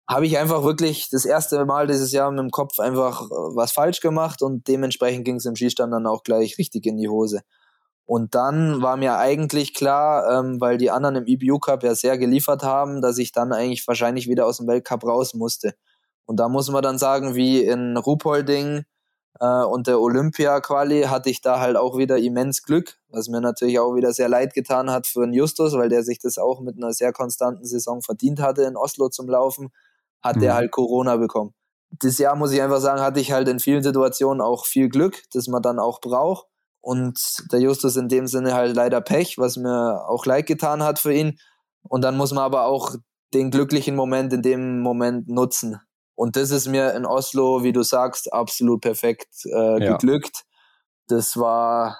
habe 0.07 0.27
ich 0.27 0.37
einfach 0.37 0.63
wirklich 0.63 1.09
das 1.09 1.25
erste 1.25 1.63
Mal 1.65 1.87
dieses 1.87 2.11
Jahr 2.11 2.29
mit 2.29 2.39
dem 2.39 2.51
Kopf 2.51 2.79
einfach 2.79 3.23
äh, 3.23 3.55
was 3.55 3.71
falsch 3.71 4.01
gemacht 4.01 4.41
und 4.41 4.67
dementsprechend 4.67 5.25
ging 5.25 5.37
es 5.37 5.45
im 5.45 5.55
Skistand 5.55 5.91
dann 5.91 6.05
auch 6.05 6.23
gleich 6.23 6.57
richtig 6.57 6.85
in 6.85 6.97
die 6.97 7.09
Hose. 7.09 7.41
Und 8.05 8.35
dann 8.35 8.81
war 8.83 8.97
mir 8.97 9.17
eigentlich 9.17 9.73
klar, 9.73 10.39
ähm, 10.39 10.61
weil 10.61 10.77
die 10.77 10.91
anderen 10.91 11.15
im 11.15 11.25
EBU 11.25 11.59
Cup 11.59 11.83
ja 11.83 11.95
sehr 11.95 12.17
geliefert 12.17 12.61
haben, 12.61 13.01
dass 13.01 13.17
ich 13.17 13.31
dann 13.31 13.51
eigentlich 13.51 13.87
wahrscheinlich 13.87 14.27
wieder 14.29 14.45
aus 14.45 14.57
dem 14.57 14.67
Weltcup 14.67 15.03
raus 15.03 15.33
musste. 15.33 15.73
Und 16.25 16.39
da 16.39 16.47
muss 16.47 16.69
man 16.69 16.83
dann 16.83 16.99
sagen, 16.99 17.35
wie 17.35 17.63
in 17.63 17.97
Ruhpolding 17.97 18.85
äh, 19.39 19.63
und 19.63 19.87
der 19.87 19.99
Olympia-Quali 19.99 21.03
hatte 21.03 21.29
ich 21.29 21.41
da 21.41 21.59
halt 21.59 21.77
auch 21.77 21.97
wieder 21.97 22.17
immens 22.17 22.63
Glück, 22.63 22.97
was 23.09 23.27
mir 23.27 23.41
natürlich 23.41 23.79
auch 23.79 23.95
wieder 23.95 24.13
sehr 24.13 24.29
leid 24.29 24.53
getan 24.53 24.91
hat 24.91 25.07
für 25.07 25.21
den 25.25 25.33
Justus, 25.33 25.73
weil 25.73 25.89
der 25.89 26.03
sich 26.03 26.19
das 26.19 26.37
auch 26.37 26.61
mit 26.61 26.77
einer 26.77 26.93
sehr 26.93 27.11
konstanten 27.11 27.65
Saison 27.65 28.01
verdient 28.01 28.39
hatte, 28.39 28.63
in 28.63 28.77
Oslo 28.77 29.09
zum 29.09 29.27
Laufen, 29.27 29.69
hat 30.21 30.37
mhm. 30.37 30.41
der 30.41 30.55
halt 30.55 30.71
Corona 30.71 31.17
bekommen. 31.17 31.53
Das 31.91 32.17
Jahr, 32.17 32.35
muss 32.35 32.51
ich 32.51 32.61
einfach 32.61 32.81
sagen, 32.81 33.01
hatte 33.01 33.19
ich 33.19 33.31
halt 33.31 33.47
in 33.47 33.59
vielen 33.59 33.83
Situationen 33.83 34.41
auch 34.41 34.65
viel 34.65 34.89
Glück, 34.89 35.23
das 35.33 35.47
man 35.47 35.61
dann 35.61 35.79
auch 35.79 36.01
braucht. 36.01 36.47
Und 36.85 37.19
der 37.51 37.61
Justus 37.61 37.95
in 37.95 38.09
dem 38.09 38.27
Sinne 38.27 38.53
halt 38.53 38.75
leider 38.75 39.01
Pech, 39.01 39.39
was 39.39 39.57
mir 39.57 40.07
auch 40.07 40.23
leid 40.27 40.45
getan 40.45 40.83
hat 40.83 40.99
für 40.99 41.11
ihn. 41.11 41.39
Und 41.81 42.03
dann 42.03 42.15
muss 42.15 42.31
man 42.31 42.43
aber 42.43 42.65
auch 42.65 42.93
den 43.33 43.49
glücklichen 43.49 43.95
Moment 43.95 44.31
in 44.33 44.43
dem 44.43 44.81
Moment 44.81 45.27
nutzen. 45.27 45.81
Und 46.13 46.35
das 46.35 46.51
ist 46.51 46.67
mir 46.67 46.93
in 46.93 47.07
Oslo, 47.07 47.63
wie 47.63 47.73
du 47.73 47.81
sagst, 47.81 48.31
absolut 48.31 48.81
perfekt 48.81 49.29
äh, 49.45 49.83
ja. 49.83 49.93
geglückt. 49.93 50.43
Das 51.07 51.37
war 51.37 51.97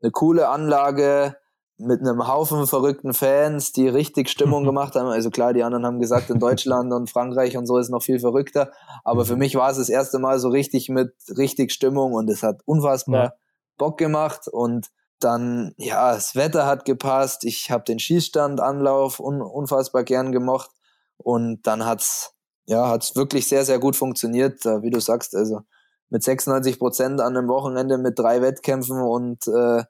eine 0.00 0.12
coole 0.12 0.48
Anlage 0.48 1.34
mit 1.76 2.00
einem 2.00 2.28
Haufen 2.28 2.68
verrückten 2.68 3.14
Fans, 3.14 3.72
die 3.72 3.88
richtig 3.88 4.28
Stimmung 4.28 4.62
gemacht 4.64 4.94
haben. 4.94 5.08
Also 5.08 5.30
klar, 5.30 5.52
die 5.52 5.64
anderen 5.64 5.84
haben 5.84 5.98
gesagt, 5.98 6.30
in 6.30 6.38
Deutschland 6.38 6.92
und 6.92 7.10
Frankreich 7.10 7.56
und 7.56 7.66
so 7.66 7.76
ist 7.76 7.90
noch 7.90 8.04
viel 8.04 8.20
verrückter. 8.20 8.70
Aber 9.02 9.24
für 9.24 9.34
mich 9.34 9.56
war 9.56 9.68
es 9.68 9.78
das 9.78 9.88
erste 9.88 10.20
Mal 10.20 10.38
so 10.38 10.48
richtig 10.48 10.88
mit 10.90 11.12
richtig 11.36 11.72
Stimmung 11.72 12.12
und 12.12 12.30
es 12.30 12.44
hat 12.44 12.60
unfassbar 12.66 13.24
ja. 13.24 13.32
Bock 13.78 13.98
gemacht. 13.98 14.48
Und 14.48 14.88
dann, 15.20 15.72
ja, 15.76 16.12
das 16.14 16.34
Wetter 16.36 16.66
hat 16.66 16.84
gepasst. 16.84 17.44
Ich 17.44 17.70
habe 17.70 17.84
den 17.84 17.98
Schießstand-Anlauf 17.98 19.20
un 19.20 19.40
unfassbar 19.40 20.04
gern 20.04 20.32
gemocht. 20.32 20.70
Und 21.16 21.66
dann 21.66 21.84
hat's 21.84 22.34
ja, 22.68 22.88
hat's 22.88 23.16
wirklich 23.16 23.48
sehr, 23.48 23.64
sehr 23.64 23.78
gut 23.78 23.96
funktioniert, 23.96 24.64
wie 24.64 24.90
du 24.90 25.00
sagst. 25.00 25.34
Also 25.34 25.62
mit 26.10 26.22
96 26.22 26.78
Prozent 26.78 27.20
an 27.20 27.36
einem 27.36 27.48
Wochenende 27.48 27.96
mit 27.96 28.18
drei 28.18 28.42
Wettkämpfen 28.42 29.00
und 29.00 29.46
äh, 29.48 29.84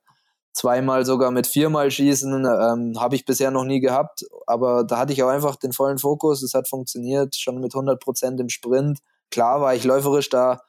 zweimal 0.53 1.05
sogar 1.05 1.33
mit 1.33 1.49
viermal 1.49 1.91
Schießen 1.91 2.45
ähm, 2.45 2.95
habe 3.01 3.17
ich 3.17 3.25
bisher 3.25 3.51
noch 3.51 3.65
nie 3.65 3.81
gehabt. 3.81 4.25
Aber 4.47 4.85
da 4.85 4.99
hatte 4.99 5.13
ich 5.13 5.23
auch 5.25 5.29
einfach 5.29 5.57
den 5.57 5.73
vollen 5.73 5.99
Fokus. 5.99 6.43
Es 6.43 6.55
hat 6.55 6.69
funktioniert, 6.69 7.35
schon 7.35 7.61
mit 7.61 7.75
100 7.75 8.01
Prozent 8.01 8.41
im 8.41 8.49
Sprint. 8.49 9.01
Klar 9.31 9.61
war 9.61 9.75
ich 9.75 9.85
läuferisch 9.85 10.29
da 10.29 10.63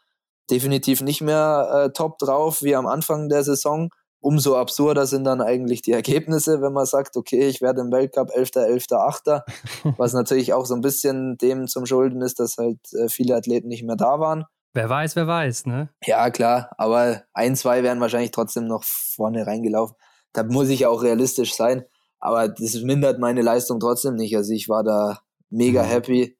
definitiv 0.52 1.02
nicht 1.02 1.22
mehr 1.22 1.70
äh, 1.88 1.94
top 1.94 2.18
drauf 2.18 2.62
wie 2.62 2.76
am 2.76 2.88
Anfang 2.88 3.30
der 3.30 3.44
Saison 3.44 3.90
umso 4.22 4.58
absurder 4.58 5.06
sind 5.06 5.24
dann 5.24 5.42
eigentlich 5.42 5.82
die 5.82 5.92
Ergebnisse, 5.92 6.62
wenn 6.62 6.74
man 6.74 6.86
sagt, 6.86 7.16
okay, 7.16 7.48
ich 7.48 7.62
werde 7.62 7.82
im 7.82 7.92
Weltcup 7.92 8.30
11., 8.34 8.56
11., 8.56 8.86
8., 8.92 9.44
was 9.98 10.14
natürlich 10.14 10.54
auch 10.54 10.66
so 10.66 10.76
ein 10.76 10.82
bisschen 10.82 11.38
dem 11.38 11.68
zum 11.68 11.86
Schulden 11.86 12.22
ist, 12.22 12.40
dass 12.40 12.58
halt 12.58 12.80
äh, 12.94 13.08
viele 13.10 13.36
Athleten 13.36 13.68
nicht 13.68 13.84
mehr 13.84 13.96
da 13.96 14.20
waren. 14.20 14.46
Wer 14.74 14.90
weiß, 14.90 15.16
wer 15.16 15.26
weiß, 15.26 15.66
ne? 15.66 15.90
Ja, 16.06 16.30
klar, 16.30 16.72
aber 16.78 17.24
ein, 17.34 17.56
zwei 17.56 17.82
wären 17.82 18.02
wahrscheinlich 18.02 18.32
trotzdem 18.32 18.68
noch 18.68 18.84
vorne 18.84 19.48
reingelaufen. 19.48 19.96
Da 20.32 20.44
muss 20.44 20.70
ich 20.70 20.86
auch 20.86 21.02
realistisch 21.02 21.56
sein, 21.56 21.86
aber 22.20 22.50
das 22.50 22.76
mindert 22.84 23.20
meine 23.20 23.42
Leistung 23.42 23.80
trotzdem 23.80 24.16
nicht. 24.16 24.36
Also 24.36 24.54
ich 24.54 24.70
war 24.70 24.84
da 24.84 25.20
mega 25.50 25.84
mhm. 25.84 25.88
happy. 25.88 26.39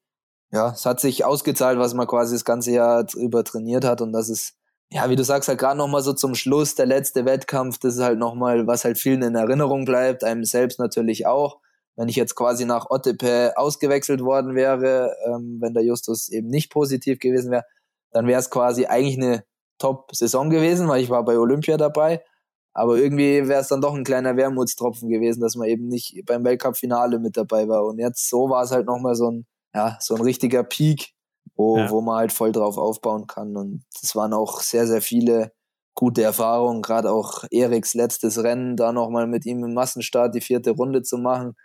Ja, 0.52 0.70
es 0.72 0.84
hat 0.86 1.00
sich 1.00 1.24
ausgezahlt, 1.24 1.78
was 1.78 1.94
man 1.94 2.06
quasi 2.06 2.34
das 2.34 2.44
ganze 2.44 2.72
Jahr 2.72 3.06
über 3.16 3.44
trainiert 3.44 3.84
hat 3.84 4.00
und 4.00 4.12
das 4.12 4.28
ist 4.28 4.54
ja, 4.92 5.08
wie 5.08 5.16
du 5.16 5.22
sagst, 5.22 5.48
halt 5.48 5.58
gerade 5.60 5.78
nochmal 5.78 6.02
so 6.02 6.12
zum 6.12 6.34
Schluss, 6.34 6.74
der 6.74 6.86
letzte 6.86 7.24
Wettkampf, 7.24 7.78
das 7.78 7.94
ist 7.94 8.02
halt 8.02 8.18
nochmal, 8.18 8.66
was 8.66 8.84
halt 8.84 8.98
vielen 8.98 9.22
in 9.22 9.36
Erinnerung 9.36 9.84
bleibt, 9.84 10.24
einem 10.24 10.44
selbst 10.44 10.80
natürlich 10.80 11.26
auch. 11.26 11.60
Wenn 11.96 12.08
ich 12.08 12.16
jetzt 12.16 12.34
quasi 12.34 12.64
nach 12.64 12.90
Ottepe 12.90 13.52
ausgewechselt 13.56 14.20
worden 14.22 14.54
wäre, 14.54 15.14
ähm, 15.26 15.58
wenn 15.60 15.74
der 15.74 15.84
Justus 15.84 16.28
eben 16.28 16.48
nicht 16.48 16.70
positiv 16.72 17.20
gewesen 17.20 17.52
wäre, 17.52 17.64
dann 18.10 18.26
wäre 18.26 18.40
es 18.40 18.50
quasi 18.50 18.86
eigentlich 18.86 19.16
eine 19.16 19.44
Top-Saison 19.78 20.50
gewesen, 20.50 20.88
weil 20.88 21.02
ich 21.02 21.10
war 21.10 21.24
bei 21.24 21.38
Olympia 21.38 21.76
dabei. 21.76 22.24
Aber 22.72 22.96
irgendwie 22.96 23.48
wäre 23.48 23.60
es 23.60 23.68
dann 23.68 23.80
doch 23.80 23.94
ein 23.94 24.04
kleiner 24.04 24.36
Wermutstropfen 24.36 25.08
gewesen, 25.08 25.40
dass 25.40 25.56
man 25.56 25.68
eben 25.68 25.88
nicht 25.88 26.22
beim 26.26 26.44
Weltcup-Finale 26.44 27.18
mit 27.18 27.36
dabei 27.36 27.68
war. 27.68 27.84
Und 27.86 27.98
jetzt 27.98 28.28
so 28.28 28.48
war 28.50 28.64
es 28.64 28.72
halt 28.72 28.86
nochmal 28.86 29.14
so 29.14 29.30
ein, 29.30 29.46
ja, 29.74 29.96
so 30.00 30.14
ein 30.14 30.22
richtiger 30.22 30.64
Peak, 30.64 31.12
wo, 31.54 31.78
ja. 31.78 31.90
wo 31.90 32.00
man 32.00 32.16
halt 32.16 32.32
voll 32.32 32.52
drauf 32.52 32.78
aufbauen 32.78 33.26
kann. 33.26 33.56
Und 33.56 33.84
es 34.02 34.14
waren 34.16 34.32
auch 34.32 34.60
sehr, 34.60 34.86
sehr 34.86 35.02
viele 35.02 35.52
gute 35.94 36.22
Erfahrungen, 36.22 36.82
gerade 36.82 37.10
auch 37.10 37.44
Eriks 37.50 37.94
letztes 37.94 38.42
Rennen, 38.42 38.76
da 38.76 38.92
nochmal 38.92 39.26
mit 39.26 39.44
ihm 39.46 39.62
im 39.64 39.74
Massenstart 39.74 40.34
die 40.34 40.40
vierte 40.40 40.70
Runde 40.70 41.02
zu 41.02 41.18
machen. 41.18 41.56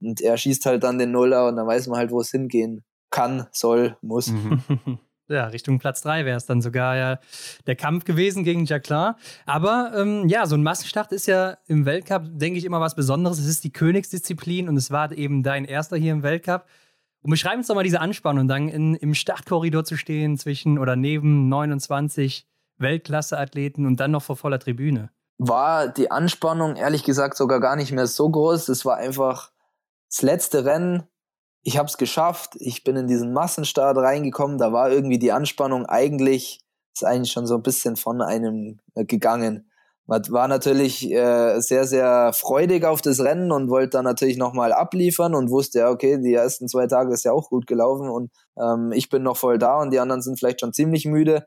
Und 0.00 0.20
er 0.20 0.36
schießt 0.36 0.64
halt 0.66 0.82
dann 0.82 0.98
den 0.98 1.10
Nuller 1.10 1.48
und 1.48 1.56
dann 1.56 1.66
weiß 1.66 1.88
man 1.88 1.98
halt, 1.98 2.10
wo 2.10 2.20
es 2.20 2.30
hingehen 2.30 2.84
kann, 3.10 3.48
soll, 3.52 3.96
muss. 4.00 4.28
Mhm. 4.28 4.98
Ja, 5.30 5.46
Richtung 5.46 5.78
Platz 5.78 6.00
3 6.00 6.24
wäre 6.24 6.36
es 6.36 6.46
dann 6.46 6.60
sogar 6.60 6.96
ja 6.96 7.20
der 7.68 7.76
Kampf 7.76 8.04
gewesen 8.04 8.42
gegen 8.42 8.64
Jacqueline. 8.64 9.14
Aber 9.46 9.92
ähm, 9.94 10.28
ja, 10.28 10.44
so 10.44 10.56
ein 10.56 10.62
Massenstart 10.64 11.12
ist 11.12 11.26
ja 11.26 11.56
im 11.68 11.86
Weltcup, 11.86 12.24
denke 12.32 12.58
ich, 12.58 12.64
immer 12.64 12.80
was 12.80 12.96
Besonderes. 12.96 13.38
Es 13.38 13.46
ist 13.46 13.62
die 13.62 13.72
Königsdisziplin 13.72 14.68
und 14.68 14.76
es 14.76 14.90
war 14.90 15.12
eben 15.12 15.44
dein 15.44 15.66
erster 15.66 15.96
hier 15.96 16.10
im 16.10 16.24
Weltcup. 16.24 16.66
Und 17.22 17.30
beschreib 17.30 17.56
uns 17.56 17.66
doch 17.66 17.74
mal 17.74 17.84
diese 17.84 18.00
Anspannung, 18.00 18.48
dann 18.48 18.68
in, 18.68 18.94
im 18.94 19.14
Startkorridor 19.14 19.84
zu 19.84 19.96
stehen 19.96 20.38
zwischen 20.38 20.78
oder 20.78 20.96
neben 20.96 21.48
29 21.48 22.46
Weltklasse-Athleten 22.78 23.86
und 23.86 24.00
dann 24.00 24.10
noch 24.10 24.22
vor 24.22 24.36
voller 24.36 24.58
Tribüne. 24.58 25.10
War 25.38 25.88
die 25.88 26.10
Anspannung 26.10 26.76
ehrlich 26.76 27.04
gesagt 27.04 27.36
sogar 27.36 27.60
gar 27.60 27.76
nicht 27.76 27.92
mehr 27.92 28.06
so 28.06 28.28
groß. 28.30 28.68
Es 28.68 28.84
war 28.84 28.96
einfach 28.96 29.52
das 30.08 30.22
letzte 30.22 30.64
Rennen. 30.64 31.04
Ich 31.62 31.76
habe 31.76 31.88
es 31.88 31.98
geschafft. 31.98 32.56
Ich 32.58 32.84
bin 32.84 32.96
in 32.96 33.06
diesen 33.06 33.32
Massenstart 33.32 33.98
reingekommen. 33.98 34.58
Da 34.58 34.72
war 34.72 34.90
irgendwie 34.90 35.18
die 35.18 35.32
Anspannung 35.32 35.86
eigentlich, 35.86 36.60
ist 36.94 37.04
eigentlich 37.04 37.32
schon 37.32 37.46
so 37.46 37.56
ein 37.56 37.62
bisschen 37.62 37.96
von 37.96 38.22
einem 38.22 38.80
äh, 38.94 39.04
gegangen 39.04 39.69
man 40.06 40.22
war 40.30 40.48
natürlich 40.48 41.08
äh, 41.10 41.60
sehr, 41.60 41.86
sehr 41.86 42.32
freudig 42.32 42.84
auf 42.84 43.00
das 43.00 43.20
Rennen 43.20 43.52
und 43.52 43.70
wollte 43.70 43.90
dann 43.90 44.04
natürlich 44.04 44.36
nochmal 44.36 44.72
abliefern 44.72 45.34
und 45.34 45.50
wusste 45.50 45.80
ja, 45.80 45.90
okay, 45.90 46.18
die 46.20 46.34
ersten 46.34 46.68
zwei 46.68 46.86
Tage 46.86 47.12
ist 47.12 47.24
ja 47.24 47.32
auch 47.32 47.48
gut 47.48 47.66
gelaufen 47.66 48.08
und 48.08 48.30
ähm, 48.60 48.92
ich 48.92 49.08
bin 49.08 49.22
noch 49.22 49.36
voll 49.36 49.58
da 49.58 49.80
und 49.80 49.92
die 49.92 50.00
anderen 50.00 50.22
sind 50.22 50.38
vielleicht 50.38 50.60
schon 50.60 50.72
ziemlich 50.72 51.06
müde. 51.06 51.46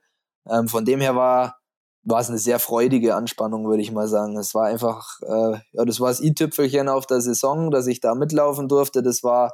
Ähm, 0.49 0.67
von 0.67 0.85
dem 0.85 1.01
her 1.01 1.15
war 1.15 1.57
war 2.05 2.19
es 2.19 2.29
eine 2.29 2.37
sehr 2.37 2.59
freudige 2.59 3.15
Anspannung, 3.15 3.65
würde 3.67 3.81
ich 3.81 3.91
mal 3.91 4.07
sagen. 4.07 4.37
Es 4.37 4.53
war 4.53 4.65
einfach, 4.65 5.21
äh, 5.21 5.57
ja, 5.71 5.85
das 5.85 5.99
war 5.99 6.09
das 6.09 6.21
i-Tüpfelchen 6.21 6.89
auf 6.89 7.05
der 7.05 7.21
Saison, 7.21 7.71
dass 7.71 7.87
ich 7.87 8.01
da 8.01 8.13
mitlaufen 8.13 8.67
durfte. 8.67 9.01
Das 9.01 9.23
war 9.23 9.53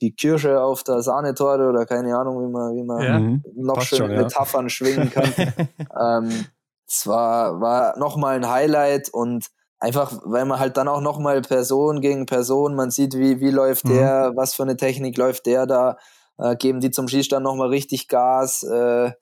die 0.00 0.14
Kirsche 0.14 0.60
auf 0.60 0.84
der 0.84 1.02
Sahnetorte 1.02 1.68
oder 1.68 1.86
keine 1.86 2.16
Ahnung, 2.16 2.40
wie 2.40 2.52
man, 2.52 2.74
wie 2.76 2.84
man 2.84 3.02
ja, 3.02 3.40
noch 3.54 3.82
schön 3.82 3.98
schon, 3.98 4.10
Metaphern 4.10 4.66
ja. 4.66 4.68
schwingen 4.68 5.10
kann. 5.10 5.32
ähm, 6.26 6.46
es 6.92 7.06
war, 7.06 7.60
war 7.60 7.98
nochmal 7.98 8.36
ein 8.36 8.50
Highlight 8.50 9.08
und 9.08 9.46
einfach, 9.78 10.20
weil 10.24 10.44
man 10.44 10.58
halt 10.58 10.76
dann 10.76 10.88
auch 10.88 11.00
nochmal 11.00 11.40
Person 11.40 12.00
gegen 12.02 12.26
Person, 12.26 12.74
man 12.74 12.90
sieht, 12.90 13.14
wie, 13.16 13.40
wie 13.40 13.50
läuft 13.50 13.86
mhm. 13.86 13.94
der, 13.94 14.32
was 14.36 14.54
für 14.54 14.62
eine 14.62 14.76
Technik 14.76 15.16
läuft 15.16 15.46
der 15.46 15.66
da, 15.66 15.96
äh, 16.38 16.54
geben 16.54 16.80
die 16.80 16.90
zum 16.90 17.08
Schießstand 17.08 17.42
nochmal 17.42 17.68
richtig 17.68 18.08
Gas, 18.08 18.62
äh, 18.62 19.12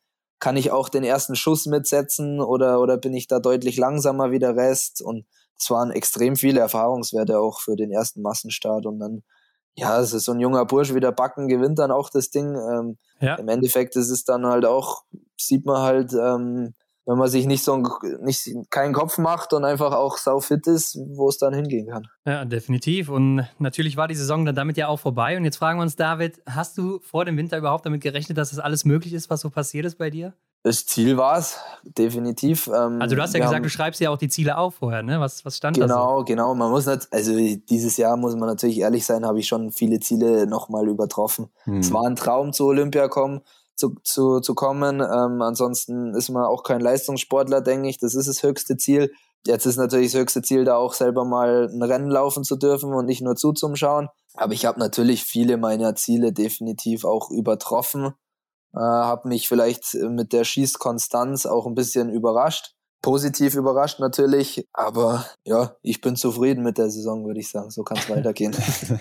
kann 0.41 0.57
ich 0.57 0.73
auch 0.73 0.89
den 0.89 1.05
ersten 1.05 1.37
Schuss 1.37 1.66
mitsetzen 1.66 2.41
oder, 2.41 2.81
oder 2.81 2.97
bin 2.97 3.14
ich 3.14 3.29
da 3.29 3.39
deutlich 3.39 3.77
langsamer 3.77 4.33
wie 4.33 4.39
der 4.39 4.57
Rest 4.57 5.01
und 5.01 5.27
es 5.57 5.71
waren 5.71 5.91
extrem 5.91 6.35
viele 6.35 6.61
Erfahrungswerte 6.61 7.39
auch 7.39 7.61
für 7.61 7.77
den 7.77 7.93
ersten 7.93 8.23
Massenstart 8.23 8.87
und 8.87 8.99
dann 8.99 9.23
ja, 9.77 10.01
es 10.01 10.12
ist 10.12 10.25
so 10.25 10.33
ein 10.33 10.41
junger 10.41 10.66
Bursch 10.66 10.93
wie 10.95 11.01
der 11.01 11.12
Backen 11.12 11.47
gewinnt 11.47 11.79
dann 11.79 11.93
auch 11.93 12.11
das 12.11 12.31
Ding. 12.31 12.57
Ähm, 12.57 12.99
ja. 13.21 13.37
Im 13.37 13.49
Endeffekt 13.49 13.95
ist 13.95 14.11
es 14.11 14.25
dann 14.25 14.45
halt 14.45 14.66
auch, 14.66 15.05
sieht 15.39 15.64
man 15.64 15.81
halt, 15.81 16.12
ähm, 16.12 16.75
wenn 17.11 17.18
man 17.18 17.28
sich 17.28 17.46
nicht 17.46 17.64
so 17.64 17.82
nicht 18.20 18.48
keinen 18.70 18.94
Kopf 18.94 19.18
macht 19.18 19.52
und 19.52 19.64
einfach 19.64 19.92
auch 19.92 20.16
sau 20.16 20.38
fit 20.38 20.68
ist, 20.68 20.96
wo 21.16 21.28
es 21.28 21.38
dann 21.38 21.52
hingehen 21.52 21.88
kann. 21.88 22.06
Ja, 22.24 22.44
definitiv. 22.44 23.08
Und 23.08 23.48
natürlich 23.58 23.96
war 23.96 24.06
die 24.06 24.14
Saison 24.14 24.44
dann 24.44 24.54
damit 24.54 24.76
ja 24.76 24.86
auch 24.86 25.00
vorbei. 25.00 25.36
Und 25.36 25.44
jetzt 25.44 25.56
fragen 25.56 25.80
wir 25.80 25.82
uns, 25.82 25.96
David, 25.96 26.40
hast 26.48 26.78
du 26.78 27.00
vor 27.00 27.24
dem 27.24 27.36
Winter 27.36 27.58
überhaupt 27.58 27.84
damit 27.84 28.00
gerechnet, 28.00 28.38
dass 28.38 28.50
das 28.50 28.61
alles 28.61 28.84
möglich 28.84 29.12
ist, 29.12 29.28
was 29.28 29.40
so 29.40 29.50
passiert 29.50 29.86
ist 29.86 29.98
bei 29.98 30.08
dir? 30.08 30.34
Das 30.62 30.84
Ziel 30.84 31.16
war 31.16 31.38
es, 31.38 31.58
definitiv. 31.82 32.68
Ähm, 32.68 33.00
also 33.00 33.16
du 33.16 33.22
hast 33.22 33.32
ja 33.32 33.40
gesagt, 33.40 33.56
haben, 33.56 33.62
du 33.62 33.70
schreibst 33.70 33.98
ja 34.00 34.11
auch 34.11 34.18
die 34.18 34.28
Ziele 34.28 34.58
auf 34.58 34.74
vorher, 34.74 35.02
ne? 35.02 35.18
Was, 35.18 35.42
was 35.46 35.56
stand 35.56 35.76
genau, 35.76 35.86
da 35.88 35.94
so? 35.94 36.24
Genau, 36.24 36.24
genau. 36.24 36.54
Man 36.54 36.70
muss 36.70 36.84
nicht, 36.84 37.08
also 37.11 37.32
dieses 37.34 37.96
Jahr 37.96 38.18
muss 38.18 38.36
man 38.36 38.46
natürlich 38.46 38.78
ehrlich 38.78 39.06
sein, 39.06 39.24
habe 39.24 39.40
ich 39.40 39.48
schon 39.48 39.72
viele 39.72 40.00
Ziele 40.00 40.46
nochmal 40.46 40.86
übertroffen. 40.86 41.48
Hm. 41.64 41.78
Es 41.78 41.92
war 41.94 42.06
ein 42.06 42.14
Traum, 42.14 42.52
zu 42.52 42.66
Olympia 42.66 43.08
kommen, 43.08 43.40
zu, 43.81 43.97
zu, 44.05 44.41
zu 44.41 44.55
kommen. 44.55 45.01
Ähm, 45.01 45.43
ansonsten 45.43 46.14
ist 46.14 46.31
man 46.31 46.45
auch 46.45 46.62
kein 46.62 46.81
Leistungssportler, 46.81 47.61
denke 47.61 47.89
ich. 47.89 47.99
Das 47.99 48.14
ist 48.14 48.28
das 48.28 48.43
höchste 48.43 48.76
Ziel. 48.76 49.12
Jetzt 49.47 49.66
ist 49.66 49.76
natürlich 49.76 50.12
das 50.12 50.20
höchste 50.20 50.43
Ziel, 50.43 50.64
da 50.64 50.76
auch 50.76 50.93
selber 50.93 51.24
mal 51.24 51.68
ein 51.72 51.83
Rennen 51.83 52.11
laufen 52.11 52.45
zu 52.45 52.57
dürfen 52.57 52.93
und 52.93 53.07
nicht 53.07 53.22
nur 53.22 53.37
zuzuschauen. 53.37 54.09
Aber 54.35 54.53
ich 54.53 54.66
habe 54.66 54.78
natürlich 54.78 55.24
viele 55.24 55.57
meiner 55.57 55.97
Ziele 55.97 56.33
definitiv 56.33 57.05
auch 57.05 57.31
übertroffen. 57.31 58.12
Äh, 58.74 58.78
habe 58.78 59.28
mich 59.28 59.49
vielleicht 59.49 59.95
mit 59.95 60.33
der 60.33 60.45
Schießkonstanz 60.45 61.47
auch 61.47 61.66
ein 61.66 61.74
bisschen 61.74 62.11
überrascht. 62.11 62.74
Positiv 63.03 63.55
überrascht 63.55 63.98
natürlich, 63.98 64.68
aber 64.74 65.24
ja, 65.44 65.74
ich 65.82 66.03
bin 66.03 66.16
zufrieden 66.16 66.62
mit 66.62 66.76
der 66.76 66.90
Saison, 66.90 67.24
würde 67.24 67.40
ich 67.40 67.51
sagen. 67.51 67.70
So 67.70 67.82
kann 67.82 67.96
es 67.96 68.11
weitergehen. 68.11 68.55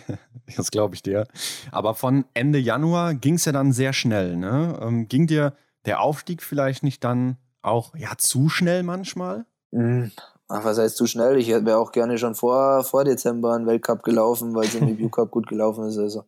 das 0.58 0.72
glaube 0.72 0.96
ich 0.96 1.04
dir. 1.04 1.28
Aber 1.72 1.96
von 1.96 2.24
Ende 2.34 2.60
Januar 2.60 3.14
ging 3.14 3.36
es 3.36 3.46
ja 3.46 3.52
dann 3.52 3.74
sehr 3.74 3.92
schnell. 3.92 4.38
Ne? 4.38 4.80
Ähm, 4.82 5.08
ging 5.10 5.28
dir 5.28 5.54
der 5.86 6.02
Aufstieg 6.02 6.44
vielleicht 6.44 6.82
nicht 6.82 7.04
dann 7.04 7.38
auch 7.62 7.94
ja, 7.96 8.12
zu 8.18 8.48
schnell 8.48 8.84
manchmal? 8.84 9.46
Mhm. 9.72 10.12
Ach, 10.48 10.64
was 10.64 10.80
heißt 10.80 10.98
zu 10.98 11.06
schnell? 11.06 11.38
Ich 11.38 11.50
wäre 11.50 11.78
auch 11.78 11.92
gerne 11.92 12.18
schon 12.18 12.36
vor, 12.36 12.84
vor 12.84 13.04
Dezember 13.04 13.54
einen 13.54 13.68
Weltcup 13.68 14.02
gelaufen, 14.04 14.56
weil 14.56 14.66
es 14.66 14.76
im 14.76 14.88
Review 14.88 15.10
Cup 15.10 15.30
gut 15.30 15.48
gelaufen 15.48 15.86
ist. 15.86 15.98
Also 15.98 16.24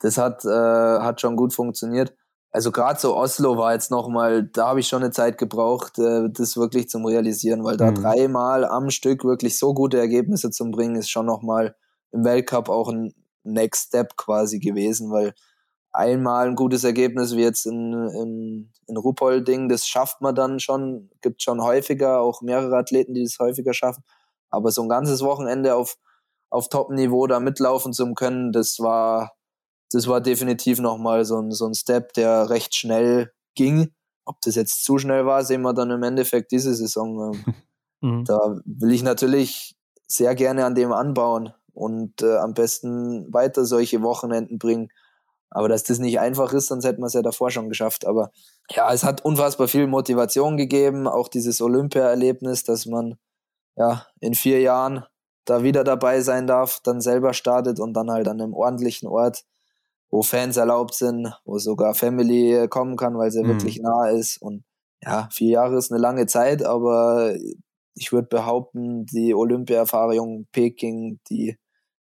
das 0.00 0.18
hat, 0.18 0.44
äh, 0.44 0.48
hat 0.48 1.20
schon 1.20 1.36
gut 1.36 1.54
funktioniert. 1.54 2.12
Also 2.54 2.70
gerade 2.70 3.00
so 3.00 3.16
Oslo 3.16 3.56
war 3.56 3.72
jetzt 3.72 3.90
nochmal, 3.90 4.44
da 4.44 4.68
habe 4.68 4.80
ich 4.80 4.86
schon 4.86 5.02
eine 5.02 5.10
Zeit 5.10 5.38
gebraucht, 5.38 5.98
äh, 5.98 6.28
das 6.30 6.56
wirklich 6.58 6.90
zum 6.90 7.06
Realisieren, 7.06 7.64
weil 7.64 7.78
da 7.78 7.90
mhm. 7.90 7.94
dreimal 7.94 8.64
am 8.66 8.90
Stück 8.90 9.24
wirklich 9.24 9.58
so 9.58 9.72
gute 9.72 9.98
Ergebnisse 9.98 10.50
zu 10.50 10.70
bringen, 10.70 10.96
ist 10.96 11.10
schon 11.10 11.24
nochmal 11.24 11.74
im 12.12 12.24
Weltcup 12.24 12.68
auch 12.68 12.90
ein 12.90 13.14
Next 13.42 13.88
Step 13.88 14.16
quasi 14.18 14.58
gewesen, 14.58 15.10
weil 15.10 15.32
einmal 15.92 16.48
ein 16.48 16.54
gutes 16.54 16.84
Ergebnis 16.84 17.34
wie 17.36 17.42
jetzt 17.42 17.66
in, 17.66 17.92
in, 17.92 18.72
in 18.86 18.96
Ruhpolding, 18.96 19.68
das 19.68 19.86
schafft 19.86 20.20
man 20.20 20.34
dann 20.34 20.60
schon, 20.60 21.10
gibt 21.20 21.42
schon 21.42 21.62
häufiger, 21.62 22.20
auch 22.20 22.42
mehrere 22.42 22.76
Athleten, 22.76 23.14
die 23.14 23.22
das 23.22 23.38
häufiger 23.38 23.72
schaffen. 23.74 24.04
Aber 24.50 24.70
so 24.70 24.82
ein 24.82 24.88
ganzes 24.88 25.22
Wochenende 25.22 25.74
auf, 25.74 25.96
auf 26.50 26.68
Top-Niveau 26.68 27.26
da 27.26 27.40
mitlaufen 27.40 27.92
zu 27.92 28.12
können, 28.14 28.52
das 28.52 28.78
war, 28.78 29.32
das 29.94 30.06
war 30.06 30.20
definitiv 30.20 30.80
nochmal 30.80 31.24
so 31.24 31.38
ein, 31.40 31.50
so 31.50 31.66
ein 31.66 31.74
Step, 31.74 32.12
der 32.14 32.50
recht 32.50 32.74
schnell 32.74 33.32
ging. 33.54 33.92
Ob 34.24 34.40
das 34.42 34.54
jetzt 34.54 34.84
zu 34.84 34.98
schnell 34.98 35.26
war, 35.26 35.44
sehen 35.44 35.62
wir 35.62 35.74
dann 35.74 35.90
im 35.90 36.02
Endeffekt 36.02 36.52
diese 36.52 36.74
Saison. 36.74 37.36
Mhm. 38.04 38.24
Da 38.24 38.56
will 38.64 38.90
ich 38.90 39.04
natürlich 39.04 39.76
sehr 40.08 40.34
gerne 40.34 40.64
an 40.64 40.74
dem 40.74 40.90
anbauen 40.90 41.54
und 41.72 42.20
äh, 42.20 42.38
am 42.38 42.52
besten 42.52 43.32
weiter 43.32 43.64
solche 43.64 44.02
Wochenenden 44.02 44.58
bringen 44.58 44.88
aber 45.54 45.68
dass 45.68 45.82
das 45.84 45.98
nicht 45.98 46.18
einfach 46.18 46.52
ist, 46.52 46.68
sonst 46.68 46.84
hätten 46.84 47.02
wir 47.02 47.06
es 47.06 47.12
ja 47.12 47.22
davor 47.22 47.50
schon 47.50 47.68
geschafft. 47.68 48.06
Aber 48.06 48.30
ja, 48.70 48.92
es 48.92 49.04
hat 49.04 49.22
unfassbar 49.24 49.68
viel 49.68 49.86
Motivation 49.86 50.56
gegeben, 50.56 51.06
auch 51.06 51.28
dieses 51.28 51.60
Olympia-Erlebnis, 51.60 52.64
dass 52.64 52.86
man 52.86 53.18
ja 53.76 54.06
in 54.20 54.34
vier 54.34 54.60
Jahren 54.60 55.04
da 55.44 55.62
wieder 55.62 55.84
dabei 55.84 56.20
sein 56.20 56.46
darf, 56.46 56.80
dann 56.82 57.00
selber 57.00 57.34
startet 57.34 57.80
und 57.80 57.92
dann 57.92 58.10
halt 58.10 58.28
an 58.28 58.40
einem 58.40 58.54
ordentlichen 58.54 59.08
Ort, 59.08 59.44
wo 60.12 60.22
Fans 60.22 60.56
erlaubt 60.58 60.94
sind, 60.94 61.34
wo 61.44 61.58
sogar 61.58 61.94
Family 61.94 62.68
kommen 62.68 62.96
kann, 62.96 63.16
weil 63.16 63.32
sie 63.32 63.42
mhm. 63.42 63.48
wirklich 63.48 63.80
nah 63.80 64.10
ist. 64.10 64.40
Und 64.40 64.62
ja, 65.02 65.28
vier 65.32 65.50
Jahre 65.52 65.76
ist 65.76 65.90
eine 65.90 66.00
lange 66.00 66.26
Zeit, 66.26 66.64
aber 66.64 67.34
ich 67.94 68.12
würde 68.12 68.28
behaupten, 68.28 69.06
die 69.06 69.34
Olympia-Erfahrung 69.34 70.46
Peking, 70.52 71.18
die 71.28 71.56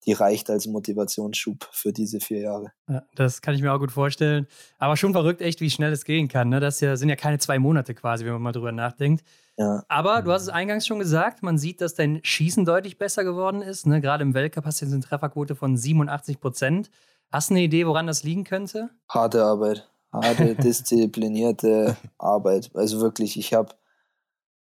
die 0.05 0.13
reicht 0.13 0.49
als 0.49 0.67
Motivationsschub 0.67 1.69
für 1.71 1.93
diese 1.93 2.19
vier 2.19 2.39
Jahre. 2.39 2.71
Ja, 2.89 3.03
das 3.15 3.41
kann 3.41 3.53
ich 3.53 3.61
mir 3.61 3.71
auch 3.71 3.79
gut 3.79 3.91
vorstellen. 3.91 4.47
Aber 4.79 4.97
schon 4.97 5.11
verrückt 5.11 5.41
echt, 5.41 5.61
wie 5.61 5.69
schnell 5.69 5.91
es 5.91 6.05
gehen 6.05 6.27
kann. 6.27 6.49
Ne? 6.49 6.59
Das 6.59 6.79
ja, 6.79 6.95
sind 6.95 7.09
ja 7.09 7.15
keine 7.15 7.37
zwei 7.37 7.59
Monate 7.59 7.93
quasi, 7.93 8.25
wenn 8.25 8.33
man 8.33 8.41
mal 8.41 8.51
drüber 8.51 8.71
nachdenkt. 8.71 9.23
Ja. 9.57 9.83
Aber 9.89 10.23
du 10.23 10.31
hast 10.31 10.43
es 10.43 10.49
eingangs 10.49 10.87
schon 10.87 10.97
gesagt, 10.97 11.43
man 11.43 11.57
sieht, 11.57 11.81
dass 11.81 11.93
dein 11.93 12.19
Schießen 12.23 12.65
deutlich 12.65 12.97
besser 12.97 13.23
geworden 13.23 13.61
ist. 13.61 13.85
Ne? 13.85 14.01
Gerade 14.01 14.23
im 14.23 14.33
Weltcup 14.33 14.65
hast 14.65 14.81
du 14.81 14.85
jetzt 14.85 14.93
eine 14.93 15.03
Trefferquote 15.03 15.55
von 15.55 15.77
87 15.77 16.39
Prozent. 16.39 16.89
Hast 17.31 17.49
du 17.49 17.53
eine 17.53 17.63
Idee, 17.63 17.87
woran 17.87 18.07
das 18.07 18.23
liegen 18.23 18.43
könnte? 18.43 18.89
Harte 19.07 19.43
Arbeit. 19.43 19.89
Harte, 20.11 20.55
disziplinierte 20.61 21.95
Arbeit. 22.17 22.71
Also 22.73 22.99
wirklich, 22.99 23.37
ich 23.37 23.53
habe 23.53 23.73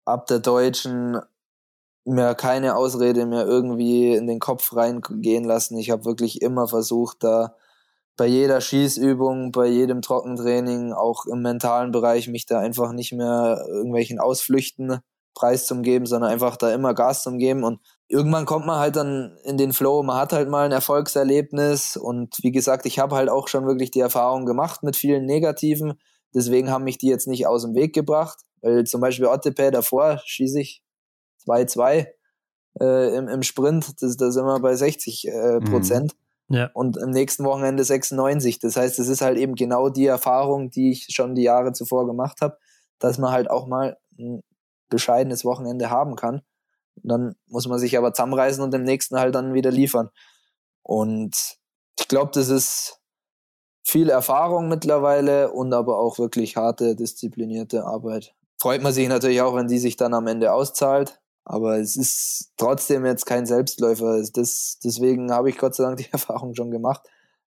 ab 0.05 0.27
der 0.27 0.39
deutschen 0.39 1.21
mir 2.03 2.35
keine 2.35 2.75
Ausrede 2.75 3.25
mehr 3.25 3.45
irgendwie 3.45 4.13
in 4.13 4.27
den 4.27 4.39
Kopf 4.39 4.75
reingehen 4.75 5.43
lassen. 5.43 5.77
Ich 5.77 5.91
habe 5.91 6.05
wirklich 6.05 6.41
immer 6.41 6.67
versucht, 6.67 7.23
da 7.23 7.55
bei 8.17 8.25
jeder 8.25 8.59
Schießübung, 8.59 9.51
bei 9.51 9.67
jedem 9.67 10.01
Trockentraining, 10.01 10.93
auch 10.93 11.25
im 11.25 11.41
mentalen 11.41 11.91
Bereich, 11.91 12.27
mich 12.27 12.45
da 12.45 12.59
einfach 12.59 12.91
nicht 12.91 13.13
mehr 13.13 13.63
irgendwelchen 13.67 14.19
Ausflüchten 14.19 14.99
preiszugeben, 15.33 16.05
sondern 16.05 16.31
einfach 16.31 16.57
da 16.57 16.73
immer 16.73 16.93
Gas 16.93 17.23
zum 17.23 17.37
geben. 17.37 17.63
Und 17.63 17.79
irgendwann 18.11 18.45
kommt 18.45 18.65
man 18.65 18.79
halt 18.79 18.97
dann 18.97 19.37
in 19.43 19.57
den 19.57 19.73
Flow, 19.73 20.03
man 20.03 20.17
hat 20.17 20.33
halt 20.33 20.49
mal 20.49 20.65
ein 20.65 20.71
Erfolgserlebnis. 20.71 21.95
Und 21.97 22.37
wie 22.41 22.51
gesagt, 22.51 22.85
ich 22.85 22.99
habe 22.99 23.15
halt 23.15 23.29
auch 23.29 23.47
schon 23.47 23.65
wirklich 23.65 23.91
die 23.91 24.01
Erfahrung 24.01 24.45
gemacht 24.45 24.83
mit 24.83 24.95
vielen 24.95 25.25
Negativen. 25.25 25.93
Deswegen 26.35 26.69
haben 26.69 26.83
mich 26.83 26.97
die 26.97 27.07
jetzt 27.07 27.27
nicht 27.27 27.47
aus 27.47 27.63
dem 27.63 27.73
Weg 27.73 27.93
gebracht. 27.93 28.39
Weil 28.61 28.83
zum 28.83 29.01
Beispiel 29.01 29.25
Ottepe 29.25 29.71
davor 29.71 30.21
schieße 30.25 30.59
ich 30.59 30.83
2-2 31.47 32.07
äh, 32.79 33.15
im, 33.15 33.27
im 33.27 33.43
Sprint, 33.43 34.01
das, 34.01 34.17
da 34.17 34.31
sind 34.31 34.45
wir 34.45 34.59
bei 34.59 34.75
60 34.75 35.27
äh, 35.27 35.59
mhm. 35.59 35.63
Prozent. 35.65 36.13
Mhm. 36.47 36.55
Ja. 36.55 36.69
Und 36.73 36.97
im 36.97 37.11
nächsten 37.11 37.45
Wochenende 37.45 37.83
96. 37.83 38.59
Das 38.59 38.75
heißt, 38.75 38.99
es 38.99 39.07
ist 39.07 39.21
halt 39.21 39.37
eben 39.37 39.55
genau 39.55 39.89
die 39.89 40.05
Erfahrung, 40.05 40.69
die 40.69 40.91
ich 40.91 41.07
schon 41.11 41.33
die 41.33 41.43
Jahre 41.43 41.71
zuvor 41.71 42.05
gemacht 42.05 42.41
habe, 42.41 42.57
dass 42.99 43.17
man 43.17 43.31
halt 43.31 43.49
auch 43.49 43.67
mal 43.67 43.97
ein 44.19 44.43
bescheidenes 44.89 45.45
Wochenende 45.45 45.89
haben 45.89 46.15
kann. 46.17 46.41
Dann 46.95 47.35
muss 47.47 47.67
man 47.67 47.79
sich 47.79 47.97
aber 47.97 48.13
zusammenreißen 48.13 48.63
und 48.63 48.73
im 48.73 48.83
nächsten 48.83 49.17
halt 49.17 49.35
dann 49.35 49.53
wieder 49.53 49.71
liefern. 49.71 50.09
Und 50.83 51.57
ich 51.99 52.07
glaube, 52.07 52.31
das 52.33 52.49
ist 52.49 52.99
viel 53.83 54.09
Erfahrung 54.09 54.67
mittlerweile 54.67 55.51
und 55.51 55.73
aber 55.73 55.97
auch 55.97 56.19
wirklich 56.19 56.55
harte, 56.57 56.95
disziplinierte 56.95 57.85
Arbeit. 57.85 58.33
Freut 58.61 58.83
man 58.83 58.93
sich 58.93 59.07
natürlich 59.07 59.41
auch, 59.41 59.55
wenn 59.55 59.67
die 59.67 59.79
sich 59.79 59.97
dann 59.97 60.13
am 60.13 60.27
Ende 60.27 60.53
auszahlt. 60.53 61.19
Aber 61.43 61.79
es 61.79 61.95
ist 61.95 62.51
trotzdem 62.57 63.05
jetzt 63.05 63.25
kein 63.25 63.45
Selbstläufer. 63.45 64.21
Das, 64.33 64.77
deswegen 64.83 65.31
habe 65.31 65.49
ich 65.49 65.57
Gott 65.57 65.75
sei 65.75 65.83
Dank 65.83 65.97
die 65.97 66.07
Erfahrung 66.11 66.53
schon 66.53 66.71
gemacht, 66.71 67.01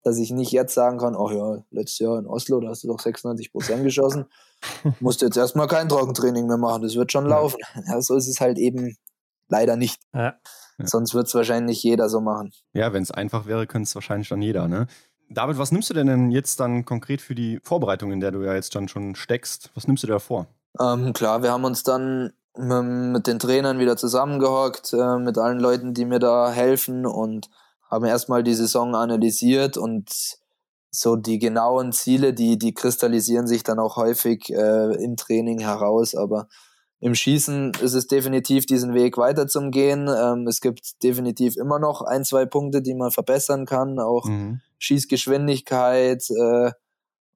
dass 0.02 0.18
ich 0.18 0.30
nicht 0.30 0.52
jetzt 0.52 0.74
sagen 0.74 0.98
kann, 0.98 1.16
oh 1.16 1.30
ja, 1.30 1.64
letztes 1.70 1.98
Jahr 1.98 2.18
in 2.18 2.26
Oslo, 2.26 2.60
da 2.60 2.68
hast 2.68 2.84
du 2.84 2.88
doch 2.88 3.00
96 3.00 3.52
Prozent 3.52 3.82
geschossen. 3.82 4.26
Musst 5.00 5.20
du 5.20 5.26
jetzt 5.26 5.36
erstmal 5.36 5.66
kein 5.66 5.88
Trockentraining 5.88 6.46
mehr 6.46 6.58
machen, 6.58 6.82
das 6.82 6.94
wird 6.94 7.12
schon 7.12 7.26
laufen. 7.26 7.58
Ja, 7.88 8.00
so 8.00 8.14
ist 8.14 8.28
es 8.28 8.40
halt 8.40 8.58
eben 8.58 8.96
leider 9.50 9.76
nicht. 9.76 10.00
Ja. 10.14 10.34
Sonst 10.78 11.14
wird 11.14 11.26
es 11.26 11.34
wahrscheinlich 11.34 11.82
jeder 11.82 12.08
so 12.08 12.20
machen. 12.20 12.52
Ja, 12.72 12.92
wenn 12.92 13.02
es 13.02 13.10
einfach 13.10 13.46
wäre, 13.46 13.66
könnte 13.66 13.86
es 13.86 13.94
wahrscheinlich 13.94 14.30
dann 14.30 14.40
jeder, 14.40 14.66
ne? 14.66 14.86
David, 15.28 15.58
was 15.58 15.70
nimmst 15.70 15.90
du 15.90 15.94
denn 15.94 16.30
jetzt 16.30 16.58
dann 16.58 16.84
konkret 16.84 17.20
für 17.20 17.34
die 17.34 17.60
Vorbereitung, 17.62 18.10
in 18.10 18.20
der 18.20 18.32
du 18.32 18.42
ja 18.42 18.54
jetzt 18.54 18.74
dann 18.74 18.88
schon 18.88 19.14
steckst? 19.14 19.70
Was 19.74 19.86
nimmst 19.86 20.02
du 20.02 20.08
da 20.08 20.18
vor? 20.18 20.46
Ähm, 20.80 21.12
klar, 21.12 21.42
wir 21.42 21.52
haben 21.52 21.64
uns 21.64 21.82
dann 21.82 22.32
mit 22.56 23.26
den 23.26 23.38
Trainern 23.38 23.78
wieder 23.78 23.96
zusammengehockt, 23.96 24.92
äh, 24.92 25.18
mit 25.18 25.38
allen 25.38 25.60
Leuten, 25.60 25.94
die 25.94 26.04
mir 26.04 26.18
da 26.18 26.50
helfen 26.50 27.06
und 27.06 27.48
haben 27.88 28.04
erstmal 28.04 28.42
die 28.42 28.54
Saison 28.54 28.94
analysiert 28.94 29.76
und 29.76 30.10
so 30.90 31.14
die 31.14 31.38
genauen 31.38 31.92
Ziele, 31.92 32.34
die, 32.34 32.58
die 32.58 32.74
kristallisieren 32.74 33.46
sich 33.46 33.62
dann 33.62 33.78
auch 33.78 33.96
häufig 33.96 34.50
äh, 34.50 34.94
im 35.02 35.16
Training 35.16 35.60
heraus, 35.60 36.16
aber 36.16 36.48
im 37.00 37.14
Schießen 37.14 37.72
ist 37.80 37.94
es 37.94 38.06
definitiv 38.06 38.66
diesen 38.66 38.92
Weg 38.92 39.16
weiter 39.16 39.46
zum 39.46 39.70
Gehen. 39.70 40.08
Ähm, 40.08 40.46
es 40.46 40.60
gibt 40.60 41.02
definitiv 41.02 41.56
immer 41.56 41.78
noch 41.78 42.02
ein, 42.02 42.24
zwei 42.24 42.44
Punkte, 42.44 42.82
die 42.82 42.94
man 42.94 43.10
verbessern 43.10 43.64
kann, 43.64 43.98
auch 43.98 44.26
mhm. 44.26 44.60
Schießgeschwindigkeit 44.78 46.28
äh, 46.30 46.72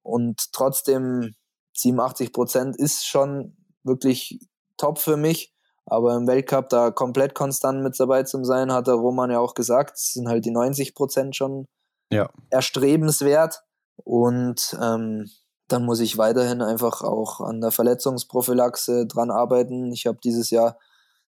und 0.02 0.52
trotzdem 0.52 1.34
87 1.72 2.32
Prozent 2.32 2.76
ist 2.76 3.06
schon 3.06 3.56
wirklich 3.82 4.38
top 4.76 4.98
für 4.98 5.16
mich. 5.16 5.52
Aber 5.86 6.14
im 6.14 6.26
Weltcup 6.26 6.68
da 6.68 6.90
komplett 6.90 7.34
konstant 7.34 7.82
mit 7.82 7.98
dabei 7.98 8.22
zu 8.22 8.42
sein, 8.44 8.72
hat 8.72 8.86
der 8.86 8.94
Roman 8.94 9.30
ja 9.30 9.38
auch 9.38 9.54
gesagt, 9.54 9.98
sind 9.98 10.28
halt 10.28 10.44
die 10.44 10.50
90 10.50 10.94
Prozent 10.94 11.36
schon 11.36 11.66
ja. 12.10 12.30
erstrebenswert. 12.50 13.62
Und 13.96 14.76
ähm, 14.82 15.28
dann 15.68 15.84
muss 15.84 16.00
ich 16.00 16.18
weiterhin 16.18 16.62
einfach 16.62 17.02
auch 17.02 17.40
an 17.40 17.60
der 17.60 17.70
Verletzungsprophylaxe 17.70 19.06
dran 19.06 19.30
arbeiten. 19.30 19.92
Ich 19.92 20.06
habe 20.06 20.18
dieses 20.22 20.50
Jahr 20.50 20.78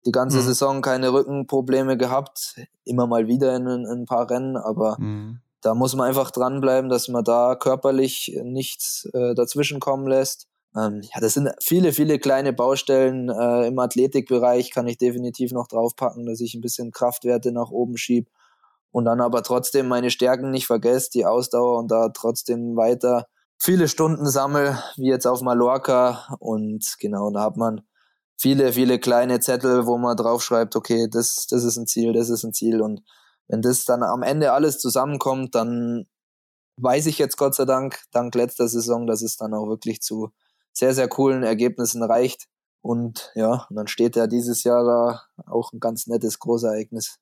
die 0.05 0.11
ganze 0.11 0.37
mhm. 0.37 0.43
Saison 0.43 0.81
keine 0.81 1.13
Rückenprobleme 1.13 1.97
gehabt, 1.97 2.55
immer 2.83 3.07
mal 3.07 3.27
wieder 3.27 3.55
in, 3.55 3.67
in 3.67 3.85
ein 3.85 4.05
paar 4.05 4.29
Rennen, 4.29 4.57
aber 4.57 4.97
mhm. 4.99 5.39
da 5.61 5.75
muss 5.75 5.95
man 5.95 6.07
einfach 6.07 6.31
dranbleiben, 6.31 6.89
dass 6.89 7.07
man 7.07 7.23
da 7.23 7.55
körperlich 7.55 8.37
nichts 8.43 9.09
äh, 9.13 9.33
dazwischen 9.33 9.79
kommen 9.79 10.07
lässt 10.07 10.47
ähm, 10.75 11.01
ja, 11.03 11.21
das 11.21 11.35
sind 11.35 11.49
viele, 11.61 11.93
viele 11.93 12.19
kleine 12.19 12.51
Baustellen. 12.51 13.29
Äh, 13.29 13.67
Im 13.67 13.77
Athletikbereich 13.79 14.71
kann 14.71 14.87
ich 14.87 14.97
definitiv 14.97 15.51
noch 15.51 15.67
draufpacken, 15.67 16.25
dass 16.25 16.41
ich 16.41 16.55
ein 16.55 16.61
bisschen 16.61 16.91
Kraftwerte 16.91 17.51
nach 17.51 17.69
oben 17.69 17.97
schiebe 17.97 18.29
und 18.91 19.05
dann 19.05 19.21
aber 19.21 19.43
trotzdem 19.43 19.87
meine 19.87 20.09
Stärken 20.09 20.51
nicht 20.51 20.67
vergesse, 20.67 21.11
die 21.11 21.25
Ausdauer 21.25 21.79
und 21.79 21.91
da 21.91 22.09
trotzdem 22.09 22.75
weiter 22.75 23.27
viele 23.59 23.87
Stunden 23.87 24.29
sammle, 24.29 24.81
wie 24.97 25.07
jetzt 25.07 25.25
auf 25.25 25.41
Mallorca. 25.41 26.35
Und 26.39 26.95
genau, 26.99 27.31
da 27.31 27.41
hat 27.41 27.57
man 27.57 27.81
viele, 28.37 28.73
viele 28.73 28.99
kleine 28.99 29.39
Zettel, 29.39 29.85
wo 29.85 29.97
man 29.97 30.17
draufschreibt, 30.17 30.75
okay, 30.75 31.07
das, 31.09 31.47
das 31.49 31.63
ist 31.63 31.77
ein 31.77 31.87
Ziel, 31.87 32.13
das 32.13 32.29
ist 32.29 32.43
ein 32.43 32.53
Ziel. 32.53 32.81
Und 32.81 33.01
wenn 33.47 33.61
das 33.61 33.85
dann 33.85 34.03
am 34.03 34.23
Ende 34.23 34.51
alles 34.51 34.79
zusammenkommt, 34.79 35.55
dann 35.55 36.05
weiß 36.77 37.05
ich 37.05 37.19
jetzt 37.19 37.37
Gott 37.37 37.55
sei 37.55 37.65
Dank, 37.65 37.99
dank 38.11 38.33
letzter 38.35 38.67
Saison, 38.67 39.07
dass 39.07 39.21
es 39.21 39.37
dann 39.37 39.53
auch 39.53 39.67
wirklich 39.67 40.01
zu 40.01 40.31
sehr, 40.71 40.93
sehr 40.93 41.07
coolen 41.07 41.43
Ergebnissen 41.43 42.03
reicht. 42.03 42.47
Und 42.81 43.31
ja, 43.35 43.65
und 43.69 43.75
dann 43.77 43.87
steht 43.87 44.15
ja 44.15 44.27
dieses 44.27 44.63
Jahr 44.63 44.83
da 44.83 45.21
auch 45.45 45.71
ein 45.71 45.79
ganz 45.79 46.07
nettes 46.07 46.39
Großereignis 46.39 47.19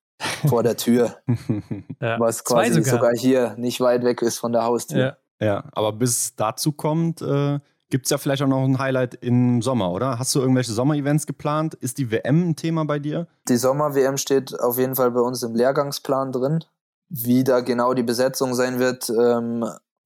vor 0.47 0.63
der 0.63 0.77
Tür, 0.77 1.17
ja. 2.01 2.19
was 2.19 2.43
quasi 2.43 2.81
sogar. 2.83 2.99
sogar. 2.99 3.11
hier 3.15 3.55
nicht 3.57 3.79
weit 3.79 4.03
weg 4.03 4.21
ist 4.21 4.39
von 4.39 4.53
der 4.53 4.63
Haustür. 4.63 4.99
Ja, 4.99 5.17
ja 5.41 5.63
aber 5.73 5.91
bis 5.93 6.35
dazu 6.35 6.71
kommt, 6.71 7.21
äh, 7.21 7.59
gibt 7.89 8.05
es 8.05 8.09
ja 8.09 8.17
vielleicht 8.17 8.41
auch 8.41 8.47
noch 8.47 8.63
ein 8.63 8.79
Highlight 8.79 9.15
im 9.15 9.61
Sommer, 9.61 9.91
oder? 9.91 10.17
Hast 10.17 10.33
du 10.33 10.39
irgendwelche 10.39 10.71
Sommer-Events 10.71 11.27
geplant? 11.27 11.75
Ist 11.75 11.97
die 11.97 12.09
WM 12.09 12.49
ein 12.49 12.55
Thema 12.55 12.85
bei 12.85 12.99
dir? 12.99 13.27
Die 13.49 13.57
Sommer-WM 13.57 14.17
steht 14.17 14.57
auf 14.59 14.79
jeden 14.79 14.95
Fall 14.95 15.11
bei 15.11 15.19
uns 15.19 15.43
im 15.43 15.53
Lehrgangsplan 15.53 16.31
drin. 16.31 16.63
Wie 17.09 17.43
da 17.43 17.59
genau 17.59 17.93
die 17.93 18.03
Besetzung 18.03 18.55
sein 18.55 18.79
wird, 18.79 19.09
ähm, 19.09 19.65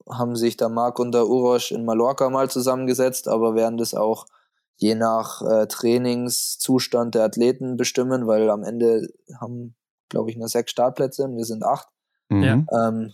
haben 0.10 0.36
sich 0.36 0.57
da 0.57 0.70
Marc 0.70 0.99
und 0.99 1.14
der 1.14 1.28
Urosch 1.28 1.72
in 1.72 1.86
Mallorca 1.86 2.30
mal 2.30 2.49
zusammengesetzt, 2.49 3.28
aber 3.28 3.56
werden 3.56 3.78
das 3.78 3.94
auch 3.94 4.26
je 4.78 4.95
nach 4.95 5.41
äh, 5.41 5.68
Trainingszustand 5.68 7.16
der 7.16 7.24
Athleten 7.24 7.78
bestimmen, 7.78 8.28
weil 8.28 8.49
am 8.49 8.64
Ende 8.64 9.07
haben, 9.40 9.76
glaube 10.10 10.30
ich, 10.32 10.38
nur 10.38 10.48
sechs 10.48 10.72
Startplätze 10.72 11.24
und 11.24 11.38
wir 11.38 11.45
sind 11.45 11.64
acht. 11.64 11.88
Mhm. 12.30 12.68
Ähm, 12.72 13.14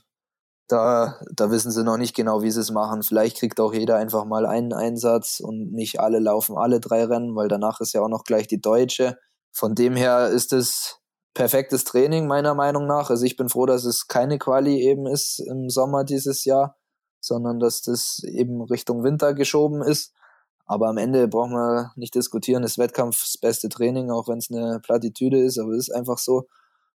da, 0.72 1.19
da 1.34 1.52
wissen 1.52 1.72
sie 1.72 1.84
noch 1.84 1.98
nicht 1.98 2.15
genau, 2.15 2.41
wie 2.41 2.52
sie 2.52 2.61
es 2.61 2.72
machen. 2.72 3.03
Vielleicht 3.03 3.38
kriegt 3.38 3.60
auch 3.60 3.73
jeder 3.73 3.98
einfach 3.98 4.26
mal 4.26 4.45
einen 4.45 4.73
Einsatz 4.73 5.39
und 5.39 5.72
nicht 5.72 5.99
alle 5.99 6.19
laufen 6.19 6.57
alle 6.57 6.80
drei 6.80 7.06
Rennen, 7.06 7.35
weil 7.35 7.48
danach 7.48 7.81
ist 7.81 7.93
ja 7.93 8.02
auch 8.02 8.10
noch 8.10 8.23
gleich 8.23 8.48
die 8.48 8.61
Deutsche. 8.61 9.18
Von 9.52 9.76
dem 9.76 9.95
her 9.95 10.27
ist 10.27 10.53
es 10.53 10.99
perfektes 11.34 11.84
Training, 11.84 12.27
meiner 12.27 12.56
Meinung 12.56 12.88
nach. 12.88 13.10
Also 13.10 13.26
ich 13.26 13.38
bin 13.38 13.49
froh, 13.49 13.65
dass 13.65 13.85
es 13.85 14.07
keine 14.07 14.38
Quali 14.38 14.81
eben 14.81 15.07
ist 15.07 15.39
im 15.39 15.69
Sommer 15.69 16.03
dieses 16.03 16.45
Jahr 16.45 16.77
sondern 17.22 17.60
dass 17.60 17.84
das 17.84 18.22
eben 18.23 18.61
Richtung 18.61 19.03
Winter 19.03 19.34
geschoben 19.34 19.81
ist. 19.81 20.14
Aber 20.65 20.89
am 20.89 20.98
Ende 20.98 21.27
brauchen 21.27 21.53
wir 21.53 21.91
nicht 21.95 22.15
diskutieren, 22.15 22.64
ist 22.64 22.77
Wettkampf 22.77 23.22
das 23.22 23.38
beste 23.38 23.69
Training, 23.69 24.10
auch 24.10 24.27
wenn 24.27 24.39
es 24.39 24.49
eine 24.52 24.80
Plattitüde 24.80 25.39
ist, 25.39 25.60
aber 25.60 25.72
es 25.72 25.89
ist 25.89 25.95
einfach 25.95 26.18
so. 26.18 26.48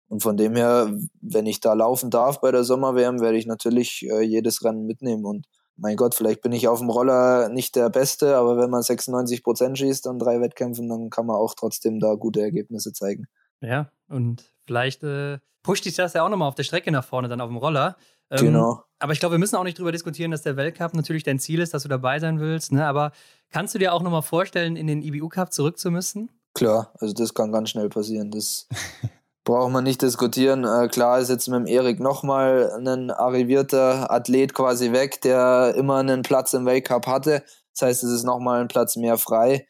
Und 0.08 0.22
von 0.22 0.38
dem 0.38 0.56
her, 0.56 0.94
wenn 1.22 1.46
ich 1.46 1.60
da 1.60 1.74
laufen 1.74 2.10
darf 2.10 2.42
bei 2.42 2.52
der 2.52 2.64
Sommerwärme, 2.64 3.20
werde 3.20 3.38
ich 3.38 3.46
natürlich 3.46 4.06
äh, 4.10 4.22
jedes 4.22 4.64
Rennen 4.64 4.86
mitnehmen. 4.86 5.26
Und 5.26 5.48
mein 5.76 5.96
Gott, 5.96 6.14
vielleicht 6.14 6.42
bin 6.42 6.52
ich 6.52 6.68
auf 6.68 6.80
dem 6.80 6.90
Roller 6.90 7.50
nicht 7.50 7.76
der 7.76 7.90
Beste, 7.90 8.38
aber 8.38 8.58
wenn 8.58 8.70
man 8.70 8.84
96 8.84 9.44
Prozent 9.44 9.78
schießt 9.78 10.08
an 10.08 10.20
drei 10.20 10.40
Wettkämpfen, 10.40 10.88
dann 10.88 11.10
kann 11.10 11.26
man 11.26 11.36
auch 11.36 11.56
trotzdem 11.56 12.00
da 12.00 12.14
gute 12.16 12.42
Ergebnisse 12.42 12.94
zeigen. 12.94 13.26
Ja, 13.62 13.90
und 14.08 14.44
vielleicht 14.66 15.04
äh, 15.04 15.40
pusht 15.64 15.86
dich 15.86 15.96
das 15.96 16.14
ja 16.14 16.24
auch 16.24 16.30
nochmal 16.30 16.48
auf 16.48 16.56
der 16.56 16.64
Strecke 16.64 16.92
nach 16.92 17.06
vorne, 17.06 17.28
dann 17.28 17.42
auf 17.42 17.50
dem 17.50 17.58
Roller. 17.58 17.98
Ähm, 18.30 18.46
genau. 18.46 18.84
Aber 19.00 19.14
ich 19.14 19.20
glaube, 19.20 19.34
wir 19.34 19.40
müssen 19.40 19.56
auch 19.56 19.64
nicht 19.64 19.78
darüber 19.78 19.92
diskutieren, 19.92 20.32
dass 20.32 20.44
der 20.44 20.58
Weltcup 20.58 20.94
natürlich 20.94 21.24
dein 21.24 21.40
Ziel 21.40 21.60
ist, 21.60 21.74
dass 21.74 21.84
du 21.84 21.90
dabei 21.90 22.20
sein 22.20 22.40
willst. 22.40 22.72
Ne? 22.72 22.86
Aber 22.86 23.12
kannst 23.50 23.74
du 23.74 23.80
dir 23.80 23.94
auch 23.94 24.02
nochmal 24.02 24.22
vorstellen, 24.22 24.76
in 24.76 24.88
den 24.88 25.02
IBU 25.02 25.30
Cup 25.30 25.54
zurückzumüssen? 25.54 26.30
Klar, 26.54 26.94
also 27.00 27.14
das 27.14 27.34
kann 27.34 27.52
ganz 27.52 27.70
schnell 27.70 27.90
passieren. 27.90 28.32
Das 28.32 28.68
braucht 29.44 29.72
man 29.72 29.84
nicht 29.84 30.02
diskutieren. 30.02 30.64
Äh, 30.66 30.88
klar 30.88 31.20
ist 31.20 31.30
jetzt 31.30 31.48
mit 31.48 31.60
dem 31.60 31.66
Erik 31.66 32.00
nochmal 32.00 32.72
ein 32.86 33.12
arrivierter 33.12 34.12
Athlet 34.12 34.54
quasi 34.54 34.92
weg, 34.92 35.22
der 35.22 35.76
immer 35.76 35.98
einen 35.98 36.22
Platz 36.22 36.54
im 36.54 36.66
Weltcup 36.66 37.08
hatte. 37.08 37.44
Das 37.74 37.88
heißt, 37.88 38.04
es 38.04 38.12
ist 38.12 38.24
nochmal 38.24 38.62
ein 38.62 38.68
Platz 38.68 38.96
mehr 38.96 39.18
frei. 39.18 39.68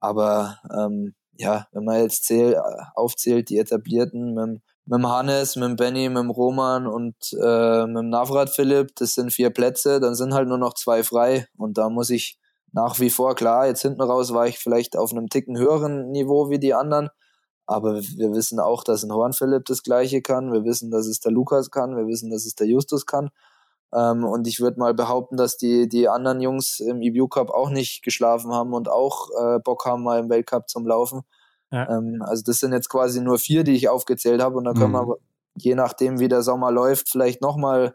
Aber 0.00 0.58
ähm, 0.76 1.14
ja, 1.36 1.66
wenn 1.72 1.84
man 1.84 2.02
jetzt 2.02 2.24
zähl, 2.24 2.60
aufzählt, 2.94 3.48
die 3.48 3.58
etablierten 3.58 4.34
mit 4.34 4.60
mit 4.86 4.98
dem 4.98 5.08
Hannes, 5.08 5.56
mit 5.56 5.64
dem 5.64 5.76
Benny, 5.76 6.08
mit 6.08 6.18
dem 6.18 6.30
Roman 6.30 6.86
und 6.86 7.16
äh, 7.40 7.86
mit 7.86 7.96
dem 7.96 8.10
Navrat 8.10 8.50
Philipp, 8.50 8.94
das 8.96 9.14
sind 9.14 9.32
vier 9.32 9.50
Plätze, 9.50 9.98
dann 10.00 10.14
sind 10.14 10.34
halt 10.34 10.48
nur 10.48 10.58
noch 10.58 10.74
zwei 10.74 11.02
frei 11.02 11.46
und 11.56 11.78
da 11.78 11.88
muss 11.88 12.10
ich 12.10 12.38
nach 12.72 12.98
wie 13.00 13.10
vor, 13.10 13.34
klar, 13.34 13.66
jetzt 13.66 13.82
hinten 13.82 14.02
raus 14.02 14.34
war 14.34 14.46
ich 14.46 14.58
vielleicht 14.58 14.96
auf 14.96 15.12
einem 15.12 15.28
Ticken 15.28 15.56
höheren 15.56 16.10
Niveau 16.10 16.50
wie 16.50 16.58
die 16.58 16.74
anderen, 16.74 17.08
aber 17.66 18.00
wir 18.00 18.32
wissen 18.32 18.60
auch, 18.60 18.84
dass 18.84 19.02
ein 19.02 19.12
Horn 19.12 19.32
Philipp 19.32 19.64
das 19.66 19.82
gleiche 19.82 20.22
kann, 20.22 20.52
wir 20.52 20.64
wissen, 20.64 20.90
dass 20.90 21.06
es 21.06 21.20
der 21.20 21.32
Lukas 21.32 21.70
kann, 21.70 21.96
wir 21.96 22.06
wissen, 22.06 22.30
dass 22.30 22.44
es 22.44 22.54
der 22.54 22.66
Justus 22.66 23.06
kann 23.06 23.30
ähm, 23.94 24.24
und 24.24 24.48
ich 24.48 24.60
würde 24.60 24.80
mal 24.80 24.92
behaupten, 24.92 25.36
dass 25.36 25.56
die, 25.56 25.88
die 25.88 26.08
anderen 26.08 26.40
Jungs 26.40 26.80
im 26.80 27.00
EBU 27.00 27.28
Cup 27.28 27.50
auch 27.50 27.70
nicht 27.70 28.02
geschlafen 28.02 28.52
haben 28.52 28.72
und 28.74 28.88
auch 28.88 29.28
äh, 29.40 29.60
Bock 29.60 29.86
haben, 29.86 30.02
mal 30.02 30.18
im 30.18 30.28
Weltcup 30.28 30.68
zum 30.68 30.86
Laufen. 30.86 31.22
Ja. 31.70 31.88
Ähm, 31.88 32.20
also 32.20 32.42
das 32.44 32.58
sind 32.58 32.72
jetzt 32.72 32.88
quasi 32.88 33.20
nur 33.20 33.38
vier, 33.38 33.62
die 33.62 33.74
ich 33.74 33.88
aufgezählt 33.88 34.42
habe 34.42 34.56
und 34.56 34.64
da 34.64 34.72
können 34.72 34.92
mhm. 34.92 35.08
wir, 35.08 35.18
je 35.56 35.76
nachdem 35.76 36.18
wie 36.18 36.28
der 36.28 36.42
Sommer 36.42 36.72
läuft, 36.72 37.08
vielleicht 37.08 37.40
nochmal 37.40 37.94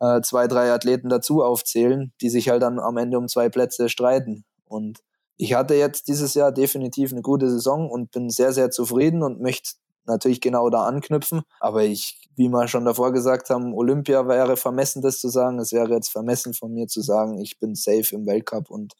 äh, 0.00 0.20
zwei, 0.22 0.48
drei 0.48 0.72
Athleten 0.72 1.08
dazu 1.08 1.44
aufzählen, 1.44 2.12
die 2.20 2.28
sich 2.28 2.48
halt 2.48 2.62
dann 2.62 2.80
am 2.80 2.96
Ende 2.96 3.16
um 3.16 3.28
zwei 3.28 3.48
Plätze 3.48 3.88
streiten. 3.88 4.44
Und 4.64 4.98
ich 5.40 5.54
hatte 5.54 5.74
jetzt 5.74 6.08
dieses 6.08 6.34
Jahr 6.34 6.52
definitiv 6.52 7.12
eine 7.12 7.22
gute 7.22 7.48
Saison 7.48 7.90
und 7.90 8.10
bin 8.10 8.28
sehr, 8.28 8.52
sehr 8.52 8.70
zufrieden 8.70 9.22
und 9.22 9.40
möchte 9.40 9.70
natürlich 10.04 10.42
genau 10.42 10.68
da 10.68 10.84
anknüpfen. 10.84 11.42
Aber 11.60 11.82
ich, 11.82 12.28
wie 12.36 12.50
wir 12.50 12.68
schon 12.68 12.84
davor 12.84 13.10
gesagt 13.10 13.48
haben, 13.48 13.72
Olympia 13.72 14.28
wäre 14.28 14.58
vermessen, 14.58 15.00
das 15.00 15.18
zu 15.18 15.30
sagen. 15.30 15.58
Es 15.58 15.72
wäre 15.72 15.88
jetzt 15.94 16.10
vermessen 16.10 16.52
von 16.52 16.74
mir 16.74 16.88
zu 16.88 17.00
sagen, 17.00 17.40
ich 17.40 17.58
bin 17.58 17.74
safe 17.74 18.14
im 18.14 18.26
Weltcup 18.26 18.70
und 18.70 18.92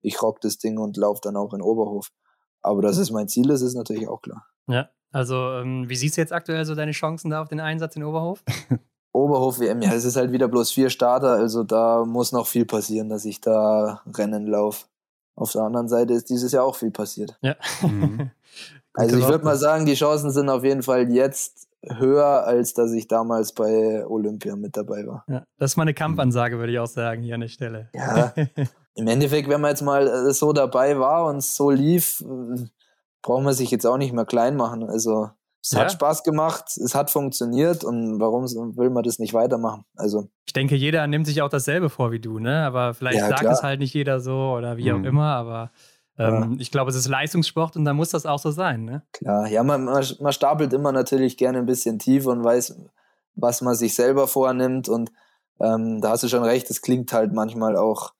ich 0.00 0.22
rock 0.22 0.40
das 0.40 0.58
Ding 0.58 0.78
und 0.78 0.96
laufe 0.96 1.20
dann 1.24 1.36
auch 1.36 1.52
in 1.54 1.60
Oberhof. 1.60 2.10
Aber 2.62 2.82
dass 2.82 2.96
es 2.96 3.10
mein 3.10 3.26
Ziel 3.26 3.50
ist, 3.50 3.62
ist 3.62 3.74
natürlich 3.74 4.06
auch 4.06 4.22
klar. 4.22 4.46
Ja, 4.68 4.90
also 5.10 5.34
ähm, 5.54 5.88
wie 5.88 5.96
siehst 5.96 6.16
du 6.16 6.20
jetzt 6.20 6.32
aktuell 6.32 6.64
so 6.66 6.76
deine 6.76 6.92
Chancen 6.92 7.30
da 7.30 7.42
auf 7.42 7.48
den 7.48 7.58
Einsatz 7.58 7.96
in 7.96 8.04
Oberhof? 8.04 8.44
Oberhof 9.12 9.58
WM, 9.58 9.82
ja, 9.82 9.92
es 9.92 10.04
ist 10.04 10.14
halt 10.14 10.30
wieder 10.30 10.46
bloß 10.46 10.70
vier 10.70 10.88
Starter, 10.88 11.32
also 11.32 11.64
da 11.64 12.04
muss 12.04 12.30
noch 12.30 12.46
viel 12.46 12.64
passieren, 12.64 13.08
dass 13.08 13.24
ich 13.24 13.40
da 13.40 14.02
Rennen 14.06 14.46
laufe. 14.46 14.84
Auf 15.34 15.52
der 15.52 15.62
anderen 15.62 15.88
Seite 15.88 16.12
ist 16.14 16.28
dieses 16.30 16.52
Jahr 16.52 16.64
auch 16.64 16.76
viel 16.76 16.90
passiert. 16.90 17.38
Ja. 17.40 17.56
Mhm. 17.82 18.30
also 18.94 19.16
ich 19.16 19.26
würde 19.26 19.44
mal 19.44 19.56
sagen, 19.56 19.86
die 19.86 19.94
Chancen 19.94 20.30
sind 20.30 20.48
auf 20.48 20.64
jeden 20.64 20.82
Fall 20.82 21.10
jetzt 21.10 21.68
höher, 21.82 22.44
als 22.44 22.74
dass 22.74 22.92
ich 22.92 23.08
damals 23.08 23.52
bei 23.52 24.06
Olympia 24.06 24.56
mit 24.56 24.76
dabei 24.76 25.06
war. 25.06 25.24
Ja, 25.28 25.44
das 25.58 25.72
ist 25.72 25.76
mal 25.76 25.84
eine 25.84 25.94
Kampfansage, 25.94 26.58
würde 26.58 26.72
ich 26.72 26.78
auch 26.78 26.86
sagen, 26.86 27.22
hier 27.22 27.34
an 27.34 27.40
der 27.40 27.48
Stelle. 27.48 27.88
Ja, 27.94 28.34
im 28.94 29.06
Endeffekt, 29.06 29.48
wenn 29.48 29.60
man 29.60 29.70
jetzt 29.70 29.82
mal 29.82 30.06
äh, 30.06 30.32
so 30.32 30.52
dabei 30.52 30.98
war 30.98 31.26
und 31.26 31.36
es 31.36 31.56
so 31.56 31.70
lief, 31.70 32.20
äh, 32.20 32.66
braucht 33.22 33.44
man 33.44 33.54
sich 33.54 33.70
jetzt 33.70 33.86
auch 33.86 33.96
nicht 33.96 34.12
mehr 34.12 34.26
klein 34.26 34.56
machen. 34.56 34.84
Also 34.84 35.30
es 35.62 35.72
ja. 35.72 35.80
hat 35.80 35.92
Spaß 35.92 36.22
gemacht, 36.22 36.64
es 36.76 36.94
hat 36.94 37.10
funktioniert 37.10 37.84
und 37.84 38.18
warum 38.18 38.44
will 38.44 38.90
man 38.90 39.02
das 39.02 39.18
nicht 39.18 39.34
weitermachen? 39.34 39.84
Also 39.94 40.28
ich 40.46 40.52
denke, 40.52 40.74
jeder 40.74 41.06
nimmt 41.06 41.26
sich 41.26 41.42
auch 41.42 41.48
dasselbe 41.48 41.90
vor 41.90 42.12
wie 42.12 42.20
du, 42.20 42.38
ne? 42.38 42.64
Aber 42.64 42.94
vielleicht 42.94 43.18
ja, 43.18 43.28
sagt 43.28 43.40
klar. 43.40 43.52
es 43.52 43.62
halt 43.62 43.80
nicht 43.80 43.94
jeder 43.94 44.20
so 44.20 44.54
oder 44.56 44.76
wie 44.76 44.90
mhm. 44.90 45.02
auch 45.02 45.08
immer, 45.08 45.34
aber 45.34 45.70
ähm, 46.18 46.52
ja. 46.52 46.60
ich 46.60 46.70
glaube, 46.70 46.90
es 46.90 46.96
ist 46.96 47.08
Leistungssport 47.08 47.76
und 47.76 47.84
da 47.84 47.92
muss 47.92 48.10
das 48.10 48.26
auch 48.26 48.38
so 48.38 48.50
sein, 48.50 48.84
ne? 48.84 49.02
Klar, 49.12 49.48
ja, 49.48 49.62
man, 49.62 49.84
man, 49.84 50.04
man 50.20 50.32
stapelt 50.32 50.72
immer 50.72 50.92
natürlich 50.92 51.36
gerne 51.36 51.58
ein 51.58 51.66
bisschen 51.66 51.98
tief 51.98 52.26
und 52.26 52.42
weiß, 52.42 52.76
was 53.34 53.60
man 53.60 53.74
sich 53.74 53.94
selber 53.94 54.26
vornimmt 54.26 54.88
und 54.88 55.12
ähm, 55.60 56.00
da 56.00 56.10
hast 56.10 56.22
du 56.22 56.28
schon 56.28 56.42
recht, 56.42 56.70
es 56.70 56.80
klingt 56.80 57.12
halt 57.12 57.32
manchmal 57.34 57.76
auch 57.76 58.12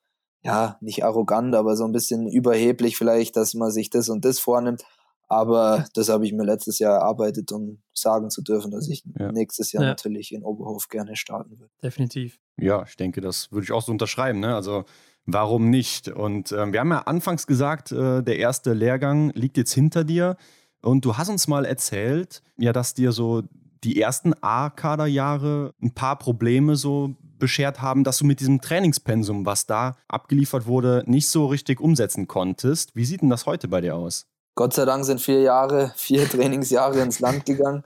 ja, 0.43 0.79
nicht 0.81 1.05
arrogant, 1.05 1.55
aber 1.55 1.77
so 1.77 1.85
ein 1.85 1.93
bisschen 1.93 2.27
überheblich 2.27 2.97
vielleicht, 2.97 3.37
dass 3.37 3.55
man 3.55 3.71
sich 3.71 3.91
das 3.91 4.09
und 4.09 4.25
das 4.25 4.39
vornimmt. 4.39 4.85
Aber 5.31 5.87
das 5.95 6.09
habe 6.09 6.27
ich 6.27 6.33
mir 6.33 6.43
letztes 6.43 6.81
Jahr 6.81 6.99
erarbeitet, 6.99 7.53
um 7.53 7.81
sagen 7.95 8.31
zu 8.31 8.43
dürfen, 8.43 8.73
dass 8.73 8.89
ich 8.89 9.05
ja. 9.17 9.31
nächstes 9.31 9.71
Jahr 9.71 9.85
ja. 9.85 9.91
natürlich 9.91 10.33
in 10.33 10.43
Oberhof 10.43 10.89
gerne 10.89 11.15
starten 11.15 11.59
würde. 11.61 11.71
Definitiv. 11.81 12.41
Ja, 12.59 12.83
ich 12.83 12.97
denke, 12.97 13.21
das 13.21 13.53
würde 13.53 13.63
ich 13.63 13.71
auch 13.71 13.83
so 13.83 13.93
unterschreiben. 13.93 14.41
Ne? 14.41 14.53
Also 14.53 14.87
warum 15.27 15.71
nicht? 15.71 16.09
Und 16.09 16.51
äh, 16.51 16.73
wir 16.73 16.81
haben 16.81 16.91
ja 16.91 17.03
anfangs 17.03 17.47
gesagt, 17.47 17.93
äh, 17.93 18.25
der 18.25 18.41
erste 18.41 18.73
Lehrgang 18.73 19.31
liegt 19.31 19.57
jetzt 19.57 19.73
hinter 19.73 20.03
dir. 20.03 20.37
Und 20.83 21.05
du 21.05 21.17
hast 21.17 21.29
uns 21.29 21.47
mal 21.47 21.65
erzählt, 21.65 22.43
ja, 22.59 22.73
dass 22.73 22.95
dir 22.95 23.13
so 23.13 23.45
die 23.85 24.01
ersten 24.01 24.35
A-Kaderjahre 24.41 25.75
ein 25.81 25.95
paar 25.95 26.19
Probleme 26.19 26.75
so 26.75 27.15
beschert 27.39 27.81
haben, 27.81 28.03
dass 28.03 28.19
du 28.19 28.25
mit 28.25 28.41
diesem 28.41 28.61
Trainingspensum, 28.61 29.47
was 29.47 29.67
da 29.67 29.97
abgeliefert 30.09 30.67
wurde, 30.67 31.05
nicht 31.07 31.29
so 31.29 31.47
richtig 31.47 31.81
umsetzen 31.81 32.27
konntest. 32.27 32.97
Wie 32.97 33.05
sieht 33.05 33.23
denn 33.23 33.31
das 33.31 33.47
heute 33.47 33.69
bei 33.69 33.81
dir 33.81 33.95
aus? 33.95 34.27
Gott 34.61 34.75
sei 34.75 34.85
Dank 34.85 35.07
sind 35.07 35.23
vier 35.23 35.41
Jahre, 35.41 35.91
vier 35.97 36.29
Trainingsjahre 36.29 37.01
ins 37.01 37.19
Land 37.19 37.47
gegangen. 37.47 37.83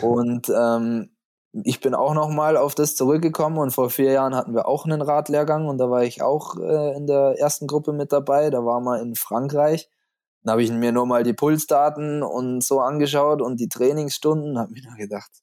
Und 0.00 0.48
ähm, 0.48 1.10
ich 1.52 1.80
bin 1.80 1.94
auch 1.94 2.14
nochmal 2.14 2.56
auf 2.56 2.74
das 2.74 2.96
zurückgekommen 2.96 3.58
und 3.58 3.72
vor 3.72 3.90
vier 3.90 4.12
Jahren 4.12 4.34
hatten 4.34 4.54
wir 4.54 4.66
auch 4.66 4.86
einen 4.86 5.02
Radlehrgang 5.02 5.68
und 5.68 5.76
da 5.76 5.90
war 5.90 6.04
ich 6.04 6.22
auch 6.22 6.56
äh, 6.56 6.96
in 6.96 7.06
der 7.06 7.34
ersten 7.38 7.66
Gruppe 7.66 7.92
mit 7.92 8.10
dabei. 8.10 8.48
Da 8.48 8.64
waren 8.64 8.84
wir 8.84 9.02
in 9.02 9.16
Frankreich. 9.16 9.90
Da 10.44 10.52
habe 10.52 10.62
ich 10.62 10.72
mir 10.72 10.92
nur 10.92 11.04
mal 11.04 11.24
die 11.24 11.34
Pulsdaten 11.34 12.22
und 12.22 12.64
so 12.64 12.80
angeschaut 12.80 13.42
und 13.42 13.60
die 13.60 13.68
Trainingsstunden 13.68 14.52
und 14.52 14.58
habe 14.58 14.72
mir 14.72 14.80
dann 14.80 14.96
gedacht, 14.96 15.42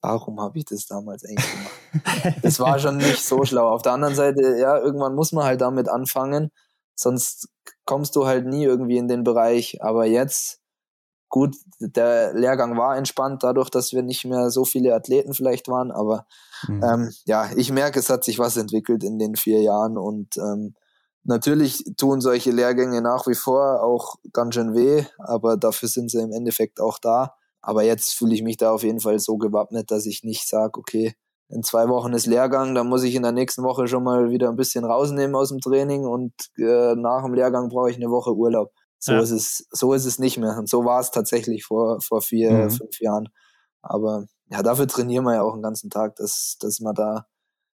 warum 0.00 0.40
habe 0.40 0.58
ich 0.58 0.64
das 0.64 0.86
damals 0.86 1.26
eigentlich 1.26 1.44
gemacht? 1.52 2.38
das 2.42 2.58
war 2.58 2.78
schon 2.78 2.96
nicht 2.96 3.22
so 3.22 3.44
schlau. 3.44 3.68
Auf 3.68 3.82
der 3.82 3.92
anderen 3.92 4.14
Seite, 4.14 4.56
ja, 4.56 4.78
irgendwann 4.78 5.14
muss 5.14 5.32
man 5.32 5.44
halt 5.44 5.60
damit 5.60 5.90
anfangen, 5.90 6.52
sonst 6.96 7.48
kommst 7.84 8.16
du 8.16 8.26
halt 8.26 8.46
nie 8.46 8.64
irgendwie 8.64 8.96
in 8.96 9.08
den 9.08 9.22
Bereich. 9.22 9.82
Aber 9.82 10.06
jetzt, 10.06 10.60
gut, 11.28 11.56
der 11.78 12.34
Lehrgang 12.34 12.76
war 12.76 12.96
entspannt, 12.96 13.42
dadurch, 13.42 13.70
dass 13.70 13.92
wir 13.92 14.02
nicht 14.02 14.24
mehr 14.24 14.50
so 14.50 14.64
viele 14.64 14.94
Athleten 14.94 15.34
vielleicht 15.34 15.68
waren, 15.68 15.92
aber 15.92 16.26
mhm. 16.66 16.82
ähm, 16.82 17.12
ja, 17.26 17.50
ich 17.56 17.70
merke, 17.70 18.00
es 18.00 18.10
hat 18.10 18.24
sich 18.24 18.38
was 18.38 18.56
entwickelt 18.56 19.04
in 19.04 19.18
den 19.18 19.36
vier 19.36 19.62
Jahren 19.62 19.96
und 19.96 20.36
ähm, 20.38 20.74
Natürlich 21.28 21.84
tun 21.96 22.20
solche 22.20 22.52
Lehrgänge 22.52 23.02
nach 23.02 23.26
wie 23.26 23.34
vor 23.34 23.82
auch 23.82 24.14
ganz 24.32 24.54
schön 24.54 24.76
weh, 24.76 25.04
aber 25.18 25.56
dafür 25.56 25.88
sind 25.88 26.08
sie 26.08 26.20
im 26.20 26.30
Endeffekt 26.30 26.80
auch 26.80 26.98
da. 27.00 27.34
Aber 27.60 27.82
jetzt 27.82 28.14
fühle 28.14 28.32
ich 28.32 28.44
mich 28.44 28.58
da 28.58 28.70
auf 28.70 28.84
jeden 28.84 29.00
Fall 29.00 29.18
so 29.18 29.36
gewappnet, 29.36 29.90
dass 29.90 30.06
ich 30.06 30.22
nicht 30.22 30.48
sage, 30.48 30.78
okay, 30.78 31.16
in 31.48 31.62
zwei 31.62 31.88
Wochen 31.88 32.12
ist 32.12 32.26
Lehrgang, 32.26 32.74
dann 32.74 32.88
muss 32.88 33.04
ich 33.04 33.14
in 33.14 33.22
der 33.22 33.32
nächsten 33.32 33.62
Woche 33.62 33.86
schon 33.86 34.02
mal 34.02 34.30
wieder 34.30 34.48
ein 34.48 34.56
bisschen 34.56 34.84
rausnehmen 34.84 35.36
aus 35.36 35.50
dem 35.50 35.60
Training 35.60 36.04
und 36.04 36.32
äh, 36.58 36.94
nach 36.96 37.22
dem 37.24 37.34
Lehrgang 37.34 37.68
brauche 37.68 37.90
ich 37.90 37.96
eine 37.96 38.10
Woche 38.10 38.34
Urlaub. 38.34 38.72
So 38.98 39.12
ja. 39.12 39.20
ist 39.20 39.30
es, 39.30 39.66
so 39.70 39.92
ist 39.92 40.06
es 40.06 40.18
nicht 40.18 40.38
mehr. 40.38 40.56
Und 40.58 40.68
so 40.68 40.84
war 40.84 41.00
es 41.00 41.10
tatsächlich 41.10 41.64
vor, 41.64 42.00
vor 42.00 42.22
vier, 42.22 42.50
mhm. 42.50 42.70
fünf 42.70 43.00
Jahren. 43.00 43.28
Aber 43.82 44.26
ja, 44.50 44.62
dafür 44.62 44.88
trainieren 44.88 45.24
wir 45.24 45.34
ja 45.34 45.42
auch 45.42 45.54
den 45.54 45.62
ganzen 45.62 45.90
Tag, 45.90 46.16
dass, 46.16 46.56
dass 46.60 46.80
man 46.80 46.94
da 46.94 47.26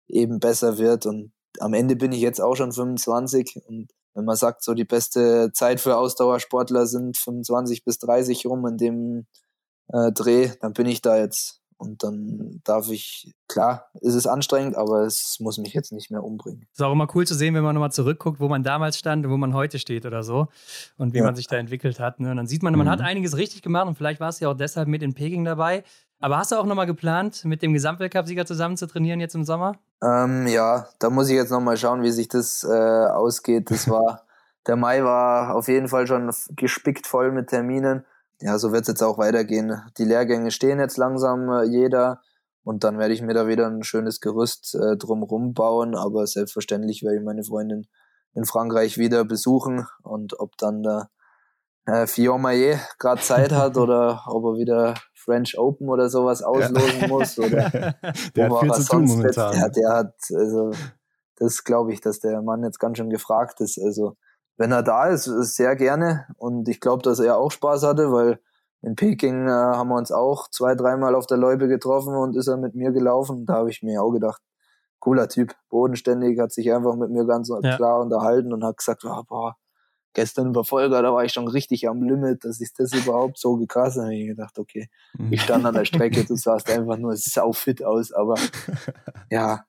eben 0.08 0.40
besser 0.40 0.78
wird. 0.78 1.06
Und 1.06 1.32
am 1.60 1.74
Ende 1.74 1.96
bin 1.96 2.12
ich 2.12 2.22
jetzt 2.22 2.42
auch 2.42 2.56
schon 2.56 2.74
25 2.74 3.62
und 3.68 3.92
wenn 4.14 4.26
man 4.26 4.36
sagt, 4.36 4.64
so 4.64 4.74
die 4.74 4.86
beste 4.86 5.52
Zeit 5.54 5.80
für 5.80 5.98
Ausdauersportler 5.98 6.86
sind 6.86 7.18
25 7.18 7.86
bis 7.86 7.98
30 8.00 8.46
rum 8.46 8.66
in 8.66 8.78
dem 8.78 9.28
äh, 9.88 10.12
Dreh, 10.12 10.52
dann 10.60 10.74
bin 10.74 10.86
ich 10.86 11.02
da 11.02 11.18
jetzt. 11.18 11.61
Und 11.82 12.04
dann 12.04 12.62
darf 12.64 12.90
ich, 12.90 13.34
klar, 13.48 13.90
ist 14.02 14.14
es 14.14 14.28
anstrengend, 14.28 14.78
aber 14.78 15.02
es 15.02 15.38
muss 15.40 15.58
mich 15.58 15.74
jetzt 15.74 15.92
nicht 15.92 16.12
mehr 16.12 16.24
umbringen. 16.24 16.68
Ist 16.72 16.82
auch 16.82 16.92
immer 16.92 17.08
cool 17.16 17.26
zu 17.26 17.34
sehen, 17.34 17.56
wenn 17.56 17.64
man 17.64 17.74
nochmal 17.74 17.92
zurückguckt, 17.92 18.40
wo 18.40 18.48
man 18.48 18.64
damals 18.64 19.00
stand 19.00 19.26
und 19.26 19.32
wo 19.32 19.38
man 19.38 19.56
heute 19.56 19.80
steht 19.80 20.06
oder 20.06 20.22
so 20.22 20.48
und 20.98 21.16
wie 21.16 21.18
ja. 21.18 21.24
man 21.24 21.36
sich 21.36 21.48
da 21.48 21.58
entwickelt 21.58 22.00
hat. 22.00 22.20
Ne? 22.20 22.30
Und 22.30 22.38
dann 22.38 22.46
sieht 22.46 22.62
man, 22.62 22.76
man 22.76 22.86
mhm. 22.86 22.92
hat 22.92 23.02
einiges 23.02 23.36
richtig 23.36 23.64
gemacht 23.64 23.88
und 23.88 23.96
vielleicht 23.96 24.20
warst 24.20 24.40
du 24.40 24.46
ja 24.46 24.52
auch 24.52 24.56
deshalb 24.58 24.88
mit 24.88 25.02
in 25.02 25.16
Peking 25.16 25.44
dabei. 25.44 25.84
Aber 26.20 26.38
hast 26.38 26.52
du 26.52 26.56
auch 26.58 26.68
nochmal 26.68 26.86
geplant, 26.86 27.46
mit 27.46 27.64
dem 27.64 27.74
Gesamtweltcup-Sieger 27.74 28.46
zusammen 28.46 28.78
zu 28.78 28.86
trainieren 28.86 29.20
jetzt 29.20 29.34
im 29.34 29.44
Sommer? 29.44 29.80
Ähm, 30.04 30.46
ja, 30.46 30.88
da 31.00 31.10
muss 31.10 31.30
ich 31.30 31.36
jetzt 31.36 31.50
nochmal 31.50 31.78
schauen, 31.78 32.04
wie 32.04 32.12
sich 32.12 32.28
das 32.28 32.64
äh, 32.64 32.68
ausgeht. 32.68 33.72
Das 33.72 33.90
war, 33.90 34.22
der 34.68 34.76
Mai 34.76 35.04
war 35.04 35.56
auf 35.56 35.68
jeden 35.68 35.88
Fall 35.88 36.06
schon 36.06 36.32
gespickt 36.56 37.08
voll 37.08 37.32
mit 37.32 37.48
Terminen 37.50 38.06
ja, 38.42 38.58
so 38.58 38.72
wird 38.72 38.84
es 38.84 38.88
jetzt 38.88 39.04
auch 39.04 39.18
weitergehen. 39.18 39.82
Die 39.98 40.04
Lehrgänge 40.04 40.52
stehen 40.52 40.80
jetzt 40.80 40.98
langsam 40.98 41.50
äh, 41.50 41.64
jeder 41.64 42.22
und 42.64 42.84
dann 42.84 42.98
werde 42.98 43.14
ich 43.14 43.22
mir 43.22 43.34
da 43.34 43.48
wieder 43.48 43.68
ein 43.68 43.84
schönes 43.84 44.20
Gerüst 44.20 44.76
äh, 44.76 44.98
drumherum 44.98 45.54
bauen, 45.54 45.96
aber 45.96 46.28
selbstverständlich 46.28 47.04
werde 47.04 47.18
ich 47.18 47.24
meine 47.24 47.44
Freundin 47.44 47.88
in 48.34 48.46
Frankreich 48.46 48.98
wieder 48.98 49.26
besuchen 49.26 49.88
und 50.04 50.40
ob 50.40 50.58
dann 50.58 50.84
der 50.84 51.10
äh, 51.86 52.08
Fillon 52.08 52.42
Maillet 52.42 52.80
gerade 53.00 53.22
Zeit 53.22 53.52
hat 53.52 53.78
oder 53.78 54.24
ob 54.28 54.44
er 54.46 54.58
wieder 54.58 54.96
French 55.14 55.58
Open 55.58 55.90
oder 55.90 56.10
sowas 56.10 56.42
auslosen 56.42 57.02
ja. 57.02 57.08
muss 57.08 57.38
oder 57.38 57.70
der 58.36 58.50
hat 58.50 58.60
viel 58.60 58.72
zu 58.74 58.86
tun 58.86 59.06
momentan. 59.06 59.54
Der, 59.54 59.70
der 59.70 59.90
hat, 59.90 60.16
also 60.34 60.72
das 61.36 61.64
glaube 61.64 61.94
ich, 61.94 62.02
dass 62.02 62.20
der 62.20 62.42
Mann 62.42 62.64
jetzt 62.64 62.80
ganz 62.80 62.98
schön 62.98 63.10
gefragt 63.10 63.62
ist. 63.62 63.80
Also 63.80 64.16
wenn 64.58 64.72
er 64.72 64.84
da 64.84 65.08
ist, 65.08 65.26
sehr 65.26 65.76
gerne. 65.76 66.28
Und 66.38 66.68
ich 66.68 66.80
glaube, 66.80 67.04
dass 67.04 67.20
er 67.20 67.38
auch 67.38 67.52
Spaß 67.52 67.84
hatte, 67.84 68.12
weil 68.12 68.40
in 68.82 68.96
Peking 68.96 69.48
äh, 69.48 69.52
haben 69.52 69.90
wir 69.90 69.98
uns 69.98 70.12
auch 70.12 70.50
zwei, 70.50 70.76
dreimal 70.76 71.16
auf 71.16 71.28
der 71.28 71.38
Loipe 71.38 71.68
getroffen 71.68 72.16
und 72.16 72.36
ist 72.36 72.48
er 72.48 72.58
mit 72.58 72.76
mir 72.76 72.92
gelaufen. 72.92 73.46
Da 73.46 73.56
habe 73.56 73.70
ich 73.70 73.84
mir 73.84 74.02
auch 74.02 74.12
gedacht, 74.12 74.42
cooler 75.00 75.28
Typ, 75.28 75.54
bodenständig, 75.70 76.40
hat 76.40 76.52
sich 76.52 76.72
einfach 76.72 76.96
mit 76.96 77.12
mir 77.12 77.26
ganz 77.26 77.50
ja. 77.50 77.76
klar 77.76 78.02
unterhalten 78.02 78.54
und 78.54 78.64
hat 78.64 78.78
gesagt, 78.78 79.04
oh, 79.06 79.24
boah, 79.28 79.56
gestern 80.14 80.48
über 80.48 80.64
Folger, 80.64 81.02
da 81.02 81.14
war 81.14 81.24
ich 81.24 81.34
schon 81.34 81.48
richtig 81.48 81.88
am 81.88 82.02
Limit, 82.04 82.44
dass 82.44 82.60
ich 82.60 82.74
das 82.74 82.94
überhaupt 82.94 83.38
so 83.38 83.56
gekrass 83.58 83.98
habe. 83.98 84.16
ich 84.16 84.28
gedacht, 84.28 84.58
okay, 84.58 84.90
mhm. 85.18 85.32
ich 85.32 85.42
stand 85.42 85.66
an 85.66 85.76
der 85.76 85.86
Strecke, 85.86 86.24
du 86.24 86.36
sahst 86.36 86.70
einfach 86.70 86.98
nur 86.98 87.16
sau 87.16 87.52
fit 87.52 87.84
aus, 87.84 88.12
aber 88.12 88.36
ja, 89.30 89.66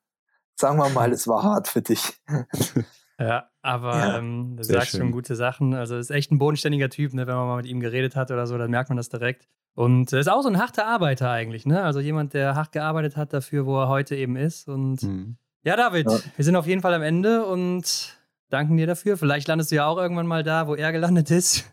sagen 0.55 0.77
wir 0.77 0.89
mal, 0.89 1.11
es 1.11 1.27
war 1.27 1.43
hart 1.43 1.67
für 1.67 1.81
dich. 1.81 2.21
Ja, 3.19 3.49
aber 3.61 3.97
ja, 3.97 4.17
ähm, 4.17 4.57
du 4.57 4.63
sagst 4.63 4.91
schön. 4.91 5.01
schon 5.01 5.11
gute 5.11 5.35
Sachen. 5.35 5.73
Also 5.73 5.97
ist 5.97 6.09
echt 6.09 6.31
ein 6.31 6.39
bodenständiger 6.39 6.89
Typ, 6.89 7.13
ne? 7.13 7.27
wenn 7.27 7.35
man 7.35 7.47
mal 7.47 7.57
mit 7.57 7.65
ihm 7.65 7.79
geredet 7.79 8.15
hat 8.15 8.31
oder 8.31 8.47
so, 8.47 8.57
dann 8.57 8.71
merkt 8.71 8.89
man 8.89 8.97
das 8.97 9.09
direkt. 9.09 9.47
Und 9.75 10.13
ist 10.13 10.29
auch 10.29 10.41
so 10.41 10.49
ein 10.49 10.59
harter 10.59 10.85
Arbeiter 10.85 11.31
eigentlich, 11.31 11.65
ne? 11.65 11.81
Also 11.83 11.99
jemand, 11.99 12.35
der 12.35 12.53
hart 12.53 12.71
gearbeitet 12.73 13.17
hat 13.17 13.33
dafür, 13.33 13.65
wo 13.65 13.79
er 13.79 13.87
heute 13.87 14.15
eben 14.15 14.35
ist. 14.35 14.67
Und 14.67 15.01
mhm. 15.01 15.37
ja, 15.63 15.75
David, 15.75 16.11
ja. 16.11 16.19
wir 16.35 16.45
sind 16.45 16.55
auf 16.55 16.67
jeden 16.67 16.81
Fall 16.81 16.93
am 16.93 17.01
Ende 17.01 17.45
und 17.45 18.19
danken 18.49 18.77
dir 18.77 18.85
dafür. 18.85 19.17
Vielleicht 19.17 19.47
landest 19.47 19.71
du 19.71 19.75
ja 19.75 19.87
auch 19.87 19.97
irgendwann 19.97 20.27
mal 20.27 20.43
da, 20.43 20.67
wo 20.67 20.75
er 20.75 20.91
gelandet 20.91 21.31
ist. 21.31 21.65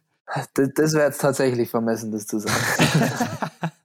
Das, 0.55 0.71
das 0.75 0.95
wäre 0.95 1.07
jetzt 1.07 1.21
tatsächlich 1.21 1.69
vermessen, 1.69 2.11
das 2.13 2.27
zu 2.27 2.39
sagen. 2.39 2.55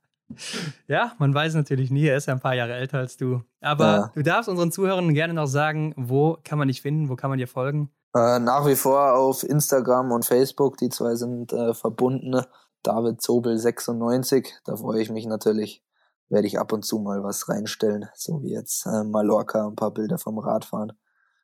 Ja, 0.88 1.14
man 1.18 1.34
weiß 1.34 1.56
natürlich 1.56 1.92
nie, 1.92 2.06
er 2.06 2.18
ist 2.18 2.28
ja 2.28 2.34
ein 2.34 2.40
paar 2.40 2.56
Jahre 2.56 2.74
älter 2.74 3.00
als 3.00 3.18
du. 3.18 3.42
Aber 3.62 3.86
ja. 3.86 4.12
du 4.14 4.24
darfst 4.24 4.50
unseren 4.50 4.72
Zuhörern 4.72 5.14
gerne 5.14 5.34
noch 5.34 5.48
sagen, 5.48 5.94
wo 5.98 6.38
kann 6.44 6.58
man 6.60 6.68
dich 6.68 6.82
finden, 6.82 7.10
wo 7.10 7.16
kann 7.16 7.30
man 7.30 7.40
dir 7.40 7.48
folgen? 7.48 7.90
Äh, 8.16 8.40
nach 8.40 8.66
wie 8.66 8.76
vor 8.76 9.14
auf 9.14 9.44
Instagram 9.44 10.12
und 10.12 10.26
Facebook, 10.26 10.78
die 10.78 10.90
zwei 10.90 11.16
sind 11.16 11.52
äh, 11.52 11.74
verbunden. 11.74 12.42
David 12.82 13.22
Zobel 13.22 13.58
96, 13.58 14.54
da 14.64 14.76
freue 14.78 15.02
ich 15.02 15.10
mich 15.10 15.26
natürlich. 15.26 15.84
Werde 16.30 16.48
ich 16.48 16.60
ab 16.60 16.72
und 16.72 16.86
zu 16.86 17.00
mal 17.00 17.24
was 17.24 17.50
reinstellen, 17.50 18.08
so 18.16 18.42
wie 18.42 18.54
jetzt 18.54 18.86
äh, 18.86 19.04
Mallorca, 19.04 19.68
ein 19.68 19.76
paar 19.76 19.92
Bilder 19.92 20.18
vom 20.18 20.40
Radfahren. 20.40 20.94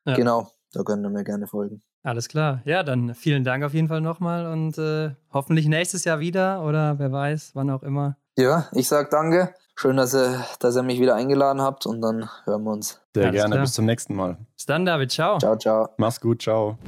Ja. 0.06 0.14
Genau, 0.14 0.50
da 0.72 0.82
könnt 0.82 1.04
ihr 1.04 1.10
mir 1.10 1.24
gerne 1.24 1.46
folgen. 1.46 1.82
Alles 2.02 2.28
klar. 2.28 2.62
Ja, 2.64 2.82
dann 2.82 3.14
vielen 3.14 3.44
Dank 3.44 3.62
auf 3.64 3.74
jeden 3.74 3.86
Fall 3.86 4.00
nochmal 4.00 4.46
und 4.46 4.76
äh, 4.78 5.14
hoffentlich 5.32 5.68
nächstes 5.68 6.04
Jahr 6.04 6.18
wieder 6.18 6.64
oder 6.64 6.98
wer 6.98 7.12
weiß, 7.12 7.52
wann 7.54 7.70
auch 7.70 7.82
immer. 7.84 8.16
Ja, 8.38 8.66
ich 8.72 8.88
sag 8.88 9.10
danke. 9.10 9.54
Schön, 9.74 9.96
dass 9.96 10.14
ihr, 10.14 10.44
dass 10.58 10.76
ihr 10.76 10.82
mich 10.82 11.00
wieder 11.00 11.14
eingeladen 11.14 11.60
habt 11.60 11.84
und 11.86 12.00
dann 12.00 12.30
hören 12.44 12.64
wir 12.64 12.70
uns. 12.70 13.00
Sehr 13.14 13.24
Alles 13.24 13.34
gerne. 13.34 13.54
Klar. 13.54 13.64
Bis 13.64 13.72
zum 13.74 13.84
nächsten 13.84 14.14
Mal. 14.14 14.38
Bis 14.54 14.64
dann, 14.64 14.86
David. 14.86 15.10
Ciao. 15.10 15.38
Ciao, 15.38 15.56
ciao. 15.56 15.88
Mach's 15.98 16.20
gut. 16.20 16.40
Ciao. 16.40 16.78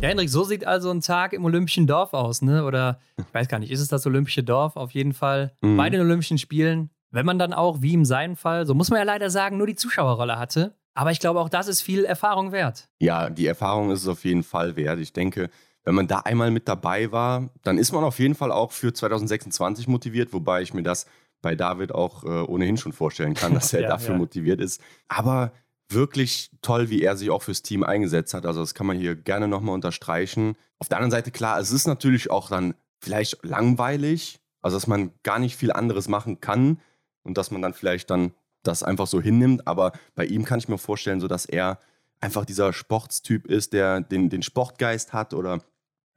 Ja, 0.00 0.08
Hendrik, 0.08 0.30
so 0.30 0.44
sieht 0.44 0.66
also 0.66 0.90
ein 0.90 1.00
Tag 1.00 1.32
im 1.32 1.44
Olympischen 1.44 1.86
Dorf 1.86 2.14
aus, 2.14 2.40
ne? 2.40 2.64
Oder 2.64 2.98
ich 3.18 3.34
weiß 3.34 3.48
gar 3.48 3.58
nicht, 3.58 3.70
ist 3.70 3.80
es 3.80 3.88
das 3.88 4.06
Olympische 4.06 4.42
Dorf? 4.42 4.76
Auf 4.76 4.92
jeden 4.92 5.12
Fall. 5.12 5.52
Mhm. 5.60 5.76
Bei 5.76 5.90
den 5.90 6.00
Olympischen 6.00 6.38
Spielen. 6.38 6.90
Wenn 7.10 7.26
man 7.26 7.38
dann 7.38 7.52
auch, 7.52 7.82
wie 7.82 7.94
in 7.94 8.04
seinem 8.04 8.36
Fall, 8.36 8.66
so 8.66 8.74
muss 8.74 8.90
man 8.90 8.98
ja 8.98 9.04
leider 9.04 9.28
sagen, 9.30 9.58
nur 9.58 9.66
die 9.66 9.76
Zuschauerrolle 9.76 10.38
hatte. 10.38 10.76
Aber 10.94 11.10
ich 11.10 11.20
glaube, 11.20 11.40
auch 11.40 11.50
das 11.50 11.68
ist 11.68 11.82
viel 11.82 12.04
Erfahrung 12.04 12.52
wert. 12.52 12.88
Ja, 13.00 13.28
die 13.28 13.46
Erfahrung 13.46 13.90
ist 13.90 14.02
es 14.02 14.08
auf 14.08 14.24
jeden 14.24 14.42
Fall 14.42 14.76
wert. 14.76 14.98
Ich 14.98 15.12
denke, 15.12 15.50
wenn 15.86 15.94
man 15.94 16.08
da 16.08 16.18
einmal 16.18 16.50
mit 16.50 16.68
dabei 16.68 17.12
war, 17.12 17.48
dann 17.62 17.78
ist 17.78 17.92
man 17.92 18.04
auf 18.04 18.18
jeden 18.18 18.34
Fall 18.34 18.50
auch 18.50 18.72
für 18.72 18.92
2026 18.92 19.86
motiviert, 19.86 20.32
wobei 20.32 20.60
ich 20.60 20.74
mir 20.74 20.82
das 20.82 21.06
bei 21.42 21.54
David 21.54 21.92
auch 21.92 22.24
äh, 22.24 22.26
ohnehin 22.26 22.76
schon 22.76 22.92
vorstellen 22.92 23.34
kann, 23.34 23.54
dass 23.54 23.72
er 23.72 23.80
ja, 23.82 23.88
dafür 23.88 24.14
ja. 24.14 24.18
motiviert 24.18 24.60
ist. 24.60 24.80
Aber 25.06 25.52
wirklich 25.88 26.50
toll, 26.60 26.90
wie 26.90 27.02
er 27.02 27.16
sich 27.16 27.30
auch 27.30 27.44
fürs 27.44 27.62
Team 27.62 27.84
eingesetzt 27.84 28.34
hat. 28.34 28.46
Also 28.46 28.60
das 28.60 28.74
kann 28.74 28.88
man 28.88 28.98
hier 28.98 29.14
gerne 29.14 29.46
nochmal 29.46 29.76
unterstreichen. 29.76 30.56
Auf 30.80 30.88
der 30.88 30.98
anderen 30.98 31.12
Seite, 31.12 31.30
klar, 31.30 31.60
es 31.60 31.70
ist 31.70 31.86
natürlich 31.86 32.32
auch 32.32 32.48
dann 32.48 32.74
vielleicht 32.98 33.44
langweilig, 33.44 34.40
also 34.62 34.76
dass 34.76 34.88
man 34.88 35.12
gar 35.22 35.38
nicht 35.38 35.54
viel 35.54 35.70
anderes 35.70 36.08
machen 36.08 36.40
kann 36.40 36.80
und 37.22 37.38
dass 37.38 37.52
man 37.52 37.62
dann 37.62 37.74
vielleicht 37.74 38.10
dann 38.10 38.32
das 38.64 38.82
einfach 38.82 39.06
so 39.06 39.20
hinnimmt. 39.20 39.68
Aber 39.68 39.92
bei 40.16 40.26
ihm 40.26 40.44
kann 40.44 40.58
ich 40.58 40.68
mir 40.68 40.78
vorstellen, 40.78 41.20
so 41.20 41.28
dass 41.28 41.46
er 41.46 41.78
einfach 42.20 42.44
dieser 42.44 42.72
Sportstyp 42.72 43.46
ist, 43.46 43.72
der 43.72 44.00
den, 44.00 44.30
den 44.30 44.42
Sportgeist 44.42 45.12
hat 45.12 45.32
oder 45.32 45.60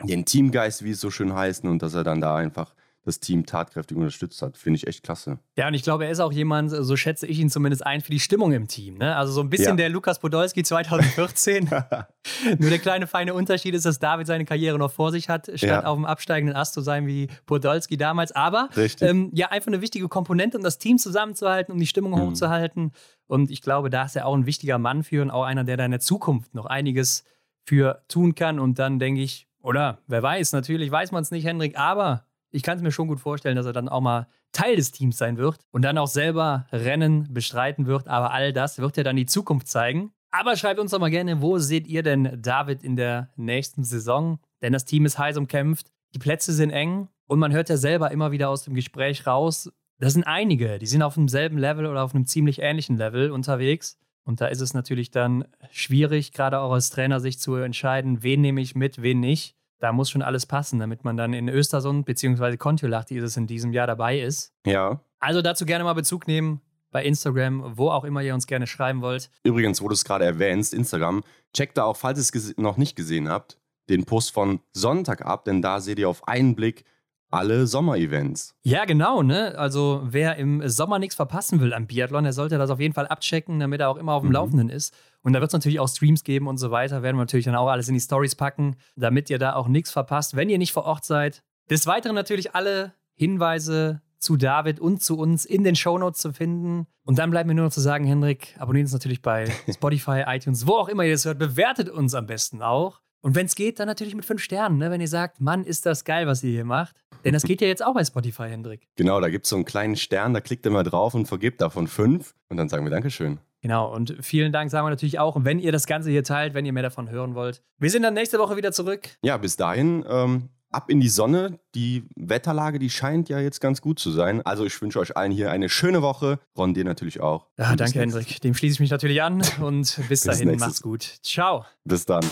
den 0.04 0.26
Teamgeist, 0.26 0.84
wie 0.84 0.92
es 0.92 1.02
so 1.02 1.12
schön 1.12 1.34
heißt, 1.34 1.64
und 1.66 1.82
dass 1.82 1.94
er 1.94 2.04
dann 2.04 2.22
da 2.22 2.36
einfach 2.36 2.74
das 3.06 3.20
Team 3.20 3.46
tatkräftig 3.46 3.98
unterstützt 3.98 4.42
hat. 4.42 4.58
Finde 4.58 4.78
ich 4.78 4.88
echt 4.88 5.04
klasse. 5.04 5.40
Ja, 5.58 5.68
und 5.68 5.74
ich 5.74 5.84
glaube, 5.84 6.06
er 6.06 6.12
ist 6.12 6.20
auch 6.20 6.32
jemand, 6.32 6.70
so 6.70 6.96
schätze 6.96 7.26
ich 7.28 7.40
ihn 7.40 7.50
zumindest 7.50 7.86
ein, 7.86 8.02
für 8.02 8.12
die 8.12 8.20
Stimmung 8.20 8.52
im 8.52 8.68
Team. 8.68 8.98
Ne? 8.98 9.16
Also 9.16 9.34
so 9.34 9.42
ein 9.42 9.50
bisschen 9.50 9.70
ja. 9.70 9.76
der 9.76 9.90
Lukas 9.90 10.20
Podolski 10.20 10.64
2014. 10.64 11.70
Nur 12.60 12.70
der 12.70 12.80
kleine 12.80 13.08
feine 13.08 13.34
Unterschied 13.34 13.74
ist, 13.74 13.86
dass 13.86 14.00
David 14.00 14.28
seine 14.28 14.46
Karriere 14.46 14.78
noch 14.78 14.92
vor 14.92 15.12
sich 15.12 15.30
hat, 15.30 15.50
statt 15.56 15.64
ja. 15.64 15.84
auf 15.86 15.98
dem 15.98 16.06
absteigenden 16.06 16.56
Ast 16.56 16.74
zu 16.74 16.82
sein 16.82 17.08
wie 17.08 17.28
Podolski 17.46 17.98
damals. 17.98 18.32
Aber 18.34 18.70
ähm, 19.02 19.32
ja, 19.34 19.48
einfach 19.48 19.68
eine 19.68 19.82
wichtige 19.82 20.08
Komponente, 20.08 20.58
um 20.58 20.64
das 20.64 20.78
Team 20.78 20.98
zusammenzuhalten, 20.98 21.74
um 21.74 21.80
die 21.80 21.88
Stimmung 21.88 22.12
mhm. 22.12 22.28
hochzuhalten. 22.28 22.92
Und 23.28 23.50
ich 23.50 23.62
glaube, 23.62 23.90
da 23.90 24.04
ist 24.04 24.16
er 24.16 24.26
auch 24.26 24.36
ein 24.36 24.46
wichtiger 24.46 24.78
Mann 24.78 25.04
für 25.04 25.22
und 25.22 25.32
auch 25.32 25.44
einer, 25.44 25.64
der 25.64 25.78
da 25.78 25.86
in 25.86 25.92
der 25.92 26.00
Zukunft 26.00 26.54
noch 26.54 26.66
einiges 26.66 27.24
für 27.64 28.04
tun 28.08 28.36
kann. 28.36 28.60
Und 28.60 28.78
dann 28.78 29.00
denke 29.00 29.22
ich, 29.22 29.49
oder 29.62 30.00
wer 30.08 30.24
weiß, 30.24 30.54
natürlich 30.54 30.92
weiß 30.92 31.12
man 31.12 31.24
es 31.24 31.32
nicht, 31.32 31.46
Hendrik, 31.46 31.78
aber 31.78 32.26
ich 32.52 32.64
kann 32.64 32.78
es 32.78 32.84
mir 32.84 32.92
schon 32.92 33.08
gut 33.08 33.20
vorstellen, 33.20 33.56
dass 33.56 33.66
er 33.66 33.74
dann 33.74 33.90
auch 33.90 34.02
mal 34.02 34.28
Teil 34.52 34.76
des 34.76 34.92
Teams 34.92 35.18
sein 35.18 35.38
wird 35.38 35.60
und 35.72 35.84
dann 35.84 35.98
auch 35.98 36.08
selber 36.08 36.66
Rennen 36.72 37.28
bestreiten 37.32 37.86
wird. 37.86 38.08
Aber 38.08 38.32
all 38.32 38.54
das 38.54 38.80
wird 38.80 38.98
ja 38.98 39.04
dann 39.04 39.16
die 39.16 39.28
Zukunft 39.28 39.68
zeigen. 39.68 40.12
Aber 40.32 40.56
schreibt 40.56 40.80
uns 40.80 40.92
doch 40.92 41.00
mal 41.00 41.10
gerne, 41.10 41.42
wo 41.42 41.58
seht 41.58 41.88
ihr 41.88 42.04
denn 42.04 42.40
David 42.42 42.84
in 42.84 42.96
der 42.96 43.30
nächsten 43.36 43.84
Saison? 43.84 44.40
Denn 44.62 44.74
das 44.74 44.86
Team 44.86 45.06
ist 45.06 45.18
heiß 45.18 45.38
umkämpft, 45.38 45.92
die 46.14 46.20
Plätze 46.20 46.54
sind 46.54 46.72
eng 46.72 47.10
und 47.28 47.40
man 47.40 47.52
hört 47.52 47.70
ja 47.70 47.78
selber 47.78 48.12
immer 48.12 48.32
wieder 48.32 48.50
aus 48.50 48.64
dem 48.64 48.74
Gespräch 48.74 49.26
raus, 49.26 49.72
da 50.00 50.10
sind 50.10 50.24
einige, 50.24 50.80
die 50.80 50.86
sind 50.86 51.02
auf 51.02 51.16
demselben 51.16 51.58
Level 51.58 51.86
oder 51.86 52.04
auf 52.04 52.16
einem 52.16 52.26
ziemlich 52.26 52.60
ähnlichen 52.60 52.98
Level 52.98 53.32
unterwegs. 53.32 54.00
Und 54.30 54.42
da 54.42 54.46
ist 54.46 54.62
es 54.62 54.76
natürlich 54.76 55.10
dann 55.10 55.44
schwierig, 55.72 56.34
gerade 56.34 56.60
auch 56.60 56.72
als 56.72 56.92
Trainer, 56.92 57.20
sich 57.20 57.40
zu 57.40 57.56
entscheiden, 57.56 58.22
wen 58.22 58.42
nehme 58.42 58.62
ich 58.62 58.76
mit, 58.76 59.02
wen 59.02 59.20
nicht. 59.20 59.56
Da 59.80 59.92
muss 59.92 60.12
schon 60.12 60.22
alles 60.22 60.46
passen, 60.46 60.78
damit 60.78 61.04
man 61.04 61.18
dann 61.18 61.34
in 61.34 61.50
Östersund 61.50 62.06
bzw. 62.06 62.56
Kontiolahti 62.56 63.18
ist 63.18 63.24
es 63.24 63.38
in 63.38 63.48
diesem 63.48 63.74
Jahr 63.74 63.88
dabei 63.88 64.20
ist. 64.20 64.54
Ja. 64.68 65.04
Also 65.20 65.42
dazu 65.42 65.66
gerne 65.66 65.84
mal 65.84 65.94
Bezug 65.94 66.28
nehmen 66.28 66.62
bei 66.92 67.04
Instagram, 67.04 67.76
wo 67.76 67.90
auch 67.90 68.04
immer 68.04 68.22
ihr 68.22 68.36
uns 68.36 68.46
gerne 68.46 68.68
schreiben 68.68 69.02
wollt. 69.02 69.32
Übrigens, 69.44 69.82
wo 69.82 69.88
du 69.88 69.96
es 69.96 70.06
gerade 70.06 70.26
erwähnst, 70.26 70.76
Instagram, 70.76 71.24
checkt 71.56 71.80
da 71.80 71.86
auch, 71.86 71.98
falls 71.98 72.20
ihr 72.20 72.40
es 72.40 72.56
noch 72.56 72.78
nicht 72.78 72.96
gesehen 72.96 73.30
habt, 73.30 73.58
den 73.90 74.06
Post 74.06 74.32
von 74.32 74.60
Sonntag 74.74 75.26
ab, 75.26 75.46
denn 75.46 75.64
da 75.64 75.80
seht 75.80 75.98
ihr 75.98 76.08
auf 76.08 76.28
einen 76.28 76.54
Blick 76.54 76.86
alle 77.32 77.68
Sommerevents. 77.68 78.56
Ja, 78.64 78.86
genau, 78.86 79.22
ne? 79.24 79.58
Also 79.58 80.02
wer 80.04 80.36
im 80.38 80.68
Sommer 80.68 81.00
nichts 81.00 81.16
verpassen 81.16 81.60
will 81.60 81.74
am 81.74 81.88
Biathlon, 81.88 82.24
der 82.24 82.34
sollte 82.34 82.58
das 82.58 82.70
auf 82.70 82.80
jeden 82.80 82.94
Fall 82.94 83.08
abchecken, 83.08 83.60
damit 83.60 83.82
er 83.82 83.90
auch 83.90 83.98
immer 83.98 84.14
auf 84.14 84.24
dem 84.24 84.30
mhm. 84.30 84.34
Laufenden 84.36 84.70
ist. 84.70 84.96
Und 85.22 85.34
da 85.34 85.42
wird 85.42 85.50
es 85.50 85.54
natürlich 85.54 85.80
auch 85.80 85.90
Streams 85.90 86.24
geben 86.24 86.48
und 86.48 86.58
so 86.58 86.72
weiter. 86.72 87.04
Werden 87.04 87.18
wir 87.18 87.22
natürlich 87.22 87.46
dann 87.46 87.56
auch 87.56 87.68
alles 87.68 87.88
in 87.88 87.94
die 87.94 88.00
Stories 88.00 88.36
packen, 88.36 88.76
damit 88.96 89.30
ihr 89.30 89.38
da 89.38 89.54
auch 89.54 89.68
nichts 89.68 89.92
verpasst, 89.92 90.36
wenn 90.36 90.50
ihr 90.50 90.58
nicht 90.58 90.74
vor 90.74 90.86
Ort 90.86 91.06
seid. 91.06 91.44
Des 91.70 91.86
Weiteren 91.86 92.16
natürlich 92.16 92.56
alle 92.56 92.94
Hinweise 93.14 94.02
zu 94.18 94.36
David 94.36 94.80
und 94.80 95.02
zu 95.02 95.18
uns 95.18 95.46
in 95.46 95.64
den 95.64 95.76
Shownotes 95.76 96.22
zu 96.22 96.34
finden. 96.34 96.88
Und 97.06 97.20
dann 97.20 97.32
bleibt 97.32 97.48
mir 97.48 97.54
nur 97.54 97.66
noch 97.66 97.72
zu 97.72 97.82
sagen, 97.82 98.06
Hendrik, 98.06 98.56
abonniert 98.60 98.86
uns 98.86 98.94
natürlich 98.94 99.22
bei 99.22 99.52
Spotify, 99.70 100.24
iTunes, 100.28 100.68
wo 100.68 100.74
auch 100.74 100.90
immer 100.90 101.04
ihr 101.06 101.14
das 101.14 101.26
hört. 101.26 101.40
Bewertet 101.40 101.90
uns 101.90 102.14
am 102.16 102.26
besten 102.26 102.62
auch. 102.62 103.02
Und 103.22 103.36
wenn 103.36 103.46
es 103.46 103.56
geht, 103.56 103.80
dann 103.80 103.88
natürlich 103.88 104.16
mit 104.16 104.26
fünf 104.26 104.42
Sternen, 104.42 104.78
ne? 104.78 104.92
wenn 104.92 105.02
ihr 105.02 105.08
sagt, 105.08 105.42
Mann, 105.42 105.66
ist 105.66 105.86
das 105.86 106.06
geil, 106.06 106.26
was 106.28 106.44
ihr 106.44 106.52
hier 106.52 106.66
macht. 106.66 106.96
Denn 107.24 107.34
das 107.34 107.44
geht 107.44 107.62
ja 107.62 107.68
jetzt 107.68 107.84
auch 107.84 107.94
bei 107.94 108.04
Spotify, 108.04 108.44
Hendrik. 108.50 108.88
Genau, 108.96 109.20
da 109.20 109.30
gibt 109.30 109.46
es 109.46 109.50
so 109.50 109.56
einen 109.56 109.66
kleinen 109.66 109.96
Stern, 109.96 110.34
da 110.34 110.42
klickt 110.42 110.66
ihr 110.66 110.72
mal 110.72 110.84
drauf 110.84 111.14
und 111.14 111.28
vergibt 111.28 111.62
davon 111.62 111.88
fünf. 111.88 112.36
Und 112.50 112.58
dann 112.58 112.70
sagen 112.70 112.86
wir 112.86 112.92
Dankeschön. 112.92 113.40
Genau, 113.62 113.94
und 113.94 114.16
vielen 114.22 114.54
Dank 114.54 114.72
sagen 114.72 114.86
wir 114.86 114.90
natürlich 114.90 115.20
auch, 115.20 115.36
wenn 115.44 115.60
ihr 115.60 115.72
das 115.72 115.86
Ganze 115.86 116.10
hier 116.10 116.24
teilt, 116.24 116.54
wenn 116.54 116.66
ihr 116.66 116.72
mehr 116.72 116.84
davon 116.84 117.10
hören 117.10 117.36
wollt. 117.36 117.62
Wir 117.78 117.90
sind 117.90 118.04
dann 118.04 118.14
nächste 118.14 118.40
Woche 118.40 118.56
wieder 118.56 118.72
zurück. 118.72 119.10
Ja, 119.22 119.36
bis 119.36 119.58
dahin 119.58 120.06
ähm, 120.08 120.50
ab 120.72 120.90
in 120.90 121.02
die 121.02 121.10
Sonne. 121.10 121.60
Die 121.76 122.06
Wetterlage, 122.16 122.80
die 122.80 122.90
scheint 122.90 123.28
ja 123.28 123.40
jetzt 123.40 123.60
ganz 123.60 123.82
gut 123.82 124.00
zu 124.00 124.12
sein. 124.12 124.42
Also 124.46 124.66
ich 124.66 124.82
wünsche 124.82 125.00
euch 125.00 125.18
allen 125.18 125.32
hier 125.32 125.52
eine 125.52 125.68
schöne 125.68 126.02
Woche. 126.02 126.40
Ron, 126.58 126.74
dir 126.74 126.86
natürlich 126.86 127.20
auch. 127.20 127.48
Ja, 127.58 127.76
danke, 127.76 128.00
Hendrik. 128.00 128.40
Dem 128.42 128.54
schließe 128.54 128.76
ich 128.76 128.80
mich 128.80 128.92
natürlich 128.92 129.22
an. 129.22 129.42
Und 129.62 129.96
bis, 129.98 130.08
bis 130.08 130.22
dahin, 130.22 130.48
nächstes. 130.48 130.68
macht's 130.68 130.82
gut. 130.82 131.20
Ciao. 131.24 131.66
Bis 131.84 132.06
dann. 132.06 132.26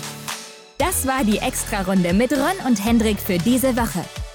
Das 0.78 1.08
war 1.08 1.24
die 1.24 1.40
Extra-Runde 1.40 2.14
mit 2.14 2.32
Ron 2.32 2.68
und 2.68 2.86
Hendrik 2.86 3.20
für 3.20 3.40
diese 3.40 3.76
Woche. 3.76 4.06